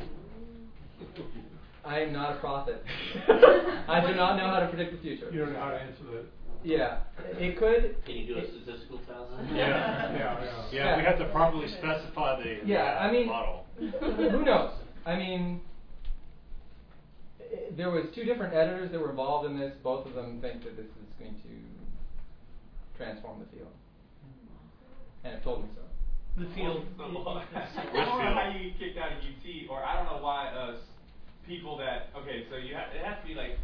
I 1.84 2.00
am 2.00 2.12
not 2.12 2.36
a 2.36 2.40
prophet. 2.40 2.82
I 3.28 4.02
do 4.06 4.14
not 4.16 4.36
know 4.36 4.48
how 4.50 4.60
to 4.60 4.68
predict 4.68 4.92
the 4.92 4.98
future. 4.98 5.30
You 5.30 5.40
don't 5.44 5.52
know 5.52 5.60
how 5.60 5.70
to 5.70 5.80
answer 5.80 6.02
that. 6.14 6.24
Yeah, 6.64 6.98
it 7.38 7.56
could. 7.58 7.94
Can 8.04 8.16
you 8.16 8.26
do 8.26 8.34
a 8.34 8.38
it- 8.38 8.50
statistical 8.50 8.98
test? 9.06 9.30
Yeah, 9.54 10.10
yeah, 10.16 10.42
yeah. 10.42 10.66
Yeah, 10.72 10.96
we 10.96 11.04
have 11.04 11.18
to 11.18 11.26
properly 11.26 11.68
specify 11.68 12.42
the 12.42 12.58
Yeah, 12.66 12.98
uh, 12.98 13.04
I 13.06 13.12
mean, 13.12 13.26
model. 13.28 13.66
who 13.78 14.42
knows? 14.44 14.72
I 15.04 15.14
mean, 15.16 15.60
there 17.76 17.90
was 17.90 18.06
two 18.14 18.24
different 18.24 18.54
editors 18.54 18.90
that 18.92 19.00
were 19.00 19.10
involved 19.10 19.48
in 19.50 19.58
this. 19.58 19.72
Both 19.82 20.06
of 20.06 20.14
them 20.14 20.40
think 20.40 20.64
that 20.64 20.76
this 20.76 20.86
is 20.86 21.10
going 21.18 21.34
to 21.34 21.54
transform 22.96 23.40
the 23.40 23.56
field, 23.56 23.72
and 25.24 25.34
have 25.34 25.42
told 25.42 25.62
me 25.62 25.68
so. 25.74 25.82
The 26.40 26.48
field. 26.54 26.84
I 26.98 27.02
don't 27.02 28.18
know 28.18 28.34
how 28.34 28.52
you 28.54 28.70
get 28.70 28.78
kicked 28.78 28.98
out 28.98 29.12
of 29.12 29.18
UT, 29.18 29.70
or 29.70 29.84
I 29.84 29.96
don't 29.96 30.06
know 30.06 30.22
why 30.22 30.52
uh, 30.52 30.72
us 30.72 30.80
people 31.46 31.78
that 31.78 32.10
okay, 32.16 32.44
so 32.50 32.56
you 32.56 32.74
ha- 32.74 32.90
it 32.94 33.04
has 33.04 33.20
to 33.22 33.26
be 33.26 33.34
like 33.34 33.58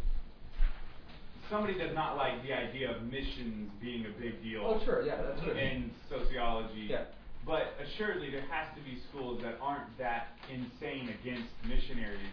somebody 1.49 1.77
does 1.77 1.93
not 1.93 2.15
like 2.17 2.41
the 2.43 2.53
idea 2.53 2.95
of 2.95 3.03
missions 3.03 3.69
being 3.81 4.05
a 4.05 4.19
big 4.19 4.41
deal. 4.41 4.63
Oh, 4.65 4.83
sure, 4.85 5.05
yeah, 5.05 5.21
that's 5.21 5.41
true. 5.41 5.53
In 5.53 5.91
sociology. 6.09 6.87
Yeah. 6.89 7.05
But 7.45 7.75
assuredly, 7.83 8.31
there 8.31 8.47
has 8.49 8.71
to 8.77 8.81
be 8.81 8.97
schools 9.09 9.41
that 9.43 9.59
aren't 9.61 9.91
that 9.97 10.39
insane 10.49 11.13
against 11.19 11.51
missionaries 11.67 12.31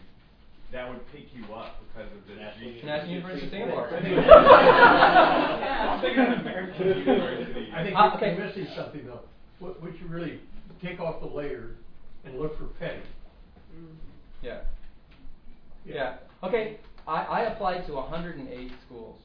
that 0.73 0.89
would 0.89 1.07
pick 1.13 1.27
you 1.35 1.45
up 1.53 1.83
because 1.87 2.11
of 2.13 2.27
the 2.29 2.35
National 2.35 2.71
University 3.11 3.47
of 3.47 3.53
Singapore. 3.53 3.89
I'm 3.89 4.03
thinking 6.01 6.25
of 6.25 6.39
American 6.41 6.89
University. 6.99 7.69
I 7.75 7.83
think 7.83 7.97
uh, 7.97 8.03
you're 8.03 8.15
okay. 8.15 8.37
you're 8.37 8.47
missing 8.47 8.67
something 8.77 9.05
though. 9.07 9.23
What, 9.59 9.83
what 9.83 10.01
you 10.01 10.07
really 10.07 10.41
take 10.83 11.01
off 11.01 11.21
the 11.21 11.27
layer 11.27 11.77
and 12.25 12.39
look 12.39 12.57
for 12.57 12.67
petty. 12.79 13.01
Mm-hmm. 13.75 13.95
Yeah. 14.43 14.61
Yeah. 15.85 16.17
Okay. 16.43 16.79
I, 17.07 17.23
I 17.23 17.41
applied 17.53 17.87
to 17.87 17.93
108 17.95 18.73
schools. 18.87 19.21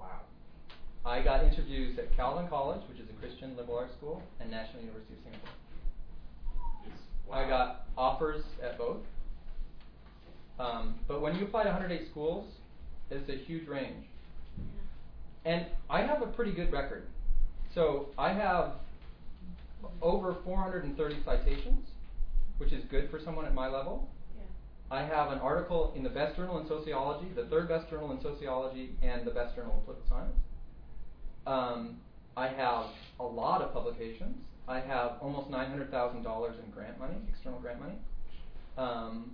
Wow. 0.00 0.20
I 1.06 1.22
got 1.22 1.44
interviews 1.44 1.98
at 1.98 2.14
Calvin 2.16 2.48
College, 2.48 2.80
which 2.88 2.98
is 2.98 3.08
a 3.08 3.12
Christian 3.20 3.56
liberal 3.56 3.78
arts 3.78 3.94
school, 3.94 4.20
and 4.40 4.50
National 4.50 4.82
University 4.82 5.14
of 5.14 5.20
Singapore. 5.24 5.50
It's, 6.86 7.00
I 7.32 7.48
got 7.48 7.86
offers 7.96 8.42
at 8.62 8.76
both. 8.78 8.98
Um, 10.58 11.00
but 11.06 11.20
when 11.20 11.36
you 11.36 11.44
apply 11.44 11.64
to 11.64 11.70
108 11.70 12.08
schools, 12.10 12.46
it's 13.10 13.28
a 13.28 13.36
huge 13.36 13.68
range. 13.68 14.06
And 15.44 15.66
I 15.88 16.02
have 16.02 16.22
a 16.22 16.26
pretty 16.26 16.52
good 16.52 16.72
record. 16.72 17.04
So 17.74 18.08
I 18.18 18.32
have 18.32 18.72
over 20.02 20.34
430 20.44 21.22
citations. 21.24 21.88
which 22.58 22.72
is 22.72 22.84
good 22.90 23.10
for 23.10 23.20
someone 23.20 23.46
at 23.46 23.54
my 23.54 23.68
level. 23.68 24.08
Yeah. 24.36 24.42
I 24.90 25.02
have 25.04 25.30
an 25.30 25.38
article 25.38 25.92
in 25.96 26.02
the 26.02 26.10
best 26.10 26.36
journal 26.36 26.58
in 26.58 26.66
sociology, 26.66 27.28
the 27.34 27.44
third 27.46 27.68
best 27.68 27.88
journal 27.90 28.10
in 28.12 28.20
sociology, 28.20 28.96
and 29.02 29.24
the 29.26 29.30
best 29.30 29.54
journal 29.56 29.74
in 29.78 29.80
political 29.82 30.08
science. 30.08 30.36
Um, 31.46 32.00
I 32.36 32.48
have 32.48 32.86
a 33.20 33.24
lot 33.24 33.62
of 33.62 33.72
publications. 33.72 34.36
I 34.68 34.80
have 34.80 35.12
almost 35.20 35.50
nine 35.50 35.70
hundred 35.70 35.90
thousand 35.90 36.22
dollars 36.24 36.56
in 36.64 36.70
grant 36.70 36.98
money, 36.98 37.16
external 37.28 37.60
grant 37.60 37.80
money. 37.80 37.94
Um, 38.76 39.32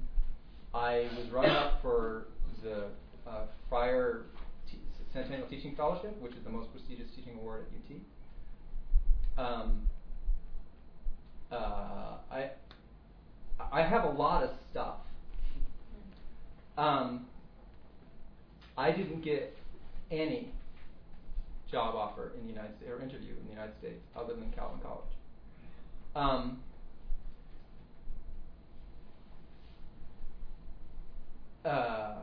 I 0.75 1.09
was 1.17 1.31
running 1.31 1.53
up 1.53 1.81
for 1.81 2.25
the 2.63 2.87
uh, 3.27 3.43
Friar 3.69 4.23
T- 4.69 4.79
Centennial 5.13 5.47
Teaching 5.47 5.77
Fellowship, 5.77 6.21
which 6.21 6.33
is 6.33 6.43
the 6.43 6.51
most 6.51 6.73
prestigious 6.73 7.07
teaching 7.15 7.37
award 7.37 7.65
at 7.67 7.95
UT. 9.39 9.47
Um, 9.47 9.83
uh, 11.53 12.17
I 12.31 12.51
I 13.71 13.83
have 13.83 14.05
a 14.05 14.11
lot 14.11 14.43
of 14.43 14.51
stuff. 14.71 14.97
Um, 16.77 17.27
I 18.77 18.91
didn't 18.91 19.23
get 19.23 19.57
any 20.11 20.51
job 21.71 21.95
offer 21.95 22.33
in 22.37 22.47
the 22.47 22.53
United 22.53 22.77
States 22.77 22.91
or 22.91 23.01
interview 23.01 23.35
in 23.41 23.45
the 23.47 23.53
United 23.53 23.79
States 23.79 24.03
other 24.17 24.35
than 24.35 24.51
Calvin 24.51 24.81
College. 24.81 25.05
Um, 26.17 26.61
uh, 31.65 32.17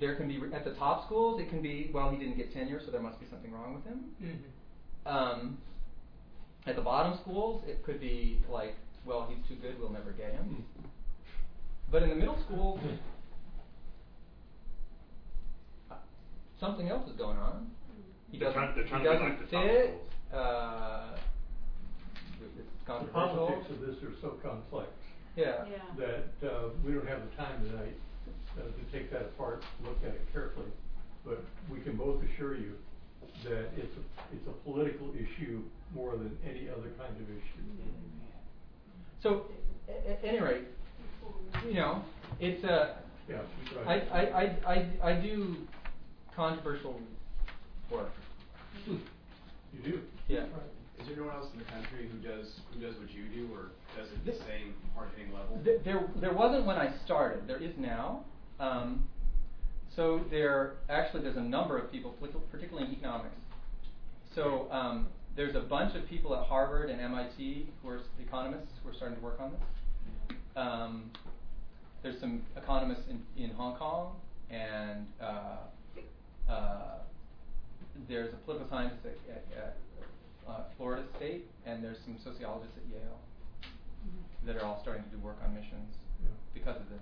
there 0.00 0.14
can 0.16 0.28
be 0.28 0.40
at 0.54 0.64
the 0.64 0.72
top 0.74 1.06
schools. 1.06 1.40
It 1.40 1.48
can 1.48 1.62
be 1.62 1.90
well, 1.92 2.10
he 2.10 2.16
didn't 2.18 2.36
get 2.36 2.52
tenure, 2.52 2.80
so 2.84 2.90
there 2.90 3.00
must 3.00 3.18
be 3.20 3.26
something 3.30 3.52
wrong 3.52 3.74
with 3.74 3.84
him. 3.84 4.04
Mm-hmm. 4.22 5.08
Um, 5.08 5.58
at 6.66 6.76
the 6.76 6.82
bottom 6.82 7.18
schools, 7.22 7.62
it 7.66 7.84
could 7.84 8.00
be 8.00 8.40
like, 8.50 8.74
well, 9.04 9.28
he's 9.30 9.38
too 9.48 9.54
good, 9.62 9.78
we'll 9.78 9.90
never 9.90 10.10
get 10.10 10.32
him. 10.32 10.64
But 11.90 12.02
in 12.02 12.08
the 12.08 12.16
middle 12.16 12.36
schools, 12.44 12.80
uh, 15.90 15.94
something 16.58 16.88
else 16.88 17.08
is 17.08 17.16
going 17.16 17.38
on. 17.38 17.70
He 18.32 18.38
They're 18.38 18.52
doesn't, 18.52 18.86
trying- 18.88 19.00
he 19.02 19.06
doesn't 19.06 19.28
like 19.28 19.48
fit. 19.50 20.02
Uh, 20.34 21.16
it's 22.58 22.70
The 22.88 23.04
politics 23.12 23.66
of 23.70 23.80
this 23.80 24.02
are 24.02 24.12
so 24.20 24.30
complex 24.42 24.88
Yeah. 25.36 25.64
that 25.98 26.48
uh, 26.50 26.68
we 26.84 26.92
don't 26.92 27.06
have 27.06 27.20
the 27.30 27.36
time 27.36 27.62
tonight 27.68 27.96
uh, 28.58 28.62
to 28.62 28.82
take 28.98 29.10
that 29.12 29.22
apart, 29.22 29.62
look 29.84 29.98
at 30.02 30.10
it 30.14 30.26
carefully. 30.32 30.66
But 31.24 31.44
we 31.70 31.80
can 31.80 31.96
both 31.96 32.22
assure 32.22 32.56
you 32.56 32.76
that 33.44 33.68
it's 33.76 33.94
a, 33.96 34.34
it's 34.34 34.46
a 34.46 34.52
political 34.64 35.10
issue 35.14 35.62
more 35.94 36.12
than 36.16 36.36
any 36.48 36.68
other 36.68 36.90
kind 36.98 37.14
of 37.16 37.28
issue. 37.28 37.64
So, 39.22 39.46
a- 39.88 40.10
at 40.12 40.24
any 40.24 40.40
rate, 40.40 40.64
you 41.66 41.74
know, 41.74 42.02
it's 42.40 42.64
a. 42.64 42.96
Yeah, 43.28 43.38
I, 43.86 43.88
right. 43.88 44.08
I, 44.12 44.20
I, 44.20 44.74
I, 45.02 45.10
I 45.10 45.20
do 45.20 45.56
controversial 46.34 47.00
work. 47.90 48.10
You 48.86 49.00
do? 49.84 50.00
Yeah. 50.28 50.40
Right. 50.40 50.50
Is 51.00 51.06
there 51.06 51.16
no 51.16 51.24
one 51.24 51.34
else 51.36 51.46
in 51.52 51.58
the 51.58 51.64
country 51.66 52.08
who 52.10 52.18
does 52.18 52.60
who 52.72 52.80
does 52.80 52.96
what 52.98 53.10
you 53.12 53.24
do 53.28 53.48
or 53.54 53.70
does 53.96 54.08
it 54.10 54.18
at 54.18 54.24
the 54.26 54.32
same 54.44 54.74
hard 54.94 55.08
hitting 55.16 55.32
level? 55.32 55.60
Th- 55.64 55.80
There, 55.84 56.08
there 56.20 56.32
wasn't 56.32 56.64
when 56.66 56.76
I 56.76 56.92
started. 57.04 57.46
There 57.46 57.62
is 57.62 57.72
now. 57.78 58.24
Um, 58.58 59.04
so 59.94 60.22
there, 60.30 60.74
actually, 60.90 61.22
there's 61.22 61.36
a 61.36 61.40
number 61.42 61.78
of 61.78 61.90
people, 61.90 62.14
particularly 62.50 62.88
in 62.88 62.94
economics. 62.94 63.36
So 64.34 64.68
um, 64.70 65.08
there's 65.36 65.54
a 65.54 65.60
bunch 65.60 65.94
of 65.96 66.06
people 66.08 66.34
at 66.34 66.46
Harvard 66.46 66.90
and 66.90 67.00
MIT 67.00 67.68
who 67.82 67.88
are 67.88 68.00
economists 68.20 68.72
who 68.82 68.90
are 68.90 68.94
starting 68.94 69.16
to 69.16 69.22
work 69.24 69.38
on 69.40 69.52
this. 69.52 70.36
Um, 70.56 71.10
there's 72.02 72.20
some 72.20 72.42
economists 72.56 73.04
in, 73.08 73.22
in 73.42 73.50
Hong 73.50 73.76
Kong, 73.76 74.16
and 74.50 75.06
uh, 75.20 76.50
uh, 76.50 76.98
there's 78.08 78.32
a 78.32 78.36
political 78.38 78.68
scientist 78.68 79.02
at, 79.06 79.34
at, 79.34 79.44
at 79.64 79.76
uh, 80.48 80.60
Florida 80.76 81.02
State, 81.16 81.46
and 81.66 81.82
there's 81.82 81.98
some 82.04 82.16
sociologists 82.24 82.76
at 82.76 82.88
Yale 82.92 83.18
that 84.44 84.56
are 84.56 84.64
all 84.64 84.80
starting 84.82 85.02
to 85.04 85.10
do 85.10 85.18
work 85.18 85.38
on 85.44 85.54
missions 85.54 85.96
Yeah. 86.22 86.28
because 86.54 86.76
of 86.76 86.88
this. 86.88 87.00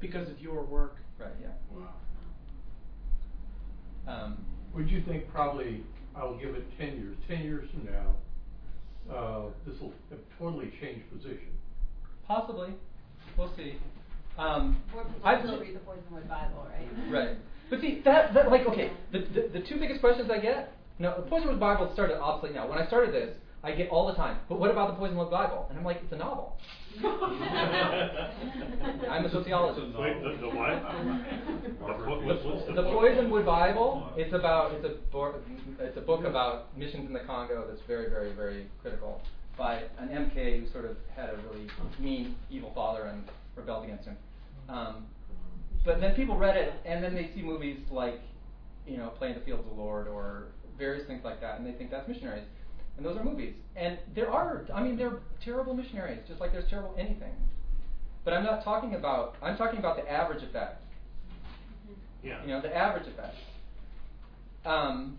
Because 0.00 0.28
of 0.28 0.38
your 0.40 0.62
work. 0.62 0.96
Right. 1.18 1.30
Yeah. 1.40 1.48
Wow. 1.74 1.94
Um, 4.06 4.38
Would 4.74 4.90
you 4.90 5.02
think 5.08 5.30
probably, 5.32 5.82
I'll 6.14 6.36
give 6.36 6.54
it 6.54 6.64
ten 6.78 6.96
years, 6.98 7.16
ten 7.26 7.42
years 7.42 7.68
from 7.70 7.86
now, 7.86 8.14
uh, 9.14 9.42
this 9.66 9.80
will 9.80 9.92
have 10.10 10.18
totally 10.38 10.70
changed 10.80 11.10
position? 11.12 11.48
possibly. 12.26 12.74
We'll 13.38 13.54
see. 13.56 13.76
Um, 14.36 14.82
I've- 15.22 15.46
still 15.46 15.60
read 15.60 15.76
the 15.76 15.78
Poisonwood 15.80 16.28
Bible, 16.28 16.66
right? 16.68 17.12
Right. 17.12 17.36
But 17.70 17.80
see, 17.80 18.00
that, 18.04 18.34
that 18.34 18.50
like, 18.50 18.66
okay, 18.66 18.90
the, 19.12 19.20
the, 19.20 19.60
the 19.60 19.66
two 19.66 19.78
biggest 19.78 20.00
questions 20.00 20.28
I 20.30 20.38
get, 20.40 20.72
no, 20.98 21.14
the 21.20 21.28
Poisonwood 21.30 21.58
Bible 21.60 21.90
started 21.92 22.18
obsolete 22.20 22.54
now. 22.54 22.66
When 22.68 22.78
I 22.78 22.86
started 22.86 23.12
this, 23.14 23.36
I 23.62 23.72
get 23.72 23.88
all 23.90 24.06
the 24.06 24.14
time, 24.14 24.38
but 24.48 24.58
what 24.60 24.70
about 24.70 24.94
the 24.98 25.04
Poisonwood 25.04 25.30
Bible? 25.30 25.66
And 25.70 25.78
I'm 25.78 25.84
like, 25.84 26.00
it's 26.02 26.12
a 26.12 26.16
novel. 26.16 26.56
I'm 29.10 29.24
a 29.24 29.30
sociologist. 29.30 29.98
Wait, 29.98 30.22
the, 30.22 30.36
the 30.40 30.48
what? 30.48 30.82
What- 32.08 32.24
what's- 32.24 32.44
what's 32.44 32.66
The, 32.66 32.72
the 32.72 32.82
the 32.82 32.88
book? 32.88 33.02
Poisonwood 33.02 33.44
Bible. 33.44 34.10
It's 34.16 34.32
about 34.34 34.72
it's 34.72 34.84
a 34.84 34.94
bo- 35.12 35.34
it's 35.80 35.96
a 35.96 36.00
book 36.00 36.24
about 36.24 36.76
missions 36.76 37.06
in 37.06 37.12
the 37.12 37.20
Congo 37.20 37.66
that's 37.68 37.82
very 37.86 38.08
very 38.08 38.32
very 38.32 38.66
critical 38.82 39.20
by 39.58 39.82
an 39.98 40.08
MK 40.08 40.60
who 40.60 40.66
sort 40.72 40.84
of 40.84 40.96
had 41.14 41.30
a 41.30 41.36
really 41.48 41.66
mean 41.98 42.34
evil 42.50 42.72
father 42.74 43.04
and 43.04 43.24
rebelled 43.56 43.84
against 43.84 44.04
him. 44.06 44.16
Um, 44.68 45.06
but 45.84 46.00
then 46.00 46.14
people 46.14 46.36
read 46.36 46.56
it 46.56 46.74
and 46.84 47.02
then 47.02 47.14
they 47.14 47.30
see 47.34 47.42
movies 47.42 47.78
like 47.90 48.20
you 48.86 48.96
know 48.96 49.08
Play 49.10 49.28
in 49.30 49.34
the 49.34 49.40
Fields 49.40 49.62
of 49.68 49.76
the 49.76 49.80
Lord 49.82 50.08
or 50.08 50.48
various 50.78 51.06
things 51.06 51.22
like 51.24 51.40
that 51.40 51.58
and 51.58 51.66
they 51.66 51.72
think 51.72 51.90
that's 51.90 52.08
missionaries. 52.08 52.44
And 52.96 53.04
those 53.04 53.16
are 53.16 53.24
movies. 53.24 53.54
And 53.76 53.98
there 54.14 54.30
are 54.30 54.64
I 54.74 54.82
mean 54.82 54.96
there 54.96 55.08
are 55.08 55.20
terrible 55.44 55.74
missionaries 55.74 56.20
just 56.28 56.40
like 56.40 56.52
there's 56.52 56.68
terrible 56.70 56.94
anything. 56.98 57.32
But 58.24 58.34
I'm 58.34 58.44
not 58.44 58.64
talking 58.64 58.94
about 58.94 59.36
I'm 59.42 59.56
talking 59.56 59.78
about 59.78 59.96
the 59.96 60.10
average 60.10 60.42
effect. 60.42 60.82
Yeah. 62.22 62.42
You 62.42 62.48
know, 62.48 62.60
the 62.60 62.74
average 62.74 63.06
effect. 63.06 63.36
Um, 64.64 65.18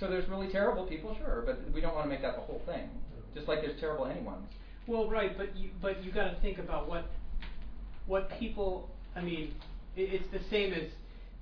so 0.00 0.08
there's 0.08 0.28
really 0.28 0.48
terrible 0.48 0.84
people, 0.84 1.16
sure, 1.16 1.44
but 1.46 1.60
we 1.72 1.80
don't 1.80 1.94
want 1.94 2.06
to 2.06 2.10
make 2.10 2.22
that 2.22 2.34
the 2.34 2.42
whole 2.42 2.60
thing. 2.66 2.88
Just 3.34 3.46
like 3.46 3.60
there's 3.60 3.78
terrible 3.78 4.06
anyone's. 4.06 4.48
Well, 4.88 5.08
right, 5.08 5.38
but 5.38 5.56
you 5.56 5.70
but 5.80 6.02
you 6.04 6.10
got 6.10 6.24
to 6.24 6.36
think 6.40 6.58
about 6.58 6.88
what 6.88 7.06
what 8.06 8.28
people. 8.38 8.90
I 9.14 9.20
mean, 9.20 9.54
it, 9.94 10.20
it's 10.20 10.32
the 10.32 10.40
same 10.50 10.72
as 10.72 10.88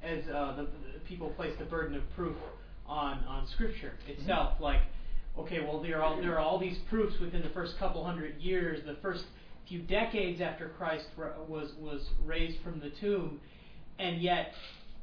as 0.03 0.29
uh, 0.29 0.57
the, 0.57 0.63
the 0.63 1.01
people 1.09 1.31
place 1.31 1.55
the 1.59 1.65
burden 1.65 1.97
of 1.97 2.03
proof 2.15 2.37
on 2.91 3.25
on 3.25 3.47
Scripture 3.55 3.93
mm-hmm. 4.03 4.21
itself. 4.21 4.61
Like, 4.61 4.81
okay, 5.39 5.61
well 5.61 5.81
there 5.81 5.99
are 5.99 6.03
all, 6.03 6.21
there 6.21 6.35
are 6.35 6.41
all 6.41 6.59
these 6.59 6.79
proofs 6.91 7.19
within 7.21 7.43
the 7.43 7.51
first 7.51 7.79
couple 7.79 8.05
hundred 8.05 8.41
years, 8.41 8.81
the 8.85 8.97
first 9.01 9.25
few 9.69 9.83
decades 9.83 10.41
after 10.41 10.69
Christ 10.71 11.07
was 11.49 11.71
was 11.79 12.03
raised 12.25 12.59
from 12.63 12.81
the 12.81 12.91
tomb, 13.01 13.41
and 13.99 14.21
yet 14.21 14.53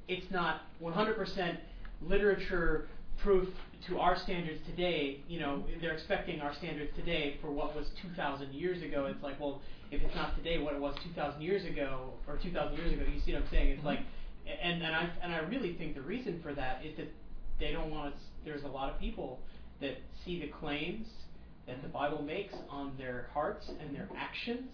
it's 0.08 0.30
not 0.32 0.62
100% 0.82 1.58
literature 2.02 2.88
proof 3.24 3.48
to 3.88 4.00
our 4.00 4.18
standards 4.18 4.60
today. 4.70 5.22
You 5.28 5.40
know, 5.40 5.64
they're 5.82 5.94
expecting 5.94 6.42
our 6.42 6.54
standards 6.56 6.92
today 6.96 7.38
for 7.42 7.52
what 7.52 7.76
was 7.76 7.88
2,000 8.02 8.54
years 8.54 8.82
ago. 8.84 9.06
It's 9.06 9.22
like, 9.24 9.40
well, 9.40 9.62
if 9.92 10.02
it's 10.02 10.16
not 10.16 10.36
today, 10.36 10.60
what 10.60 10.74
it 10.74 10.82
was 10.82 10.96
2,000 11.04 11.42
years 11.42 11.66
ago 11.66 12.12
or 12.28 12.38
2,000 12.38 12.78
years 12.78 12.94
ago. 12.94 13.04
You 13.04 13.22
see 13.26 13.34
what 13.34 13.44
I'm 13.44 13.50
saying? 13.50 13.70
It's 13.70 13.78
mm-hmm. 13.80 13.88
like, 13.88 14.00
and 14.62 14.82
and 14.82 14.96
I 14.96 15.10
and 15.22 15.34
I 15.34 15.40
really 15.40 15.76
think 15.76 15.96
the 15.96 16.02
reason 16.02 16.40
for 16.42 16.54
that 16.54 16.82
is 16.86 16.96
that 16.98 17.12
they 17.60 17.72
don't 17.72 17.92
want 17.92 18.16
to. 18.16 18.22
There's 18.46 18.64
a 18.64 18.68
lot 18.68 18.94
of 18.94 19.00
people 19.00 19.40
that 19.82 19.98
see 20.24 20.40
the 20.40 20.48
claims 20.48 21.08
that 21.68 21.82
the 21.82 21.90
Bible 21.90 22.22
makes 22.22 22.54
on 22.70 22.94
their 22.98 23.30
hearts 23.34 23.70
and 23.82 23.96
their 23.96 24.10
actions, 24.18 24.72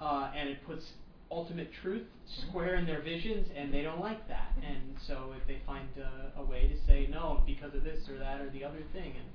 uh, 0.00 0.30
and 0.36 0.48
it 0.48 0.58
puts 0.66 0.84
ultimate 1.30 1.70
truth 1.82 2.06
square 2.48 2.76
in 2.76 2.86
their 2.86 3.00
visions, 3.02 3.48
and 3.56 3.72
they 3.72 3.82
don't 3.82 4.00
like 4.00 4.28
that. 4.28 4.52
And 4.62 4.96
so 5.06 5.32
if 5.40 5.46
they 5.46 5.60
find 5.66 5.88
uh, 5.98 6.40
a 6.40 6.44
way 6.44 6.68
to 6.68 6.86
say 6.86 7.08
no 7.10 7.42
because 7.46 7.74
of 7.74 7.82
this 7.84 8.00
or 8.08 8.18
that 8.18 8.40
or 8.40 8.50
the 8.50 8.64
other 8.64 8.82
thing, 8.92 9.14
and 9.16 9.26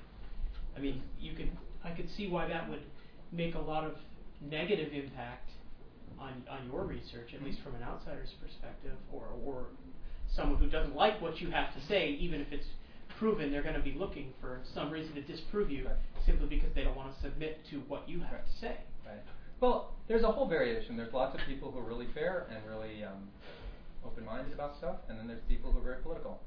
I 0.78 0.80
mean, 0.80 1.02
you 1.20 1.34
could 1.34 1.50
I 1.84 1.92
could 1.92 2.10
see 2.16 2.28
why 2.28 2.48
that 2.48 2.70
would 2.70 2.84
make 3.32 3.56
a 3.56 3.60
lot 3.60 3.84
of 3.84 3.94
negative 4.42 4.94
impact 4.94 5.50
on 6.20 6.44
on 6.50 6.70
your 6.72 6.84
research, 6.86 7.34
at 7.34 7.44
least 7.44 7.60
from 7.62 7.76
an 7.76 7.84
outsider's 7.84 8.34
perspective, 8.42 8.96
or 9.12 9.26
or 9.46 9.66
someone 10.36 10.58
who 10.60 10.70
doesn't 10.70 10.96
like 10.96 11.22
what 11.22 11.42
you 11.42 11.50
have 11.52 11.74
to 11.74 11.82
say, 11.88 12.10
even 12.20 12.42
if 12.42 12.52
it's 12.52 12.66
proven, 13.18 13.52
they're 13.52 13.64
going 13.64 13.76
to 13.76 13.82
be 13.82 13.94
looking 13.98 14.34
for 14.40 14.62
some 14.74 14.90
reason 14.92 15.14
to 15.16 15.22
disprove 15.22 15.70
you 15.70 15.86
Right. 15.86 15.96
simply 16.26 16.48
because 16.48 16.70
they 16.76 16.84
don't 16.84 16.96
want 16.96 17.14
to 17.16 17.22
submit 17.22 17.60
to 17.72 17.78
what 17.88 18.08
you 18.08 18.22
have 18.22 18.46
to 18.46 18.52
say. 18.62 18.78
Right. 19.06 19.20
Well, 19.60 19.96
there's 20.08 20.24
a 20.24 20.32
whole 20.32 20.48
variation. 20.48 20.96
There's 20.96 21.14
lots 21.14 21.36
of 21.36 21.42
people 21.48 21.72
who 21.72 21.80
are 21.80 21.84
really 21.84 22.08
fair 22.14 22.48
and 22.50 22.66
really 22.70 23.04
um, 23.04 23.28
open-minded 24.06 24.54
about 24.54 24.78
stuff, 24.78 24.98
and 25.10 25.20
then 25.20 25.28
there's 25.28 25.42
people 25.50 25.72
who 25.72 25.80
are 25.80 25.84
very 25.84 26.02
political. 26.02 26.40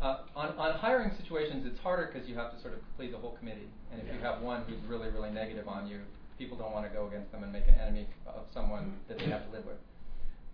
Uh, 0.00 0.18
on, 0.36 0.48
on 0.58 0.74
hiring 0.78 1.10
situations, 1.20 1.64
it's 1.66 1.78
harder 1.80 2.10
because 2.12 2.28
you 2.28 2.34
have 2.34 2.54
to 2.54 2.60
sort 2.60 2.74
of 2.74 2.80
please 2.96 3.12
the 3.12 3.18
whole 3.18 3.36
committee. 3.38 3.68
And 3.92 4.00
if 4.02 4.12
you 4.12 4.20
have 4.20 4.42
one 4.42 4.62
who's 4.68 4.78
really, 4.88 5.08
really 5.10 5.30
negative 5.30 5.66
on 5.68 5.86
you, 5.86 6.00
people 6.38 6.56
don't 6.56 6.72
want 6.72 6.86
to 6.86 6.92
go 6.96 7.06
against 7.06 7.30
them 7.32 7.42
and 7.42 7.52
make 7.52 7.66
an 7.68 7.74
enemy 7.80 8.06
of 8.26 8.42
someone 8.52 8.94
that 9.08 9.18
they 9.18 9.26
have 9.26 9.44
to 9.46 9.52
live 9.52 9.64
with. 9.64 9.76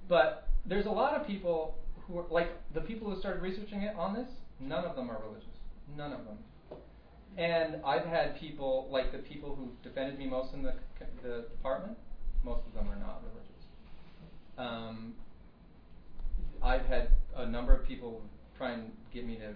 But 0.09 0.49
there's 0.67 0.87
a 0.87 0.91
lot 0.91 1.15
of 1.15 1.27
people 1.27 1.77
who 2.09 2.19
are 2.19 2.25
like 2.31 2.51
the 2.75 2.81
people 2.81 3.11
who 3.11 3.19
started 3.21 3.43
researching 3.43 3.83
it 3.83 3.95
on 3.97 4.15
this. 4.15 4.29
None 4.61 4.85
of 4.85 4.97
them 4.97 5.11
are 5.11 5.21
religious. 5.23 5.49
None 5.97 6.13
of 6.13 6.25
them. 6.25 6.39
And 7.37 7.85
I've 7.85 8.05
had 8.05 8.39
people 8.41 8.89
like 8.91 9.13
the 9.13 9.19
people 9.19 9.55
who 9.55 9.71
defended 9.89 10.19
me 10.19 10.27
most 10.27 10.55
in 10.55 10.63
the 10.63 10.75
the 11.23 11.47
department. 11.51 11.97
Most 12.43 12.67
of 12.67 12.75
them 12.75 12.89
are 12.91 12.97
not 12.97 13.23
religious. 13.23 13.49
Um, 14.57 15.15
I've 16.63 16.87
had 16.87 17.11
a 17.37 17.47
number 17.47 17.75
of 17.75 17.87
people 17.87 18.23
try 18.57 18.73
and 18.73 18.91
get 19.13 19.27
me 19.27 19.37
to, 19.37 19.55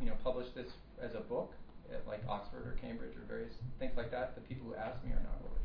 you 0.00 0.06
know, 0.06 0.14
publish 0.22 0.46
this 0.54 0.70
as 1.02 1.14
a 1.14 1.20
book 1.20 1.52
at 1.92 2.06
like 2.06 2.22
Oxford 2.28 2.66
or 2.66 2.76
Cambridge 2.80 3.16
or 3.16 3.22
various 3.26 3.54
things 3.78 3.92
like 3.96 4.10
that. 4.12 4.34
The 4.34 4.42
people 4.42 4.68
who 4.68 4.74
asked 4.74 5.04
me 5.04 5.10
are 5.10 5.22
not 5.22 5.42
religious. 5.42 5.60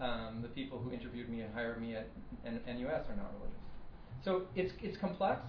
Um, 0.00 0.42
the 0.42 0.48
people 0.48 0.78
who 0.78 0.90
interviewed 0.90 1.28
me 1.28 1.40
and 1.42 1.54
hired 1.54 1.80
me 1.80 1.94
at 1.94 2.08
N- 2.44 2.60
NUS 2.66 3.06
are 3.08 3.16
not 3.16 3.30
religious. 3.38 3.69
So 4.24 4.42
it's 4.54 4.72
it's 4.82 4.96
complex. 4.98 5.40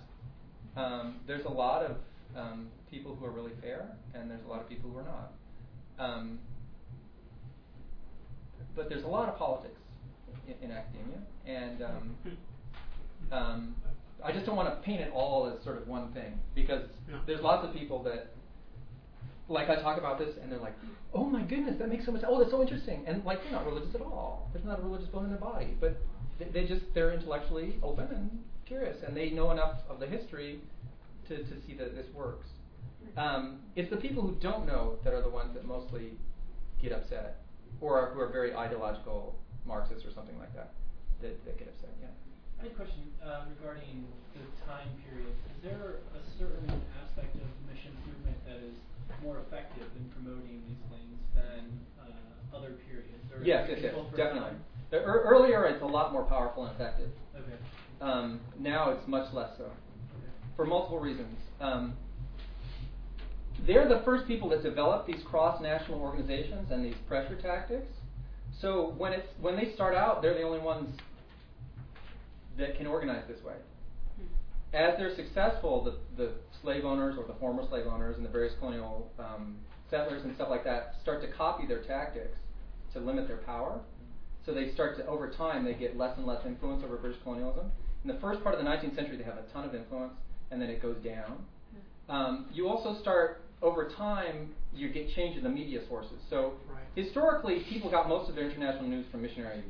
Um, 0.75 1.17
there's 1.27 1.45
a 1.45 1.49
lot 1.49 1.83
of 1.83 1.97
um, 2.35 2.67
people 2.89 3.15
who 3.15 3.25
are 3.25 3.31
really 3.31 3.51
fair, 3.61 3.85
and 4.13 4.29
there's 4.29 4.43
a 4.45 4.47
lot 4.47 4.61
of 4.61 4.69
people 4.69 4.89
who 4.89 4.99
are 4.99 5.03
not. 5.03 5.31
Um, 5.99 6.39
but 8.75 8.87
there's 8.87 9.03
a 9.03 9.07
lot 9.07 9.27
of 9.27 9.37
politics 9.37 9.79
in, 10.47 10.69
in 10.69 10.75
academia, 10.75 11.17
and 11.45 11.81
um, 11.83 12.15
um, 13.31 13.75
I 14.23 14.31
just 14.31 14.45
don't 14.45 14.55
want 14.55 14.69
to 14.69 14.81
paint 14.85 15.01
it 15.01 15.11
all 15.13 15.51
as 15.51 15.63
sort 15.63 15.77
of 15.77 15.87
one 15.87 16.13
thing 16.13 16.39
because 16.55 16.83
there's 17.25 17.41
lots 17.41 17.67
of 17.67 17.73
people 17.73 18.03
that 18.03 18.31
like 19.49 19.69
I 19.69 19.75
talk 19.75 19.97
about 19.97 20.17
this 20.17 20.29
and 20.41 20.51
they're 20.51 20.59
like, 20.59 20.75
oh 21.13 21.25
my 21.25 21.41
goodness, 21.41 21.75
that 21.79 21.89
makes 21.89 22.05
so 22.05 22.11
much. 22.11 22.21
Oh, 22.25 22.39
that's 22.39 22.51
so 22.51 22.61
interesting. 22.61 23.03
And 23.05 23.23
like 23.25 23.43
they're 23.43 23.51
not 23.51 23.65
religious 23.65 23.93
at 23.95 24.01
all. 24.01 24.49
There's 24.53 24.65
not 24.65 24.79
a 24.79 24.81
religious 24.81 25.07
bone 25.09 25.25
in 25.25 25.29
their 25.29 25.39
body, 25.39 25.75
but 25.79 25.97
they, 26.39 26.45
they 26.45 26.67
just 26.67 26.81
they're 26.93 27.11
intellectually 27.11 27.75
open 27.83 28.07
and 28.11 28.43
curious, 28.71 29.03
and 29.05 29.15
they 29.15 29.29
know 29.29 29.51
enough 29.51 29.83
of 29.89 29.99
the 29.99 30.07
history 30.07 30.61
to 31.27 31.43
to 31.43 31.55
see 31.67 31.75
that 31.75 31.93
this 31.93 32.07
works. 32.15 32.47
Um, 33.17 33.59
it's 33.75 33.89
the 33.89 33.97
people 33.99 34.23
who 34.23 34.35
don't 34.39 34.65
know 34.65 34.95
that 35.03 35.13
are 35.13 35.21
the 35.21 35.29
ones 35.29 35.53
that 35.55 35.65
mostly 35.65 36.15
get 36.81 36.93
upset, 36.93 37.43
or 37.81 37.99
are, 37.99 38.13
who 38.13 38.19
are 38.21 38.31
very 38.31 38.55
ideological 38.55 39.35
Marxists 39.65 40.05
or 40.05 40.13
something 40.15 40.39
like 40.39 40.55
that, 40.55 40.71
that, 41.21 41.35
that 41.43 41.59
get 41.59 41.67
upset. 41.67 41.91
Yeah. 41.99 42.07
I 42.59 42.63
had 42.63 42.71
a 42.71 42.75
question 42.75 43.11
uh, 43.19 43.51
regarding 43.59 44.07
the 44.31 44.47
time 44.63 44.87
period. 45.03 45.35
Is 45.51 45.59
there 45.67 45.99
a 46.15 46.21
certain 46.39 46.71
aspect 47.03 47.35
of 47.35 47.49
mission 47.67 47.91
movement 48.07 48.39
that 48.47 48.63
is 48.63 48.77
more 49.21 49.43
effective 49.43 49.91
in 49.99 50.07
promoting 50.15 50.63
these 50.63 50.81
things 50.87 51.19
than 51.35 51.67
uh, 51.99 52.55
other 52.55 52.79
periods? 52.87 53.27
Or 53.35 53.43
Yes, 53.43 53.67
yes, 53.67 53.79
yes, 53.83 53.93
definitely. 54.15 54.55
The 54.89 55.03
ear 55.03 55.21
earlier, 55.27 55.65
it's 55.65 55.83
a 55.83 55.85
lot 55.85 56.13
more 56.13 56.23
powerful 56.23 56.63
and 56.65 56.73
effective. 56.75 57.11
Okay. 57.35 57.59
Um, 58.01 58.39
now 58.59 58.89
it's 58.89 59.07
much 59.07 59.31
less 59.31 59.51
so, 59.57 59.69
for 60.55 60.65
multiple 60.65 60.99
reasons. 60.99 61.37
Um, 61.59 61.93
they're 63.67 63.87
the 63.87 64.01
first 64.03 64.27
people 64.27 64.49
that 64.49 64.63
developed 64.63 65.05
these 65.05 65.21
cross-national 65.29 65.99
organizations 65.99 66.71
and 66.71 66.83
these 66.83 66.95
pressure 67.07 67.39
tactics. 67.39 67.93
So 68.59 68.95
when 68.97 69.13
it's 69.13 69.27
when 69.39 69.55
they 69.55 69.73
start 69.75 69.95
out, 69.95 70.21
they're 70.21 70.33
the 70.33 70.41
only 70.41 70.59
ones 70.59 70.99
that 72.57 72.75
can 72.75 72.87
organize 72.87 73.23
this 73.27 73.43
way. 73.43 73.53
As 74.73 74.97
they're 74.97 75.15
successful, 75.15 75.83
the, 75.83 76.23
the 76.23 76.31
slave 76.61 76.85
owners 76.85 77.17
or 77.17 77.25
the 77.27 77.37
former 77.39 77.63
slave 77.69 77.85
owners 77.87 78.15
and 78.17 78.25
the 78.25 78.29
various 78.29 78.53
colonial 78.59 79.11
um, 79.19 79.57
settlers 79.89 80.23
and 80.23 80.33
stuff 80.35 80.49
like 80.49 80.63
that 80.63 80.95
start 81.01 81.21
to 81.21 81.27
copy 81.31 81.67
their 81.67 81.83
tactics 81.83 82.37
to 82.93 82.99
limit 82.99 83.27
their 83.27 83.37
power. 83.37 83.79
So 84.45 84.53
they 84.53 84.71
start 84.73 84.97
to, 84.97 85.05
over 85.05 85.29
time, 85.29 85.65
they 85.65 85.73
get 85.73 85.97
less 85.97 86.17
and 86.17 86.25
less 86.25 86.43
influence 86.45 86.83
over 86.83 86.97
British 86.97 87.21
colonialism. 87.21 87.71
In 88.03 88.07
the 88.09 88.19
first 88.19 88.41
part 88.43 88.55
of 88.55 88.63
the 88.63 88.69
19th 88.69 88.95
century, 88.95 89.17
they 89.17 89.23
have 89.23 89.37
a 89.37 89.43
ton 89.53 89.63
of 89.65 89.75
influence, 89.75 90.13
and 90.49 90.61
then 90.61 90.69
it 90.69 90.81
goes 90.81 90.97
down. 91.03 91.45
Um, 92.09 92.47
you 92.51 92.67
also 92.67 92.99
start, 93.01 93.43
over 93.61 93.89
time, 93.89 94.53
you 94.73 94.89
get 94.91 95.13
change 95.13 95.37
in 95.37 95.43
the 95.43 95.49
media 95.49 95.81
sources. 95.87 96.17
So 96.29 96.55
Right. 96.67 96.83
historically, 96.95 97.61
people 97.69 97.89
got 97.91 98.09
most 98.09 98.27
of 98.29 98.35
their 98.35 98.49
international 98.49 98.87
news 98.87 99.05
from 99.11 99.21
missionary 99.21 99.63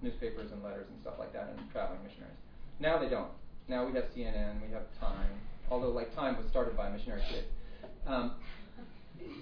newspapers 0.00 0.52
and 0.52 0.62
letters 0.62 0.86
and 0.88 1.00
stuff 1.00 1.14
like 1.18 1.32
that, 1.32 1.48
and 1.48 1.70
traveling 1.72 2.02
missionaries. 2.04 2.36
Now 2.78 2.98
they 2.98 3.08
don't. 3.08 3.30
Now 3.68 3.84
we 3.84 3.92
have 3.94 4.04
CNN, 4.14 4.62
we 4.62 4.72
have 4.72 4.84
Time, 5.00 5.30
although 5.70 5.90
like 5.90 6.14
Time 6.14 6.36
was 6.36 6.46
started 6.50 6.76
by 6.76 6.86
a 6.86 6.90
missionary 6.92 7.22
kid. 7.28 7.44
Um, 8.06 8.32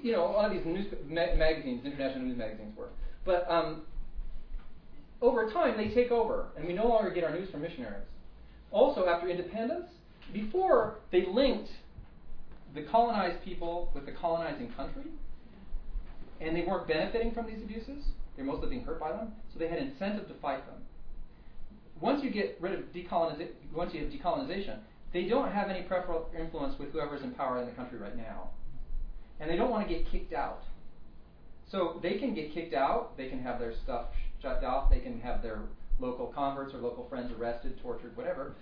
you 0.02 0.12
know, 0.12 0.24
a 0.24 0.32
lot 0.32 0.46
of 0.46 0.52
these 0.52 0.64
news 0.64 0.86
ma- 1.06 1.34
magazines, 1.36 1.84
international 1.84 2.24
news 2.24 2.38
magazines 2.38 2.74
were. 2.76 2.88
But 3.24 3.48
um, 3.50 3.82
over 5.20 5.50
time, 5.50 5.76
they 5.76 5.88
take 5.92 6.10
over, 6.10 6.48
and 6.56 6.66
we 6.66 6.72
no 6.72 6.86
longer 6.88 7.10
get 7.10 7.24
our 7.24 7.32
news 7.34 7.50
from 7.50 7.60
missionaries. 7.60 8.06
Also, 8.74 9.06
after 9.06 9.28
independence, 9.28 9.86
before 10.32 10.96
they 11.12 11.24
linked 11.32 11.70
the 12.74 12.82
colonized 12.82 13.42
people 13.44 13.88
with 13.94 14.04
the 14.04 14.10
colonizing 14.10 14.68
country, 14.72 15.04
and 16.40 16.56
they 16.56 16.62
weren't 16.62 16.88
benefiting 16.88 17.32
from 17.32 17.46
these 17.46 17.62
abuses. 17.62 18.04
They're 18.34 18.44
mostly 18.44 18.68
being 18.68 18.82
hurt 18.82 18.98
by 18.98 19.12
them, 19.12 19.32
so 19.52 19.60
they 19.60 19.68
had 19.68 19.78
incentive 19.78 20.26
to 20.26 20.34
fight 20.42 20.66
them. 20.66 20.82
Once 22.00 22.24
you 22.24 22.30
get 22.30 22.58
rid 22.60 22.72
of 22.72 22.80
decolonization, 22.92 23.50
once 23.72 23.94
you 23.94 24.00
have 24.00 24.12
decolonization, 24.12 24.78
they 25.12 25.26
don't 25.26 25.52
have 25.52 25.70
any 25.70 25.82
preferential 25.82 26.28
influence 26.36 26.76
with 26.76 26.90
whoever's 26.90 27.22
in 27.22 27.30
power 27.30 27.60
in 27.60 27.66
the 27.66 27.72
country 27.72 28.00
right 28.00 28.16
now, 28.16 28.50
and 29.38 29.48
they 29.48 29.54
don't 29.54 29.70
want 29.70 29.86
to 29.86 29.94
get 29.94 30.10
kicked 30.10 30.32
out. 30.32 30.64
So 31.70 32.00
they 32.02 32.18
can 32.18 32.34
get 32.34 32.52
kicked 32.52 32.74
out. 32.74 33.16
They 33.16 33.28
can 33.28 33.40
have 33.40 33.60
their 33.60 33.72
stuff 33.84 34.06
shut 34.42 34.64
off. 34.64 34.90
They 34.90 34.98
can 34.98 35.20
have 35.20 35.42
their 35.42 35.60
local 35.98 36.26
converts 36.26 36.74
or 36.74 36.78
local 36.78 37.06
friends 37.08 37.32
arrested, 37.38 37.78
tortured, 37.82 38.16
whatever. 38.16 38.54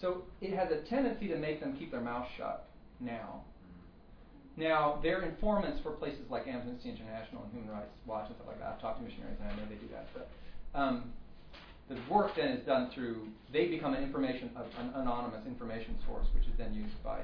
So 0.00 0.22
it 0.40 0.54
has 0.54 0.70
a 0.70 0.78
tendency 0.88 1.28
to 1.28 1.36
make 1.36 1.60
them 1.60 1.76
keep 1.78 1.90
their 1.90 2.00
mouth 2.00 2.26
shut 2.36 2.68
now. 3.00 3.42
Now, 4.56 4.98
they're 5.02 5.22
informants 5.22 5.80
for 5.82 5.92
places 5.92 6.30
like 6.30 6.46
Amnesty 6.46 6.90
International 6.90 7.44
and 7.44 7.52
Human 7.52 7.70
Rights 7.70 7.92
Watch 8.06 8.26
and 8.28 8.36
stuff 8.36 8.48
like 8.48 8.58
that. 8.58 8.74
I've 8.74 8.80
talked 8.80 8.98
to 8.98 9.04
missionaries 9.04 9.36
and 9.40 9.50
I 9.50 9.56
know 9.56 9.62
they 9.68 9.76
do 9.76 9.88
that. 9.92 10.08
But 10.12 10.28
um, 10.78 11.12
the 11.88 11.96
work 12.12 12.34
then 12.36 12.48
is 12.48 12.66
done 12.66 12.90
through, 12.94 13.28
they 13.52 13.68
become 13.68 13.94
an 13.94 14.02
information, 14.02 14.50
an 14.56 14.92
anonymous 14.94 15.46
information 15.46 15.96
source, 16.06 16.26
which 16.34 16.44
is 16.44 16.52
then 16.58 16.74
used 16.74 17.02
by 17.02 17.20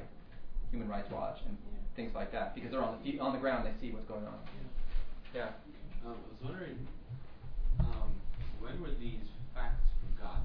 Human 0.71 0.89
Rights 0.89 1.11
Watch 1.11 1.39
and 1.47 1.57
things 1.95 2.13
like 2.15 2.33
that 2.33 2.55
because 2.55 2.71
they're 2.71 2.83
on 2.83 2.99
the, 2.99 3.05
feet, 3.05 3.21
on 3.21 3.33
the 3.33 3.39
ground, 3.39 3.67
they 3.67 3.73
see 3.81 3.93
what's 3.93 4.07
going 4.07 4.25
on. 4.25 4.39
Yeah. 5.35 5.49
Um, 6.05 6.15
I 6.15 6.29
was 6.29 6.41
wondering, 6.43 6.87
um, 7.81 8.13
when 8.61 8.81
were 8.81 8.95
these 9.01 9.29
facts 9.57 9.89
forgotten? 10.05 10.45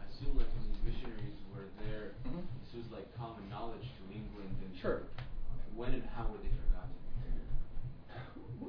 I 0.00 0.08
assume 0.08 0.32
like 0.40 0.48
when 0.56 0.64
these 0.72 0.80
missionaries 0.82 1.36
were 1.52 1.68
there, 1.84 2.16
Mhm. 2.24 2.42
this 2.64 2.72
was 2.80 2.90
like 2.90 3.06
common 3.16 3.44
knowledge 3.52 3.84
to 3.84 4.02
England 4.16 4.56
and 4.64 4.72
Sure. 4.80 5.02
when 5.76 5.92
and 5.94 6.04
how 6.16 6.24
were 6.26 6.38
they 6.38 6.48
forgotten? 6.48 6.96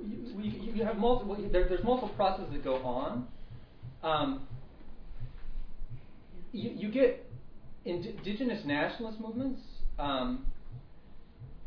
you, 0.04 0.52
you, 0.52 0.74
you 0.74 0.84
have 0.84 0.98
multiple. 0.98 1.36
There, 1.36 1.68
there's 1.68 1.84
multiple 1.84 2.10
processes 2.16 2.52
that 2.54 2.64
go 2.64 2.78
on. 2.84 3.28
Um, 4.04 4.48
you, 6.52 6.72
you 6.72 6.92
get 6.92 7.30
indigenous 7.86 8.66
nationalist 8.66 9.20
movements 9.20 9.62
um, 10.00 10.46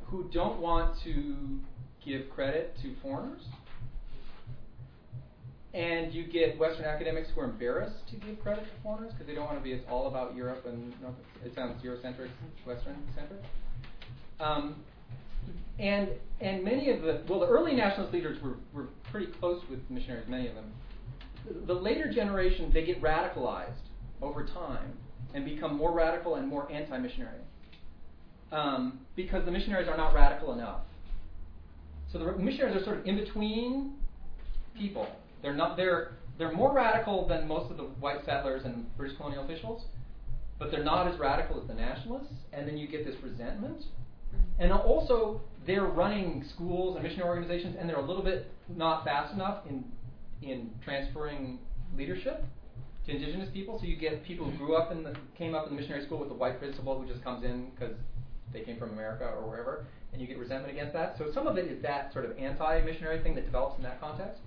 who 0.07 0.29
don't 0.33 0.61
want 0.61 0.99
to 1.05 1.61
give 2.05 2.29
credit 2.31 2.77
to 2.83 2.95
foreigners, 3.03 3.43
and 5.75 6.15
you 6.15 6.25
get 6.25 6.57
Western 6.57 6.85
academics 6.85 7.29
who 7.35 7.41
are 7.41 7.47
embarrassed 7.47 8.09
to 8.09 8.17
give 8.17 8.41
credit 8.41 8.63
to 8.63 8.83
foreigners 8.83 9.13
because 9.13 9.27
they 9.27 9.35
don't 9.35 9.47
want 9.47 9.59
to 9.59 9.65
be. 9.65 9.73
It's 9.73 9.85
all 9.91 10.07
about 10.07 10.37
Europe 10.37 10.65
and 10.67 10.95
it 11.45 11.55
sounds 11.55 11.83
Eurocentric, 11.83 12.29
Western 12.65 12.97
centric. 13.15 13.41
Um, 14.39 14.77
and 15.79 16.09
and 16.41 16.63
many 16.63 16.91
of 16.91 17.03
the 17.03 17.23
well, 17.29 17.41
the 17.41 17.47
early 17.47 17.75
nationalist 17.75 18.15
leaders 18.15 18.41
were, 18.41 18.55
were 18.73 18.89
pretty 19.11 19.27
close 19.41 19.63
with 19.69 19.81
missionaries. 19.91 20.29
Many 20.29 20.47
of 20.47 20.55
them. 20.55 20.73
The, 21.47 21.75
the 21.75 21.81
later 21.81 22.11
generation 22.13 22.71
they 22.73 22.87
get 22.87 23.03
radicalized 23.03 23.73
over 24.23 24.47
time 24.47 24.97
and 25.35 25.45
become 25.45 25.77
more 25.77 25.93
radical 25.93 26.37
and 26.37 26.47
more 26.47 26.71
anti-missionary 26.71 27.41
um, 28.53 29.01
because 29.17 29.45
the 29.45 29.51
missionaries 29.51 29.89
are 29.89 29.97
not 29.97 30.15
radical 30.15 30.53
enough. 30.53 30.83
So 32.13 32.19
the 32.19 32.33
missionaries 32.39 32.81
are 32.81 32.85
sort 32.85 32.99
of 32.99 33.07
in 33.07 33.17
between 33.17 33.95
people. 34.79 35.09
They're 35.45 35.55
not 35.55 35.77
they're 35.77 36.13
they're 36.39 36.53
more 36.53 36.73
radical 36.73 37.29
than 37.29 37.47
most 37.47 37.71
of 37.71 37.77
the 37.77 37.85
white 37.85 38.25
settlers 38.25 38.65
and 38.65 38.87
British 38.97 39.17
colonial 39.19 39.45
officials, 39.45 39.85
but 40.59 40.71
they're 40.71 40.83
not 40.83 41.07
as 41.07 41.21
radical 41.21 41.61
as 41.61 41.69
the 41.69 41.75
nationalists. 41.75 42.33
And 42.55 42.67
then 42.67 42.79
you 42.79 42.89
get 42.89 43.05
this 43.05 43.15
resentment. 43.23 43.81
Mm-hmm. 43.81 44.63
And 44.63 44.73
also, 44.73 45.43
they're 45.67 45.85
running 45.85 46.45
schools 46.55 46.97
and 46.97 47.05
missionary 47.05 47.29
organizations, 47.29 47.77
and 47.79 47.87
they're 47.87 47.99
a 47.99 48.07
little 48.07 48.23
bit 48.23 48.51
not 48.69 49.05
fast 49.05 49.35
enough 49.35 49.67
in 49.69 49.85
in 50.41 50.71
transferring 50.83 51.59
leadership 51.95 52.43
to 53.05 53.13
indigenous 53.13 53.51
people. 53.53 53.79
So 53.79 53.85
you 53.85 53.97
get 53.97 54.25
people 54.25 54.51
who 54.51 54.57
grew 54.57 54.77
up 54.77 54.93
in 54.93 55.03
the 55.03 55.15
came 55.37 55.55
up 55.55 55.69
in 55.69 55.77
the 55.77 55.81
missionary 55.81 56.07
school 56.07 56.19
with 56.21 56.31
the 56.31 56.35
white 56.35 56.59
principal 56.59 56.99
who 56.99 57.07
just 57.07 57.23
comes 57.23 57.45
in 57.45 57.71
because 57.71 57.95
they 58.51 58.63
came 58.63 58.79
from 58.79 58.91
America 58.93 59.27
or 59.27 59.47
wherever, 59.47 59.85
and 60.13 60.23
you 60.23 60.27
get 60.27 60.39
resentment 60.39 60.73
against 60.73 60.95
that. 60.95 61.17
So 61.19 61.31
some 61.35 61.47
of 61.47 61.59
it 61.59 61.67
is 61.67 61.83
that 61.83 62.15
sort 62.15 62.25
of 62.25 62.39
anti-missionary 62.39 63.23
thing 63.23 63.35
that 63.35 63.45
develops 63.45 63.77
in 63.77 63.83
that 63.83 64.01
context. 64.01 64.41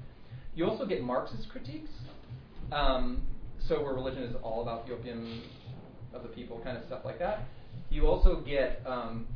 You 0.58 0.66
also 0.66 0.88
get 0.88 1.04
Marxist 1.04 1.48
critiques. 1.50 1.92
Um, 2.72 3.22
so 3.68 3.84
where 3.84 3.94
religion 3.94 4.24
is 4.24 4.36
all 4.42 4.64
about 4.64 4.88
the 4.88 4.94
opium 4.94 5.44
of 6.16 6.24
the 6.24 6.30
people, 6.30 6.60
kind 6.64 6.76
of 6.76 6.84
stuff 6.88 7.02
like 7.06 7.20
that. 7.20 7.46
You 7.92 8.08
also 8.08 8.42
get 8.42 8.82
um, 8.88 9.28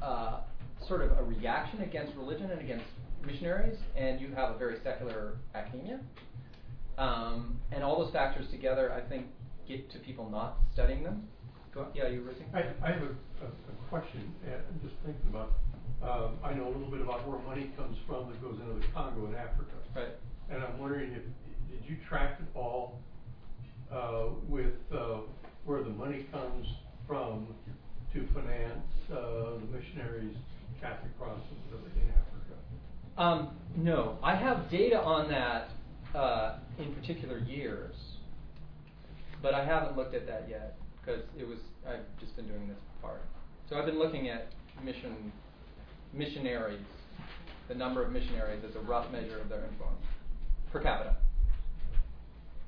uh, 0.00 0.42
sort 0.86 1.02
of 1.02 1.18
a 1.18 1.24
reaction 1.24 1.82
against 1.82 2.14
religion 2.16 2.52
and 2.52 2.60
against 2.60 2.84
missionaries, 3.26 3.76
and 3.96 4.20
you 4.20 4.28
have 4.36 4.54
a 4.54 4.58
very 4.58 4.76
secular 4.84 5.38
academia. 5.56 5.98
Um, 6.98 7.58
and 7.72 7.82
all 7.82 7.98
those 7.98 8.12
factors 8.12 8.46
together, 8.52 8.92
I 8.92 9.00
think, 9.08 9.26
get 9.66 9.90
to 9.90 9.98
people 9.98 10.30
not 10.30 10.58
studying 10.72 11.02
them. 11.02 11.26
Go 11.74 11.80
on. 11.80 11.86
Yeah, 11.94 12.06
you 12.06 12.22
were 12.22 12.32
saying? 12.32 12.50
I, 12.54 12.86
I 12.86 12.92
have 12.92 13.02
a, 13.02 13.10
a, 13.42 13.48
a 13.48 13.88
question. 13.88 14.32
Uh, 14.46 14.54
I'm 14.54 14.80
just 14.88 14.94
thinking 15.04 15.30
about. 15.30 15.54
Um, 16.00 16.38
I 16.44 16.54
know 16.54 16.68
a 16.68 16.70
little 16.70 16.92
bit 16.92 17.00
about 17.00 17.26
where 17.26 17.40
money 17.40 17.72
comes 17.76 17.98
from 18.06 18.30
that 18.30 18.40
goes 18.40 18.54
into 18.60 18.74
the 18.74 18.86
Congo 18.94 19.26
in 19.26 19.34
Africa. 19.34 19.74
Right. 19.96 20.14
And 20.50 20.62
I'm 20.62 20.78
wondering 20.78 21.12
if 21.12 21.22
did 21.70 21.88
you 21.88 21.96
track 22.08 22.38
at 22.40 22.58
all 22.58 23.00
uh, 23.92 24.28
with 24.48 24.74
uh, 24.92 25.20
where 25.64 25.82
the 25.82 25.90
money 25.90 26.26
comes 26.32 26.66
from 27.06 27.48
to 28.14 28.26
finance 28.32 28.86
uh, 29.12 29.58
the 29.60 29.78
missionaries' 29.78 30.36
Catholic 30.80 31.16
Protestants 31.18 31.60
in 31.70 32.08
Africa? 32.08 32.56
Um, 33.18 33.56
no, 33.76 34.18
I 34.22 34.34
have 34.34 34.70
data 34.70 34.98
on 34.98 35.28
that 35.28 35.70
uh, 36.18 36.58
in 36.78 36.94
particular 36.94 37.38
years, 37.38 37.94
but 39.42 39.52
I 39.52 39.64
haven't 39.64 39.96
looked 39.96 40.14
at 40.14 40.26
that 40.26 40.48
yet 40.48 40.78
because 41.00 41.22
it 41.38 41.46
was 41.46 41.58
I've 41.86 42.06
just 42.20 42.34
been 42.36 42.48
doing 42.48 42.68
this 42.68 42.78
part. 43.02 43.22
So 43.68 43.76
I've 43.76 43.86
been 43.86 43.98
looking 43.98 44.30
at 44.30 44.52
mission 44.82 45.30
missionaries, 46.14 46.80
the 47.68 47.74
number 47.74 48.02
of 48.02 48.12
missionaries 48.12 48.62
as 48.66 48.74
a 48.76 48.80
rough 48.80 49.10
measure 49.12 49.38
of 49.40 49.50
their 49.50 49.64
influence 49.66 50.06
per 50.72 50.80
capita. 50.80 51.16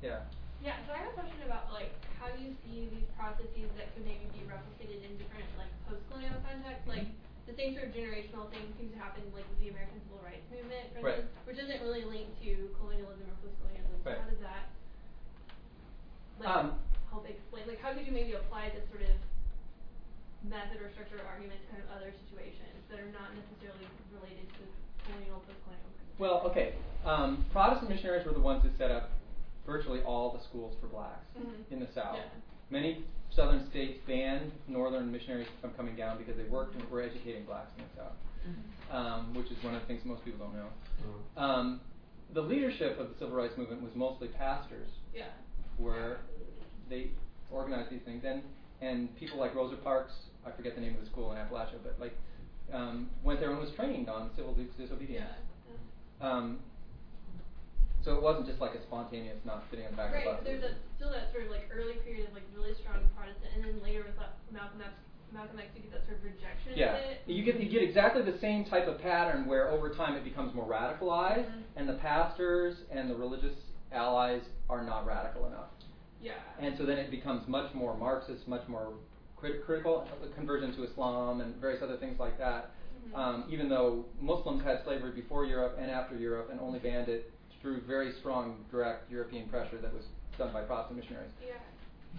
Yeah. 0.00 0.24
Yeah, 0.60 0.76
so 0.84 0.92
I 0.92 1.00
have 1.00 1.12
a 1.12 1.16
question 1.16 1.40
about 1.44 1.72
like 1.72 1.92
how 2.20 2.28
you 2.36 2.52
see 2.64 2.88
these 2.92 3.08
processes 3.16 3.68
that 3.80 3.92
could 3.96 4.04
maybe 4.04 4.28
be 4.36 4.44
replicated 4.44 5.00
in 5.04 5.16
different 5.16 5.48
like 5.56 5.72
post-colonial 5.88 6.36
contexts. 6.44 6.84
Like 6.84 7.08
the 7.48 7.56
same 7.56 7.72
sort 7.72 7.88
of 7.88 7.96
generational 7.96 8.48
thing 8.52 8.64
seems 8.76 8.92
to 8.92 9.00
happen 9.00 9.24
like 9.32 9.48
with 9.48 9.60
the 9.60 9.72
American 9.72 10.00
Civil 10.04 10.20
Rights 10.20 10.44
Movement, 10.52 10.92
for 10.92 11.00
right. 11.00 11.24
instance, 11.24 11.32
which 11.48 11.58
isn't 11.60 11.80
really 11.80 12.04
linked 12.04 12.36
to 12.44 12.72
colonialism 12.76 13.24
or 13.24 13.36
post-colonialism. 13.40 13.96
So 14.04 14.08
right. 14.12 14.20
how 14.20 14.28
does 14.28 14.42
that 14.44 14.64
like 16.40 16.48
um, 16.48 16.76
help 17.08 17.24
explain? 17.24 17.64
Like 17.64 17.80
how 17.80 17.96
could 17.96 18.04
you 18.04 18.12
maybe 18.12 18.36
apply 18.36 18.72
this 18.72 18.84
sort 18.92 19.04
of 19.08 19.16
method 20.44 20.80
or 20.80 20.88
structure 20.92 21.20
or 21.20 21.28
argument 21.28 21.60
to 21.64 21.66
kind 21.72 21.80
of 21.84 21.88
other 21.92 22.12
situations 22.28 22.80
that 22.88 23.00
are 23.00 23.12
not 23.12 23.32
necessarily 23.36 23.88
related 24.12 24.48
to 24.60 24.62
colonial 25.08 25.40
post-colonial? 25.44 25.99
Well, 26.20 26.42
okay. 26.50 26.74
Um, 27.06 27.46
Protestant 27.50 27.88
missionaries 27.88 28.26
were 28.26 28.32
the 28.32 28.40
ones 28.40 28.62
who 28.62 28.68
set 28.76 28.90
up 28.90 29.10
virtually 29.66 30.02
all 30.02 30.32
the 30.36 30.44
schools 30.44 30.76
for 30.78 30.86
blacks 30.86 31.24
mm-hmm. 31.36 31.72
in 31.72 31.80
the 31.80 31.88
South. 31.94 32.16
Yeah. 32.16 32.28
Many 32.68 33.04
southern 33.34 33.68
states 33.70 33.98
banned 34.06 34.52
northern 34.68 35.10
missionaries 35.10 35.48
from 35.62 35.70
coming 35.72 35.96
down 35.96 36.18
because 36.18 36.36
they 36.36 36.44
worked 36.44 36.74
and 36.74 36.88
were 36.90 37.00
educating 37.00 37.44
blacks 37.44 37.70
in 37.78 37.84
the 37.84 38.02
South, 38.02 38.12
mm-hmm. 38.46 38.94
um, 38.94 39.34
which 39.34 39.46
is 39.50 39.56
one 39.64 39.74
of 39.74 39.80
the 39.80 39.86
things 39.86 40.02
most 40.04 40.22
people 40.24 40.46
don't 40.46 40.54
know. 40.54 40.68
Mm-hmm. 41.02 41.42
Um, 41.42 41.80
the 42.34 42.42
leadership 42.42 43.00
of 43.00 43.08
the 43.08 43.14
civil 43.18 43.34
rights 43.34 43.56
movement 43.56 43.82
was 43.82 43.92
mostly 43.94 44.28
pastors, 44.28 44.88
yeah. 45.14 45.24
where 45.78 46.18
they 46.90 47.10
organized 47.50 47.90
these 47.90 48.02
things, 48.04 48.22
and 48.26 48.42
and 48.82 49.14
people 49.18 49.38
like 49.38 49.54
Rosa 49.54 49.76
Parks, 49.76 50.12
I 50.46 50.50
forget 50.52 50.74
the 50.74 50.80
name 50.80 50.94
of 50.94 51.00
the 51.00 51.06
school 51.06 51.32
in 51.32 51.38
Appalachia, 51.38 51.78
but 51.82 51.96
like 51.98 52.16
um, 52.72 53.10
went 53.24 53.40
there 53.40 53.50
and 53.50 53.58
was 53.58 53.70
trained 53.74 54.08
on 54.08 54.30
civil 54.36 54.54
disobedience. 54.54 55.26
Yeah. 55.28 55.49
Um, 56.20 56.60
so 58.02 58.16
it 58.16 58.22
wasn't 58.22 58.46
just 58.46 58.60
like 58.60 58.74
a 58.74 58.82
spontaneous 58.82 59.36
not 59.44 59.64
sitting 59.70 59.84
in 59.84 59.90
the 59.92 59.96
back 59.96 60.12
right, 60.12 60.26
of 60.26 60.44
the 60.44 60.50
bus. 60.50 60.60
Right, 60.60 60.60
there's 60.60 60.64
a, 60.64 60.74
still 60.96 61.12
that 61.12 61.32
sort 61.32 61.44
of 61.44 61.50
like 61.50 61.68
early 61.72 62.00
period 62.00 62.28
of 62.28 62.34
like 62.34 62.44
really 62.56 62.72
strong 62.80 63.04
Protestant, 63.16 63.52
and 63.54 63.64
then 63.64 63.82
later 63.82 64.04
with 64.08 64.16
Malcolm 64.52 64.80
X, 64.80 64.92
Malcolm 65.32 65.58
X, 65.58 65.68
you 65.76 65.82
get 65.82 65.92
that 65.92 66.06
sort 66.06 66.18
of 66.18 66.24
rejection 66.24 66.72
yeah. 66.76 66.96
of 66.96 67.04
it. 67.04 67.22
You 67.26 67.44
get 67.44 67.60
you 67.60 67.68
get 67.68 67.82
exactly 67.82 68.22
the 68.22 68.38
same 68.40 68.64
type 68.64 68.88
of 68.88 69.00
pattern 69.00 69.46
where 69.46 69.68
over 69.70 69.92
time 69.92 70.16
it 70.16 70.24
becomes 70.24 70.54
more 70.54 70.64
radicalized, 70.64 71.52
mm-hmm. 71.52 71.76
and 71.76 71.88
the 71.88 72.00
pastors 72.00 72.76
and 72.90 73.10
the 73.10 73.14
religious 73.14 73.54
allies 73.92 74.42
are 74.68 74.82
not 74.82 75.06
radical 75.06 75.46
enough. 75.46 75.68
Yeah. 76.22 76.32
And 76.58 76.76
so 76.76 76.84
then 76.84 76.98
it 76.98 77.10
becomes 77.10 77.48
much 77.48 77.72
more 77.74 77.96
Marxist, 77.96 78.46
much 78.46 78.66
more 78.68 78.92
crit- 79.36 79.64
critical, 79.64 80.06
conversion 80.36 80.74
to 80.76 80.84
Islam 80.84 81.40
and 81.40 81.56
various 81.56 81.82
other 81.82 81.96
things 81.96 82.18
like 82.18 82.38
that. 82.38 82.70
Mm-hmm. 83.00 83.16
Um, 83.16 83.46
even 83.48 83.68
though 83.68 84.04
Muslims 84.18 84.62
had 84.62 84.84
slavery 84.84 85.12
before 85.12 85.44
Europe 85.44 85.76
and 85.80 85.90
after 85.90 86.16
Europe, 86.16 86.48
and 86.50 86.60
only 86.60 86.78
banned 86.78 87.08
it 87.08 87.32
through 87.60 87.82
very 87.86 88.12
strong 88.20 88.64
direct 88.70 89.10
European 89.10 89.48
pressure 89.48 89.78
that 89.80 89.92
was 89.92 90.04
done 90.38 90.52
by 90.52 90.62
Protestant 90.62 91.00
missionaries. 91.00 91.30
Yeah. 91.40 91.56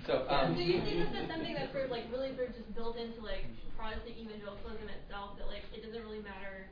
So, 0.07 0.25
yeah, 0.25 0.47
um, 0.47 0.55
so 0.55 0.61
you 0.61 0.79
see 0.81 0.95
this 0.95 1.11
as 1.13 1.27
something 1.27 1.53
that's 1.53 1.71
sort 1.71 1.85
of 1.85 1.91
like 1.91 2.07
really 2.11 2.33
sort 2.35 2.49
of 2.49 2.55
just 2.55 2.69
built 2.73 2.95
into 2.95 3.21
like 3.21 3.45
Protestant 3.77 4.15
evangelicalism 4.17 4.87
itself 4.87 5.37
that 5.37 5.47
like 5.47 5.65
it 5.75 5.83
doesn't 5.83 6.01
really 6.01 6.23
matter 6.23 6.69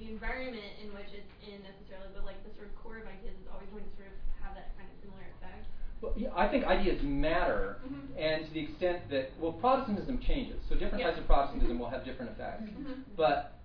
the 0.00 0.08
environment 0.08 0.76
in 0.82 0.92
which 0.92 1.08
it's 1.12 1.32
in 1.40 1.62
necessarily, 1.64 2.08
but 2.12 2.24
like 2.24 2.40
the 2.44 2.52
sort 2.56 2.68
of 2.68 2.74
core 2.76 3.00
of 3.00 3.06
ideas 3.08 3.32
is 3.36 3.48
always 3.48 3.68
going 3.72 3.84
to 3.84 3.94
sort 3.96 4.12
of 4.12 4.16
have 4.40 4.52
that 4.56 4.72
kind 4.76 4.88
of 4.88 4.96
similar 5.00 5.24
effect. 5.36 5.64
Well, 6.00 6.12
yeah, 6.16 6.28
I 6.36 6.46
think 6.48 6.64
ideas 6.64 7.00
matter, 7.02 7.78
mm-hmm. 7.84 8.18
and 8.18 8.46
to 8.46 8.52
the 8.52 8.60
extent 8.60 9.08
that 9.10 9.32
well, 9.40 9.52
Protestantism 9.52 10.20
changes, 10.26 10.60
so 10.68 10.74
different 10.74 11.00
yeah. 11.00 11.08
types 11.08 11.18
of 11.18 11.26
Protestantism 11.26 11.78
will 11.78 11.88
have 11.88 12.04
different 12.04 12.32
effects. 12.32 12.64
Mm-hmm. 12.64 12.92
But 13.16 13.56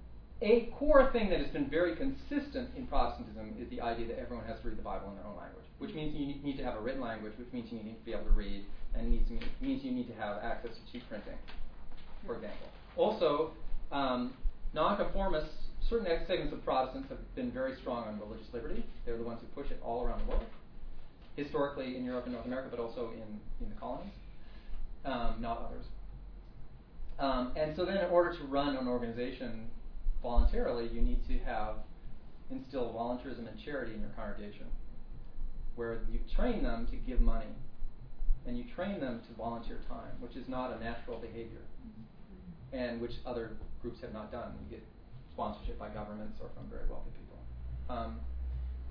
a 0.41 0.73
core 0.79 1.11
thing 1.11 1.29
that 1.29 1.39
has 1.39 1.49
been 1.49 1.69
very 1.69 1.95
consistent 1.95 2.69
in 2.75 2.87
Protestantism 2.87 3.53
is 3.59 3.69
the 3.69 3.81
idea 3.81 4.07
that 4.07 4.17
everyone 4.17 4.45
has 4.45 4.59
to 4.61 4.69
read 4.69 4.77
the 4.77 4.81
Bible 4.81 5.09
in 5.09 5.15
their 5.15 5.25
own 5.25 5.37
language, 5.37 5.65
which 5.77 5.93
means 5.93 6.15
you 6.15 6.25
need 6.41 6.57
to 6.57 6.63
have 6.63 6.75
a 6.75 6.81
written 6.81 7.01
language, 7.01 7.33
which 7.37 7.51
means 7.53 7.71
you 7.71 7.77
need 7.83 7.99
to 7.99 8.05
be 8.05 8.13
able 8.13 8.23
to 8.23 8.31
read, 8.31 8.65
and 8.95 9.11
needs 9.11 9.27
to 9.27 9.33
mean, 9.33 9.43
means 9.61 9.83
you 9.83 9.91
need 9.91 10.07
to 10.07 10.15
have 10.15 10.37
access 10.41 10.71
to 10.71 10.91
cheap 10.91 11.07
printing, 11.09 11.37
for 12.25 12.35
example. 12.35 12.67
Also, 12.97 13.51
um, 13.91 14.33
nonconformists, 14.73 15.53
certain 15.87 16.07
segments 16.27 16.53
of 16.53 16.63
Protestants 16.65 17.09
have 17.09 17.19
been 17.35 17.51
very 17.51 17.75
strong 17.75 18.07
on 18.07 18.19
religious 18.19 18.47
liberty. 18.51 18.83
They're 19.05 19.17
the 19.17 19.23
ones 19.23 19.41
who 19.41 19.61
push 19.61 19.69
it 19.71 19.79
all 19.83 20.03
around 20.03 20.21
the 20.25 20.31
world, 20.31 20.45
historically 21.35 21.95
in 21.95 22.03
Europe 22.03 22.25
and 22.25 22.33
North 22.33 22.45
America, 22.45 22.67
but 22.71 22.79
also 22.79 23.11
in, 23.11 23.39
in 23.63 23.69
the 23.73 23.79
colonies, 23.79 24.13
um, 25.05 25.35
not 25.39 25.69
others. 25.69 25.85
Um, 27.19 27.51
and 27.55 27.75
so 27.75 27.85
then, 27.85 27.97
in 27.97 28.09
order 28.09 28.35
to 28.35 28.43
run 28.45 28.75
an 28.75 28.87
organization 28.87 29.67
voluntarily, 30.21 30.89
you 30.91 31.01
need 31.01 31.25
to 31.27 31.37
have 31.45 31.75
instill 32.49 32.93
volunteerism 32.93 33.47
and 33.47 33.59
charity 33.63 33.93
in 33.93 34.01
your 34.01 34.09
congregation, 34.09 34.65
where 35.75 36.01
you 36.11 36.19
train 36.35 36.63
them 36.63 36.87
to 36.87 36.95
give 36.95 37.21
money, 37.21 37.53
and 38.45 38.57
you 38.57 38.65
train 38.75 38.99
them 38.99 39.21
to 39.27 39.33
volunteer 39.35 39.79
time, 39.87 40.11
which 40.19 40.35
is 40.35 40.47
not 40.47 40.75
a 40.75 40.83
natural 40.83 41.17
behavior, 41.19 41.61
and 42.73 42.99
which 42.99 43.13
other 43.25 43.51
groups 43.81 44.01
have 44.01 44.13
not 44.13 44.31
done. 44.31 44.53
You 44.63 44.77
get 44.77 44.83
sponsorship 45.31 45.79
by 45.79 45.89
governments 45.89 46.39
or 46.41 46.49
from 46.55 46.69
very 46.69 46.87
wealthy 46.89 47.11
people. 47.11 47.39
Um, 47.89 48.19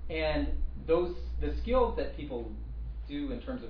and 0.09 0.47
those 0.87 1.15
the 1.39 1.55
skills 1.61 1.95
that 1.97 2.15
people 2.15 2.51
do 3.07 3.31
in 3.31 3.41
terms 3.41 3.63
of 3.63 3.69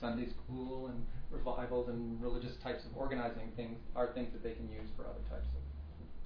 Sunday 0.00 0.28
school 0.28 0.88
and 0.88 1.06
revivals 1.30 1.88
and 1.88 2.20
religious 2.22 2.52
types 2.62 2.84
of 2.84 2.96
organizing 2.96 3.50
things 3.56 3.78
are 3.96 4.12
things 4.12 4.32
that 4.32 4.42
they 4.42 4.52
can 4.52 4.68
use 4.68 4.88
for 4.96 5.04
other 5.04 5.22
types 5.30 5.46
of 5.54 5.62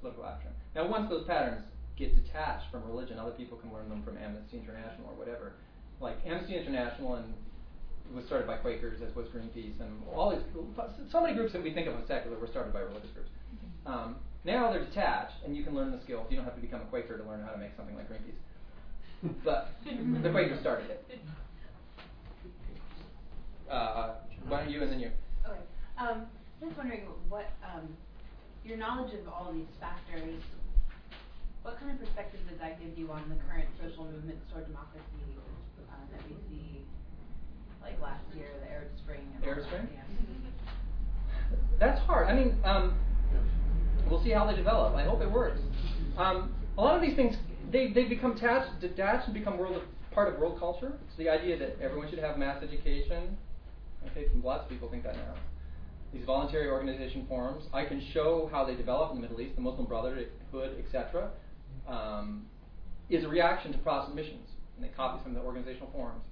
political 0.01 0.27
action. 0.27 0.51
Now, 0.75 0.89
once 0.89 1.09
those 1.09 1.27
patterns 1.27 1.63
get 1.97 2.15
detached 2.15 2.71
from 2.71 2.87
religion, 2.87 3.19
other 3.19 3.33
people 3.33 3.59
can 3.59 3.73
learn 3.73 3.89
them 3.89 4.03
from 4.03 4.17
Amnesty 4.17 4.59
International 4.59 5.09
or 5.09 5.15
whatever. 5.15 5.55
Like 6.01 6.19
Amnesty 6.27 6.57
International 6.57 7.15
and 7.17 7.35
was 8.15 8.25
started 8.25 8.47
by 8.47 8.57
Quakers, 8.57 9.03
as 9.03 9.15
was 9.15 9.27
Greenpeace, 9.29 9.81
and 9.81 10.01
all 10.15 10.31
these 10.31 10.45
so 11.13 11.21
many 11.21 11.35
groups 11.35 11.53
that 11.53 11.63
we 11.63 11.75
think 11.75 11.87
of 11.89 11.95
as 12.01 12.07
secular 12.09 12.39
were 12.39 12.47
started 12.47 12.73
by 12.73 12.81
religious 12.81 13.11
groups. 13.11 13.29
Um, 13.85 14.17
now 14.45 14.73
they're 14.73 14.85
detached, 14.85 15.35
and 15.45 15.57
you 15.57 15.65
can 15.65 15.75
learn 15.75 15.91
the 15.91 16.01
skills. 16.05 16.27
You 16.31 16.37
don't 16.37 16.45
have 16.45 16.55
to 16.55 16.61
become 16.61 16.81
a 16.81 16.85
Quaker 16.87 17.19
to 17.19 17.25
learn 17.25 17.45
how 17.45 17.53
to 17.53 17.59
make 17.59 17.77
something 17.77 17.97
like 17.97 18.09
Greenpeace. 18.09 18.39
but 19.45 19.73
the 19.85 20.31
Quakers 20.31 20.61
started 20.61 20.91
it. 20.91 21.21
Uh, 23.69 24.15
why 24.47 24.63
don't 24.63 24.71
you 24.71 24.83
and 24.83 24.93
then 24.93 25.01
you? 25.01 25.11
Okay. 25.47 25.59
Um, 25.99 26.27
just 26.63 26.77
wondering 26.77 27.03
what 27.29 27.51
um, 27.63 27.89
your 28.65 28.77
knowledge 28.77 29.13
of 29.15 29.29
all 29.29 29.53
these 29.53 29.69
factors. 29.81 30.41
What 31.63 31.79
kind 31.81 31.91
of 31.91 31.99
perspective 31.99 32.41
does 32.49 32.59
that 32.61 32.81
give 32.81 32.97
you 32.97 33.11
on 33.11 33.29
the 33.29 33.35
current 33.51 33.69
social 33.83 34.05
movements 34.05 34.41
toward 34.51 34.67
democracy 34.67 35.37
um, 35.91 36.07
that 36.13 36.23
we 36.25 36.35
see, 36.49 36.81
like 37.83 38.01
last 38.01 38.23
year, 38.35 38.49
the 38.63 38.71
Arab 38.71 38.89
Spring? 39.03 39.21
Arab 39.45 39.67
Spring. 39.67 39.89
Yeah. 39.93 41.59
That's 41.81 42.01
hard. 42.07 42.29
I 42.29 42.35
mean, 42.35 42.57
um, 42.65 42.95
we'll 44.09 44.23
see 44.23 44.31
how 44.31 44.47
they 44.47 44.57
develop. 44.57 44.95
I 44.95 45.05
hope 45.05 45.21
it 45.21 45.31
works. 45.31 45.59
Um, 46.17 46.55
a 46.79 46.81
lot 46.81 46.95
of 46.95 47.03
these 47.03 47.17
things 47.17 47.37
they 47.71 47.93
they 47.93 48.05
become 48.05 48.35
detached 48.35 49.27
and 49.27 49.35
become 49.35 49.59
world 49.59 49.83
part 50.13 50.33
of 50.33 50.41
world 50.41 50.59
culture. 50.59 50.93
It's 51.07 51.17
the 51.17 51.29
idea 51.29 51.59
that 51.59 51.79
everyone 51.81 52.09
should 52.09 52.19
have 52.19 52.39
mass 52.39 52.63
education. 52.63 53.37
Okay, 54.11 54.27
lots 54.43 54.65
of 54.65 54.71
people 54.71 54.89
think 54.89 55.03
that 55.05 55.17
now. 55.17 55.35
These 56.13 56.25
voluntary 56.25 56.71
organization 56.71 57.27
forms, 57.29 57.65
I 57.75 57.85
can 57.85 58.03
show 58.15 58.49
how 58.51 58.65
they 58.65 58.75
develop 58.75 59.11
in 59.11 59.17
the 59.17 59.23
Middle 59.23 59.41
East, 59.43 59.57
the 59.57 59.61
Muslim 59.61 59.87
Brotherhood, 59.87 60.31
etc., 60.79 61.31
um, 61.87 62.47
is 63.11 63.25
a 63.25 63.29
reaction 63.29 63.73
to 63.73 63.79
Protestant 63.79 64.17
missions. 64.17 64.49
and 64.77 64.85
they 64.85 64.89
copy 64.95 65.23
some 65.23 65.37
of 65.37 65.43
the 65.43 65.47
organizational 65.47 65.91
forms 65.93 66.23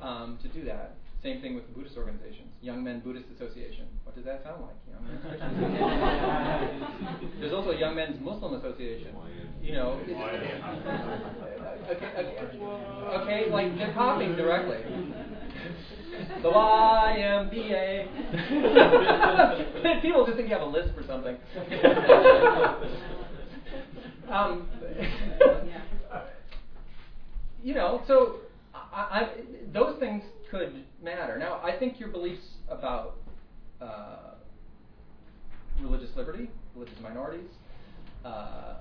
um, 0.00 0.38
to 0.42 0.48
do 0.48 0.64
that. 0.64 0.96
Same 1.22 1.40
thing 1.40 1.54
with 1.54 1.66
the 1.68 1.72
Buddhist 1.72 1.96
organizations. 1.96 2.52
Young 2.62 2.82
Men 2.82 2.98
Buddhist 2.98 3.26
Association. 3.36 3.86
What 4.02 4.16
does 4.16 4.24
that 4.24 4.42
sound 4.42 4.62
like? 4.62 4.74
Young 4.90 5.04
Men's 5.06 5.22
Christian 5.22 5.64
Association. 5.70 6.82
There's 7.38 7.52
also 7.52 7.70
a 7.70 7.78
Young 7.78 7.94
Men's 7.94 8.20
Muslim 8.20 8.54
Association. 8.54 9.14
You 9.62 9.74
know. 9.74 10.00
okay, 11.90 11.90
okay, 11.90 12.36
okay, 13.14 13.46
like 13.52 13.76
they're 13.76 13.94
copying 13.94 14.34
directly. 14.34 14.78
The 16.42 16.50
YMCA. 16.50 18.08
People 20.02 20.26
just 20.26 20.36
think 20.36 20.48
you 20.48 20.54
have 20.54 20.62
a 20.62 20.66
list 20.66 20.92
for 20.96 21.04
something. 21.06 21.36
um, 24.28 24.66
you 27.62 27.74
know, 27.74 28.02
so 28.08 28.40
I, 28.74 28.78
I, 28.92 29.28
those 29.72 29.96
things 30.00 30.24
could 30.50 30.84
matter. 31.02 31.38
Now, 31.38 31.60
I 31.62 31.76
think 31.78 31.98
your 31.98 32.08
beliefs 32.08 32.46
about 32.68 33.16
uh, 33.80 34.34
religious 35.80 36.10
liberty, 36.16 36.50
religious 36.74 37.00
minorities, 37.00 37.50
uh, 38.24 38.74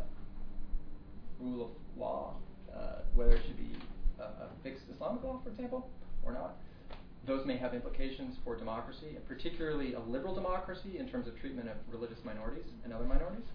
rule 1.40 1.66
of 1.66 2.00
law, 2.00 2.36
uh, 2.76 3.02
whether 3.16 3.32
it 3.32 3.42
should 3.46 3.58
be 3.58 3.76
a 4.20 4.48
fixed 4.64 4.84
Islamic 4.94 5.24
law, 5.24 5.40
for 5.44 5.50
example, 5.50 5.90
or 6.24 6.32
not, 6.32 6.56
those 7.26 7.46
may 7.46 7.58
have 7.58 7.74
implications 7.74 8.38
for 8.44 8.56
democracy, 8.56 9.16
and 9.16 9.28
particularly 9.28 9.94
a 9.94 10.00
liberal 10.00 10.34
democracy 10.34 10.98
in 10.98 11.08
terms 11.08 11.28
of 11.28 11.40
treatment 11.40 11.70
of 11.70 11.76
religious 11.92 12.18
minorities 12.24 12.66
and 12.84 12.94
other 12.94 13.06
minorities. 13.06 13.46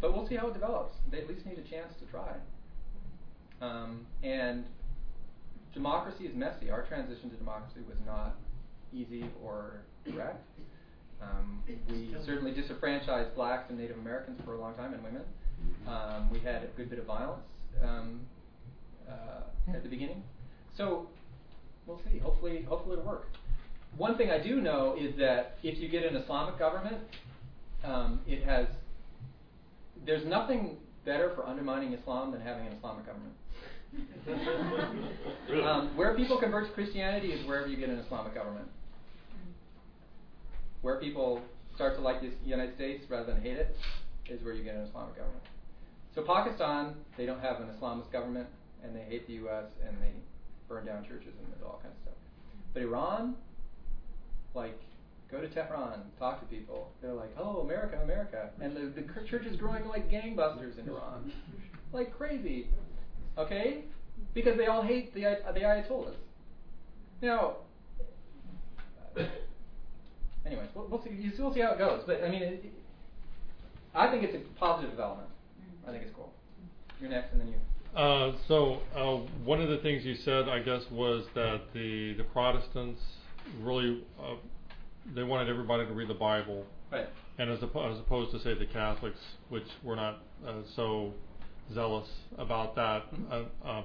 But 0.00 0.14
we'll 0.14 0.26
see 0.26 0.36
how 0.36 0.48
it 0.48 0.54
develops. 0.54 0.96
They 1.10 1.18
at 1.18 1.28
least 1.28 1.46
need 1.46 1.58
a 1.58 1.62
chance 1.62 1.92
to 2.00 2.06
try. 2.06 2.32
Um, 3.60 4.06
and 4.22 4.64
democracy 5.74 6.24
is 6.24 6.34
messy. 6.34 6.70
Our 6.70 6.82
transition 6.82 7.30
to 7.30 7.36
democracy 7.36 7.80
was 7.88 7.96
not 8.06 8.36
easy 8.92 9.24
or 9.42 9.82
direct. 10.04 10.44
Um, 11.22 11.62
we 11.88 12.14
certainly 12.26 12.52
disenfranchised 12.52 13.34
blacks 13.34 13.70
and 13.70 13.78
Native 13.78 13.98
Americans 13.98 14.40
for 14.44 14.54
a 14.54 14.60
long 14.60 14.74
time 14.74 14.92
and 14.92 15.02
women. 15.02 15.22
Um, 15.86 16.30
we 16.30 16.40
had 16.40 16.64
a 16.64 16.66
good 16.76 16.90
bit 16.90 16.98
of 16.98 17.06
violence 17.06 17.46
um, 17.82 18.20
uh, 19.08 19.74
at 19.74 19.82
the 19.82 19.88
beginning. 19.88 20.22
So 20.76 21.08
we'll 21.86 22.00
see. 22.10 22.18
Hopefully, 22.18 22.62
hopefully 22.68 22.94
it'll 22.98 23.06
work. 23.06 23.28
One 23.96 24.16
thing 24.16 24.30
I 24.30 24.42
do 24.42 24.60
know 24.60 24.96
is 24.98 25.16
that 25.18 25.58
if 25.62 25.78
you 25.78 25.88
get 25.88 26.04
an 26.04 26.16
Islamic 26.16 26.58
government, 26.58 26.96
um, 27.84 28.20
it 28.26 28.42
has. 28.44 28.66
There's 30.04 30.26
nothing 30.26 30.76
better 31.04 31.32
for 31.34 31.46
undermining 31.46 31.92
Islam 31.92 32.32
than 32.32 32.40
having 32.40 32.66
an 32.66 32.72
Islamic 32.72 33.06
government. 33.06 33.34
Um, 35.64 35.96
where 35.96 36.14
people 36.14 36.38
convert 36.38 36.66
to 36.66 36.72
Christianity 36.72 37.32
is 37.32 37.46
wherever 37.46 37.68
you 37.68 37.76
get 37.76 37.88
an 37.88 37.98
Islamic 37.98 38.34
government. 38.34 38.68
Where 40.80 40.98
people 41.00 41.40
start 41.74 41.96
to 41.96 42.00
like 42.02 42.20
the 42.20 42.30
United 42.44 42.74
States 42.74 43.04
rather 43.08 43.32
than 43.32 43.42
hate 43.42 43.56
it 43.56 43.76
is 44.28 44.42
where 44.42 44.54
you 44.54 44.64
get 44.64 44.74
an 44.74 44.82
Islamic 44.82 45.16
government. 45.16 45.42
So 46.14 46.22
Pakistan, 46.22 46.94
they 47.16 47.26
don't 47.26 47.40
have 47.40 47.60
an 47.60 47.68
Islamist 47.68 48.12
government, 48.12 48.46
and 48.82 48.94
they 48.94 49.02
hate 49.02 49.26
the 49.26 49.34
U.S. 49.34 49.64
and 49.86 49.96
they 50.02 50.12
burn 50.68 50.84
down 50.84 51.04
churches 51.04 51.34
and 51.38 51.62
all 51.64 51.80
kinds 51.82 51.94
of 51.96 52.02
stuff. 52.02 52.14
But 52.74 52.82
Iran, 52.82 53.34
like, 54.54 54.78
go 55.30 55.40
to 55.40 55.48
Tehran, 55.48 56.00
talk 56.18 56.40
to 56.40 56.46
people. 56.46 56.92
They're 57.00 57.14
like, 57.14 57.34
"Hello, 57.36 57.60
America, 57.60 58.00
America," 58.02 58.50
and 58.60 58.76
the 58.76 58.92
the 59.00 59.06
church 59.24 59.46
is 59.46 59.56
growing 59.56 59.86
like 59.88 60.10
gangbusters 60.10 60.78
in 60.78 60.88
Iran, 60.88 61.32
like 61.92 62.16
crazy. 62.16 62.66
Okay, 63.38 63.84
because 64.34 64.56
they 64.56 64.66
all 64.66 64.82
hate 64.82 65.14
the 65.14 65.22
the 65.54 65.60
Ayatollahs. 65.60 66.14
Now, 67.22 67.56
anyways, 70.46 70.68
we'll, 70.74 70.86
we'll 70.88 71.02
see. 71.02 71.32
We'll 71.38 71.54
see 71.54 71.60
how 71.60 71.72
it 71.72 71.78
goes. 71.78 72.02
But 72.06 72.22
I 72.22 72.28
mean, 72.28 72.42
it, 72.42 72.64
I 73.94 74.10
think 74.10 74.24
it's 74.24 74.34
a 74.34 74.58
positive 74.58 74.90
development. 74.90 75.28
I 75.86 75.90
think 75.90 76.02
it's 76.04 76.14
cool. 76.14 76.32
You're 77.00 77.10
next, 77.10 77.32
and 77.32 77.40
then 77.40 77.48
you. 77.48 77.98
Uh, 77.98 78.32
so 78.48 78.80
uh, 78.96 79.26
one 79.44 79.60
of 79.60 79.68
the 79.68 79.78
things 79.78 80.04
you 80.04 80.14
said, 80.14 80.48
I 80.48 80.60
guess, 80.60 80.82
was 80.90 81.24
that 81.34 81.60
the 81.74 82.14
the 82.14 82.24
Protestants 82.24 83.00
really 83.60 84.02
uh, 84.22 84.34
they 85.14 85.22
wanted 85.22 85.48
everybody 85.48 85.86
to 85.86 85.92
read 85.92 86.08
the 86.08 86.14
Bible, 86.14 86.64
right? 86.90 87.08
And 87.38 87.50
as, 87.50 87.58
oppo- 87.60 87.92
as 87.92 87.98
opposed 87.98 88.30
to 88.32 88.40
say 88.40 88.54
the 88.54 88.66
Catholics, 88.66 89.18
which 89.48 89.66
were 89.82 89.96
not 89.96 90.20
uh, 90.46 90.62
so 90.76 91.12
zealous 91.74 92.08
about 92.38 92.74
that. 92.76 93.04
Uh, 93.30 93.44
uh, 93.64 93.82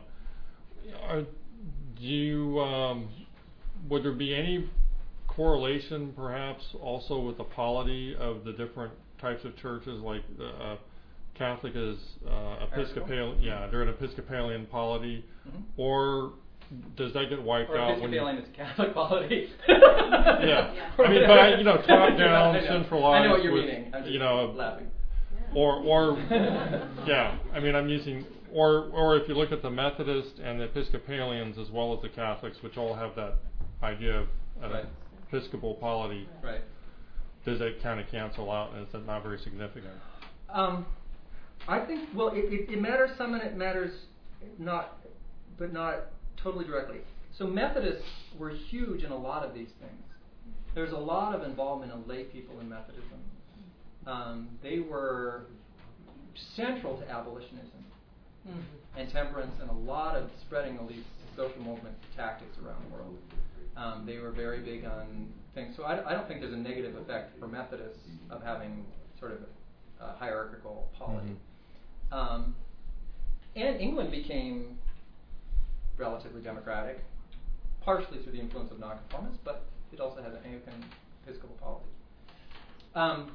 are, 1.03 1.21
do 1.21 2.03
you 2.05 2.59
um, 2.59 3.09
would 3.89 4.03
there 4.03 4.13
be 4.13 4.35
any 4.35 4.69
correlation, 5.27 6.13
perhaps, 6.15 6.63
also 6.81 7.19
with 7.19 7.37
the 7.37 7.43
polity 7.43 8.15
of 8.19 8.43
the 8.43 8.51
different 8.51 8.91
types 9.21 9.45
of 9.45 9.55
churches, 9.57 10.01
like 10.01 10.21
uh, 10.41 10.75
Catholic 11.35 11.73
is 11.75 11.97
uh, 12.27 12.65
Episcopalian. 12.71 13.41
Yeah, 13.41 13.67
they're 13.69 13.83
an 13.83 13.89
Episcopalian 13.89 14.65
polity, 14.65 15.23
mm-hmm. 15.47 15.61
or 15.77 16.33
does 16.95 17.13
that 17.13 17.29
get 17.29 17.41
wiped 17.41 17.69
or 17.69 17.77
out? 17.77 17.97
Episcopalian 17.97 18.37
is 18.39 18.49
Catholic 18.55 18.93
polity. 18.93 19.49
yeah. 19.67 20.43
yeah. 20.43 20.89
I 20.97 21.09
mean, 21.09 21.27
but 21.27 21.57
you 21.59 21.63
know, 21.63 21.77
top 21.87 22.17
down, 22.17 22.59
centralized. 22.67 23.21
I 23.21 23.27
know 23.27 23.33
what 23.33 23.43
you're 23.43 23.53
with, 23.53 23.65
meaning. 23.65 23.91
I'm 23.93 24.01
just 24.01 24.13
you 24.13 24.19
know, 24.19 24.53
laughing. 24.55 24.87
Or, 25.57 25.77
or, 25.77 26.19
yeah. 27.07 27.35
I 27.51 27.59
mean, 27.59 27.73
I'm 27.73 27.89
using, 27.89 28.23
or, 28.53 28.91
or 28.93 29.17
if 29.17 29.27
you 29.27 29.33
look 29.33 29.51
at 29.51 29.63
the 29.63 29.71
Methodist 29.71 30.37
and 30.37 30.59
the 30.59 30.65
Episcopalians 30.65 31.57
as 31.57 31.71
well 31.71 31.95
as 31.95 32.01
the 32.03 32.09
Catholics, 32.09 32.57
which 32.61 32.77
all 32.77 32.93
have 32.93 33.15
that 33.15 33.37
idea 33.81 34.19
of 34.19 34.27
an 34.61 34.71
right. 34.71 34.85
Episcopal 35.27 35.73
polity. 35.73 36.29
Right. 36.43 36.61
Does 37.43 37.57
that 37.57 37.81
kind 37.81 37.99
of 37.99 38.05
cancel 38.11 38.51
out, 38.51 38.73
and 38.73 38.85
is 38.85 38.91
that 38.91 39.07
not 39.07 39.23
very 39.23 39.39
significant? 39.39 39.95
Um, 40.53 40.85
I 41.67 41.79
think 41.79 42.07
well, 42.13 42.27
it, 42.35 42.53
it, 42.53 42.73
it 42.73 42.79
matters 42.79 43.09
some, 43.17 43.33
and 43.33 43.41
it 43.41 43.57
matters 43.57 43.91
not, 44.59 44.99
but 45.57 45.73
not 45.73 46.11
totally 46.43 46.65
directly. 46.65 46.99
So 47.35 47.47
Methodists 47.47 48.05
were 48.37 48.51
huge 48.51 49.03
in 49.03 49.11
a 49.11 49.17
lot 49.17 49.43
of 49.43 49.55
these 49.55 49.69
things. 49.79 50.03
There's 50.75 50.93
a 50.93 50.97
lot 50.97 51.33
of 51.33 51.41
involvement 51.41 51.93
of 51.93 52.05
lay 52.05 52.25
people 52.25 52.59
in 52.59 52.69
Methodism. 52.69 53.17
Um, 54.07 54.47
they 54.63 54.79
were 54.79 55.43
central 56.55 56.97
to 56.97 57.11
abolitionism 57.11 57.83
mm-hmm. 58.47 58.59
and 58.99 59.11
temperance 59.11 59.53
and 59.61 59.69
a 59.69 59.73
lot 59.73 60.15
of 60.15 60.29
spreading 60.45 60.77
of 60.77 60.87
these 60.87 61.03
social 61.35 61.61
movement 61.61 61.95
tactics 62.15 62.57
around 62.63 62.83
the 62.89 62.95
world. 62.95 63.17
Um, 63.75 64.05
they 64.05 64.17
were 64.17 64.31
very 64.31 64.59
big 64.61 64.85
on 64.85 65.27
things. 65.53 65.75
So 65.75 65.83
I, 65.83 66.09
I, 66.09 66.13
don't 66.13 66.27
think 66.27 66.41
there's 66.41 66.53
a 66.53 66.57
negative 66.57 66.95
effect 66.95 67.37
for 67.39 67.47
Methodists 67.47 67.99
of 68.31 68.41
having 68.41 68.85
sort 69.19 69.33
of 69.33 69.39
a 69.99 70.17
hierarchical 70.17 70.89
polity. 70.97 71.35
Mm-hmm. 72.11 72.13
Um, 72.13 72.55
and 73.55 73.79
England 73.79 74.09
became 74.09 74.79
relatively 75.97 76.41
democratic, 76.41 76.99
partially 77.81 78.23
through 78.23 78.33
the 78.33 78.39
influence 78.39 78.71
of 78.71 78.79
nonconformists, 78.79 79.39
but 79.43 79.65
it 79.91 79.99
also 79.99 80.21
has 80.21 80.33
an 80.33 80.39
Anglican 80.45 80.85
Episcopal 81.23 81.57
polity. 81.61 81.85
Um, 82.95 83.31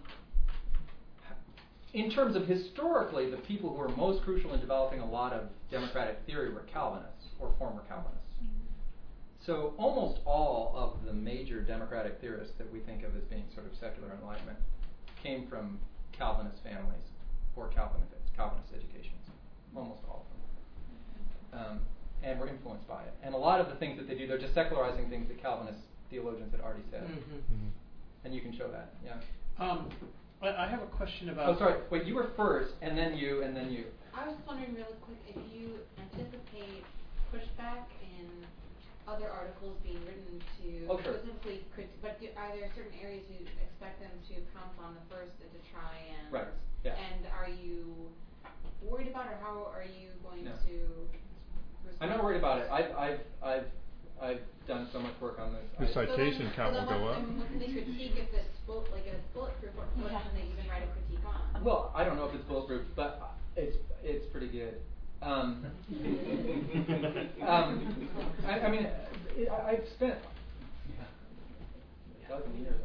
in 1.94 2.10
terms 2.10 2.36
of 2.36 2.46
historically, 2.46 3.30
the 3.30 3.36
people 3.38 3.70
who 3.70 3.76
were 3.76 3.88
most 3.90 4.22
crucial 4.24 4.54
in 4.54 4.60
developing 4.60 5.00
a 5.00 5.06
lot 5.06 5.32
of 5.32 5.48
democratic 5.70 6.20
theory 6.26 6.52
were 6.52 6.64
Calvinists 6.72 7.26
or 7.38 7.52
former 7.58 7.82
Calvinists. 7.88 8.18
So 9.44 9.74
almost 9.76 10.20
all 10.24 10.72
of 10.76 11.04
the 11.04 11.12
major 11.12 11.62
democratic 11.62 12.20
theorists 12.20 12.54
that 12.58 12.72
we 12.72 12.78
think 12.80 13.02
of 13.02 13.16
as 13.16 13.24
being 13.24 13.44
sort 13.54 13.66
of 13.66 13.72
secular 13.78 14.16
enlightenment 14.20 14.58
came 15.20 15.48
from 15.48 15.80
Calvinist 16.12 16.62
families 16.62 17.02
or 17.56 17.68
Calvinist, 17.68 18.12
Calvinist 18.36 18.68
educations. 18.72 19.26
Almost 19.74 20.00
all 20.08 20.24
of 20.24 20.30
them. 20.30 21.60
Um, 21.60 21.80
and 22.22 22.38
were 22.38 22.48
influenced 22.48 22.86
by 22.86 23.02
it. 23.02 23.14
And 23.22 23.34
a 23.34 23.38
lot 23.38 23.60
of 23.60 23.68
the 23.68 23.74
things 23.74 23.98
that 23.98 24.06
they 24.06 24.14
do, 24.14 24.26
they're 24.28 24.38
just 24.38 24.54
secularizing 24.54 25.10
things 25.10 25.26
that 25.26 25.42
Calvinist 25.42 25.80
theologians 26.08 26.52
had 26.52 26.60
already 26.60 26.84
said. 26.90 27.02
Mm-hmm. 27.02 27.34
Mm-hmm. 27.34 27.68
And 28.24 28.34
you 28.34 28.40
can 28.40 28.56
show 28.56 28.68
that, 28.70 28.94
yeah. 29.04 29.18
Um, 29.58 29.90
I 30.42 30.66
have 30.66 30.82
a 30.82 30.86
question 30.86 31.30
about. 31.30 31.48
Oh, 31.48 31.58
sorry. 31.58 31.76
Wait, 31.90 32.04
you 32.04 32.14
were 32.14 32.30
first, 32.36 32.74
and 32.82 32.98
then 32.98 33.16
you, 33.16 33.42
and 33.42 33.56
then 33.56 33.70
you. 33.70 33.86
I 34.14 34.26
was 34.26 34.36
wondering 34.46 34.74
really 34.74 34.98
quick 35.06 35.18
if 35.28 35.38
you 35.54 35.78
anticipate 35.98 36.84
pushback 37.32 37.86
in 38.02 38.26
other 39.06 39.30
articles 39.30 39.76
being 39.82 39.98
written 40.04 40.42
to 40.58 40.86
oh, 40.90 40.98
sure. 41.02 41.14
specifically, 41.18 41.62
crit- 41.74 41.94
but 42.02 42.20
do, 42.20 42.26
are 42.36 42.50
there 42.54 42.68
certain 42.74 42.92
areas 43.00 43.22
you 43.30 43.46
expect 43.62 44.00
them 44.00 44.10
to 44.28 44.34
pounce 44.54 44.74
on 44.82 44.94
the 44.94 45.14
first 45.14 45.38
to 45.38 45.58
try 45.70 45.94
and? 46.18 46.32
Right. 46.32 46.50
Yeah. 46.84 46.98
And 46.98 47.26
are 47.30 47.48
you 47.48 48.10
worried 48.82 49.08
about, 49.08 49.26
it, 49.26 49.34
or 49.34 49.38
how 49.40 49.70
are 49.70 49.86
you 49.86 50.10
going 50.26 50.44
no. 50.44 50.50
to? 50.66 50.76
I'm 52.00 52.10
not 52.10 52.22
worried 52.22 52.38
about 52.38 52.58
it. 52.58 52.68
I've, 52.70 52.90
I've, 52.96 53.20
I've 53.42 53.66
I've 54.22 54.40
done 54.68 54.88
so 54.92 55.00
much 55.00 55.14
work 55.20 55.40
on 55.40 55.52
this. 55.52 55.62
The 55.80 55.92
citation 55.92 56.48
so 56.50 56.56
count 56.56 56.74
will 56.74 56.86
go 56.86 57.08
up. 57.08 57.16
Can 57.16 57.58
they 57.58 57.66
critique 57.66 58.12
if 58.16 58.32
it's 58.32 58.56
bull, 58.66 58.86
like 58.92 59.06
if 59.06 59.14
it's 59.14 59.26
bulletproof? 59.34 59.74
What 59.74 59.88
yeah. 59.98 60.22
can 60.22 60.34
they 60.34 60.42
even 60.42 60.70
write 60.70 60.84
a 60.84 60.86
critique 60.86 61.26
on? 61.26 61.64
Well, 61.64 61.92
I 61.94 62.04
don't 62.04 62.16
know 62.16 62.26
if 62.26 62.34
it's 62.34 62.44
bulletproof, 62.44 62.82
but 62.94 63.34
it's 63.56 63.76
it's 64.04 64.24
pretty 64.30 64.48
good. 64.48 64.76
Um, 65.22 65.66
um, 67.46 68.08
I, 68.46 68.60
I 68.60 68.70
mean, 68.70 68.86
it, 69.36 69.48
I, 69.48 69.70
I've 69.70 69.88
spent. 69.96 70.18
Yeah. 70.88 72.36
Dozen 72.36 72.58
years 72.58 72.80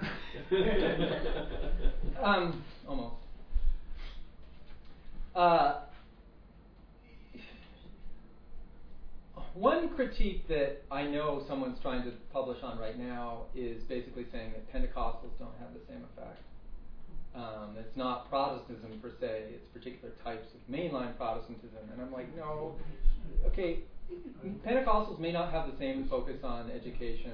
on 0.00 0.08
it. 0.50 1.92
um, 2.22 2.64
almost. 2.86 3.14
Uh, 5.34 5.80
one 9.58 9.88
critique 9.90 10.46
that 10.48 10.82
I 10.90 11.04
know 11.04 11.42
someone's 11.48 11.78
trying 11.80 12.02
to 12.04 12.12
publish 12.32 12.58
on 12.62 12.78
right 12.78 12.98
now 12.98 13.44
is 13.54 13.82
basically 13.84 14.26
saying 14.30 14.52
that 14.52 14.70
Pentecostals 14.72 15.32
don't 15.38 15.56
have 15.58 15.72
the 15.72 15.80
same 15.88 16.04
effect. 16.12 16.42
Um, 17.34 17.76
it's 17.78 17.96
not 17.96 18.28
Protestantism 18.28 18.98
per 19.00 19.12
se, 19.20 19.54
it's 19.54 19.66
particular 19.68 20.14
types 20.24 20.46
of 20.54 20.72
mainline 20.72 21.16
Protestantism. 21.16 21.88
And 21.92 22.00
I'm 22.00 22.12
like, 22.12 22.34
no, 22.36 22.76
okay, 23.46 23.80
Pentecostals 24.64 25.18
may 25.18 25.32
not 25.32 25.52
have 25.52 25.70
the 25.70 25.78
same 25.78 26.06
focus 26.08 26.36
on 26.44 26.70
education. 26.70 27.32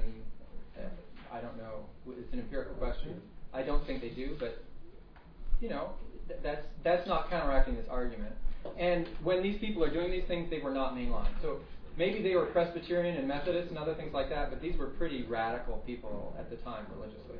I 1.33 1.41
don't 1.41 1.57
know. 1.57 1.87
It's 2.09 2.33
an 2.33 2.41
empirical 2.41 2.75
question. 2.75 3.21
I 3.55 3.63
don't 3.63 3.87
think 3.87 4.01
they 4.03 4.11
do, 4.11 4.37
but 4.39 4.63
you 5.61 5.71
know, 5.71 5.91
th- 6.29 6.41
that's 6.43 6.67
that's 6.85 7.07
not 7.07 7.31
counteracting 7.31 7.77
this 7.77 7.87
argument. 7.91 8.35
And 8.79 9.09
when 9.23 9.43
these 9.43 9.59
people 9.59 9.83
are 9.83 9.93
doing 9.93 10.11
these 10.11 10.27
things, 10.29 10.51
they 10.51 10.61
were 10.61 10.73
not 10.73 10.95
mainline. 10.95 11.31
So 11.41 11.59
maybe 11.97 12.23
they 12.23 12.35
were 12.35 12.47
Presbyterian 12.47 13.17
and 13.17 13.29
Methodist 13.29 13.69
and 13.69 13.79
other 13.79 13.95
things 13.95 14.13
like 14.13 14.29
that, 14.31 14.51
but 14.51 14.61
these 14.61 14.77
were 14.77 14.87
pretty 14.87 15.25
radical 15.25 15.79
people 15.87 16.35
at 16.39 16.51
the 16.51 16.57
time 16.57 16.87
religiously. 16.95 17.37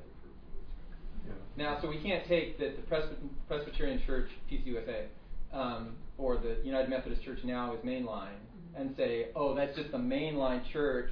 Now, 1.57 1.79
so 1.81 1.89
we 1.89 1.99
can't 2.03 2.27
take 2.27 2.59
that 2.59 2.77
the 2.77 2.83
Presby- 2.83 3.17
Presbyterian 3.47 4.01
Church, 4.07 4.29
PCUSA, 4.51 5.05
um, 5.53 5.97
or 6.17 6.39
the 6.39 6.57
United 6.65 6.89
Methodist 6.89 7.23
Church 7.23 7.41
now 7.45 7.75
is 7.75 7.81
mainline, 7.85 8.39
and 8.75 8.95
say, 8.97 9.27
oh, 9.37 9.55
that's 9.55 9.77
just 9.77 9.93
the 9.93 9.99
mainline 9.99 10.63
church. 10.73 11.11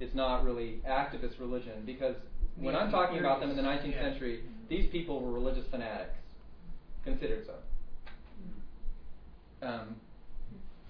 It's 0.00 0.14
not 0.14 0.44
really 0.44 0.80
activist 0.88 1.38
religion, 1.38 1.82
because 1.84 2.16
when 2.56 2.74
I'm 2.74 2.90
talking 2.90 3.18
about 3.18 3.40
them 3.40 3.50
in 3.50 3.56
the 3.56 3.62
19th 3.62 4.00
century, 4.00 4.44
these 4.68 4.90
people 4.90 5.20
were 5.20 5.30
religious 5.30 5.66
fanatics, 5.70 6.16
considered 7.04 7.46
so. 7.46 7.54
Um, 9.66 9.96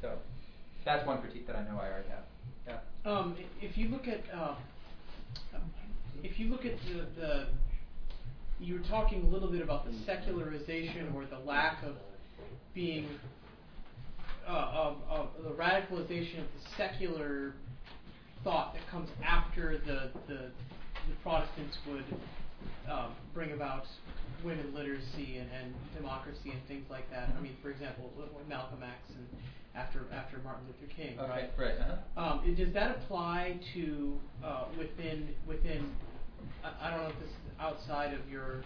so 0.01 0.19
that's 0.84 1.06
one 1.06 1.20
critique 1.20 1.46
that 1.46 1.56
I 1.56 1.62
know 1.62 1.78
I 1.78 1.88
already 1.88 2.09
have. 2.09 2.24
Yeah. 2.66 3.10
Um, 3.10 3.36
if 3.60 3.76
you 3.76 3.88
look 3.88 4.06
at 4.06 4.22
uh, 4.34 4.54
if 6.22 6.38
you 6.38 6.48
look 6.48 6.64
at 6.64 6.76
the, 6.86 7.20
the 7.20 7.46
you 8.60 8.74
were 8.74 8.88
talking 8.88 9.24
a 9.24 9.28
little 9.28 9.50
bit 9.50 9.62
about 9.62 9.84
the 9.84 9.92
secularization 10.06 11.12
or 11.14 11.24
the 11.26 11.38
lack 11.38 11.82
of 11.82 11.96
being 12.74 13.09
uh, 14.48 14.50
of, 14.50 14.96
of 15.09 15.28
the 15.42 15.50
radicalization 15.50 16.40
of 16.40 16.46
the 16.46 16.76
secular 16.76 17.54
thought 18.44 18.74
that 18.74 18.82
comes 18.90 19.09
after 19.24 19.78
the 19.78 20.10
the, 20.28 20.50
the 21.09 21.14
Protestants 21.22 21.76
would 21.88 22.04
um, 22.90 23.12
bring 23.34 23.52
about 23.52 23.84
women 24.44 24.72
literacy 24.74 25.38
and, 25.38 25.48
and 25.50 25.74
democracy 25.96 26.50
and 26.50 26.60
things 26.66 26.84
like 26.90 27.09
that. 27.10 27.30
I 27.36 27.40
mean, 27.40 27.56
for 27.62 27.70
example, 27.70 28.10
Malcolm 28.48 28.82
X 28.82 28.98
and 29.16 29.26
after 29.74 30.01
after 30.12 30.39
Martin 30.44 30.65
Luther 30.66 30.93
King, 30.94 31.19
Okay, 31.19 31.31
right? 31.31 31.51
right, 31.59 31.74
uh-huh. 31.81 32.20
Um, 32.40 32.55
does 32.57 32.73
that 32.74 32.90
apply 32.97 33.59
to 33.74 34.19
uh, 34.44 34.65
within 34.78 35.28
within? 35.47 35.90
I, 36.65 36.89
I 36.89 36.90
don't 36.90 37.03
know 37.05 37.09
if 37.09 37.19
this 37.20 37.31
is 37.31 37.36
outside 37.61 38.12
of 38.15 38.28
your 38.31 38.62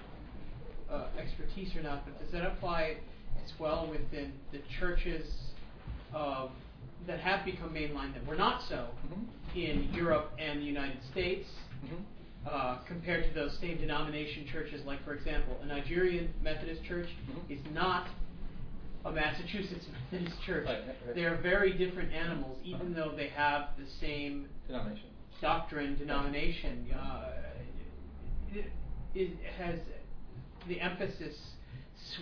uh, 0.91 1.07
expertise 1.19 1.75
or 1.77 1.83
not, 1.83 2.05
but 2.05 2.19
does 2.21 2.33
that 2.33 2.45
apply 2.47 2.97
as 3.45 3.53
well 3.59 3.89
within 3.91 4.33
the 4.53 4.61
churches 4.81 5.27
uh, 6.15 6.49
that 7.07 7.21
have 7.21 7.45
become 7.45 7.71
mainline 7.71 8.13
that 8.15 8.27
were 8.27 8.37
not 8.37 8.63
so 8.69 8.89
Mm-hmm. 9.07 9.59
in 9.59 9.89
Europe 9.95 10.33
and 10.39 10.61
the 10.61 10.65
United 10.65 10.99
States? 11.13 11.47
Uh, 12.49 12.79
compared 12.87 13.25
to 13.29 13.35
those 13.35 13.59
same 13.61 13.77
denomination 13.77 14.47
churches, 14.53 14.81
like 14.87 15.05
for 15.05 15.15
example, 15.15 15.57
a 15.63 15.67
Nigerian 15.67 16.33
Methodist 16.43 16.83
church 16.85 17.09
Mhm. 17.29 17.51
is 17.51 17.59
not 17.73 18.07
a 19.07 19.13
Massachusetts 19.13 19.87
Methodist 20.11 20.37
church. 20.45 20.67
Right, 20.67 20.79
right. 21.07 21.15
They 21.15 21.25
are 21.25 21.37
very 21.41 21.73
different 21.77 22.13
animals, 22.13 22.59
even 22.65 22.93
though 22.95 23.13
they 23.17 23.29
have 23.29 23.69
the 23.79 23.87
same 24.01 24.47
Denomination. 24.67 25.09
doctrine, 25.41 25.97
denomination. 25.97 26.87
Uh, 26.93 27.29
it, 28.53 28.67
it 29.15 29.37
has 29.59 29.79
the 30.69 30.81
emphasis 30.81 31.35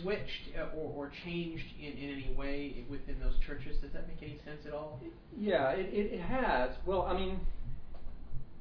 switched 0.02 0.56
uh, 0.58 0.76
or, 0.76 1.06
or 1.06 1.12
changed 1.24 1.64
in, 1.80 1.92
in 1.92 2.10
any 2.10 2.34
way 2.36 2.84
within 2.90 3.18
those 3.18 3.34
churches. 3.46 3.76
Does 3.82 3.92
that 3.92 4.06
make 4.06 4.18
any 4.22 4.38
sense 4.44 4.60
at 4.66 4.72
all? 4.72 5.00
Yeah, 5.38 5.70
it, 5.70 5.86
it, 5.92 6.12
it 6.14 6.20
has. 6.20 6.70
Well, 6.86 7.02
I 7.02 7.14
mean, 7.16 7.40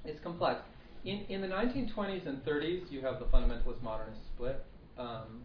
it's 0.06 0.22
complex. 0.24 0.62
In, 1.06 1.26
in 1.28 1.42
the 1.42 1.48
1920s 1.48 2.26
and 2.28 2.44
30s, 2.46 2.90
you 2.90 3.02
have 3.02 3.20
the 3.20 3.26
fundamentalist 3.26 3.82
modernist 3.84 4.22
split 4.34 4.64
um, 4.98 5.42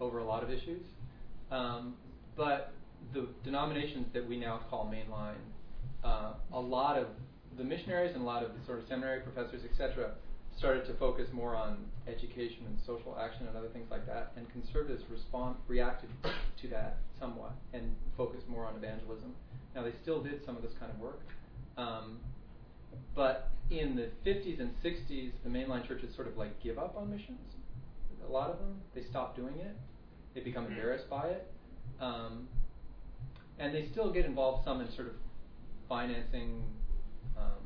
over 0.00 0.18
a 0.18 0.24
lot 0.24 0.42
of 0.42 0.50
issues. 0.50 0.82
Um, 1.52 1.94
but 2.34 2.72
the 3.12 3.28
denominations 3.44 4.06
that 4.14 4.26
we 4.26 4.38
now 4.38 4.60
call 4.70 4.90
mainline, 4.90 5.34
uh, 6.02 6.32
a 6.52 6.60
lot 6.60 6.96
of 6.96 7.08
the 7.58 7.64
missionaries 7.64 8.12
and 8.14 8.22
a 8.22 8.24
lot 8.24 8.42
of 8.42 8.58
the 8.58 8.64
sort 8.64 8.78
of 8.78 8.88
seminary 8.88 9.20
professors, 9.20 9.60
etc., 9.70 10.12
started 10.56 10.86
to 10.86 10.94
focus 10.94 11.28
more 11.32 11.54
on 11.54 11.76
education 12.08 12.64
and 12.66 12.78
social 12.86 13.16
action 13.18 13.46
and 13.46 13.56
other 13.56 13.68
things 13.68 13.86
like 13.90 14.06
that. 14.06 14.32
And 14.36 14.50
conservatives 14.50 15.02
respond, 15.10 15.56
reacted 15.68 16.08
to 16.62 16.68
that 16.68 16.98
somewhat 17.20 17.52
and 17.74 17.94
focused 18.16 18.48
more 18.48 18.66
on 18.66 18.76
evangelism. 18.76 19.34
Now, 19.74 19.82
they 19.82 19.92
still 20.02 20.22
did 20.22 20.44
some 20.44 20.56
of 20.56 20.62
this 20.62 20.72
kind 20.78 20.90
of 20.90 20.98
work. 20.98 21.20
Um, 21.76 22.18
but 23.14 23.50
in 23.70 23.96
the 23.96 24.08
50s 24.28 24.60
and 24.60 24.70
60s, 24.82 25.32
the 25.44 25.50
mainline 25.50 25.86
churches 25.86 26.14
sort 26.14 26.28
of 26.28 26.36
like 26.36 26.62
give 26.62 26.78
up 26.78 26.96
on 26.96 27.10
missions. 27.10 27.40
A 28.26 28.30
lot 28.30 28.50
of 28.50 28.58
them, 28.58 28.80
they 28.94 29.02
stop 29.02 29.36
doing 29.36 29.54
it. 29.56 29.76
They 30.34 30.40
become 30.40 30.66
embarrassed 30.66 31.08
by 31.10 31.28
it. 31.28 31.50
Um, 32.00 32.48
and 33.58 33.74
they 33.74 33.86
still 33.92 34.10
get 34.10 34.24
involved 34.24 34.64
some 34.64 34.80
in 34.80 34.90
sort 34.94 35.08
of 35.08 35.14
financing 35.88 36.62
um, 37.36 37.62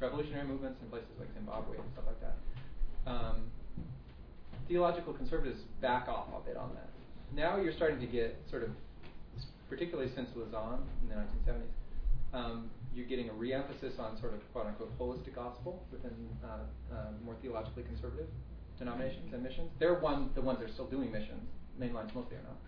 revolutionary 0.00 0.46
movements 0.46 0.80
in 0.82 0.88
places 0.88 1.08
like 1.18 1.32
Zimbabwe 1.34 1.78
and 1.78 1.86
stuff 1.92 2.04
like 2.06 2.20
that. 2.20 2.36
Um, 3.10 3.50
theological 4.68 5.12
conservatives 5.12 5.60
back 5.80 6.08
off 6.08 6.26
a 6.36 6.46
bit 6.46 6.56
on 6.56 6.70
that. 6.74 6.88
Now 7.34 7.56
you're 7.56 7.72
starting 7.72 8.00
to 8.00 8.06
get 8.06 8.36
sort 8.50 8.62
of, 8.62 8.70
particularly 9.68 10.10
since 10.14 10.28
Lausanne 10.34 10.80
in 11.02 11.08
the 11.08 11.14
1970s, 11.14 11.72
um, 12.32 12.70
you're 12.94 13.06
getting 13.06 13.28
a 13.28 13.32
re-emphasis 13.32 13.94
on 13.98 14.18
sort 14.20 14.34
of 14.34 14.40
quote 14.52 14.66
unquote 14.66 14.96
holistic 14.98 15.34
gospel 15.34 15.82
within 15.90 16.14
uh, 16.44 16.94
uh, 16.94 16.96
more 17.24 17.36
theologically 17.42 17.82
conservative 17.84 18.26
denominations 18.78 19.32
and 19.32 19.42
missions. 19.42 19.70
They're 19.78 19.98
one 19.98 20.30
the 20.34 20.40
ones 20.40 20.58
that 20.60 20.70
are 20.70 20.72
still 20.72 20.86
doing 20.86 21.10
missions. 21.12 21.42
Mainlines 21.80 22.14
mostly 22.14 22.36
are 22.36 22.46
not, 22.46 22.58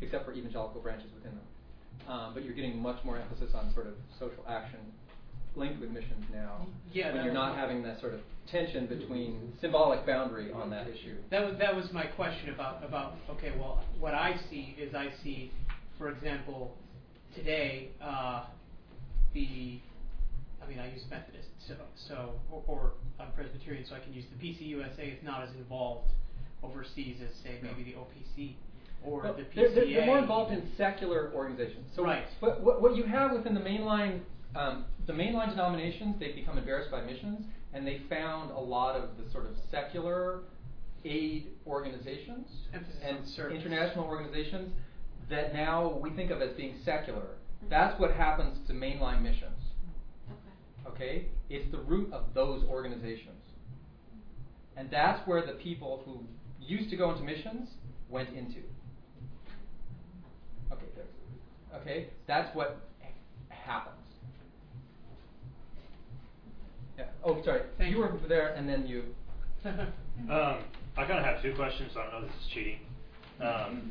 except 0.00 0.24
for 0.24 0.32
evangelical 0.32 0.80
branches 0.80 1.10
within 1.14 1.32
them. 1.32 2.08
Um, 2.08 2.34
but 2.34 2.44
you're 2.44 2.54
getting 2.54 2.78
much 2.78 3.02
more 3.04 3.16
emphasis 3.18 3.54
on 3.54 3.72
sort 3.72 3.86
of 3.86 3.94
social 4.18 4.44
action 4.48 4.80
linked 5.56 5.80
with 5.80 5.90
missions 5.90 6.24
now. 6.32 6.66
Yeah, 6.92 7.14
when 7.14 7.24
you're 7.24 7.34
not 7.34 7.56
having 7.56 7.82
that 7.84 8.00
sort 8.00 8.14
of 8.14 8.20
tension 8.50 8.86
between 8.86 9.52
symbolic 9.60 10.04
boundary 10.06 10.52
on 10.52 10.70
that 10.70 10.88
issue. 10.88 11.16
That 11.30 11.46
was 11.46 11.58
that 11.58 11.74
was 11.74 11.86
my 11.92 12.04
question 12.04 12.52
about 12.52 12.84
about 12.84 13.14
okay. 13.30 13.52
Well, 13.58 13.82
what 13.98 14.14
I 14.14 14.36
see 14.50 14.76
is 14.78 14.94
I 14.94 15.08
see, 15.22 15.52
for 15.98 16.10
example, 16.10 16.76
today 17.34 17.90
uh, 18.02 18.44
the 19.32 19.80
I 20.62 20.68
mean 20.68 20.78
I 20.78 20.92
use 20.92 21.02
Methodist 21.10 21.43
so 21.66 21.74
so 22.08 22.32
or, 22.50 22.62
or 22.66 22.92
I'm 23.18 23.32
Presbyterian 23.32 23.84
so 23.88 23.94
I 23.94 24.00
can 24.00 24.12
use 24.12 24.24
the 24.30 24.46
PCUSA 24.46 24.98
It's 24.98 25.24
not 25.24 25.42
as 25.42 25.50
involved 25.56 26.10
overseas 26.62 27.16
as 27.22 27.34
say 27.42 27.58
maybe 27.62 27.82
the 27.84 27.96
OPC 27.96 28.54
or 29.04 29.22
Well, 29.22 29.34
the 29.34 29.42
PCA. 29.42 29.74
they're, 29.74 29.84
they're, 29.84 30.06
more 30.06 30.18
involved 30.18 30.52
in 30.52 30.62
secular 30.76 31.30
organizations. 31.34 31.86
So 31.94 32.04
Right. 32.04 32.24
What, 32.40 32.62
what, 32.62 32.82
what 32.82 32.96
you 32.96 33.04
have 33.04 33.32
within 33.32 33.54
the 33.54 33.60
mainline, 33.60 34.20
um, 34.56 34.86
the 35.06 35.12
mainline 35.12 35.50
denominations, 35.50 36.16
they've 36.18 36.34
become 36.34 36.56
embarrassed 36.56 36.90
by 36.90 37.02
missions, 37.02 37.44
and 37.74 37.86
they 37.86 38.00
found 38.08 38.50
a 38.50 38.60
lot 38.60 38.96
of 38.96 39.10
the 39.22 39.30
sort 39.30 39.46
of 39.46 39.52
secular 39.70 40.40
aid 41.04 41.48
organizations 41.66 42.48
Emphasis 42.72 42.96
and 43.02 43.18
on 43.46 43.52
international 43.56 44.06
organizations 44.06 44.72
that 45.28 45.52
now 45.52 45.98
we 46.02 46.10
think 46.10 46.30
of 46.30 46.40
as 46.40 46.56
being 46.56 46.76
secular. 46.84 47.26
That's 47.68 47.98
what 48.00 48.12
happens 48.12 48.58
to 48.68 48.72
mainline 48.72 49.22
missions. 49.22 49.63
Okay? 50.86 51.26
It's 51.50 51.70
the 51.70 51.78
root 51.78 52.12
of 52.12 52.24
those 52.34 52.64
organizations. 52.64 53.40
And 54.76 54.90
that's 54.90 55.26
where 55.26 55.44
the 55.46 55.52
people 55.52 56.02
who 56.04 56.20
used 56.60 56.90
to 56.90 56.96
go 56.96 57.12
into 57.12 57.22
missions 57.22 57.68
went 58.10 58.28
into. 58.30 58.60
Okay, 60.72 60.86
there. 60.94 61.80
Okay, 61.80 62.08
that's 62.26 62.54
what 62.56 62.80
happens. 63.48 63.96
Yeah. 66.98 67.04
Oh, 67.24 67.42
sorry. 67.44 67.62
Thank 67.78 67.90
you 67.90 67.98
you. 67.98 68.02
were 68.02 68.28
there, 68.28 68.54
and 68.54 68.68
then 68.68 68.86
you. 68.86 69.04
Um, 70.30 70.62
I 70.96 71.10
kind 71.10 71.18
of 71.18 71.24
have 71.24 71.42
two 71.42 71.52
questions. 71.56 71.90
So 71.92 71.98
I 71.98 72.04
don't 72.04 72.22
know 72.22 72.26
if 72.28 72.32
this 72.32 72.42
is 72.46 72.48
cheating. 72.54 72.78
Um, 73.42 73.90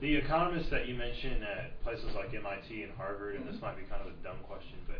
The 0.00 0.16
economists 0.16 0.70
that 0.70 0.88
you 0.88 0.94
mentioned 0.94 1.44
at 1.44 1.80
places 1.84 2.08
like 2.16 2.32
MIT 2.34 2.82
and 2.82 2.92
Harvard, 2.96 3.36
and 3.36 3.46
this 3.46 3.60
might 3.60 3.76
be 3.76 3.84
kind 3.84 4.00
of 4.00 4.08
a 4.08 4.16
dumb 4.24 4.38
question, 4.48 4.76
but 4.88 4.98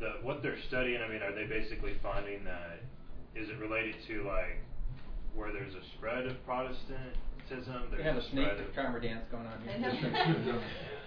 the 0.00 0.18
what 0.22 0.42
they're 0.42 0.58
studying, 0.68 1.00
I 1.02 1.08
mean, 1.08 1.22
are 1.22 1.34
they 1.34 1.44
basically 1.44 1.94
finding 2.02 2.44
that 2.44 2.80
is 3.36 3.48
it 3.48 3.58
related 3.58 3.94
to 4.08 4.24
like 4.24 4.58
where 5.34 5.52
there's 5.52 5.74
a 5.74 5.84
spread 5.96 6.26
of 6.26 6.44
Protestantism? 6.44 7.90
We 7.90 7.96
There's 7.96 8.04
have 8.04 8.16
a 8.16 8.30
snake 8.30 8.48
spread 8.48 8.60
of 8.66 8.74
charmer 8.74 9.00
dance 9.00 9.24
going 9.30 9.46
on 9.46 9.60
here. 9.62 10.60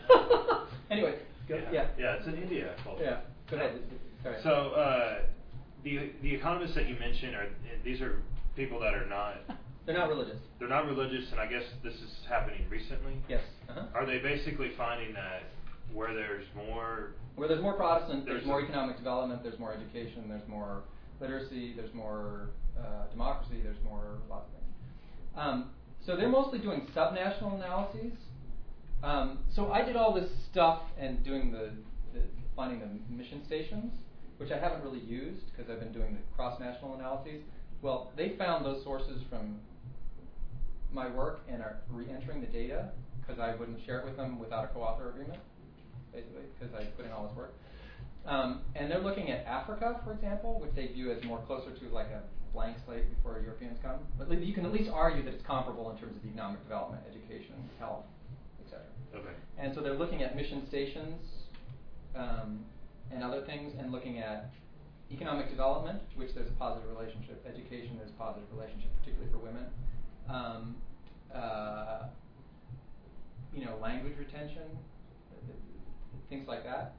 anyway, 0.92 1.16
go, 1.50 1.56
yeah. 1.56 1.72
yeah. 1.72 1.88
Yeah, 1.98 2.16
it's 2.16 2.28
in 2.28 2.36
India. 2.36 2.76
culture. 2.84 3.04
Yeah, 3.04 3.20
go 3.50 3.58
ahead. 3.58 3.82
Sorry. 4.22 4.38
So 4.44 4.50
uh, 4.50 5.20
the 5.84 6.12
the 6.22 6.34
economists 6.34 6.76
that 6.76 6.88
you 6.88 6.96
mentioned 7.00 7.36
are 7.36 7.48
these 7.84 8.02
are 8.02 8.22
people 8.56 8.80
that 8.80 8.94
are 8.94 9.08
not 9.08 9.36
They're 9.86 9.98
not 9.98 10.08
religious. 10.08 10.38
they're 10.60 10.70
not 10.70 10.86
religious, 10.86 11.30
and 11.32 11.42
I 11.42 11.48
guess 11.48 11.64
this 11.84 11.94
is 11.96 12.12
happening 12.30 12.66
recently. 12.70 13.18
Yes. 13.28 13.42
Uh-huh. 13.70 13.88
Are 13.94 14.06
they 14.06 14.20
basically 14.20 14.72
finding 14.78 15.14
that 15.14 15.44
where 15.94 16.14
there's 16.14 16.46
more 16.56 17.12
Where 17.36 17.48
there's 17.48 17.62
more 17.62 17.74
Protestant, 17.74 18.26
there's, 18.26 18.38
There's 18.38 18.48
more 18.48 18.62
economic 18.62 18.98
development, 18.98 19.42
there's 19.44 19.58
more 19.58 19.74
education, 19.74 20.26
there's 20.30 20.48
more 20.48 20.84
literacy, 21.20 21.74
there's 21.76 21.94
more 21.94 22.50
uh, 22.78 23.10
democracy, 23.12 23.62
there's 23.64 23.82
more 23.84 24.20
lots 24.30 24.48
of 24.48 24.54
things. 24.54 24.76
Um, 25.36 25.70
so 26.06 26.16
they're 26.16 26.30
mostly 26.30 26.60
doing 26.60 26.88
subnational 26.96 27.56
analyses. 27.56 28.14
Um, 29.04 29.40
so 29.56 29.72
I 29.72 29.84
did 29.84 29.96
all 29.96 30.14
this 30.14 30.30
stuff 30.52 30.82
and 31.00 31.24
doing 31.24 31.52
the, 31.52 31.72
the 32.14 32.22
finding 32.56 32.80
the 32.80 33.16
mission 33.16 33.44
stations, 33.46 33.92
which 34.38 34.52
I 34.52 34.60
haven't 34.60 34.84
really 34.84 35.04
used 35.04 35.42
because 35.52 35.72
I've 35.72 35.80
been 35.80 35.92
doing 35.92 36.14
the 36.14 36.36
cross-national 36.36 36.96
analyses. 36.96 37.42
Well, 37.82 38.12
they 38.16 38.36
found 38.38 38.66
those 38.66 38.84
sources 38.84 39.22
from 39.30 39.60
my 40.92 41.10
work 41.10 41.42
and 41.50 41.62
are 41.62 41.78
re-entering 41.90 42.42
the 42.42 42.48
data 42.48 42.90
because 43.20 43.40
I 43.40 43.56
wouldn't 43.56 43.84
share 43.86 44.00
it 44.00 44.06
with 44.06 44.18
them 44.18 44.40
without 44.40 44.66
a 44.66 44.68
co-author 44.68 45.10
agreement, 45.10 45.40
basically, 46.14 46.44
because 46.58 46.74
I 46.74 46.86
put 46.96 47.06
in 47.06 47.12
all 47.12 47.28
this 47.28 47.36
work. 47.36 47.54
Um, 48.26 48.62
and 48.76 48.90
they're 48.90 49.02
looking 49.02 49.32
at 49.32 49.46
Africa, 49.46 50.00
for 50.06 50.14
example, 50.14 50.60
which 50.62 50.72
they 50.76 50.88
view 50.88 51.12
as 51.12 51.24
more 51.24 51.40
closer 51.40 51.72
to 51.72 51.86
like 51.90 52.08
a 52.08 52.22
blank 52.54 52.78
slate 52.86 53.14
before 53.16 53.40
Europeans 53.42 53.78
come. 53.82 54.00
But 54.18 54.32
you 54.42 54.54
can 54.54 54.66
at 54.66 54.72
least 54.72 54.90
argue 54.94 55.24
that 55.24 55.34
it's 55.34 55.46
comparable 55.46 55.92
in 55.92 55.98
terms 55.98 56.16
of 56.16 56.24
economic 56.26 56.64
development, 56.64 57.04
education, 57.10 57.56
health, 57.80 58.06
etc. 58.64 58.86
Okay. 59.16 59.36
And 59.58 59.76
so 59.76 59.82
they're 59.82 59.98
looking 59.98 60.24
at 60.24 60.36
mission 60.36 60.66
stations 60.68 61.20
um, 62.16 62.64
and 63.12 63.24
other 63.24 63.42
things, 63.42 63.74
and 63.78 63.92
looking 63.92 64.20
at 64.20 64.52
economic 65.12 65.50
development, 65.50 66.02
which 66.16 66.34
there's 66.34 66.48
a 66.48 66.54
positive 66.54 66.90
relationship. 66.90 67.46
Education, 67.48 67.98
there's 67.98 68.12
a 68.12 68.14
positive 68.14 68.48
relationship, 68.54 68.90
particularly 69.00 69.32
for 69.32 69.40
women. 69.40 69.66
Um, 70.30 70.76
uh, 71.34 72.04
you 73.54 73.66
know, 73.66 73.78
language 73.82 74.14
retention, 74.18 74.64
things 76.30 76.48
like 76.48 76.64
that. 76.64 76.94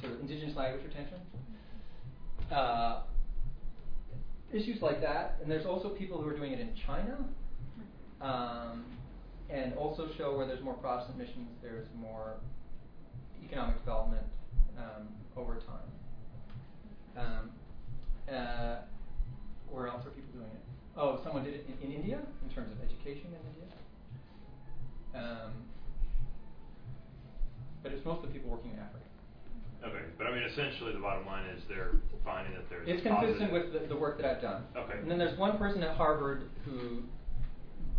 So 0.00 0.08
indigenous 0.20 0.56
language 0.56 0.84
retention. 0.84 1.18
Uh, 2.50 3.02
issues 4.52 4.82
like 4.82 5.00
that, 5.00 5.38
and 5.40 5.50
there's 5.50 5.66
also 5.66 5.88
people 5.90 6.20
who 6.20 6.28
are 6.28 6.36
doing 6.36 6.52
it 6.52 6.60
in 6.60 6.70
China, 6.86 7.24
um, 8.20 8.84
and 9.48 9.74
also 9.74 10.08
show 10.16 10.36
where 10.36 10.46
there's 10.46 10.62
more 10.62 10.74
Protestant 10.74 11.18
missions, 11.18 11.48
there's 11.62 11.86
more 11.98 12.34
economic 13.44 13.78
development 13.78 14.26
um, 14.78 15.08
over 15.36 15.56
time. 15.56 15.90
Um, 17.16 17.50
uh, 18.32 18.76
where 19.70 19.88
else 19.88 20.06
are 20.06 20.10
people 20.10 20.32
doing 20.32 20.50
it? 20.52 20.60
Oh, 20.96 21.20
someone 21.24 21.44
did 21.44 21.54
it 21.54 21.66
in, 21.66 21.88
in 21.88 21.96
India 21.96 22.20
in 22.44 22.54
terms 22.54 22.70
of 22.70 22.78
education 22.84 23.28
in 23.28 23.40
India. 23.52 23.68
Um, 25.14 25.52
but 27.82 27.92
it's 27.92 28.04
mostly 28.04 28.30
people 28.30 28.50
working 28.50 28.70
in 28.72 28.78
Africa. 28.78 29.04
Okay, 29.84 30.04
but 30.16 30.26
I 30.28 30.30
mean, 30.30 30.44
essentially, 30.44 30.92
the 30.92 31.00
bottom 31.00 31.26
line 31.26 31.46
is 31.46 31.62
they're 31.68 31.98
finding 32.24 32.54
that 32.54 32.70
there's 32.70 32.86
It's 32.86 33.02
consistent 33.02 33.52
with 33.52 33.72
the, 33.72 33.80
the 33.88 33.96
work 33.96 34.16
that 34.22 34.26
I've 34.26 34.42
done. 34.42 34.62
Okay. 34.76 34.98
And 34.98 35.10
then 35.10 35.18
there's 35.18 35.36
one 35.38 35.58
person 35.58 35.82
at 35.82 35.96
Harvard 35.96 36.50
who 36.64 37.02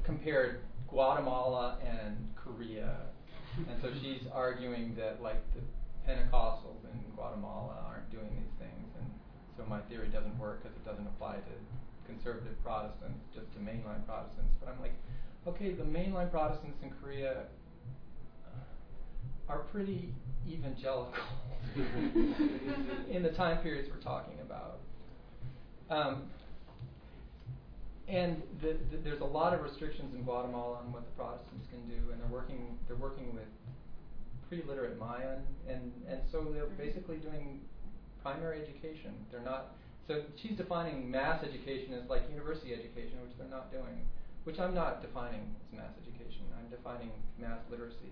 compared 0.05 0.61
Guatemala 0.87 1.79
and 1.83 2.15
Korea, 2.35 3.11
and 3.57 3.75
so 3.81 3.91
she's 4.01 4.23
arguing 4.31 4.95
that 4.95 5.21
like 5.21 5.43
the 5.53 5.61
Pentecostals 6.07 6.83
in 6.87 7.03
Guatemala 7.15 7.83
aren't 7.85 8.09
doing 8.11 8.31
these 8.31 8.53
things, 8.59 8.87
and 8.99 9.07
so 9.57 9.65
my 9.67 9.81
theory 9.91 10.07
doesn't 10.07 10.37
work 10.39 10.63
because 10.63 10.75
it 10.77 10.85
doesn't 10.85 11.07
apply 11.07 11.35
to 11.35 11.53
conservative 12.07 12.55
Protestants, 12.63 13.19
just 13.35 13.51
to 13.53 13.59
mainline 13.59 14.05
Protestants. 14.05 14.55
But 14.59 14.71
I'm 14.71 14.79
like, 14.79 14.95
okay, 15.47 15.73
the 15.73 15.83
mainline 15.83 16.31
Protestants 16.31 16.79
in 16.81 16.91
Korea 17.01 17.51
are 19.49 19.59
pretty 19.71 20.09
evangelical 20.47 21.13
in 21.75 23.23
the 23.23 23.29
time 23.29 23.57
periods 23.59 23.89
we're 23.89 24.01
talking 24.01 24.39
about. 24.41 24.79
Um, 25.89 26.23
and 28.07 28.41
the, 28.61 28.75
the, 28.91 28.97
there's 29.03 29.21
a 29.21 29.25
lot 29.25 29.53
of 29.53 29.61
restrictions 29.63 30.13
in 30.13 30.23
Guatemala 30.23 30.79
on 30.79 30.91
what 30.91 31.05
the 31.05 31.11
Protestants 31.11 31.67
can 31.71 31.87
do, 31.87 32.11
and 32.11 32.19
they're 32.19 32.27
working 32.27 32.77
they're 32.87 32.97
working 32.97 33.33
with 33.33 33.47
pre-literate 34.49 34.99
Mayan, 34.99 35.41
and 35.67 35.91
and 36.07 36.19
so 36.31 36.51
they're 36.53 36.67
basically 36.77 37.17
doing 37.17 37.61
primary 38.21 38.61
education. 38.61 39.13
They're 39.31 39.41
not. 39.41 39.75
So 40.07 40.23
she's 40.35 40.57
defining 40.57 41.09
mass 41.09 41.43
education 41.43 41.93
as 41.93 42.09
like 42.09 42.29
university 42.29 42.73
education, 42.73 43.21
which 43.23 43.37
they're 43.37 43.47
not 43.47 43.71
doing. 43.71 44.03
Which 44.43 44.59
I'm 44.59 44.75
not 44.75 45.01
defining 45.01 45.55
as 45.63 45.77
mass 45.77 45.95
education. 46.03 46.43
I'm 46.59 46.69
defining 46.69 47.11
mass 47.39 47.59
literacy. 47.71 48.11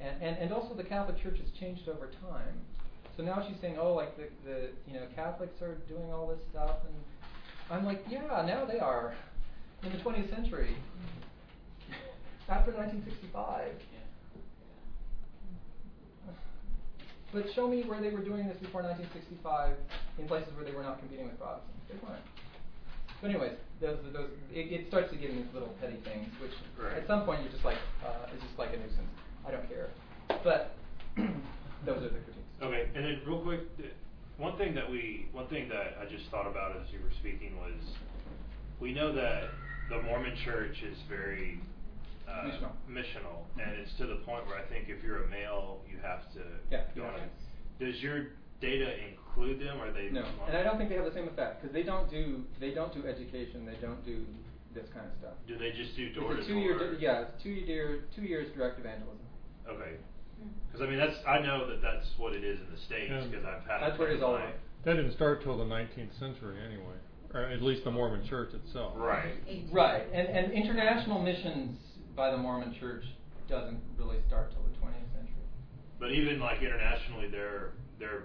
And, 0.00 0.22
and, 0.22 0.36
and 0.38 0.52
also 0.52 0.74
the 0.74 0.84
Catholic 0.84 1.20
Church 1.22 1.38
has 1.38 1.50
changed 1.58 1.88
over 1.88 2.06
time. 2.20 2.54
So 3.16 3.24
now 3.24 3.44
she's 3.46 3.60
saying, 3.60 3.76
oh, 3.80 3.94
like 3.94 4.16
the, 4.16 4.28
the 4.48 4.68
you 4.86 4.94
know 4.94 5.06
Catholics 5.16 5.60
are 5.60 5.74
doing 5.88 6.12
all 6.12 6.28
this 6.28 6.38
stuff, 6.50 6.76
and 6.86 6.94
I'm 7.70 7.84
like, 7.84 8.04
yeah, 8.08 8.44
now 8.46 8.64
they 8.64 8.78
are 8.78 9.14
in 9.82 9.90
the 9.90 9.98
20th 9.98 10.30
century. 10.34 10.76
After 12.48 12.70
1965. 12.72 13.72
But 17.32 17.44
show 17.54 17.68
me 17.68 17.82
where 17.82 18.00
they 18.00 18.08
were 18.08 18.24
doing 18.24 18.48
this 18.48 18.56
before 18.56 18.80
1965 18.82 19.76
in 20.18 20.26
places 20.26 20.48
where 20.56 20.64
they 20.64 20.72
were 20.72 20.82
not 20.82 20.98
competing 20.98 21.26
with 21.28 21.36
Protestants. 21.36 21.76
They 21.84 22.00
weren't. 22.00 22.24
But 23.20 23.30
anyways, 23.30 23.52
those, 23.82 23.98
those, 24.14 24.30
it, 24.50 24.72
it 24.72 24.88
starts 24.88 25.10
to 25.12 25.18
get 25.18 25.28
into 25.28 25.42
these 25.42 25.52
little 25.52 25.74
petty 25.80 26.00
things, 26.08 26.32
which 26.40 26.54
Right. 26.80 26.96
at 26.96 27.06
some 27.06 27.24
point 27.26 27.42
you're 27.42 27.52
just 27.52 27.64
like, 27.66 27.76
uh, 28.00 28.32
it's 28.32 28.42
just 28.42 28.56
like 28.56 28.72
a 28.72 28.78
nuisance. 28.78 29.12
I 29.48 29.50
don't 29.50 29.68
care. 29.68 29.88
But 30.44 30.76
those 31.86 31.98
are 32.04 32.10
the 32.12 32.20
critiques. 32.20 32.46
Okay, 32.62 32.88
and 32.94 33.04
then 33.04 33.20
real 33.26 33.40
quick, 33.40 33.60
one 34.36 34.56
thing 34.58 34.74
that 34.74 34.88
we, 34.90 35.28
one 35.32 35.48
thing 35.48 35.68
that 35.68 35.96
I 36.00 36.04
just 36.04 36.28
thought 36.30 36.46
about 36.46 36.76
as 36.76 36.86
you 36.92 37.00
were 37.00 37.12
speaking 37.20 37.56
was, 37.56 37.80
we 38.80 38.92
know 38.92 39.12
that 39.14 39.44
the 39.88 40.02
Mormon 40.02 40.36
Church 40.44 40.76
is 40.82 40.98
very 41.08 41.60
uh, 42.28 42.44
Missional. 42.44 42.72
missional, 42.90 43.38
and 43.56 43.72
it's 43.80 43.90
to 43.98 44.06
the 44.06 44.16
point 44.26 44.46
where 44.46 44.58
I 44.58 44.66
think 44.68 44.88
if 44.88 45.02
you're 45.02 45.24
a 45.24 45.28
male, 45.28 45.80
you 45.90 45.96
have 46.02 46.30
to 46.34 46.42
Yeah, 46.70 46.82
go 46.94 47.04
on. 47.04 47.20
Does 47.80 47.96
your 48.02 48.36
data 48.60 48.92
include 49.08 49.60
them, 49.60 49.80
or 49.80 49.92
they? 49.92 50.10
No, 50.10 50.26
and 50.46 50.56
I 50.56 50.62
don't 50.62 50.76
think 50.76 50.90
they 50.90 50.96
have 50.96 51.06
the 51.06 51.14
same 51.14 51.28
effect 51.28 51.62
because 51.62 51.72
they 51.72 51.84
don't 51.84 52.10
do 52.10 52.44
they 52.60 52.74
don't 52.74 52.92
do 52.92 53.06
education. 53.08 53.64
They 53.64 53.80
don't 53.80 54.04
do 54.04 54.26
this 54.74 54.84
kind 54.92 55.06
of 55.06 55.12
stuff. 55.18 55.34
Do 55.46 55.56
they 55.56 55.70
just 55.72 55.96
do 55.96 56.12
door 56.12 56.34
to 56.36 56.44
two 56.46 56.58
year, 56.58 56.76
door? 56.78 56.92
di- 56.94 57.00
yeah, 57.02 57.22
it's 57.22 57.42
two 57.42 57.50
year, 57.54 58.04
two 58.14 58.22
years 58.22 58.52
direct 58.54 58.78
evangelism. 58.78 59.24
Okay. 59.68 59.96
Mm-hmm. 59.96 60.48
Because 60.66 60.86
I 60.86 60.90
mean, 60.90 60.98
that's 60.98 61.16
I 61.26 61.38
know 61.40 61.68
that 61.68 61.82
that's 61.82 62.06
what 62.16 62.32
it 62.32 62.44
is 62.44 62.58
in 62.60 62.70
the 62.72 62.80
states 62.86 63.10
Yeah. 63.10 63.24
because 63.28 63.44
I've 63.44 63.64
had. 63.68 63.80
That's 63.80 63.98
what 63.98 64.10
it 64.10 64.16
is 64.16 64.22
all 64.22 64.32
my- 64.34 64.42
over. 64.44 64.52
That 64.84 64.94
didn't 64.94 65.12
start 65.12 65.42
till 65.42 65.58
the 65.58 65.64
19th 65.64 66.18
century 66.18 66.56
anyway, 66.64 66.94
or 67.34 67.40
at 67.40 67.60
least 67.62 67.84
the 67.84 67.90
Mormon 67.90 68.24
Church 68.28 68.54
itself. 68.54 68.92
Right. 68.96 69.34
Right, 69.72 70.04
and 70.12 70.28
and 70.28 70.52
international 70.52 71.20
missions 71.20 71.76
by 72.16 72.30
the 72.30 72.38
Mormon 72.38 72.74
Church 72.78 73.04
doesn't 73.48 73.80
really 73.98 74.18
start 74.28 74.52
till 74.52 74.62
the 74.62 74.70
20th 74.78 75.12
century. 75.14 75.44
But 75.98 76.12
even 76.12 76.38
like 76.38 76.62
internationally, 76.62 77.28
their 77.28 77.72
their 77.98 78.24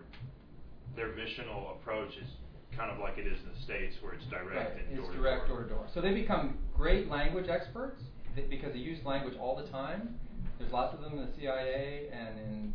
their 0.95 1.09
missional 1.13 1.71
approach 1.75 2.11
is 2.21 2.29
kind 2.77 2.91
of 2.91 2.99
like 2.99 3.17
it 3.17 3.25
is 3.27 3.39
in 3.43 3.49
the 3.53 3.61
states, 3.63 3.95
where 4.01 4.13
it's 4.13 4.25
direct 4.25 4.55
Right, 4.55 4.71
and 4.87 4.97
it's 4.99 5.01
door 5.01 5.11
to 5.11 5.17
direct 5.17 5.47
door. 5.47 5.57
door 5.61 5.63
to 5.67 5.73
door. 5.73 5.87
So 5.93 6.01
they 6.01 6.13
become 6.13 6.59
great 6.77 7.09
language 7.09 7.49
experts 7.49 8.01
th- 8.35 8.49
because 8.49 8.73
they 8.73 8.79
use 8.79 9.03
language 9.05 9.35
all 9.39 9.55
the 9.55 9.67
time. 9.69 10.19
There's 10.63 10.71
lots 10.71 10.95
of 10.95 11.01
them 11.01 11.19
in 11.19 11.25
the 11.25 11.31
CIA 11.37 12.07
and 12.13 12.39
in 12.39 12.73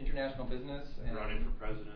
international 0.00 0.46
business. 0.46 0.88
And 1.06 1.14
Running 1.14 1.44
for 1.44 1.50
president. 1.62 1.94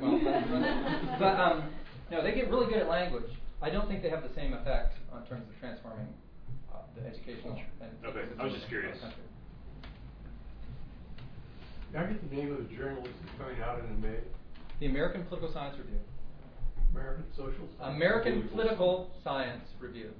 Well, 0.00 0.18
but, 0.24 1.18
but 1.20 1.36
um, 1.38 1.68
no, 2.10 2.22
they 2.22 2.32
get 2.34 2.48
really 2.48 2.72
good 2.72 2.78
at 2.80 2.88
language. 2.88 3.28
I 3.60 3.68
don't 3.68 3.86
think 3.86 4.02
they 4.02 4.08
have 4.08 4.22
the 4.22 4.34
same 4.34 4.54
effect 4.54 4.96
on 5.12 5.26
terms 5.26 5.44
of 5.52 5.60
transforming 5.60 6.08
uh, 6.72 6.78
the 6.96 7.06
educational. 7.06 7.60
And 7.82 7.92
Okay, 8.06 8.24
I 8.40 8.44
was 8.44 8.54
just 8.54 8.68
curious. 8.68 8.96
I 11.94 12.06
get 12.06 12.30
the 12.30 12.34
name 12.34 12.50
of 12.50 12.66
the 12.66 12.74
journal 12.74 13.02
this 13.02 13.12
is 13.12 13.38
coming 13.38 13.60
out 13.62 13.80
in 13.84 14.00
May? 14.00 14.16
The 14.80 14.86
American 14.86 15.24
Political 15.24 15.52
Science 15.52 15.76
Review. 15.76 16.00
American 16.90 17.24
Social 17.36 17.68
Science. 17.78 17.96
American 17.96 18.48
Political 18.48 19.10
Science 19.22 19.68
Review. 19.78 20.10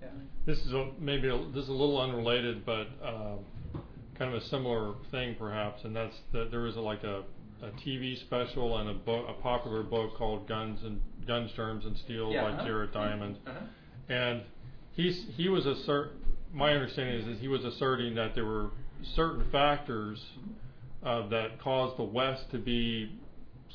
Yeah. 0.00 0.08
This 0.46 0.58
is 0.58 0.72
a, 0.72 0.90
maybe 0.98 1.28
a, 1.28 1.38
this 1.54 1.64
is 1.64 1.68
a 1.68 1.72
little 1.72 2.00
unrelated, 2.00 2.64
but 2.64 2.88
um, 3.04 3.38
kind 4.18 4.34
of 4.34 4.42
a 4.42 4.46
similar 4.46 4.94
thing 5.10 5.34
perhaps, 5.38 5.84
and 5.84 5.94
that's 5.94 6.14
that 6.32 6.50
there 6.50 6.66
is 6.66 6.76
a, 6.76 6.80
like 6.80 7.04
a, 7.04 7.22
a 7.62 7.70
TV 7.86 8.18
special 8.20 8.78
and 8.78 8.88
a 8.90 8.94
book, 8.94 9.26
a 9.28 9.34
popular 9.42 9.82
book 9.82 10.16
called 10.16 10.48
Guns 10.48 10.80
and 10.82 11.00
Guns, 11.26 11.50
Germs 11.54 11.84
and 11.84 11.96
Steel 11.98 12.30
Yeah, 12.32 12.44
by 12.44 12.50
uh-huh. 12.52 12.64
Jared 12.64 12.92
Diamond, 12.92 13.36
Uh-huh. 13.46 13.58
and 14.14 14.42
he's 14.92 15.26
he 15.36 15.48
was 15.48 15.66
assert. 15.66 16.12
My 16.52 16.72
understanding 16.72 17.20
is 17.20 17.26
that 17.26 17.36
he 17.36 17.48
was 17.48 17.64
asserting 17.64 18.14
that 18.16 18.34
there 18.34 18.44
were 18.46 18.70
certain 19.14 19.44
factors 19.52 20.20
uh, 21.04 21.28
that 21.28 21.60
caused 21.60 21.96
the 21.98 22.02
West 22.04 22.50
to 22.50 22.58
be 22.58 23.12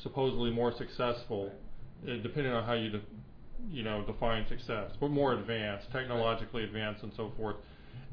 supposedly 0.02 0.50
more 0.50 0.72
successful, 0.76 1.50
uh, 2.06 2.16
depending 2.22 2.52
on 2.52 2.64
how 2.64 2.74
you, 2.74 2.90
de- 2.90 3.00
you 3.70 3.82
know, 3.82 4.04
define 4.04 4.46
success, 4.48 4.92
but 5.00 5.10
more 5.10 5.34
advanced, 5.34 5.90
technologically 5.92 6.64
advanced, 6.64 7.02
and 7.02 7.12
so 7.16 7.32
forth, 7.36 7.56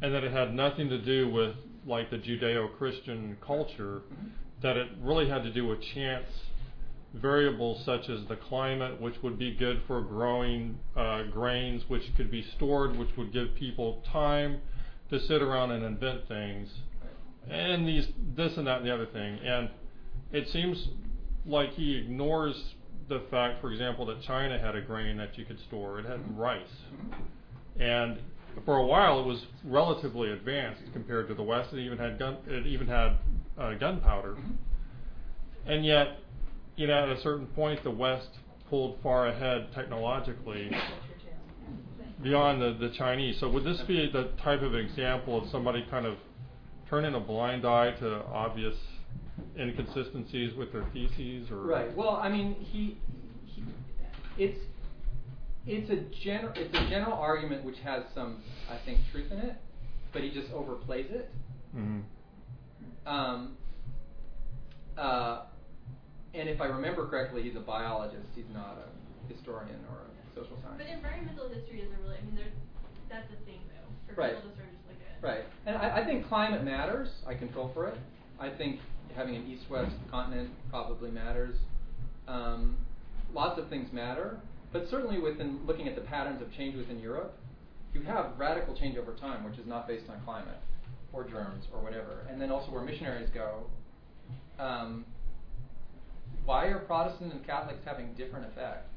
and 0.01 0.13
that 0.13 0.23
it 0.23 0.31
had 0.31 0.53
nothing 0.53 0.89
to 0.89 0.97
do 0.97 1.29
with 1.29 1.55
like 1.85 2.09
the 2.09 2.17
Judeo-Christian 2.17 3.37
culture, 3.45 4.01
that 4.61 4.77
it 4.77 4.87
really 5.01 5.27
had 5.27 5.43
to 5.43 5.51
do 5.51 5.67
with 5.67 5.81
chance 5.81 6.27
variables 7.13 7.83
such 7.85 8.09
as 8.09 8.25
the 8.27 8.35
climate, 8.35 8.99
which 8.99 9.21
would 9.21 9.37
be 9.37 9.53
good 9.53 9.81
for 9.85 10.01
growing 10.01 10.79
uh, 10.95 11.23
grains, 11.23 11.83
which 11.87 12.03
could 12.15 12.31
be 12.31 12.43
stored, 12.55 12.97
which 12.97 13.15
would 13.17 13.31
give 13.31 13.53
people 13.55 14.01
time 14.11 14.59
to 15.09 15.19
sit 15.19 15.41
around 15.41 15.71
and 15.71 15.83
invent 15.83 16.27
things, 16.27 16.69
and 17.49 17.87
these 17.87 18.07
this 18.35 18.57
and 18.57 18.65
that 18.65 18.77
and 18.77 18.87
the 18.87 18.93
other 18.93 19.05
thing. 19.05 19.37
And 19.39 19.69
it 20.31 20.49
seems 20.49 20.87
like 21.45 21.73
he 21.73 21.97
ignores 21.97 22.55
the 23.09 23.23
fact, 23.29 23.61
for 23.61 23.71
example, 23.71 24.05
that 24.07 24.21
China 24.23 24.57
had 24.59 24.75
a 24.75 24.81
grain 24.81 25.17
that 25.17 25.37
you 25.37 25.45
could 25.45 25.59
store. 25.67 25.99
It 25.99 26.05
had 26.05 26.37
rice, 26.37 26.67
and 27.79 28.19
for 28.65 28.77
a 28.77 28.85
while 28.85 29.19
it 29.19 29.25
was 29.25 29.45
relatively 29.63 30.31
advanced 30.31 30.81
compared 30.93 31.27
to 31.27 31.33
the 31.33 31.43
West. 31.43 31.73
It 31.73 31.79
even 31.79 31.97
had 31.97 32.19
gun. 32.19 32.37
It 32.47 32.65
even 32.67 32.87
had 32.87 33.17
uh, 33.57 33.73
gunpowder, 33.75 34.37
and 35.65 35.85
yet, 35.85 36.19
you 36.75 36.87
know, 36.87 37.03
at 37.03 37.09
a 37.09 37.21
certain 37.21 37.47
point, 37.47 37.83
the 37.83 37.91
West 37.91 38.29
pulled 38.69 38.97
far 39.03 39.27
ahead 39.27 39.67
technologically 39.75 40.71
beyond 42.23 42.61
the, 42.61 42.87
the 42.87 42.93
Chinese. 42.95 43.39
So 43.39 43.49
would 43.49 43.63
this 43.63 43.81
be 43.81 44.09
the 44.11 44.31
type 44.43 44.61
of 44.61 44.73
example 44.75 45.41
of 45.41 45.49
somebody 45.49 45.85
kind 45.91 46.05
of 46.05 46.15
turning 46.89 47.13
a 47.13 47.19
blind 47.19 47.65
eye 47.65 47.91
to 47.99 48.23
obvious 48.25 48.75
inconsistencies 49.57 50.55
with 50.55 50.71
their 50.71 50.85
theses, 50.93 51.49
or 51.51 51.57
Right. 51.61 51.95
Well, 51.95 52.17
I 52.21 52.29
mean, 52.29 52.53
he, 52.55 52.97
he 53.45 53.63
it's 54.37 54.59
it's 55.65 55.89
a 55.89 55.97
general 56.23 56.53
it's 56.55 56.73
a 56.75 56.89
general 56.89 57.13
argument 57.13 57.63
which 57.63 57.77
has 57.83 58.03
some 58.13 58.41
I 58.69 58.77
think 58.85 58.99
truth 59.11 59.31
in 59.31 59.39
it, 59.39 59.55
but 60.11 60.21
he 60.21 60.31
just 60.31 60.51
overplays 60.51 61.09
it. 61.11 61.31
Mhm. 61.75 62.03
Um, 63.05 63.57
uh, 64.97 65.43
and 66.33 66.49
if 66.49 66.61
I 66.61 66.65
remember 66.65 67.05
correctly, 67.07 67.43
he's 67.43 67.55
a 67.55 67.59
biologist. 67.59 68.27
He's 68.35 68.49
not 68.53 68.77
a 68.77 69.33
historian 69.33 69.79
or 69.89 69.97
a 70.01 70.35
social 70.35 70.57
scientist. 70.61 70.77
But 70.79 70.87
environmental 70.87 71.49
history 71.49 71.81
isn't 71.81 71.99
really. 72.01 72.17
I 72.17 72.25
mean, 72.25 72.35
there's 72.35 72.53
that's 73.09 73.31
a 73.31 73.45
thing 73.45 73.59
though. 73.69 74.13
For 74.13 74.19
Right. 74.19 74.35
people 74.35 74.49
to 74.49 74.55
sort 74.57 74.67
of 74.69 74.73
just 74.73 74.87
look 74.87 74.97
at. 75.01 75.23
Right. 75.25 75.45
And 75.65 75.77
I, 75.77 76.01
I 76.01 76.05
think 76.05 76.27
climate 76.27 76.63
matters. 76.63 77.09
I 77.27 77.33
can 77.33 77.47
control 77.47 77.71
for 77.73 77.87
it. 77.87 77.97
I 78.39 78.49
think 78.49 78.79
having 79.15 79.35
an 79.35 79.47
east-west 79.47 79.95
continent 80.09 80.49
probably 80.69 81.11
matters. 81.11 81.55
Um, 82.27 82.77
lots 83.33 83.59
of 83.59 83.69
things 83.69 83.91
matter, 83.93 84.39
but 84.71 84.87
certainly 84.89 85.19
within 85.19 85.59
looking 85.65 85.87
at 85.87 85.95
the 85.95 86.01
patterns 86.01 86.41
of 86.41 86.51
change 86.53 86.75
within 86.75 86.99
Europe, 86.99 87.37
you 87.93 88.01
have 88.01 88.31
radical 88.37 88.75
change 88.75 88.97
over 88.97 89.13
time, 89.13 89.43
which 89.43 89.59
is 89.59 89.67
not 89.67 89.87
based 89.87 90.09
on 90.09 90.19
climate 90.25 90.59
or 91.11 91.23
germs 91.23 91.65
or 91.73 91.81
whatever. 91.81 92.25
And 92.29 92.41
then 92.41 92.49
also 92.51 92.71
where 92.71 92.81
missionaries 92.83 93.29
go. 93.33 93.65
Um, 94.59 95.05
why 96.45 96.65
are 96.65 96.79
Protestants 96.79 97.33
and 97.35 97.45
Catholics 97.45 97.81
having 97.85 98.13
different 98.15 98.47
effect? 98.47 98.89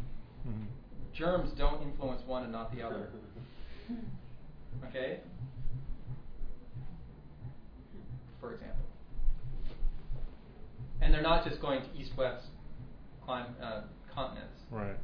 Mhm. 0.48 0.66
Germs 1.14 1.50
don't 1.58 1.82
influence 1.82 2.22
one 2.26 2.42
and 2.44 2.52
not 2.52 2.74
the 2.74 2.82
other. 2.82 3.08
Okay? 4.88 5.20
For 8.40 8.52
example. 8.52 8.84
And 11.00 11.12
they're 11.12 11.22
not 11.22 11.44
just 11.44 11.60
going 11.60 11.82
to 11.82 11.88
east-west 11.98 12.46
clim- 13.24 13.54
uh, 13.62 13.82
continents. 14.12 14.58
right? 14.70 14.96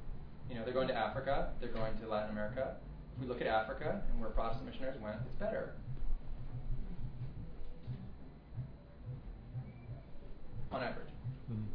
You 0.49 0.57
know, 0.57 0.65
they're 0.65 0.75
going 0.75 0.89
to 0.89 0.97
Africa, 0.97 1.53
they're 1.61 1.73
going 1.73 1.97
to 1.99 2.09
Latin 2.09 2.31
America. 2.31 2.77
If 3.15 3.21
we 3.23 3.27
look 3.27 3.41
at 3.41 3.47
Africa 3.47 4.03
and 4.11 4.21
where 4.21 4.31
Protestant 4.31 4.67
missionaries 4.67 5.01
went, 5.01 5.17
it's 5.27 5.37
better. 5.37 5.75
On 10.71 10.83
average. 10.83 11.09
Mhm. 11.51 11.67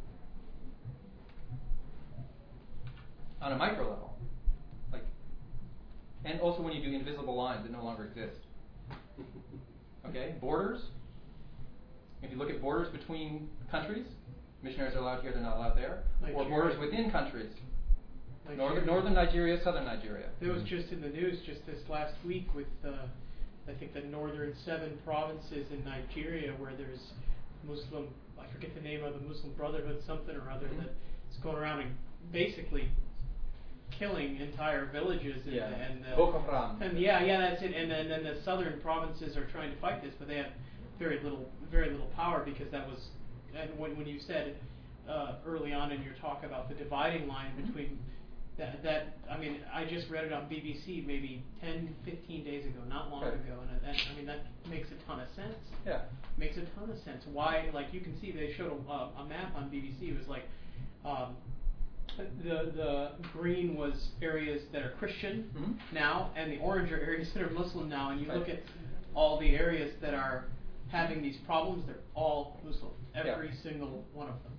On 3.40 3.52
a 3.52 3.56
micro 3.56 3.88
level. 3.88 4.18
Like 4.92 5.04
and 6.24 6.40
also 6.40 6.62
when 6.62 6.72
you 6.72 6.82
do 6.82 6.92
invisible 6.96 7.36
lines 7.36 7.62
that 7.62 7.72
no 7.72 7.82
longer 7.84 8.04
exist. 8.04 8.40
Okay? 10.08 10.36
Borders. 10.40 10.80
If 12.22 12.30
you 12.30 12.36
look 12.36 12.50
at 12.50 12.60
borders 12.60 12.88
between 12.88 13.48
countries, 13.70 14.06
missionaries 14.62 14.94
are 14.96 14.98
allowed 15.00 15.22
here, 15.22 15.32
they're 15.32 15.42
not 15.42 15.56
allowed 15.56 15.76
there. 15.76 16.02
Or 16.34 16.44
borders 16.44 16.78
within 16.78 17.10
countries. 17.10 17.52
Nigeria. 18.44 18.56
Northern, 18.66 18.86
northern 18.86 19.14
Nigeria, 19.14 19.62
southern 19.62 19.84
Nigeria. 19.84 20.30
It 20.40 20.48
was 20.48 20.62
just 20.64 20.90
in 20.90 21.00
the 21.02 21.08
news 21.08 21.38
just 21.46 21.64
this 21.66 21.78
last 21.88 22.14
week 22.26 22.48
with, 22.54 22.66
uh, 22.84 22.92
I 23.68 23.74
think, 23.78 23.92
the 23.92 24.00
northern 24.00 24.54
seven 24.64 24.98
provinces 25.04 25.66
in 25.70 25.84
Nigeria 25.84 26.52
where 26.52 26.72
there's 26.74 27.12
Muslim, 27.66 28.08
I 28.40 28.46
forget 28.52 28.74
the 28.74 28.80
name 28.80 29.04
of 29.04 29.14
the 29.14 29.20
Muslim 29.20 29.52
Brotherhood, 29.52 30.02
something 30.06 30.34
or 30.34 30.50
other, 30.50 30.66
Mhm. 30.68 30.78
that's 30.86 31.36
going 31.42 31.56
around 31.56 31.80
and 31.80 31.96
basically 32.32 32.88
killing 33.90 34.36
entire 34.36 34.86
villages. 34.86 35.44
And, 35.46 35.54
Yeah. 35.54 35.66
and, 35.66 36.04
uh. 36.06 36.16
And 36.80 36.98
yeah, 36.98 37.22
yeah, 37.22 37.40
that's 37.40 37.62
it. 37.62 37.74
And 37.74 37.90
then, 37.90 38.08
then 38.08 38.24
the 38.24 38.40
southern 38.42 38.80
provinces 38.80 39.36
are 39.36 39.46
trying 39.46 39.70
to 39.72 39.76
fight 39.80 40.02
this, 40.02 40.14
but 40.18 40.28
they 40.28 40.36
have 40.38 40.52
very 40.98 41.20
little, 41.22 41.48
very 41.70 41.90
little 41.90 42.06
power 42.16 42.42
because 42.44 42.70
that 42.72 42.86
was, 42.88 42.98
and 43.56 43.70
when 43.78 43.96
when 43.96 44.06
you 44.06 44.18
said 44.20 44.56
uh, 45.08 45.36
early 45.46 45.72
on 45.72 45.92
in 45.92 46.02
your 46.02 46.14
talk 46.20 46.44
about 46.44 46.68
the 46.68 46.74
dividing 46.74 47.28
line 47.28 47.52
Mm-hmm. 47.56 47.66
between 47.66 47.98
that, 48.58 48.82
that 48.82 49.16
I 49.30 49.38
mean, 49.38 49.58
I 49.72 49.84
just 49.84 50.10
read 50.10 50.24
it 50.24 50.32
on 50.32 50.48
BBC 50.50 51.06
maybe 51.06 51.44
10, 51.60 51.94
15 52.04 52.42
days 52.44 52.66
ago, 52.66 52.80
not 52.88 53.08
long 53.08 53.22
Right. 53.22 53.34
ago, 53.34 53.54
and 53.62 53.80
that, 53.82 53.94
I 54.12 54.16
mean 54.16 54.26
that 54.26 54.40
makes 54.68 54.88
a 54.90 54.96
ton 55.06 55.20
of 55.20 55.28
sense. 55.36 55.54
Yeah. 55.86 56.00
Makes 56.36 56.56
a 56.56 56.62
ton 56.76 56.90
of 56.90 56.98
sense. 57.04 57.22
Why? 57.32 57.70
Like 57.72 57.94
you 57.94 58.00
can 58.00 58.20
see, 58.20 58.32
they 58.32 58.52
showed 58.54 58.72
a, 58.88 58.90
uh, 58.92 59.08
a 59.20 59.24
map 59.26 59.54
on 59.56 59.70
BBC. 59.70 60.10
It 60.10 60.18
was 60.18 60.26
like. 60.28 60.42
Um, 61.04 61.36
the 62.42 62.72
the 62.74 63.10
green 63.32 63.76
was 63.76 64.08
areas 64.22 64.62
that 64.72 64.82
are 64.82 64.90
Christian 64.98 65.48
Mhm. 65.54 65.92
now, 65.94 66.30
and 66.34 66.50
the 66.50 66.58
orange 66.58 66.90
are 66.90 66.98
areas 66.98 67.32
that 67.34 67.42
are 67.44 67.50
Muslim 67.50 67.88
now. 67.88 68.10
And 68.10 68.20
you 68.20 68.26
look 68.32 68.48
at 68.48 68.60
all 69.14 69.38
the 69.38 69.50
areas 69.54 69.92
that 70.00 70.14
are 70.14 70.46
having 70.88 71.22
these 71.22 71.36
problems; 71.46 71.84
they're 71.86 72.00
all 72.14 72.60
Muslim, 72.64 72.92
every 73.14 73.52
single 73.62 74.04
one 74.12 74.28
of 74.28 74.42
them, 74.42 74.52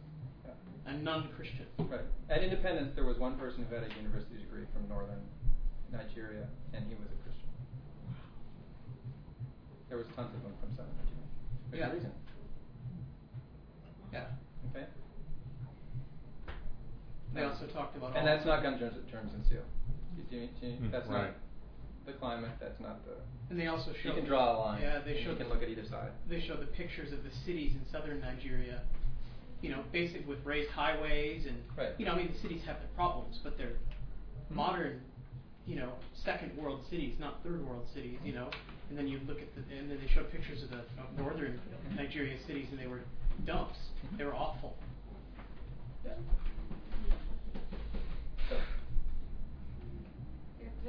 Yeah. 0.45 0.91
and 0.91 1.03
none 1.03 1.30
Christian. 1.35 1.65
Right. 1.77 2.01
At 2.30 2.43
Independence, 2.43 2.93
there 2.95 3.06
was 3.06 3.18
one 3.18 3.38
person 3.38 3.65
who 3.65 3.76
had 3.76 3.84
a 3.84 3.93
university 3.95 4.38
degree 4.38 4.65
from 4.73 4.88
northern 4.89 5.22
Nigeria, 5.91 6.47
and 6.73 6.85
he 6.88 6.93
was 6.95 7.07
a 7.10 7.18
Christian. 7.23 7.49
There 9.89 9.97
was 9.97 10.07
tons 10.15 10.34
of 10.35 10.43
them 10.43 10.53
from 10.61 10.69
southern 10.76 10.93
Nigeria. 10.97 11.26
There's 11.72 11.80
Yeah. 11.81 11.89
a 11.89 11.93
reason. 11.95 12.11
Yeah. 14.14 14.26
Okay. 14.76 14.85
They 17.34 17.43
also 17.43 17.65
talked 17.68 17.95
about 17.95 18.10
And 18.18 18.18
all- 18.18 18.26
that's 18.26 18.45
not 18.45 18.64
gun 18.64 18.77
germs, 18.80 18.97
germs 19.10 19.34
and 19.34 19.45
steel. 19.45 19.64
You, 20.18 20.23
do 20.30 20.35
you, 20.38 20.49
do 20.61 20.68
you- 20.68 20.77
Mm, 20.77 20.91
that's 20.91 21.07
right. 21.07 21.26
not 21.30 21.35
the 22.11 22.18
climate. 22.18 22.52
That's 22.60 22.80
not 22.80 23.06
the. 23.06 23.14
And 23.49 23.60
they 23.60 23.68
also 23.68 23.91
show 24.03 24.10
You 24.10 24.15
can 24.15 24.26
draw 24.26 24.56
a 24.56 24.57
line. 24.60 24.81
Yeah, 24.81 24.99
they 25.03 25.23
show 25.23 25.31
You 25.31 25.38
can 25.38 25.49
look 25.49 25.64
at 25.64 25.69
either 25.69 25.86
side. 25.90 26.11
They 26.30 26.41
show 26.41 26.56
the 26.56 26.68
pictures 26.68 27.11
of 27.11 27.23
the 27.23 27.31
cities 27.45 27.73
in 27.73 27.81
southern 27.91 28.19
Nigeria. 28.22 28.81
You 29.61 29.72
know, 29.72 29.84
basic 29.91 30.27
with 30.27 30.40
raised 30.45 30.69
highways 30.72 31.45
and 31.45 31.57
Right. 31.77 31.94
you 31.98 32.06
know, 32.06 32.14
I 32.14 32.18
mean, 32.18 32.31
the 32.31 32.40
cities 32.40 32.64
have 32.65 32.80
their 32.80 32.90
problems, 32.95 33.40
but 33.44 33.57
they're 33.57 33.76
Mhm. 34.52 34.56
modern, 34.56 35.02
you 35.65 35.76
know, 35.76 35.94
second 36.14 36.56
world 36.57 36.86
cities, 36.90 37.19
not 37.19 37.44
third 37.44 37.65
world 37.65 37.88
cities. 37.94 38.19
You 38.23 38.34
know, 38.34 38.49
and 38.90 38.98
then 38.98 39.07
you 39.07 39.19
look 39.27 39.41
at 39.41 39.53
the 39.56 39.61
and 39.76 39.90
then 39.90 39.99
they 39.99 40.07
showed 40.07 40.31
pictures 40.31 40.64
of 40.64 40.69
the 40.72 40.80
of 41.02 41.18
northern 41.18 41.60
Nigeria 41.95 42.38
cities, 42.48 42.68
and 42.72 42.80
they 42.80 42.88
were 42.88 43.02
dumps. 43.45 43.80
Mhm. 44.14 44.18
They 44.18 44.26
were 44.26 44.36
awful. 44.36 44.77
Yeah. 46.06 46.14
We 48.49 48.56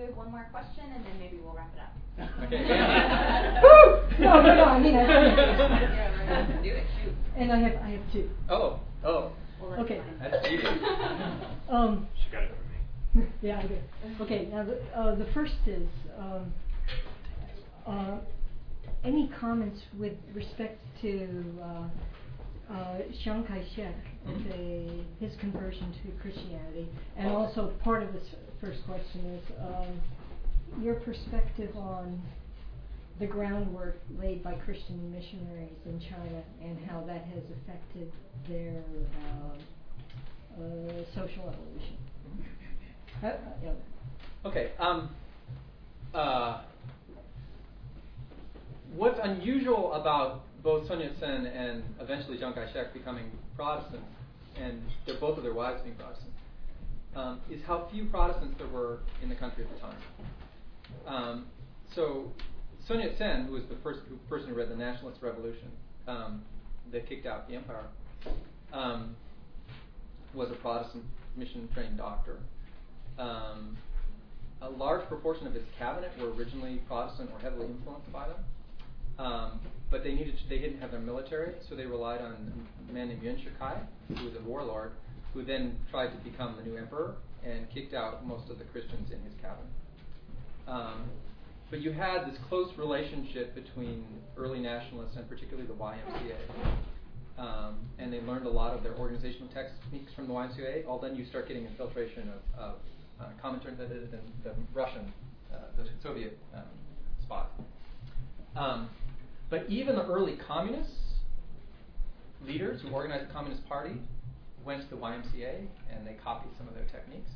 have 0.06 0.16
one 0.16 0.31
more 0.31 0.47
question, 0.51 0.85
and 0.94 1.05
then 1.05 1.12
maybe 1.18 1.39
we'll 1.43 1.55
wrap 1.55 1.70
it 1.74 1.81
up. 1.81 2.44
Okay. 2.44 2.60
Woo! 3.62 4.24
No, 4.24 4.43
no, 4.43 4.55
no. 4.55 4.64
I 4.64 4.78
mean, 4.78 4.94
I, 4.97 5.02
Yeah, 5.06 6.55
we're 6.56 6.62
do 6.62 6.68
it. 6.70 6.85
Shoot. 7.02 7.14
and 7.36 7.52
I 7.52 7.59
have, 7.60 7.77
I 7.82 7.89
have 7.90 8.12
two. 8.12 8.28
Oh. 8.48 8.81
Oh. 9.05 9.32
Well, 9.60 9.81
Okay. 9.81 10.01
That's 10.20 10.47
cheating. 10.47 10.66
Um, 11.70 12.09
She 12.24 12.31
got 12.32 12.43
it 12.44 12.51
from 13.14 13.22
me. 13.22 13.28
yeah, 13.43 13.59
I 13.60 13.66
did. 13.66 13.82
Okay, 14.20 14.48
now 14.51 14.64
the 14.64 14.81
uh, 14.97 15.14
the 15.14 15.27
first 15.32 15.55
is 15.66 15.86
um, 16.18 16.52
Uh, 17.86 18.18
any 19.05 19.28
comments 19.40 19.81
with 19.98 20.12
respect 20.35 20.81
to 21.01 21.43
uh, 21.62 22.72
uh, 22.72 22.98
Chiang 23.24 23.44
Kai-shek, 23.44 23.94
Mhm. 24.28 25.05
his 25.18 25.35
conversion 25.40 25.93
to 26.02 26.10
Christianity, 26.20 26.86
and 27.16 27.28
also 27.31 27.68
part 27.82 28.02
of 28.02 28.12
this 28.12 28.28
first 28.60 28.84
question 28.86 29.40
is 29.40 29.52
um, 29.60 30.82
your 30.82 30.94
perspective 30.96 31.74
on 31.76 32.20
the 33.18 33.26
groundwork 33.26 34.00
laid 34.18 34.42
by 34.42 34.54
Christian 34.54 35.12
missionaries 35.12 35.76
in 35.84 36.00
China 36.00 36.42
and 36.62 36.78
how 36.88 37.02
that 37.06 37.24
has 37.24 37.42
affected 37.62 38.10
their 38.48 38.82
uh, 39.26 40.62
uh, 40.62 41.04
social 41.14 41.48
evolution. 41.48 41.96
Uh, 43.22 43.26
uh, 43.26 43.36
yeah. 43.62 43.72
Okay. 44.44 44.72
Um, 44.78 45.10
uh, 46.14 46.62
what's 48.94 49.20
unusual 49.22 49.92
about 49.92 50.42
both 50.62 50.86
Sun 50.88 51.00
Yat-sen 51.00 51.46
and 51.46 51.82
eventually 52.00 52.38
Chiang 52.38 52.54
Kai-shek 52.54 52.92
becoming 52.92 53.30
Protestants, 53.56 54.04
and 54.58 54.82
they're 55.06 55.20
both 55.20 55.36
of 55.36 55.44
their 55.44 55.54
wives 55.54 55.82
being 55.82 55.94
Protestants, 55.96 56.30
um, 57.16 57.40
is 57.50 57.60
how 57.66 57.88
few 57.92 58.06
Protestants 58.06 58.56
there 58.58 58.68
were 58.68 59.00
in 59.22 59.28
the 59.28 59.34
country 59.34 59.64
at 59.64 59.74
the 59.74 59.80
time. 59.80 59.96
Um, 61.06 61.46
so 61.94 62.32
Sun 62.86 63.00
Yat-sen, 63.00 63.46
who 63.46 63.52
was 63.52 63.64
the 63.68 63.76
first 63.82 64.00
who, 64.08 64.16
person 64.28 64.48
who 64.48 64.54
read 64.54 64.70
the 64.70 64.76
Nationalist 64.76 65.22
Revolution 65.22 65.70
um, 66.06 66.42
that 66.92 67.08
kicked 67.08 67.26
out 67.26 67.48
the 67.48 67.54
empire, 67.54 67.84
um, 68.72 69.16
was 70.34 70.50
a 70.50 70.54
Protestant 70.54 71.04
mission-trained 71.36 71.96
doctor. 71.96 72.38
Um, 73.18 73.76
a 74.62 74.68
large 74.68 75.06
proportion 75.08 75.46
of 75.46 75.54
his 75.54 75.64
cabinet 75.78 76.10
were 76.20 76.32
originally 76.32 76.80
Protestant 76.86 77.30
or 77.32 77.40
heavily 77.40 77.66
influenced 77.66 78.12
by 78.12 78.28
them. 78.28 78.38
Um, 79.18 79.60
but 79.90 80.02
they 80.02 80.14
needed 80.14 80.38
to, 80.38 80.48
they 80.48 80.58
didn't 80.58 80.80
have 80.80 80.92
their 80.92 81.00
military, 81.00 81.54
so 81.68 81.74
they 81.74 81.84
relied 81.84 82.20
on 82.20 82.52
a 82.88 82.92
man 82.92 83.08
named 83.08 83.22
Yuan 83.22 83.36
Shikai, 83.36 83.78
who 84.08 84.24
was 84.24 84.34
a 84.34 84.40
warlord, 84.48 84.92
who 85.35 85.44
then 85.44 85.77
tried 85.90 86.09
to 86.09 86.16
become 86.28 86.57
the 86.57 86.62
new 86.62 86.77
emperor 86.77 87.15
and 87.44 87.70
kicked 87.70 87.94
out 87.94 88.27
most 88.27 88.51
of 88.51 88.59
the 88.59 88.65
Christians 88.65 89.11
in 89.11 89.20
his 89.23 89.35
cabinet. 89.40 89.70
Um, 90.66 91.05
but 91.70 91.81
you 91.81 91.93
had 91.93 92.27
this 92.27 92.36
close 92.48 92.70
relationship 92.77 93.55
between 93.55 94.05
early 94.36 94.59
nationalists 94.59 95.16
and 95.16 95.28
particularly 95.28 95.66
the 95.66 95.74
YMCA. 95.74 96.36
Um, 97.39 97.78
and 97.98 98.12
they 98.12 98.20
learned 98.20 98.47
a 98.47 98.51
lot 98.51 98.74
of 98.74 98.82
their 98.82 98.94
organizational 98.97 99.48
techniques 99.48 100.12
from 100.15 100.27
the 100.27 100.35
YMCA. 100.35 100.86
All 100.86 100.98
then 100.98 101.16
you 101.16 101.24
start 101.27 101.48
getting 101.48 101.65
infiltration 101.65 102.28
of, 102.28 102.61
of 102.61 102.74
uh, 103.20 103.24
Comintern, 103.43 103.78
the, 103.78 103.85
the, 103.86 104.19
the 104.44 104.55
Russian, 104.74 105.12
uh, 105.52 105.59
the 105.77 105.89
Soviet 106.02 106.36
um, 106.55 106.62
spot. 107.23 107.52
Um, 108.57 108.90
but 109.48 109.65
even 109.69 109.94
the 109.94 110.07
early 110.07 110.36
communists, 110.47 110.93
leaders 112.47 112.82
who 112.82 112.90
organized 112.90 113.28
the 113.28 113.32
Communist 113.32 113.66
Party, 113.69 113.94
went 114.64 114.82
to 114.82 114.88
the 114.90 115.00
YMCA 115.00 115.66
and 115.90 116.06
they 116.06 116.14
copied 116.22 116.50
some 116.58 116.68
of 116.68 116.74
their 116.74 116.84
techniques. 116.84 117.30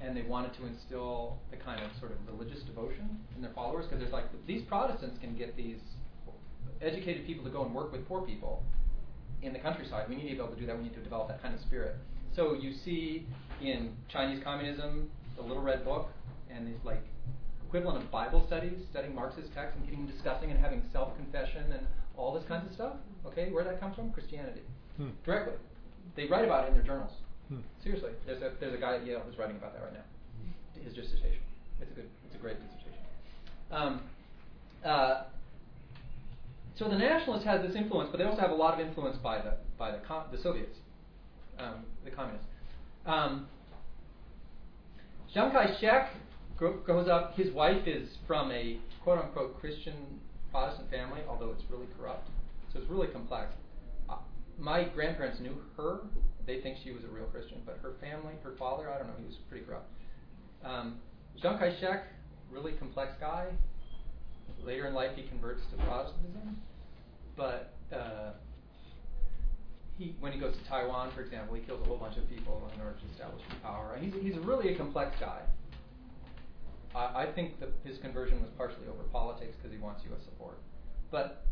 And 0.00 0.16
they 0.16 0.22
wanted 0.22 0.52
to 0.54 0.66
instill 0.66 1.38
the 1.50 1.56
kind 1.56 1.80
of 1.80 1.90
sort 2.00 2.10
of 2.12 2.18
religious 2.26 2.62
devotion 2.64 3.20
in 3.36 3.42
their 3.42 3.52
followers 3.52 3.86
because 3.86 4.00
there's 4.00 4.12
like 4.12 4.24
these 4.46 4.62
Protestants 4.62 5.18
can 5.20 5.36
get 5.36 5.56
these 5.56 5.78
educated 6.80 7.26
people 7.26 7.44
to 7.44 7.50
go 7.50 7.64
and 7.64 7.74
work 7.74 7.92
with 7.92 8.06
poor 8.08 8.22
people 8.22 8.62
in 9.42 9.52
the 9.52 9.58
countryside. 9.58 10.08
We 10.08 10.16
need 10.16 10.22
to 10.30 10.34
be 10.34 10.36
able 10.36 10.48
to 10.48 10.60
do 10.60 10.66
that. 10.66 10.76
We 10.76 10.84
need 10.84 10.94
to 10.94 11.02
develop 11.02 11.28
that 11.28 11.40
kind 11.42 11.54
of 11.54 11.60
spirit. 11.60 11.96
So 12.34 12.54
you 12.54 12.72
see 12.84 13.26
in 13.60 13.94
Chinese 14.08 14.42
communism 14.42 15.10
the 15.36 15.42
Little 15.42 15.62
Red 15.62 15.84
Book 15.84 16.08
and 16.50 16.66
these 16.66 16.82
like 16.84 17.02
equivalent 17.66 18.04
of 18.04 18.10
Bible 18.10 18.44
studies, 18.46 18.78
studying 18.90 19.14
Marxist 19.14 19.52
texts 19.54 19.76
and 19.78 19.88
getting 19.88 20.06
discussing 20.06 20.50
and 20.50 20.58
having 20.60 20.82
self-confession 20.92 21.72
and 21.72 21.86
all 22.16 22.34
this 22.34 22.44
kinds 22.48 22.66
of 22.68 22.74
stuff. 22.74 22.94
Okay, 23.26 23.50
where 23.50 23.64
that 23.64 23.80
comes 23.80 23.96
from? 23.96 24.12
Christianity, 24.12 24.60
Hmm. 24.96 25.08
directly. 25.24 25.54
They 26.16 26.26
write 26.26 26.44
about 26.44 26.64
it 26.64 26.68
in 26.68 26.74
their 26.74 26.82
journals. 26.82 27.12
Hmm. 27.48 27.60
Seriously, 27.82 28.10
there's 28.26 28.42
a 28.42 28.52
there's 28.60 28.74
a 28.74 28.78
guy 28.78 28.96
at 28.96 29.06
Yale 29.06 29.22
who's 29.26 29.38
writing 29.38 29.56
about 29.56 29.74
that 29.74 29.82
right 29.82 29.94
now. 29.94 30.04
His 30.82 30.94
dissertation. 30.94 31.42
It's 31.80 31.90
a 31.90 31.94
good, 31.94 32.08
it's 32.26 32.34
a 32.34 32.38
great 32.38 32.56
dissertation. 32.56 33.04
Um, 33.70 34.02
uh, 34.84 35.24
so 36.76 36.88
the 36.88 36.98
nationalists 36.98 37.44
has 37.44 37.62
this 37.62 37.76
influence, 37.76 38.08
but 38.10 38.18
they 38.18 38.24
also 38.24 38.40
have 38.40 38.50
a 38.50 38.54
lot 38.54 38.74
of 38.78 38.86
influence 38.86 39.16
by 39.18 39.38
the 39.38 39.54
by 39.78 39.90
the 39.90 39.98
com- 39.98 40.24
the 40.32 40.38
Soviets, 40.38 40.76
um, 41.58 41.84
the 42.04 42.10
communists. 42.10 42.46
Um, 43.06 43.46
Chiang 45.32 45.50
Kai-shek 45.50 46.10
gro- 46.56 46.78
grows 46.78 47.08
up. 47.08 47.34
His 47.36 47.52
wife 47.52 47.86
is 47.86 48.08
from 48.26 48.50
a 48.52 48.78
quote 49.02 49.18
unquote 49.18 49.58
Christian 49.60 49.94
Protestant 50.50 50.90
family, 50.90 51.20
although 51.28 51.50
it's 51.50 51.62
really 51.70 51.86
corrupt. 51.98 52.28
So 52.72 52.80
it's 52.80 52.88
really 52.90 53.08
complex. 53.08 53.52
My 54.58 54.84
grandparents 54.84 55.40
knew 55.40 55.56
her. 55.76 56.00
They 56.46 56.60
think 56.60 56.78
she 56.82 56.92
was 56.92 57.04
a 57.04 57.08
real 57.08 57.26
Christian, 57.26 57.62
but 57.64 57.78
her 57.82 57.94
family, 58.00 58.34
her 58.42 58.54
father, 58.58 58.90
I 58.90 58.98
don't 58.98 59.06
know, 59.06 59.14
he 59.18 59.26
was 59.26 59.36
pretty 59.48 59.64
corrupt. 59.64 59.90
Um, 60.64 60.98
Chiang 61.40 61.58
Kai-shek, 61.58 62.04
really 62.50 62.72
complex 62.72 63.12
guy. 63.20 63.48
Later 64.64 64.86
in 64.86 64.94
life, 64.94 65.12
he 65.16 65.22
converts 65.22 65.62
to 65.70 65.76
Protestantism, 65.84 66.56
but 67.36 67.74
uh, 67.92 68.32
he, 69.98 70.14
when 70.20 70.32
he 70.32 70.38
goes 70.38 70.54
to 70.56 70.64
Taiwan, 70.68 71.10
for 71.14 71.22
example, 71.22 71.54
he 71.54 71.62
kills 71.62 71.80
a 71.82 71.88
whole 71.88 71.96
bunch 71.96 72.16
of 72.16 72.28
people 72.28 72.70
in 72.74 72.80
order 72.80 72.96
to 72.98 73.12
establish 73.12 73.42
power. 73.62 73.98
He's, 74.00 74.12
he's 74.20 74.36
really 74.38 74.74
a 74.74 74.76
complex 74.76 75.16
guy. 75.18 75.40
I, 76.94 77.22
I 77.22 77.32
think 77.34 77.58
that 77.60 77.70
his 77.84 77.98
conversion 77.98 78.40
was 78.40 78.50
partially 78.56 78.86
over 78.88 79.02
politics 79.12 79.56
because 79.56 79.72
he 79.72 79.82
wants 79.82 80.02
U.S. 80.08 80.24
support. 80.24 80.58
But 81.10 81.44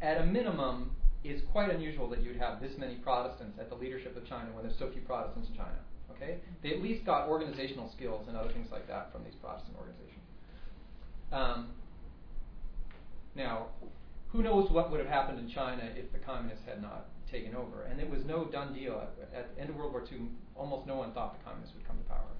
at 0.00 0.20
a 0.20 0.26
minimum, 0.26 0.90
it's 1.24 1.42
quite 1.50 1.70
unusual 1.70 2.08
that 2.10 2.22
you'd 2.22 2.36
have 2.36 2.60
this 2.60 2.72
many 2.76 2.96
Protestants 2.96 3.58
at 3.58 3.70
the 3.70 3.74
leadership 3.74 4.16
of 4.16 4.28
China 4.28 4.50
when 4.52 4.64
there's 4.64 4.78
so 4.78 4.90
few 4.92 5.00
Protestants 5.02 5.48
in 5.48 5.56
China. 5.56 5.80
Okay, 6.14 6.38
they 6.62 6.70
at 6.70 6.82
least 6.82 7.04
got 7.04 7.28
organizational 7.28 7.90
skills 7.96 8.28
and 8.28 8.36
other 8.36 8.52
things 8.52 8.68
like 8.70 8.86
that 8.86 9.10
from 9.10 9.24
these 9.24 9.34
Protestant 9.42 9.74
organizations. 9.76 10.22
Um, 11.32 11.70
now, 13.34 13.66
who 14.28 14.42
knows 14.42 14.70
what 14.70 14.90
would 14.90 15.00
have 15.00 15.08
happened 15.08 15.40
in 15.40 15.48
China 15.48 15.82
if 15.96 16.12
the 16.12 16.18
communists 16.18 16.64
had 16.66 16.80
not 16.80 17.06
taken 17.30 17.56
over? 17.56 17.84
And 17.84 18.00
it 18.00 18.08
was 18.08 18.20
no 18.24 18.44
done 18.44 18.72
deal. 18.74 19.00
At, 19.00 19.36
at 19.36 19.54
the 19.54 19.60
end 19.60 19.70
of 19.70 19.76
World 19.76 19.92
War 19.92 20.04
II, 20.10 20.28
almost 20.54 20.86
no 20.86 20.96
one 20.96 21.12
thought 21.12 21.36
the 21.38 21.44
communists 21.44 21.74
would 21.74 21.86
come 21.86 21.98
to 21.98 22.04
power. 22.04 22.30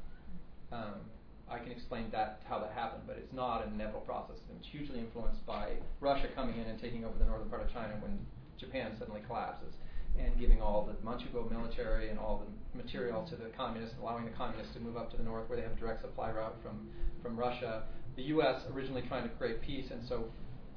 Um, 0.70 1.00
I 1.48 1.58
can 1.58 1.72
explain 1.72 2.10
that 2.12 2.40
how 2.48 2.58
that 2.60 2.72
happened, 2.72 3.02
but 3.06 3.16
it's 3.16 3.32
not 3.32 3.66
an 3.66 3.74
inevitable 3.74 4.00
process. 4.00 4.36
It's 4.56 4.66
hugely 4.66 4.98
influenced 5.00 5.44
by 5.46 5.76
Russia 6.00 6.28
coming 6.34 6.58
in 6.58 6.66
and 6.66 6.80
taking 6.80 7.04
over 7.04 7.18
the 7.18 7.26
northern 7.26 7.48
part 7.48 7.62
of 7.62 7.72
China 7.72 7.94
when 8.00 8.18
Japan 8.58 8.92
suddenly 8.98 9.20
collapses, 9.26 9.74
and 10.18 10.38
giving 10.38 10.60
all 10.60 10.86
the 10.86 10.94
Manchukuo 11.06 11.50
military 11.50 12.10
and 12.10 12.18
all 12.18 12.44
the 12.44 12.78
material 12.78 13.24
to 13.30 13.36
the 13.36 13.50
communists, 13.56 13.96
allowing 14.00 14.24
the 14.24 14.30
communists 14.32 14.74
to 14.74 14.80
move 14.80 14.96
up 14.96 15.10
to 15.10 15.16
the 15.16 15.22
north 15.22 15.48
where 15.48 15.56
they 15.56 15.62
have 15.62 15.72
a 15.72 15.80
direct 15.80 16.02
supply 16.02 16.30
route 16.30 16.56
from 16.62 16.88
from 17.22 17.36
Russia. 17.36 17.84
The 18.16 18.22
U.S. 18.34 18.62
originally 18.72 19.02
trying 19.08 19.24
to 19.24 19.34
create 19.36 19.60
peace, 19.62 19.86
and 19.90 20.06
so 20.08 20.26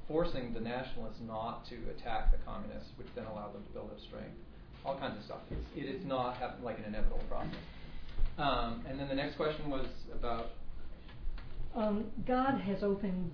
forcing 0.07 0.53
the 0.53 0.59
nationalists 0.59 1.19
not 1.27 1.67
to 1.67 1.75
attack 1.95 2.31
the 2.31 2.37
communists, 2.45 2.89
which 2.97 3.07
then 3.15 3.25
allowed 3.25 3.53
them 3.53 3.63
to 3.63 3.69
build 3.71 3.91
up 3.91 3.99
strength. 3.99 4.37
All 4.85 4.97
kinds 4.97 5.17
of 5.17 5.25
stuff. 5.25 5.39
It's, 5.51 5.67
it 5.75 5.89
is 5.93 6.05
not 6.05 6.37
like 6.63 6.79
an 6.79 6.85
inevitable 6.85 7.21
process. 7.29 7.53
Um, 8.37 8.85
and 8.87 8.99
then 8.99 9.09
the 9.09 9.15
next 9.15 9.35
question 9.35 9.69
was 9.69 9.87
about 10.13 10.51
Um, 11.75 12.05
God 12.25 12.61
has 12.61 12.83
opened 12.83 13.31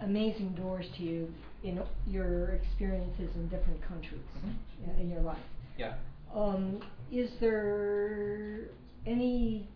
amazing 0.00 0.54
doors 0.54 0.86
to 0.96 1.02
you 1.02 1.32
in 1.62 1.82
your 2.06 2.50
experiences 2.52 3.34
in 3.36 3.48
different 3.48 3.80
countries 3.82 4.20
Mhm. 4.44 4.54
uh, 4.88 5.00
in 5.00 5.10
your 5.10 5.20
life. 5.22 5.42
yeah. 5.76 5.94
Um, 6.34 6.80
is 7.10 7.30
there 7.40 8.68
any 9.06 9.68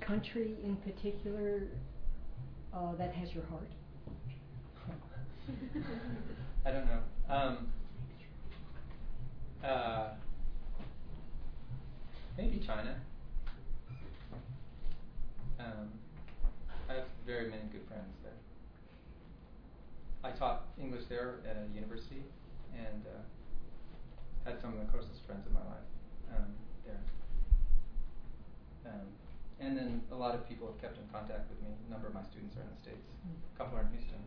country 0.00 0.56
in 0.64 0.76
particular 0.78 1.68
uh, 2.72 2.94
that 2.94 3.12
has 3.12 3.34
your 3.34 3.44
heart? 3.44 3.68
I 6.64 6.70
don't 6.70 6.86
know. 6.86 7.00
Um, 7.28 7.68
uh, 9.62 10.08
maybe 12.36 12.58
China. 12.66 13.00
Um, 15.58 15.98
I 16.88 16.94
have 16.94 17.04
very 17.26 17.48
many 17.50 17.64
good 17.72 17.86
friends 17.88 18.14
there. 18.22 18.27
I 20.24 20.30
taught 20.30 20.66
English 20.80 21.04
there 21.08 21.38
at 21.48 21.56
a 21.56 21.66
university 21.74 22.22
and 22.74 23.06
uh, 23.06 23.22
had 24.44 24.60
some 24.60 24.72
of 24.74 24.80
the 24.80 24.90
closest 24.90 25.22
friends 25.26 25.46
of 25.46 25.52
my 25.52 25.62
life 25.62 25.88
um, 26.34 26.50
there. 26.84 27.00
Um, 28.86 29.06
and 29.60 29.76
then 29.76 30.02
a 30.10 30.14
lot 30.14 30.34
of 30.34 30.48
people 30.48 30.66
have 30.66 30.80
kept 30.80 30.98
in 30.98 31.06
contact 31.12 31.48
with 31.50 31.60
me. 31.62 31.70
A 31.86 31.90
number 31.90 32.08
of 32.08 32.14
my 32.14 32.22
students 32.30 32.56
are 32.56 32.62
in 32.62 32.70
the 32.74 32.80
States. 32.82 33.06
A 33.54 33.58
couple 33.58 33.78
are 33.78 33.82
in 33.82 33.90
Houston. 33.94 34.18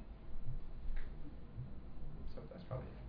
So 2.36 2.42
that's 2.52 2.64
probably 2.66 2.88
it. 2.88 3.02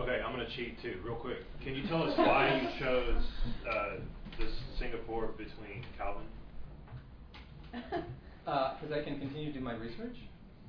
Okay, 0.00 0.22
I'm 0.24 0.32
gonna 0.32 0.48
cheat 0.56 0.80
too, 0.82 1.00
real 1.04 1.16
quick. 1.16 1.38
Can 1.62 1.74
you 1.74 1.86
tell 1.88 2.02
us 2.02 2.16
why 2.16 2.60
you 2.60 2.68
chose 2.78 3.22
uh, 3.68 3.96
this 4.38 4.52
Singapore 4.78 5.28
between 5.36 5.84
Calvin? 5.96 6.28
Because 8.50 8.90
I 8.92 9.02
can 9.02 9.18
continue 9.18 9.52
to 9.52 9.58
do 9.58 9.64
my 9.64 9.74
research. 9.74 10.16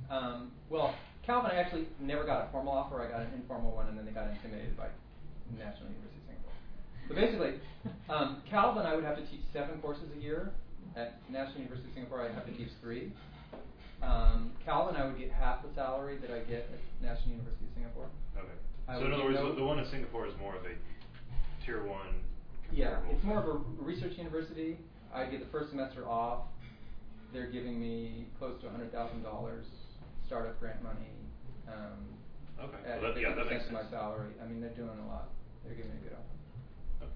Um, 0.10 0.52
well, 0.70 0.94
Calvin, 1.26 1.52
I 1.52 1.56
actually 1.56 1.88
never 2.00 2.26
got 2.26 2.46
a 2.48 2.52
formal 2.52 2.74
offer. 2.74 3.02
I 3.02 3.10
got 3.10 3.22
an 3.22 3.34
informal 3.34 3.72
one, 3.72 3.88
and 3.88 3.98
then 3.98 4.06
they 4.06 4.12
got 4.12 4.28
intimidated 4.30 4.78
by 4.78 4.88
National 5.58 5.90
University 5.90 6.20
of 6.22 6.26
Singapore. 6.28 6.54
So 7.10 7.16
basically, 7.16 7.60
um, 8.10 8.42
Calvin, 8.50 8.86
I 8.86 8.94
would 8.94 9.04
have 9.04 9.18
to 9.18 9.26
teach 9.26 9.42
seven 9.54 9.80
courses 9.82 10.10
a 10.16 10.20
year. 10.22 10.54
At 10.96 11.14
National 11.32 11.62
University 11.62 11.88
of 11.88 11.94
Singapore, 11.94 12.28
I 12.28 12.34
have 12.34 12.46
to 12.46 12.52
teach 12.52 12.70
three. 12.82 13.14
Um, 14.02 14.52
Calvin, 14.66 14.96
I 14.96 15.06
would 15.06 15.18
get 15.18 15.32
half 15.32 15.64
the 15.64 15.74
salary 15.74 16.18
that 16.18 16.30
I 16.30 16.40
get 16.40 16.68
at 16.74 16.80
National 17.02 17.32
University 17.32 17.66
of 17.66 17.72
Singapore. 17.76 18.10
Okay. 18.36 18.58
I 18.88 19.00
so 19.00 19.06
in 19.06 19.14
other 19.14 19.24
words, 19.24 19.38
no- 19.40 19.50
the, 19.50 19.56
the 19.56 19.64
one 19.64 19.80
in 19.80 19.86
Singapore 19.90 20.28
is 20.28 20.34
more 20.38 20.56
of 20.56 20.66
a 20.66 20.74
tier 21.66 21.84
one. 21.86 22.22
Yeah, 22.72 23.00
it's 23.10 23.24
more 23.24 23.40
of 23.40 23.48
a 23.48 23.54
research 23.82 24.18
university. 24.18 24.78
I 25.14 25.26
get 25.26 25.40
the 25.40 25.52
first 25.52 25.70
semester 25.70 26.08
off. 26.08 26.44
They're 27.34 27.48
giving 27.48 27.80
me 27.80 28.26
close 28.38 28.60
to 28.62 28.70
hundred 28.70 28.92
thousand 28.92 29.24
dollars 29.24 29.66
startup 30.28 30.60
grant 30.60 30.82
money. 30.84 31.12
Um, 31.68 32.18
Okay, 32.62 32.78
at 32.86 33.02
well, 33.02 33.12
that- 33.14 33.20
yeah, 33.20 33.34
that 33.34 33.50
makes 33.50 33.66
of 33.66 33.72
my 33.72 33.82
salary. 33.90 34.34
I 34.44 34.46
mean, 34.46 34.62
they're 34.62 34.70
doing 34.78 34.94
a 35.04 35.08
lot. 35.08 35.30
They're 35.66 35.74
giving 35.74 35.92
me 35.94 35.98
a 36.06 36.10
good 36.10 36.14
offer. 36.14 37.10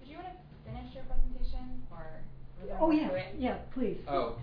Did 0.00 0.08
you 0.08 0.16
want 0.16 0.28
to 0.28 0.34
finish 0.66 0.92
your 0.94 1.04
presentation, 1.04 1.82
or 1.92 2.18
was 2.58 2.66
there 2.68 2.78
Oh, 2.80 2.90
yeah, 2.90 3.30
yeah, 3.38 3.58
please. 3.72 3.98
Oh. 4.08 4.34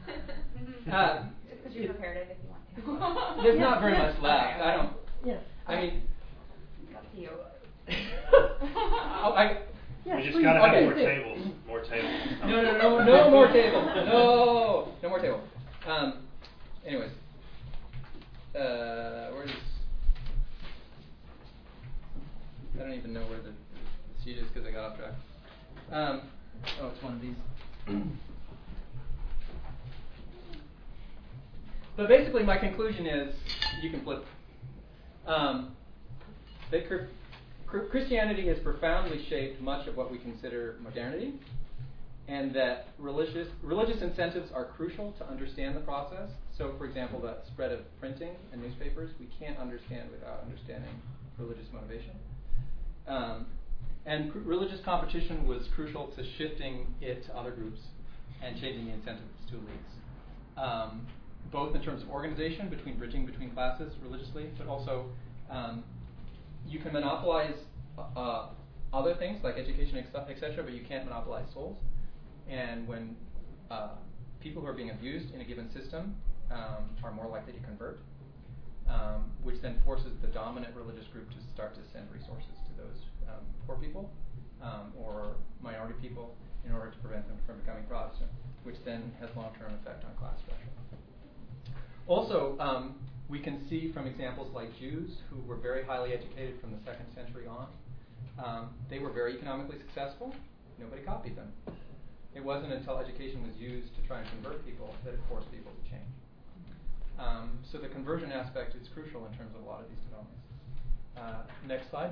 Uh, 0.89 1.23
Just 1.49 1.63
because 1.63 1.75
you 1.75 1.83
it- 1.83 1.89
prepared 1.89 2.17
it, 2.17 2.27
if 2.31 2.37
you 2.39 2.49
want 2.95 3.35
to. 3.35 3.41
There's 3.43 3.55
Yeah, 3.57 3.61
not 3.61 3.81
very 3.81 3.93
yeah. 3.93 4.03
much 4.07 4.21
left. 4.21 4.47
Okay, 4.55 4.63
I 4.63 4.71
don't. 4.77 4.89
Yes. 5.25 5.41
I 5.67 5.75
mean, 5.75 6.01
It's 6.87 6.95
up 6.95 7.11
to 7.11 7.17
you. 7.19 7.29
oh, 7.91 9.33
I. 9.35 9.57
Yes, 10.05 10.15
we 10.17 10.23
just 10.23 10.35
please, 10.37 10.43
gotta 10.43 10.59
have 10.61 10.69
okay. 10.71 10.83
more 10.85 10.93
tables. 10.93 11.50
More 11.71 11.79
tables. 11.83 12.11
No, 12.41 12.61
no, 12.61 12.77
no, 12.77 13.05
no 13.05 13.29
more 13.31 13.47
table. 13.47 13.81
No, 13.95 14.89
no 15.01 15.07
more 15.07 15.19
table. 15.19 15.41
Um, 15.87 16.17
anyways, 16.85 17.11
uh, 18.53 19.31
where's? 19.31 19.49
I 22.75 22.79
don't 22.79 22.91
even 22.91 23.13
know 23.13 23.21
where 23.21 23.37
the, 23.37 23.51
the 23.51 24.23
sheet 24.25 24.37
is 24.37 24.47
because 24.53 24.67
I 24.67 24.71
got 24.71 24.91
off 24.91 24.97
track. 24.97 25.13
Um, 25.93 26.21
oh, 26.81 26.89
it's 26.89 27.01
one 27.01 27.13
of 27.13 27.21
these. 27.21 27.35
but 31.95 32.09
basically, 32.09 32.43
my 32.43 32.57
conclusion 32.57 33.05
is, 33.05 33.33
you 33.81 33.91
can 33.91 34.03
flip. 34.03 34.25
Um, 35.25 35.73
that 36.69 36.85
cr- 36.89 37.05
cr- 37.65 37.85
Christianity 37.89 38.45
has 38.47 38.59
profoundly 38.59 39.25
shaped 39.29 39.61
much 39.61 39.87
of 39.87 39.95
what 39.95 40.11
we 40.11 40.17
consider 40.17 40.75
modernity, 40.81 41.35
and 42.31 42.55
that 42.55 42.87
religious 42.97 43.49
religious 43.61 44.01
incentives 44.01 44.51
are 44.53 44.63
crucial 44.63 45.11
to 45.19 45.27
understand 45.27 45.75
the 45.75 45.81
process. 45.81 46.29
So, 46.57 46.73
for 46.77 46.85
example, 46.85 47.19
the 47.19 47.35
spread 47.51 47.73
of 47.73 47.79
printing 47.99 48.31
and 48.53 48.61
newspapers 48.61 49.11
we 49.19 49.27
can't 49.37 49.57
understand 49.59 50.09
without 50.11 50.41
understanding 50.45 51.01
religious 51.37 51.67
motivation. 51.73 52.15
Um, 53.05 53.47
and 54.05 54.31
cr- 54.31 54.39
religious 54.39 54.79
competition 54.85 55.45
was 55.45 55.67
crucial 55.75 56.07
to 56.15 56.23
shifting 56.37 56.87
it 57.01 57.25
to 57.25 57.35
other 57.35 57.51
groups 57.51 57.81
and 58.41 58.59
changing 58.61 58.85
the 58.85 58.93
incentives 58.93 59.27
to 59.49 59.57
elites, 59.57 60.61
um, 60.63 61.05
both 61.51 61.75
in 61.75 61.81
terms 61.81 62.01
of 62.01 62.09
organization, 62.09 62.69
between 62.69 62.97
bridging 62.97 63.25
between 63.25 63.51
classes 63.51 63.93
religiously, 64.01 64.49
but 64.57 64.67
also 64.67 65.05
um, 65.49 65.83
you 66.65 66.79
can 66.79 66.93
monopolize 66.93 67.57
uh, 68.15 68.47
other 68.93 69.15
things 69.15 69.43
like 69.43 69.55
education, 69.57 69.97
etc., 69.97 70.63
but 70.63 70.71
you 70.73 70.85
can't 70.87 71.05
monopolize 71.05 71.45
souls. 71.53 71.77
And 72.49 72.87
when 72.87 73.15
uh, 73.69 73.89
people 74.39 74.61
who 74.61 74.67
are 74.67 74.73
being 74.73 74.91
abused 74.91 75.33
in 75.33 75.41
a 75.41 75.45
given 75.45 75.71
system 75.71 76.15
um, 76.51 76.89
are 77.03 77.11
more 77.11 77.27
likely 77.27 77.53
to 77.53 77.59
convert, 77.59 77.99
um, 78.89 79.31
which 79.43 79.61
then 79.61 79.79
forces 79.85 80.11
the 80.21 80.27
dominant 80.27 80.75
religious 80.75 81.07
group 81.07 81.29
to 81.29 81.37
start 81.53 81.75
to 81.75 81.81
send 81.93 82.11
resources 82.11 82.55
to 82.67 82.83
those 82.83 82.97
um, 83.29 83.45
poor 83.65 83.77
people 83.77 84.11
um, 84.61 84.91
or 84.97 85.35
minority 85.61 85.95
people 86.01 86.35
in 86.65 86.71
order 86.73 86.91
to 86.91 86.97
prevent 86.97 87.27
them 87.27 87.37
from 87.45 87.57
becoming 87.59 87.83
Protestant, 87.85 88.29
which 88.63 88.75
then 88.85 89.11
has 89.19 89.29
long-term 89.35 89.73
effect 89.81 90.05
on 90.05 90.13
class 90.15 90.37
structure. 90.43 90.69
Also, 92.07 92.57
um, 92.59 92.95
we 93.29 93.39
can 93.39 93.67
see 93.69 93.91
from 93.93 94.05
examples 94.07 94.53
like 94.53 94.77
Jews 94.77 95.17
who 95.29 95.41
were 95.47 95.55
very 95.55 95.83
highly 95.85 96.13
educated 96.13 96.59
from 96.59 96.71
the 96.71 96.77
second 96.85 97.05
century 97.15 97.45
on. 97.47 97.67
Um, 98.43 98.69
they 98.89 98.99
were 98.99 99.11
very 99.11 99.35
economically 99.35 99.77
successful. 99.79 100.35
Nobody 100.79 101.01
copied 101.03 101.37
them. 101.37 101.51
It 102.33 102.43
wasn't 102.43 102.73
until 102.73 102.97
education 102.97 103.43
was 103.43 103.55
used 103.59 103.95
to 103.95 104.01
try 104.07 104.19
and 104.19 104.29
convert 104.29 104.65
people 104.65 104.95
that 105.03 105.13
it 105.13 105.19
forced 105.27 105.51
people 105.51 105.71
to 105.71 105.89
change. 105.89 106.11
Um, 107.19 107.59
so 107.71 107.77
the 107.77 107.89
conversion 107.89 108.31
aspect 108.31 108.75
is 108.75 108.87
crucial 108.93 109.25
in 109.25 109.37
terms 109.37 109.53
of 109.55 109.61
a 109.61 109.65
lot 109.65 109.81
of 109.81 109.89
these 109.89 109.99
developments. 110.05 110.41
Uh, 111.17 111.67
next 111.67 111.89
slide. 111.89 112.11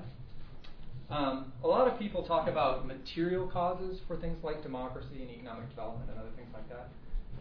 Um, 1.09 1.51
a 1.63 1.67
lot 1.67 1.87
of 1.87 1.97
people 1.97 2.23
talk 2.23 2.47
about 2.47 2.85
material 2.85 3.47
causes 3.47 3.99
for 4.07 4.17
things 4.17 4.37
like 4.43 4.61
democracy 4.61 5.21
and 5.21 5.31
economic 5.31 5.69
development 5.69 6.09
and 6.11 6.19
other 6.19 6.29
things 6.35 6.49
like 6.53 6.69
that. 6.69 6.89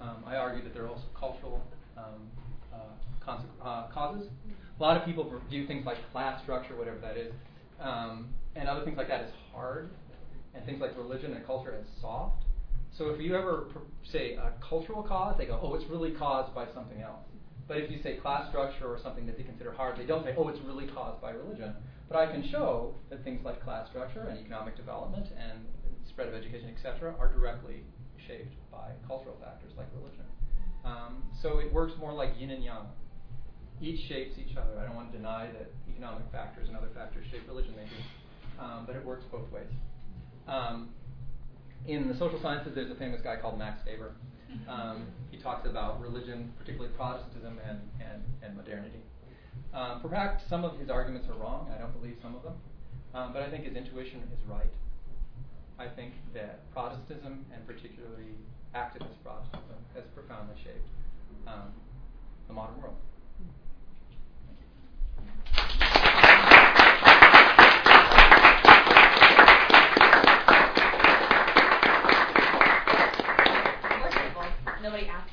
Um, 0.00 0.24
I 0.26 0.36
argue 0.36 0.62
that 0.64 0.72
there 0.72 0.84
are 0.84 0.88
also 0.88 1.04
cultural 1.18 1.62
um, 1.96 2.30
uh, 2.72 3.38
uh, 3.62 3.88
causes. 3.88 4.28
A 4.78 4.82
lot 4.82 4.96
of 4.96 5.04
people 5.04 5.30
view 5.50 5.66
things 5.66 5.84
like 5.84 5.98
class 6.12 6.40
structure, 6.42 6.76
whatever 6.76 6.98
that 7.00 7.16
is, 7.16 7.32
um, 7.80 8.28
and 8.56 8.68
other 8.68 8.84
things 8.84 8.96
like 8.96 9.08
that 9.08 9.22
as 9.22 9.30
hard, 9.52 9.90
and 10.54 10.64
things 10.64 10.80
like 10.80 10.96
religion 10.96 11.34
and 11.34 11.44
culture 11.44 11.74
as 11.78 11.84
soft. 12.00 12.44
So 12.98 13.10
if 13.10 13.20
you 13.20 13.36
ever 13.36 13.68
say 14.02 14.34
a 14.34 14.52
cultural 14.60 15.04
cause, 15.04 15.36
they 15.38 15.46
go, 15.46 15.60
oh, 15.62 15.76
it's 15.76 15.88
really 15.88 16.10
caused 16.10 16.52
by 16.52 16.66
something 16.74 17.00
else. 17.00 17.22
But 17.68 17.76
if 17.76 17.90
you 17.92 18.02
say 18.02 18.16
class 18.16 18.48
structure 18.48 18.86
or 18.86 18.98
something 19.00 19.24
that 19.26 19.36
they 19.36 19.44
consider 19.44 19.72
hard, 19.72 19.96
they 19.96 20.04
don't 20.04 20.24
say, 20.24 20.34
oh, 20.36 20.48
it's 20.48 20.58
really 20.66 20.88
caused 20.88 21.22
by 21.22 21.30
religion. 21.30 21.74
But 22.08 22.18
I 22.18 22.26
can 22.26 22.42
show 22.50 22.96
that 23.10 23.22
things 23.22 23.44
like 23.44 23.62
class 23.62 23.88
structure 23.88 24.26
and 24.28 24.40
economic 24.40 24.76
development 24.76 25.28
and 25.38 25.60
spread 26.08 26.26
of 26.26 26.34
education, 26.34 26.74
etc., 26.74 27.14
are 27.20 27.32
directly 27.32 27.84
shaped 28.26 28.56
by 28.72 28.90
cultural 29.06 29.36
factors 29.40 29.70
like 29.76 29.86
religion. 29.94 30.24
Um, 30.84 31.22
so 31.40 31.58
it 31.58 31.72
works 31.72 31.92
more 32.00 32.12
like 32.12 32.30
yin 32.36 32.50
and 32.50 32.64
yang. 32.64 32.86
Each 33.80 34.08
shapes 34.08 34.38
each 34.38 34.56
other. 34.56 34.76
I 34.80 34.86
don't 34.86 34.96
want 34.96 35.12
to 35.12 35.18
deny 35.18 35.46
that 35.52 35.70
economic 35.88 36.24
factors 36.32 36.66
and 36.66 36.76
other 36.76 36.90
factors 36.94 37.26
shape 37.30 37.46
religion, 37.46 37.74
do. 37.74 38.64
Um, 38.64 38.84
but 38.86 38.96
it 38.96 39.04
works 39.04 39.24
both 39.30 39.48
ways. 39.52 39.70
Um, 40.48 40.88
in 41.86 42.08
the 42.08 42.16
social 42.18 42.40
sciences, 42.40 42.74
there's 42.74 42.90
a 42.90 42.94
famous 42.96 43.20
guy 43.22 43.36
called 43.36 43.58
Max 43.58 43.80
Weber. 43.86 44.12
Um, 44.68 45.06
he 45.30 45.38
talks 45.38 45.66
about 45.66 46.00
religion, 46.00 46.52
particularly 46.58 46.92
Protestantism 46.96 47.58
and, 47.66 47.80
and, 48.00 48.22
and 48.42 48.56
modernity. 48.56 49.00
Um, 49.72 50.00
perhaps 50.00 50.42
some 50.48 50.64
of 50.64 50.78
his 50.78 50.90
arguments 50.90 51.28
are 51.28 51.34
wrong. 51.34 51.70
I 51.74 51.78
don't 51.78 51.92
believe 51.98 52.16
some 52.22 52.34
of 52.34 52.42
them. 52.42 52.54
Um, 53.14 53.32
but 53.32 53.42
I 53.42 53.50
think 53.50 53.64
his 53.64 53.74
intuition 53.74 54.20
is 54.32 54.38
right. 54.48 54.72
I 55.78 55.86
think 55.88 56.12
that 56.34 56.70
Protestantism, 56.72 57.44
and 57.52 57.66
particularly 57.66 58.34
activist 58.74 59.16
Protestantism, 59.22 59.78
has 59.94 60.04
profoundly 60.14 60.56
shaped 60.62 60.88
um, 61.46 61.72
the 62.48 62.54
modern 62.54 62.80
world. 62.82 62.96
Thank 64.46 65.94
you. 65.94 65.97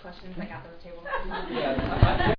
questions 0.05 0.35
I 0.39 0.45
got 0.45 0.63
those 0.63 0.77
the 1.03 1.55
yeah, 1.55 2.31